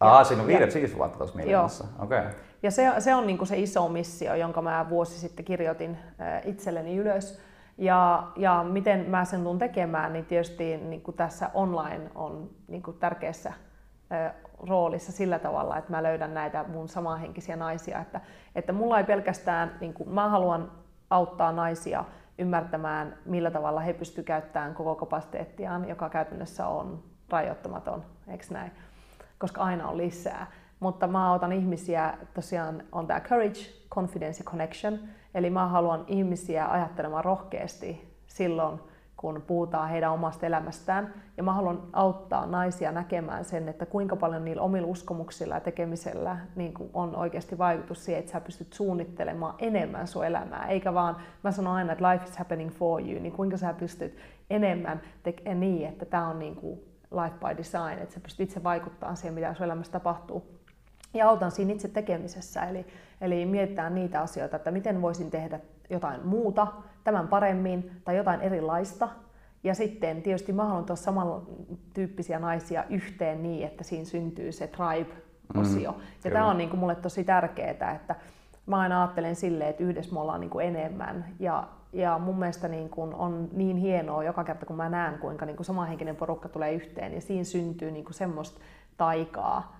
Aa, 0.00 0.24
siinä 0.24 0.42
on 0.42 0.48
viidet 0.48 0.70
siis 0.70 0.96
vuotta 0.96 1.18
tuossa 1.18 1.36
miljoonassa. 1.36 1.84
Okay. 1.98 2.24
Ja 2.62 2.70
se, 2.70 2.92
se 2.98 3.14
on 3.14 3.26
niin 3.26 3.46
se 3.46 3.58
iso 3.58 3.88
missio, 3.88 4.34
jonka 4.34 4.62
mä 4.62 4.86
vuosi 4.88 5.18
sitten 5.18 5.44
kirjoitin 5.44 5.98
itselleni 6.44 6.96
ylös. 6.96 7.40
Ja, 7.78 8.28
ja 8.36 8.64
miten 8.68 9.10
mä 9.10 9.24
sen 9.24 9.42
tuun 9.42 9.58
tekemään, 9.58 10.12
niin 10.12 10.24
tietysti 10.24 10.76
niin 10.76 11.02
tässä 11.16 11.50
online 11.54 12.10
on 12.14 12.50
niin 12.68 12.82
tärkeässä 13.00 13.52
roolissa 14.68 15.12
sillä 15.12 15.38
tavalla, 15.38 15.76
että 15.76 15.90
mä 15.90 16.02
löydän 16.02 16.34
näitä 16.34 16.64
mun 16.68 16.88
samanhenkisiä 16.88 17.56
naisia. 17.56 18.00
Että, 18.00 18.20
että 18.54 18.72
mulla 18.72 18.98
ei 18.98 19.04
pelkästään, 19.04 19.76
niin 19.80 19.94
kuin, 19.94 20.08
mä 20.08 20.28
haluan 20.28 20.72
auttaa 21.10 21.52
naisia 21.52 22.04
ymmärtämään, 22.38 23.16
millä 23.24 23.50
tavalla 23.50 23.80
he 23.80 23.92
pystyvät 23.92 24.26
käyttämään 24.26 24.74
koko 24.74 24.94
kapasiteettiaan, 24.94 25.88
joka 25.88 26.08
käytännössä 26.08 26.66
on 26.66 27.02
rajoittamaton, 27.28 28.04
eikö 28.28 28.44
näin? 28.50 28.72
Koska 29.38 29.60
aina 29.60 29.88
on 29.88 29.96
lisää. 29.96 30.46
Mutta 30.80 31.06
mä 31.06 31.30
autan 31.32 31.52
ihmisiä, 31.52 32.14
tosiaan 32.34 32.82
on 32.92 33.06
tämä 33.06 33.20
courage, 33.20 33.60
confidence 33.90 34.40
ja 34.40 34.44
connection. 34.44 34.98
Eli 35.34 35.50
mä 35.50 35.68
haluan 35.68 36.04
ihmisiä 36.06 36.70
ajattelemaan 36.70 37.24
rohkeasti 37.24 38.16
silloin, 38.26 38.80
kun 39.20 39.42
puhutaan 39.46 39.88
heidän 39.88 40.12
omasta 40.12 40.46
elämästään. 40.46 41.14
Ja 41.36 41.42
mä 41.42 41.52
haluan 41.52 41.82
auttaa 41.92 42.46
naisia 42.46 42.92
näkemään 42.92 43.44
sen, 43.44 43.68
että 43.68 43.86
kuinka 43.86 44.16
paljon 44.16 44.44
niillä 44.44 44.62
omilla 44.62 44.86
uskomuksilla 44.88 45.54
ja 45.54 45.60
tekemisellä 45.60 46.36
niin 46.56 46.74
on 46.94 47.16
oikeasti 47.16 47.58
vaikutus 47.58 48.04
siihen, 48.04 48.20
että 48.20 48.32
sä 48.32 48.40
pystyt 48.40 48.72
suunnittelemaan 48.72 49.54
enemmän 49.58 50.06
sun 50.06 50.26
elämää. 50.26 50.66
Eikä 50.66 50.94
vaan, 50.94 51.16
mä 51.42 51.52
sanon 51.52 51.74
aina, 51.74 51.92
että 51.92 52.12
life 52.12 52.24
is 52.24 52.36
happening 52.36 52.70
for 52.70 53.00
you, 53.00 53.22
niin 53.22 53.32
kuinka 53.32 53.56
sä 53.56 53.74
pystyt 53.74 54.16
enemmän 54.50 55.00
tekemään 55.22 55.60
niin, 55.60 55.88
että 55.88 56.04
tämä 56.04 56.28
on 56.28 56.38
niin 56.38 56.56
kuin 56.56 56.80
life 57.10 57.36
by 57.38 57.56
design, 57.56 58.02
että 58.02 58.14
sä 58.14 58.20
pystyt 58.20 58.48
itse 58.48 58.62
vaikuttamaan 58.62 59.16
siihen, 59.16 59.34
mitä 59.34 59.54
sun 59.54 59.64
elämässä 59.66 59.92
tapahtuu. 59.92 60.60
Ja 61.14 61.28
autan 61.28 61.50
siinä 61.50 61.72
itse 61.72 61.88
tekemisessä, 61.88 62.62
eli, 62.62 62.86
eli 63.20 63.46
mietitään 63.46 63.94
niitä 63.94 64.20
asioita, 64.20 64.56
että 64.56 64.70
miten 64.70 65.02
voisin 65.02 65.30
tehdä 65.30 65.60
jotain 65.90 66.26
muuta, 66.26 66.66
tämän 67.04 67.28
paremmin 67.28 67.90
tai 68.04 68.16
jotain 68.16 68.40
erilaista. 68.40 69.08
Ja 69.64 69.74
sitten 69.74 70.22
tietysti 70.22 70.52
mä 70.52 70.64
haluan 70.64 70.84
tuossa 70.84 71.04
samantyyppisiä 71.04 72.38
naisia 72.38 72.84
yhteen 72.90 73.42
niin, 73.42 73.66
että 73.66 73.84
siinä 73.84 74.04
syntyy 74.04 74.52
se 74.52 74.66
tribe-osio. 74.66 75.92
Mm, 75.92 75.98
ja 76.24 76.30
tämä 76.30 76.50
on 76.50 76.58
niin 76.58 76.70
kuin 76.70 76.80
mulle 76.80 76.94
tosi 76.94 77.24
tärkeää, 77.24 77.92
että 77.94 78.14
mä 78.66 78.78
aina 78.78 79.02
ajattelen 79.02 79.36
silleen, 79.36 79.70
että 79.70 79.84
yhdessä 79.84 80.12
me 80.12 80.20
ollaan 80.20 80.40
niin 80.40 80.50
kuin 80.50 80.66
enemmän. 80.66 81.24
Ja, 81.38 81.68
ja 81.92 82.18
mun 82.18 82.38
mielestä 82.38 82.68
niin 82.68 82.90
kuin 82.90 83.14
on 83.14 83.48
niin 83.52 83.76
hienoa 83.76 84.24
joka 84.24 84.44
kerta, 84.44 84.66
kun 84.66 84.76
mä 84.76 84.88
näen, 84.88 85.18
kuinka 85.18 85.46
niin 85.46 85.56
kuin 85.56 85.66
samanhenkinen 85.66 86.16
porukka 86.16 86.48
tulee 86.48 86.72
yhteen 86.72 87.14
ja 87.14 87.20
siinä 87.20 87.44
syntyy 87.44 87.90
niin 87.90 88.04
kuin 88.04 88.14
semmoista 88.14 88.60
taikaa, 88.96 89.79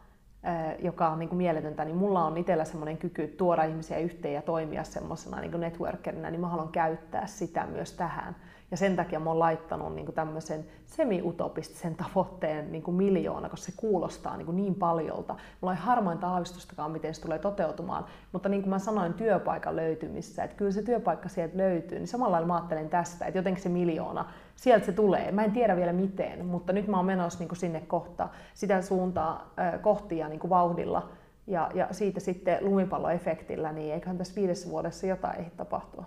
joka 0.79 1.09
on 1.09 1.19
niin 1.19 1.29
kuin 1.29 1.37
mieletöntä, 1.37 1.85
niin 1.85 1.97
mulla 1.97 2.25
on 2.25 2.37
itsellä 2.37 2.65
semmoinen 2.65 2.99
kyky 2.99 3.29
tuoda 3.29 3.65
ihmisiä 3.65 3.99
yhteen 3.99 4.35
ja 4.35 4.43
toimia 4.43 4.85
semmoisena 4.85 5.41
niin 5.41 5.61
networkerina, 5.61 6.31
niin 6.31 6.41
mä 6.41 6.49
haluan 6.49 6.69
käyttää 6.69 7.27
sitä 7.27 7.67
myös 7.67 7.93
tähän. 7.93 8.37
Ja 8.71 8.77
sen 8.77 8.97
takia 8.97 9.21
mä 9.21 9.31
oon 9.31 9.39
laittanut 9.39 9.95
niin 9.95 10.13
tämmöisen 10.13 10.65
semi-utopistisen 10.85 11.97
tavoitteen 11.97 12.73
niin 12.73 12.83
kuin 12.83 12.95
miljoona, 12.95 13.49
koska 13.49 13.67
se 13.67 13.73
kuulostaa 13.77 14.37
niin, 14.37 14.57
niin 14.57 14.75
paljolta. 14.75 15.37
Mulla 15.61 15.75
ei 15.75 15.81
harmointa 15.81 16.29
aavistustakaan, 16.29 16.91
miten 16.91 17.15
se 17.15 17.21
tulee 17.23 17.39
toteutumaan. 17.39 18.05
Mutta 18.33 18.49
niin 18.49 18.63
kuin 18.63 18.71
mä 18.71 18.79
sanoin 18.79 19.15
työpaikan 19.15 19.77
löytymissä, 19.77 20.45
että 20.45 20.57
kyllä 20.57 20.71
se 20.71 20.83
työpaikka 20.83 21.29
sieltä 21.29 21.59
löytyy, 21.59 21.99
niin 21.99 22.09
samalla 22.09 22.47
mä 22.47 22.55
ajattelen 22.55 22.89
tästä, 22.89 23.27
että 23.27 23.39
jotenkin 23.39 23.63
se 23.63 23.69
miljoona, 23.69 24.25
sieltä 24.57 24.87
se 24.87 24.93
tulee. 24.93 25.33
Mä 25.33 25.45
en 25.45 25.53
tiedä 25.53 25.77
vielä 25.77 25.93
miten, 25.93 26.47
mutta 26.47 26.73
nyt 26.73 26.87
mä 26.87 26.97
oon 26.97 27.07
menossa 27.07 27.39
niin 27.39 27.49
kuin 27.49 27.59
sinne 27.59 27.81
kohta, 27.81 28.29
sitä 28.55 28.83
suuntaa 28.83 29.55
kohti 29.83 30.19
ja 30.19 30.29
niin 30.29 30.41
kuin 30.41 30.51
vauhdilla. 30.51 31.09
Ja, 31.47 31.71
ja 31.75 31.89
siitä 31.91 32.21
sitten 32.21 32.59
lumipalloefektillä, 32.61 33.73
niin 33.73 33.95
eiköhän 33.95 34.19
tässä 34.19 34.35
viidessä 34.35 34.71
vuodessa 34.71 35.07
jotain 35.07 35.39
ehdi 35.41 35.51
tapahtua. 35.57 36.05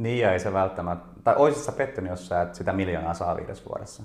Niin 0.00 0.18
ja 0.18 0.32
ei 0.32 0.38
se 0.38 0.52
välttämättä, 0.52 1.20
tai 1.24 1.34
oisissa 1.36 1.72
pettynyt, 1.72 2.10
jos 2.10 2.28
sä 2.28 2.42
et 2.42 2.54
sitä 2.54 2.72
miljoonaa 2.72 3.14
saa 3.14 3.36
viidessä 3.36 3.64
vuodessa? 3.68 4.02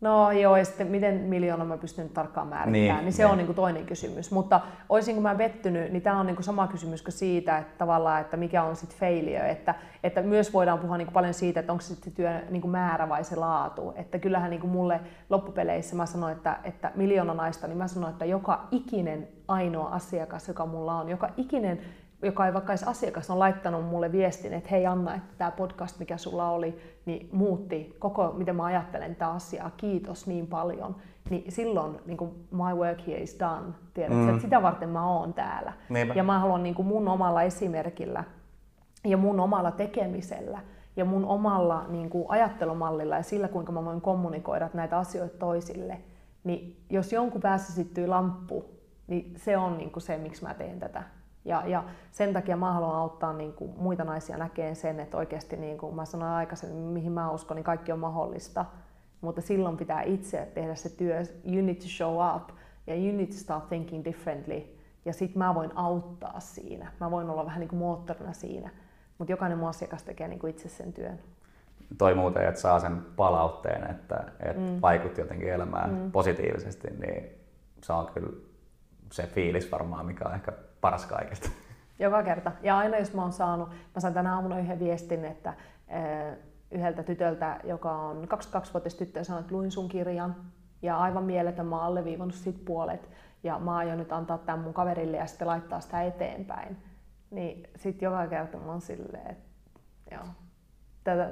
No 0.00 0.32
joo, 0.32 0.56
ja 0.56 0.64
sitten 0.64 0.86
miten 0.86 1.14
miljoona 1.14 1.64
mä 1.64 1.76
pystyn 1.76 2.08
tarkkaan 2.08 2.46
määrittämään, 2.46 2.96
niin, 2.96 3.04
niin 3.04 3.12
se 3.12 3.22
niin. 3.22 3.30
on 3.30 3.38
niin 3.38 3.46
kuin 3.46 3.56
toinen 3.56 3.86
kysymys. 3.86 4.30
Mutta 4.30 4.60
olisinko 4.88 5.20
mä 5.20 5.38
vettynyt, 5.38 5.92
niin 5.92 6.02
tämä 6.02 6.20
on 6.20 6.26
niin 6.26 6.36
kuin 6.36 6.44
sama 6.44 6.66
kysymys 6.66 7.02
kuin 7.02 7.12
siitä, 7.12 7.58
että 7.58 7.78
tavallaan, 7.78 8.20
että 8.20 8.36
mikä 8.36 8.62
on 8.62 8.76
sitten 8.76 8.98
failure. 8.98 9.50
Että, 9.50 9.74
että 10.02 10.22
myös 10.22 10.52
voidaan 10.52 10.78
puhua 10.78 10.96
niin 10.96 11.06
kuin 11.06 11.14
paljon 11.14 11.34
siitä, 11.34 11.60
että 11.60 11.72
onko 11.72 11.82
se 11.82 11.88
sitten 11.88 12.12
työ 12.12 12.30
niin 12.50 12.60
kuin 12.62 12.70
määrä 12.70 13.08
vai 13.08 13.24
se 13.24 13.36
laatu. 13.36 13.92
Että 13.96 14.18
kyllähän 14.18 14.50
niin 14.50 14.60
kuin 14.60 14.70
mulle 14.70 15.00
loppupeleissä 15.30 15.96
mä 15.96 16.06
sanoin, 16.06 16.36
että, 16.36 16.58
että 16.64 16.92
miljoona 16.94 17.34
naista, 17.34 17.66
niin 17.66 17.78
mä 17.78 17.88
sanoin, 17.88 18.12
että 18.12 18.24
joka 18.24 18.68
ikinen 18.70 19.28
ainoa 19.48 19.88
asiakas, 19.88 20.48
joka 20.48 20.66
mulla 20.66 20.94
on, 20.94 21.08
joka 21.08 21.28
ikinen 21.36 21.80
joka 22.22 22.46
ei 22.46 22.54
vaikka 22.54 22.72
edes 22.72 22.84
asiakas 22.84 23.30
on 23.30 23.38
laittanut 23.38 23.84
mulle 23.84 24.12
viestin, 24.12 24.52
että 24.52 24.68
hei 24.70 24.86
Anna, 24.86 25.14
että 25.14 25.34
tämä 25.38 25.50
podcast, 25.50 25.98
mikä 25.98 26.16
sulla 26.16 26.50
oli, 26.50 26.78
niin 27.06 27.28
muutti 27.32 27.96
koko, 27.98 28.32
miten 28.32 28.56
mä 28.56 28.64
ajattelen 28.64 29.14
tätä 29.14 29.28
asiaa, 29.28 29.70
kiitos 29.76 30.26
niin 30.26 30.46
paljon. 30.46 30.96
Niin 31.30 31.52
silloin 31.52 32.00
niin 32.06 32.16
kuin 32.16 32.30
my 32.50 32.74
work 32.74 33.06
here 33.06 33.20
is 33.20 33.36
done, 33.40 33.72
tiedätkö, 33.94 34.22
mm. 34.22 34.28
että 34.28 34.42
sitä 34.42 34.62
varten 34.62 34.88
mä 34.88 35.10
oon 35.10 35.34
täällä. 35.34 35.72
Niinpä. 35.88 36.14
Ja 36.14 36.22
mä 36.22 36.38
haluan 36.38 36.62
niin 36.62 36.74
kuin 36.74 36.88
mun 36.88 37.08
omalla 37.08 37.42
esimerkillä 37.42 38.24
ja 39.04 39.16
mun 39.16 39.40
omalla 39.40 39.70
tekemisellä 39.70 40.60
ja 40.96 41.04
mun 41.04 41.24
omalla 41.24 41.84
niin 41.88 42.10
kuin 42.10 42.24
ajattelumallilla 42.28 43.16
ja 43.16 43.22
sillä, 43.22 43.48
kuinka 43.48 43.72
mä 43.72 43.84
voin 43.84 44.00
kommunikoida 44.00 44.70
näitä 44.74 44.98
asioita 44.98 45.38
toisille, 45.38 46.00
niin 46.44 46.76
jos 46.90 47.12
jonkun 47.12 47.40
päässä 47.40 47.72
syttyy 47.72 48.06
lamppu, 48.06 48.64
niin 49.06 49.34
se 49.36 49.56
on 49.56 49.78
niin 49.78 49.90
kuin 49.90 50.02
se, 50.02 50.18
miksi 50.18 50.42
mä 50.42 50.54
teen 50.54 50.78
tätä. 50.78 51.02
Ja, 51.46 51.62
ja 51.66 51.84
sen 52.12 52.32
takia 52.32 52.56
mä 52.56 52.72
haluan 52.72 52.96
auttaa 52.96 53.32
niin 53.32 53.52
kuin 53.52 53.72
muita 53.76 54.04
naisia 54.04 54.36
näkemään 54.36 54.76
sen, 54.76 55.00
että 55.00 55.16
oikeasti 55.16 55.56
niin 55.56 55.78
kuin 55.78 55.94
mä 55.94 56.04
sanoin 56.04 56.32
aikaisemmin, 56.32 56.78
mihin 56.78 57.12
mä 57.12 57.30
uskon, 57.30 57.54
niin 57.54 57.64
kaikki 57.64 57.92
on 57.92 57.98
mahdollista. 57.98 58.64
Mutta 59.20 59.40
silloin 59.40 59.76
pitää 59.76 60.02
itse 60.02 60.48
tehdä 60.54 60.74
se 60.74 60.88
työ. 60.88 61.22
You 61.44 61.62
need 61.62 61.74
to 61.74 61.88
show 61.88 62.36
up 62.36 62.48
ja 62.86 62.94
you 62.94 63.16
need 63.16 63.26
to 63.26 63.34
start 63.34 63.68
thinking 63.68 64.04
differently. 64.04 64.62
Ja 65.04 65.12
sit 65.12 65.34
mä 65.34 65.54
voin 65.54 65.70
auttaa 65.74 66.40
siinä. 66.40 66.92
Mä 67.00 67.10
voin 67.10 67.30
olla 67.30 67.46
vähän 67.46 67.60
niin 67.60 67.68
kuin 67.68 67.78
moottorina 67.78 68.32
siinä. 68.32 68.70
Mutta 69.18 69.32
jokainen 69.32 69.58
mun 69.58 69.68
asiakas 69.68 70.02
tekee 70.02 70.28
niin 70.28 70.38
kuin 70.38 70.50
itse 70.50 70.68
sen 70.68 70.92
työn. 70.92 71.18
Toi 71.98 72.14
muuten, 72.14 72.48
että 72.48 72.60
saa 72.60 72.80
sen 72.80 73.02
palautteen, 73.16 73.90
että, 73.90 74.24
että 74.40 74.62
mm. 74.62 74.80
vaikut 74.82 75.18
jotenkin 75.18 75.52
elämään 75.52 75.94
mm. 75.94 76.12
positiivisesti, 76.12 76.88
niin 76.90 77.30
se 77.82 77.92
on 77.92 78.06
kyllä 78.14 78.28
se 79.12 79.26
fiilis 79.26 79.72
varmaan, 79.72 80.06
mikä 80.06 80.24
on 80.28 80.34
ehkä 80.34 80.52
paras 80.80 81.06
kaikesta. 81.06 81.50
Joka 81.98 82.22
kerta. 82.22 82.52
Ja 82.62 82.78
aina 82.78 82.98
jos 82.98 83.14
mä 83.14 83.22
oon 83.22 83.32
saanut, 83.32 83.68
mä 83.68 84.00
sain 84.00 84.14
tänä 84.14 84.34
aamuna 84.34 84.58
yhden 84.58 84.78
viestin, 84.78 85.24
että 85.24 85.54
eh, 85.88 86.38
yhdeltä 86.70 87.02
tytöltä, 87.02 87.60
joka 87.64 87.92
on 87.92 88.24
22-vuotias 88.24 88.94
tyttö, 88.94 89.24
sanoi, 89.24 89.40
että 89.40 89.54
luin 89.54 89.70
sun 89.70 89.88
kirjan 89.88 90.36
ja 90.82 90.98
aivan 90.98 91.24
mieletön, 91.24 91.66
mä 91.66 91.76
oon 91.76 91.84
alleviivannut 91.84 92.34
sit 92.34 92.64
puolet 92.64 93.10
ja 93.42 93.58
mä 93.58 93.76
aion 93.76 93.98
nyt 93.98 94.12
antaa 94.12 94.38
tämän 94.38 94.60
mun 94.60 94.74
kaverille 94.74 95.16
ja 95.16 95.26
sitten 95.26 95.48
laittaa 95.48 95.80
sitä 95.80 96.02
eteenpäin. 96.02 96.76
Niin 97.30 97.70
sitten 97.76 98.06
joka 98.06 98.26
kerta 98.26 98.58
mä 98.58 98.70
oon 98.70 98.80
silleen, 98.80 99.30
että 99.30 99.44
joo, 100.10 100.24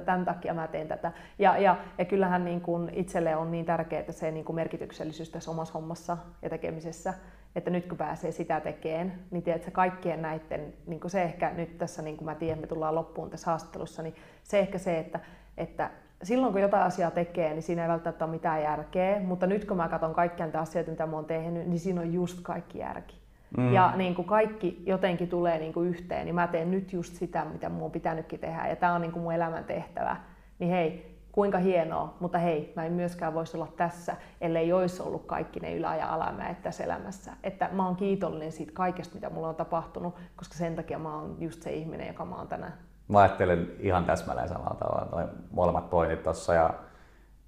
tämän 0.05 0.25
takia 0.25 0.53
mä 0.53 0.67
teen 0.67 0.87
tätä. 0.87 1.11
Ja, 1.39 1.57
ja, 1.57 1.77
ja 1.97 2.05
kyllähän 2.05 2.45
niin 2.45 2.61
kun 2.61 2.89
itselle 2.93 3.35
on 3.35 3.51
niin 3.51 3.65
tärkeää 3.65 4.11
se 4.11 4.31
niin 4.31 4.45
kun 4.45 4.55
merkityksellisyys 4.55 5.29
tässä 5.29 5.51
omassa 5.51 5.73
hommassa 5.73 6.17
ja 6.41 6.49
tekemisessä, 6.49 7.13
että 7.55 7.69
nyt 7.69 7.85
kun 7.85 7.97
pääsee 7.97 8.31
sitä 8.31 8.59
tekemään, 8.59 9.13
niin 9.31 9.43
tiedätkö, 9.43 9.71
kaikkien 9.71 10.21
näiden, 10.21 10.73
niin 10.87 10.99
se 11.07 11.23
ehkä 11.23 11.51
nyt 11.53 11.77
tässä, 11.77 12.01
niin 12.01 12.17
kuin 12.17 12.25
mä 12.25 12.35
tiedän, 12.35 12.59
me 12.59 12.67
tullaan 12.67 12.95
loppuun 12.95 13.29
tässä 13.29 13.51
haastattelussa, 13.51 14.03
niin 14.03 14.15
se 14.43 14.59
ehkä 14.59 14.77
se, 14.77 14.99
että, 14.99 15.19
että 15.57 15.89
silloin 16.23 16.53
kun 16.53 16.61
jotain 16.61 16.83
asiaa 16.83 17.11
tekee, 17.11 17.53
niin 17.53 17.63
siinä 17.63 17.83
ei 17.83 17.89
välttämättä 17.89 18.25
ole 18.25 18.31
mitään 18.31 18.63
järkeä, 18.63 19.19
mutta 19.19 19.47
nyt 19.47 19.65
kun 19.65 19.77
mä 19.77 19.87
katson 19.87 20.13
kaikkia 20.13 20.45
niitä 20.45 20.59
asioita, 20.59 20.91
mitä 20.91 21.05
mä 21.05 21.15
oon 21.15 21.25
tehnyt, 21.25 21.67
niin 21.67 21.79
siinä 21.79 22.01
on 22.01 22.13
just 22.13 22.39
kaikki 22.43 22.79
järki. 22.79 23.15
Mm. 23.57 23.73
Ja 23.73 23.93
niin 23.95 24.15
kuin 24.15 24.27
kaikki 24.27 24.83
jotenkin 24.85 25.29
tulee 25.29 25.59
niin 25.59 25.73
kuin 25.73 25.89
yhteen, 25.89 26.25
niin 26.25 26.35
mä 26.35 26.47
teen 26.47 26.71
nyt 26.71 26.93
just 26.93 27.15
sitä, 27.15 27.45
mitä 27.45 27.69
mun 27.69 27.83
on 27.83 27.91
pitänytkin 27.91 28.39
tehdä, 28.39 28.67
ja 28.67 28.75
tämä 28.75 28.93
on 28.93 29.01
niin 29.01 29.11
kuin 29.11 29.23
mun 29.23 29.33
elämän 29.33 29.63
tehtävä. 29.63 30.17
Niin 30.59 30.71
hei, 30.71 31.14
kuinka 31.35 31.57
hienoa, 31.57 32.17
mutta 32.19 32.37
hei, 32.37 32.73
mä 32.75 32.85
en 32.85 32.91
myöskään 32.91 33.33
voisi 33.33 33.57
olla 33.57 33.67
tässä, 33.77 34.15
ellei 34.41 34.73
olisi 34.73 35.01
ollut 35.01 35.25
kaikki 35.25 35.59
ne 35.59 35.75
ylä- 35.75 35.95
ja 35.95 36.13
alamäet 36.13 36.61
tässä 36.61 36.83
elämässä. 36.83 37.31
Että 37.43 37.69
mä 37.71 37.85
oon 37.85 37.95
kiitollinen 37.95 38.51
siitä 38.51 38.71
kaikesta, 38.75 39.15
mitä 39.15 39.29
mulla 39.29 39.47
on 39.47 39.55
tapahtunut, 39.55 40.15
koska 40.35 40.55
sen 40.55 40.75
takia 40.75 40.99
mä 40.99 41.15
oon 41.15 41.35
just 41.39 41.61
se 41.61 41.73
ihminen, 41.73 42.07
joka 42.07 42.25
mä 42.25 42.35
oon 42.35 42.47
tänään. 42.47 42.73
Mä 43.07 43.19
ajattelen 43.19 43.71
ihan 43.79 44.05
täsmälleen 44.05 44.49
samalla 44.49 44.75
tavalla 44.79 45.07
noin 45.11 45.27
molemmat 45.51 45.89
pointit 45.89 46.23
tuossa. 46.23 46.53
Ja, 46.53 46.73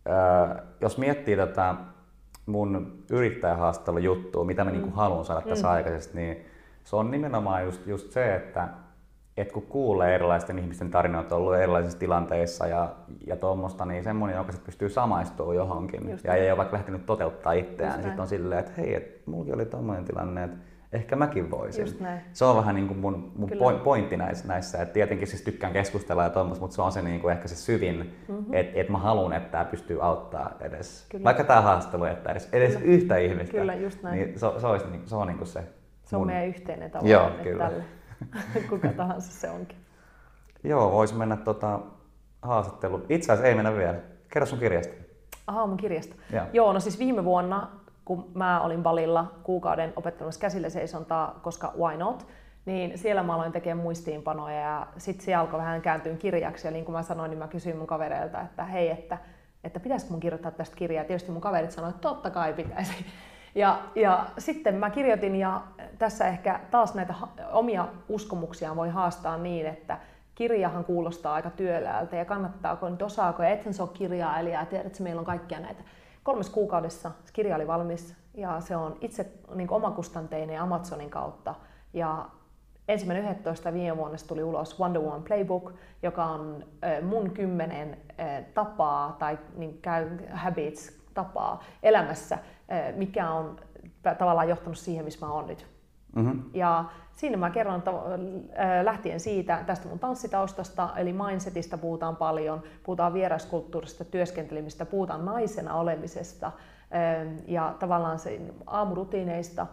äh, 0.10 0.58
jos 0.82 0.98
miettii 0.98 1.38
tätä 1.38 1.76
mun 2.46 3.04
yrittäjähaastattelujuttua, 3.10 4.44
mitä 4.44 4.64
mä 4.64 4.72
niinku 4.72 4.86
mm. 4.86 4.90
niinku 4.90 5.02
haluan 5.02 5.26
saada 5.26 5.42
tässä 5.42 5.68
mm. 5.68 5.74
aikaisesti, 5.74 6.18
niin 6.18 6.46
se 6.84 6.96
on 6.96 7.12
nimenomaan 7.12 7.64
just, 7.64 7.88
just 7.88 8.12
se, 8.12 8.36
että 8.36 8.68
et 9.38 9.52
kun 9.52 9.64
kuulee 9.64 10.16
erilaisten 10.16 10.60
ihmisten 10.60 10.92
tarinoita, 10.92 11.36
on 11.36 11.42
ollut 11.42 11.56
erilaisissa 11.56 12.00
tilanteissa 12.00 12.68
ja, 12.68 12.96
ja 13.28 13.36
tuommoista, 13.36 13.86
niin 13.86 14.04
semmoinen, 14.04 14.38
joka 14.38 14.54
pystyy 14.66 14.90
samaistumaan 14.90 15.56
johonkin 15.56 16.10
Just 16.10 16.26
ja 16.26 16.34
ei 16.34 16.52
ole 16.52 16.58
vaikka 16.58 16.78
lähtenyt 16.78 17.06
toteuttaa 17.06 17.54
itseään, 17.54 17.94
niin 17.94 18.04
sitten 18.04 18.22
on 18.22 18.28
silleen, 18.28 18.60
että 18.60 18.72
hei, 18.78 18.96
et 18.96 19.28
mulla 19.28 19.54
oli 19.54 19.66
tuommoinen 19.66 20.06
tilanne, 20.06 20.44
että 20.44 20.58
ehkä 20.94 21.16
mäkin 21.16 21.52
voisin. 21.52 22.06
Se 22.34 22.46
on 22.46 22.56
vähän 22.56 22.76
niin 22.76 22.88
kuin 22.88 23.00
mun, 23.00 23.32
mun 23.36 23.50
pointti 23.84 24.18
näissä, 24.18 24.48
näissä, 24.48 24.82
että 24.82 24.94
tietenkin 24.94 25.28
siis 25.28 25.42
tykkään 25.42 25.74
keskustella 25.74 26.24
ja 26.24 26.30
tuommoista, 26.30 26.64
mutta 26.64 26.76
se 26.76 26.82
on 26.82 26.92
se 26.92 27.02
niin 27.02 27.22
kuin 27.22 27.32
ehkä 27.32 27.48
se 27.48 27.56
syvin, 27.56 28.16
mm-hmm. 28.28 28.54
että 28.54 28.80
et 28.82 28.90
mä 28.90 28.98
haluan, 28.98 29.34
että 29.34 29.50
tämä 29.50 29.66
pystyy 29.66 30.06
auttaa 30.06 30.58
edes, 30.62 31.06
Kyllä. 31.10 31.24
vaikka 31.24 31.44
tämä 31.44 31.62
haastattelu, 31.62 32.04
että 32.04 32.32
edes, 32.32 32.50
edes 32.54 32.78
Kyllä. 32.78 32.86
yhtä 32.86 33.18
ihmistä. 33.18 33.58
Kyllä, 33.58 33.76
just 33.76 34.04
näin. 34.04 34.20
Niin 34.20 34.40
se, 34.40 34.48
se, 34.58 34.68
olisi, 34.68 34.86
se 35.06 35.16
on 35.16 35.28
niin 35.28 35.38
kuin 35.38 35.48
se. 35.48 35.64
Se 36.04 36.16
on 36.16 36.20
mun... 36.20 36.28
meidän 36.28 36.48
yhteinen 36.48 36.92
tavoite 36.92 37.14
Joo, 37.14 37.32
kyllä. 37.44 37.70
tälle. 37.70 37.84
kuka 38.70 38.88
tahansa 38.88 39.32
se 39.32 39.50
onkin. 39.50 39.78
Joo, 40.64 40.92
voisi 40.92 41.16
mennä 41.16 41.38
tota, 41.38 41.80
haastatteluun. 42.42 43.06
Itse 43.10 43.32
asiassa 43.32 43.48
ei 43.48 43.56
mennä 43.56 43.76
vielä. 43.76 43.98
Kerro 44.30 44.46
sun 44.46 44.60
kirjasta. 44.60 44.94
Aha, 45.48 45.68
mun 45.68 45.78
kirjasta. 45.78 46.16
Ja. 46.32 46.48
Joo, 46.54 46.74
no 46.74 46.80
siis 46.80 47.00
viime 47.00 47.24
vuonna, 47.24 47.70
kun 48.06 48.32
mä 48.34 48.62
olin 48.62 48.84
Balilla 48.84 49.32
kuukauden 49.44 49.94
opettelemassa 49.96 50.42
käsille 50.42 50.70
seisontaa, 50.70 51.40
koska 51.44 51.74
why 51.78 51.98
not, 51.98 52.28
niin 52.66 52.98
siellä 52.98 53.24
mä 53.24 53.36
aloin 53.36 53.52
tekemään 53.52 53.84
muistiinpanoja 53.84 54.60
ja 54.60 54.88
sitten 54.98 55.26
se 55.26 55.36
alkoi 55.36 55.60
vähän 55.60 55.82
kääntyä 55.82 56.16
kirjaksi. 56.16 56.68
Ja 56.68 56.72
niin 56.72 56.86
kuin 56.86 56.94
mä 56.94 57.04
sanoin, 57.04 57.30
niin 57.30 57.40
mä 57.40 57.48
kysyin 57.48 57.78
mun 57.78 57.88
kavereilta, 57.88 58.42
että 58.42 58.66
hei, 58.66 58.90
että, 58.90 59.18
että 59.64 59.80
pitäisikö 59.80 60.12
mun 60.12 60.20
kirjoittaa 60.20 60.52
tästä 60.52 60.76
kirjaa. 60.76 61.06
Tietysti 61.06 61.32
mun 61.32 61.42
kaverit 61.42 61.72
sanoivat, 61.72 61.96
että 61.96 62.10
totta 62.10 62.30
kai 62.30 62.54
pitäisi. 62.54 62.94
Ja, 63.58 63.80
ja 63.96 64.26
sitten 64.38 64.76
mä 64.76 64.90
kirjoitin 64.90 65.36
ja 65.36 65.62
tässä 65.98 66.28
ehkä 66.28 66.60
taas 66.72 66.96
näitä 66.96 67.14
omia 67.52 67.88
uskomuksia 68.10 68.76
voi 68.76 68.90
haastaa 68.90 69.38
niin, 69.38 69.66
että 69.66 69.98
kirjahan 70.36 70.86
kuulostaa 70.86 71.34
aika 71.34 71.50
työläältä 71.50 72.16
ja 72.16 72.26
kannattaako 72.26 72.90
nyt 72.90 73.02
osaako 73.02 73.44
ja 73.44 73.50
ethän 73.50 73.74
se 73.74 73.82
ole 73.82 73.90
kirjailija 73.94 74.60
ja 74.60 74.66
tiedät, 74.66 74.88
että 74.88 75.04
meillä 75.04 75.20
on 75.20 75.26
kaikkia 75.26 75.60
näitä. 75.60 75.84
Kolmes 76.24 76.50
kuukaudessa 76.50 77.12
kirja 77.34 77.56
oli 77.56 77.68
valmis 77.68 78.16
ja 78.34 78.60
se 78.60 78.76
on 78.76 78.98
itse 79.02 79.32
niin 79.56 79.72
omakustanteinen 79.72 80.62
Amazonin 80.62 81.10
kautta 81.10 81.56
ja 81.94 82.26
ensimmäinen 82.88 83.32
11. 83.32 83.74
viime 83.74 83.98
vuonna 83.98 84.18
tuli 84.28 84.44
ulos 84.44 84.80
Wonder 84.80 85.02
Woman 85.02 85.24
Playbook, 85.24 85.72
joka 86.04 86.26
on 86.26 86.64
mun 87.02 87.32
kymmenen 87.32 87.98
tapaa 88.54 89.16
tai 89.20 89.38
niin 89.56 89.82
käy 89.82 90.10
habits 90.32 90.98
tapaa 91.14 91.64
elämässä, 91.84 92.38
mikä 92.96 93.32
on 93.32 93.60
tavallaan 94.18 94.50
johtanut 94.50 94.78
siihen, 94.78 95.06
missä 95.06 95.26
mä 95.26 95.32
oon 95.32 95.48
nyt. 95.48 95.68
Mm-hmm. 96.16 96.44
Ja 96.54 96.86
siinä 97.16 97.38
mä 97.38 97.50
kerron 97.50 97.78
että, 97.78 97.92
lähtien 98.84 99.20
siitä, 99.20 99.64
tästä 99.66 99.88
mun 99.88 100.00
tanssitaustasta, 100.00 100.90
eli 100.96 101.14
mindsetistä 101.14 101.78
puhutaan 101.78 102.16
paljon, 102.16 102.64
puhutaan 102.84 103.14
vieraskulttuurista, 103.14 104.06
työskentelemistä, 104.06 104.86
puhutaan 104.86 105.26
naisena 105.26 105.76
olemisesta 105.76 106.52
ja 107.48 107.76
tavallaan 107.80 108.20
se 108.20 108.42
aamurutiineista 108.68 109.68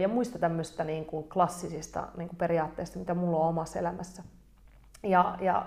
ja 0.00 0.08
muista 0.08 0.38
tämmöistä 0.38 0.84
niin 0.84 1.04
kuin 1.04 1.28
klassisista 1.28 2.08
niin 2.16 2.28
kuin 2.28 2.38
periaatteista, 2.38 2.98
mitä 2.98 3.14
mulla 3.14 3.36
on 3.38 3.48
omassa 3.48 3.78
elämässä. 3.78 4.22
Ja, 5.02 5.38
ja 5.40 5.66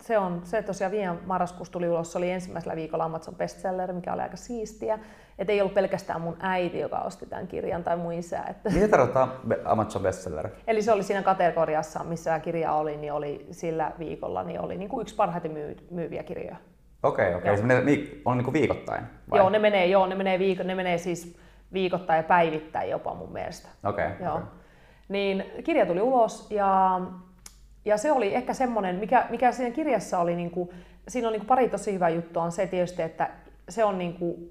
se 0.00 0.18
on 0.18 0.40
se 0.44 0.62
tosiaan 0.62 0.92
viime 0.92 1.14
marraskuussa 1.26 1.72
tuli 1.72 1.88
ulos, 1.88 2.12
se 2.12 2.18
oli 2.18 2.30
ensimmäisellä 2.30 2.76
viikolla 2.76 3.04
Amazon 3.04 3.34
bestseller, 3.34 3.92
mikä 3.92 4.12
oli 4.12 4.22
aika 4.22 4.36
siistiä. 4.36 4.98
Että 5.38 5.52
ei 5.52 5.60
ollut 5.60 5.74
pelkästään 5.74 6.20
mun 6.20 6.36
äiti, 6.40 6.78
joka 6.78 6.98
osti 6.98 7.26
tämän 7.26 7.46
kirjan 7.46 7.84
tai 7.84 7.96
mun 7.96 8.12
isä. 8.12 8.42
Että... 8.50 8.70
Mitä 8.70 8.88
tarkoittaa 8.88 9.40
Amazon 9.64 10.02
bestseller? 10.02 10.48
Eli 10.66 10.82
se 10.82 10.92
oli 10.92 11.02
siinä 11.02 11.22
kategoriassa, 11.22 12.04
missä 12.04 12.38
kirja 12.38 12.72
oli, 12.72 12.96
niin 12.96 13.12
oli 13.12 13.46
sillä 13.50 13.92
viikolla 13.98 14.42
niin 14.42 14.60
oli 14.60 14.76
niin 14.76 14.88
kuin 14.88 15.02
yksi 15.02 15.14
parhaiten 15.14 15.50
myy- 15.50 15.86
myyviä 15.90 16.22
kirjoja. 16.22 16.56
Okei, 17.02 17.26
okay, 17.26 17.38
okei. 17.38 17.50
Okay. 17.50 17.56
Se 17.56 17.66
menee, 17.66 18.20
on 18.24 18.36
niin 18.36 18.44
kuin 18.44 18.54
viikoittain? 18.54 19.04
Vai? 19.30 19.38
Joo, 19.38 19.50
ne 19.50 19.58
menee, 19.58 19.86
joo, 19.86 20.06
ne 20.06 20.14
menee, 20.14 20.38
viiko, 20.38 20.62
ne 20.62 20.74
menee 20.74 20.98
siis 20.98 21.36
viikoittain 21.72 22.16
ja 22.16 22.22
päivittäin 22.22 22.90
jopa 22.90 23.14
mun 23.14 23.32
mielestä. 23.32 23.68
Okei. 23.84 24.06
Okay, 24.06 24.26
joo. 24.26 24.34
Okay. 24.34 24.46
Niin 25.08 25.44
kirja 25.64 25.86
tuli 25.86 26.00
ulos 26.00 26.50
ja 26.50 27.00
ja 27.84 27.96
se 27.96 28.12
oli 28.12 28.34
ehkä 28.34 28.54
semmoinen, 28.54 28.96
mikä, 28.96 29.26
mikä 29.30 29.52
siinä 29.52 29.70
kirjassa 29.70 30.18
oli, 30.18 30.36
niin 30.36 30.50
kuin, 30.50 30.70
siinä 31.08 31.28
on 31.28 31.32
niin 31.32 31.40
kuin 31.40 31.48
pari 31.48 31.68
tosi 31.68 31.92
hyvää 31.92 32.08
juttua, 32.08 32.42
on 32.42 32.52
se 32.52 32.66
tietysti, 32.66 33.02
että 33.02 33.30
se 33.68 33.84
on 33.84 33.98
niin 33.98 34.14
kuin, 34.14 34.50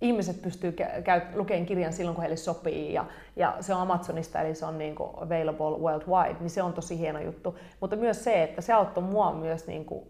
ihmiset 0.00 0.42
pystyy 0.42 0.72
käy, 1.04 1.20
lukemaan 1.34 1.66
kirjan 1.66 1.92
silloin, 1.92 2.14
kun 2.14 2.22
heille 2.22 2.36
sopii, 2.36 2.92
ja, 2.92 3.04
ja 3.36 3.56
se 3.60 3.74
on 3.74 3.80
Amazonista, 3.80 4.40
eli 4.40 4.54
se 4.54 4.66
on 4.66 4.78
niin 4.78 4.94
kuin 4.94 5.10
available 5.16 5.78
worldwide, 5.78 6.36
niin 6.40 6.50
se 6.50 6.62
on 6.62 6.72
tosi 6.72 6.98
hieno 6.98 7.20
juttu. 7.20 7.58
Mutta 7.80 7.96
myös 7.96 8.24
se, 8.24 8.42
että 8.42 8.60
se 8.60 8.72
auttoi 8.72 9.04
mua 9.04 9.32
myös 9.32 9.66
niin 9.66 9.84
kuin 9.84 10.04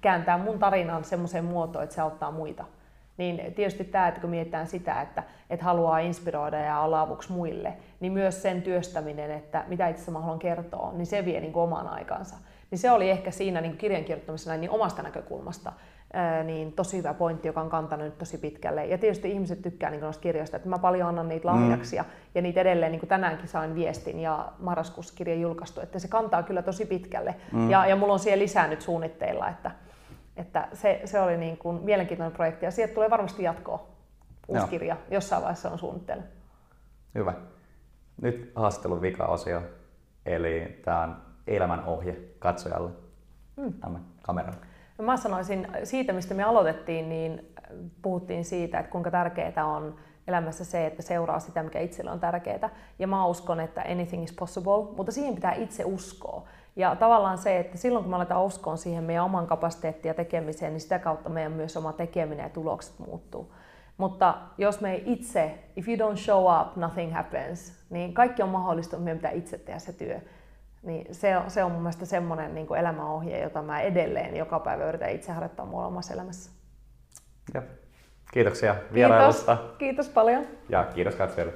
kääntää 0.00 0.38
mun 0.38 0.58
tarinan 0.58 1.04
semmoiseen 1.04 1.44
muotoon, 1.44 1.84
että 1.84 1.94
se 1.94 2.00
auttaa 2.00 2.30
muita. 2.30 2.64
Niin 3.16 3.54
tietysti 3.54 3.84
tämä, 3.84 4.08
että 4.08 4.20
kun 4.20 4.30
mietitään 4.30 4.66
sitä, 4.66 5.02
että, 5.02 5.22
että 5.50 5.64
haluaa 5.64 5.98
inspiroida 5.98 6.58
ja 6.58 6.80
olla 6.80 7.00
avuksi 7.00 7.32
muille, 7.32 7.72
niin 8.00 8.12
myös 8.12 8.42
sen 8.42 8.62
työstäminen, 8.62 9.30
että 9.30 9.64
mitä 9.68 9.88
itse 9.88 10.10
mä 10.10 10.20
haluan 10.20 10.38
kertoa, 10.38 10.92
niin 10.92 11.06
se 11.06 11.24
vie 11.24 11.40
niin 11.40 11.52
kuin 11.52 11.62
oman 11.62 11.88
aikansa. 11.88 12.36
Niin 12.70 12.78
se 12.78 12.90
oli 12.90 13.10
ehkä 13.10 13.30
siinä 13.30 13.60
niin 13.60 13.76
kirjan 13.76 14.04
kirjoittamisessa 14.04 14.56
niin 14.56 14.70
omasta 14.70 15.02
näkökulmasta 15.02 15.72
niin 16.44 16.72
tosi 16.72 16.96
hyvä 16.96 17.14
pointti, 17.14 17.48
joka 17.48 17.60
on 17.60 17.70
kantanut 17.70 18.04
nyt 18.04 18.18
tosi 18.18 18.38
pitkälle. 18.38 18.86
Ja 18.86 18.98
tietysti 18.98 19.30
ihmiset 19.30 19.62
tykkää 19.62 19.90
niin 19.90 20.00
noista 20.00 20.22
kirjoista, 20.22 20.56
että 20.56 20.68
mä 20.68 20.78
paljon 20.78 21.08
annan 21.08 21.28
niitä 21.28 21.48
lahjaksi 21.48 21.96
mm. 21.96 21.96
ja, 21.96 22.04
ja 22.34 22.42
niitä 22.42 22.60
edelleen, 22.60 22.92
niin 22.92 23.00
kuin 23.00 23.08
tänäänkin 23.08 23.48
sain 23.48 23.74
viestin 23.74 24.20
ja 24.20 24.52
marraskuussa 24.58 25.14
kirja 25.16 25.34
julkaistu, 25.34 25.80
että 25.80 25.98
se 25.98 26.08
kantaa 26.08 26.42
kyllä 26.42 26.62
tosi 26.62 26.86
pitkälle. 26.86 27.34
Mm. 27.52 27.70
Ja, 27.70 27.86
ja 27.86 27.96
mulla 27.96 28.12
on 28.12 28.18
siellä 28.18 28.42
lisää 28.42 28.68
nyt 28.68 28.80
suunnitteilla, 28.80 29.48
että, 29.48 29.70
että 30.36 30.68
se, 30.72 31.00
se 31.04 31.20
oli 31.20 31.36
niin 31.36 31.58
kuin 31.58 31.82
mielenkiintoinen 31.82 32.36
projekti 32.36 32.64
ja 32.64 32.70
sieltä 32.70 32.94
tulee 32.94 33.10
varmasti 33.10 33.42
jatkoa. 33.42 33.86
Uusi 34.48 34.60
Joo. 34.60 34.68
kirja, 34.68 34.96
jossain 35.10 35.42
vaiheessa 35.42 35.70
on 35.70 35.78
suunnittelu. 35.78 36.22
Hyvä. 37.14 37.34
Nyt 38.22 38.52
haastattelun 38.54 39.02
vika-osio, 39.02 39.62
eli 40.26 40.80
tämä 40.84 41.02
on 41.02 41.16
elämän 41.46 41.84
ohje 41.84 42.16
katsojalle 42.38 42.90
mm. 43.56 43.72
tämän 43.72 44.04
kameran. 44.22 44.54
No 44.98 45.04
mä 45.04 45.16
sanoisin 45.16 45.68
siitä, 45.84 46.12
mistä 46.12 46.34
me 46.34 46.42
aloitettiin, 46.42 47.08
niin 47.08 47.54
puhuttiin 48.02 48.44
siitä, 48.44 48.78
että 48.78 48.92
kuinka 48.92 49.10
tärkeää 49.10 49.66
on 49.66 49.96
elämässä 50.28 50.64
se, 50.64 50.86
että 50.86 51.02
seuraa 51.02 51.40
sitä, 51.40 51.62
mikä 51.62 51.80
itselle 51.80 52.10
on 52.10 52.20
tärkeää. 52.20 52.70
Ja 52.98 53.06
mä 53.06 53.26
uskon, 53.26 53.60
että 53.60 53.84
anything 53.88 54.24
is 54.24 54.32
possible, 54.32 54.96
mutta 54.96 55.12
siihen 55.12 55.34
pitää 55.34 55.54
itse 55.54 55.84
uskoa. 55.84 56.48
Ja 56.76 56.96
tavallaan 56.96 57.38
se, 57.38 57.58
että 57.58 57.78
silloin 57.78 58.04
kun 58.04 58.10
me 58.10 58.16
aletaan 58.16 58.44
uskoa 58.44 58.76
siihen 58.76 59.04
meidän 59.04 59.24
oman 59.24 59.46
kapasiteettiin 59.46 60.10
ja 60.10 60.14
tekemiseen, 60.14 60.72
niin 60.72 60.80
sitä 60.80 60.98
kautta 60.98 61.28
meidän 61.28 61.52
myös 61.52 61.76
oma 61.76 61.92
tekeminen 61.92 62.42
ja 62.42 62.48
tulokset 62.50 62.98
muuttuu. 62.98 63.54
Mutta 63.96 64.34
jos 64.58 64.80
me 64.80 65.02
itse, 65.04 65.58
if 65.76 65.88
you 65.88 65.96
don't 65.96 66.16
show 66.16 66.60
up, 66.60 66.76
nothing 66.76 67.12
happens, 67.12 67.84
niin 67.90 68.14
kaikki 68.14 68.42
on 68.42 68.48
mahdollista, 68.48 68.96
mutta 68.96 69.04
meidän 69.04 69.18
pitää 69.18 69.30
itse 69.30 69.58
tehdä 69.58 69.78
se 69.78 69.92
työ. 69.92 70.20
Niin 70.82 71.14
se, 71.14 71.36
on, 71.36 71.50
se 71.50 71.64
on 71.64 71.72
mun 71.72 71.82
mielestä 71.82 72.06
semmoinen 72.06 72.54
niin 72.54 72.74
elämäohje, 72.78 73.42
jota 73.42 73.62
mä 73.62 73.80
edelleen 73.80 74.36
joka 74.36 74.60
päivä 74.60 74.88
yritän 74.88 75.10
itse 75.10 75.32
harjoittaa 75.32 75.66
mulla 75.66 75.86
omassa 75.86 76.14
elämässä. 76.14 76.50
Ja. 77.54 77.62
Kiitoksia 78.32 78.76
vierailusta. 78.94 79.56
Kiitos, 79.56 79.76
kiitos 79.78 80.08
paljon. 80.08 80.46
Ja 80.68 80.84
kiitos 80.94 81.14
katsojille. 81.14 81.52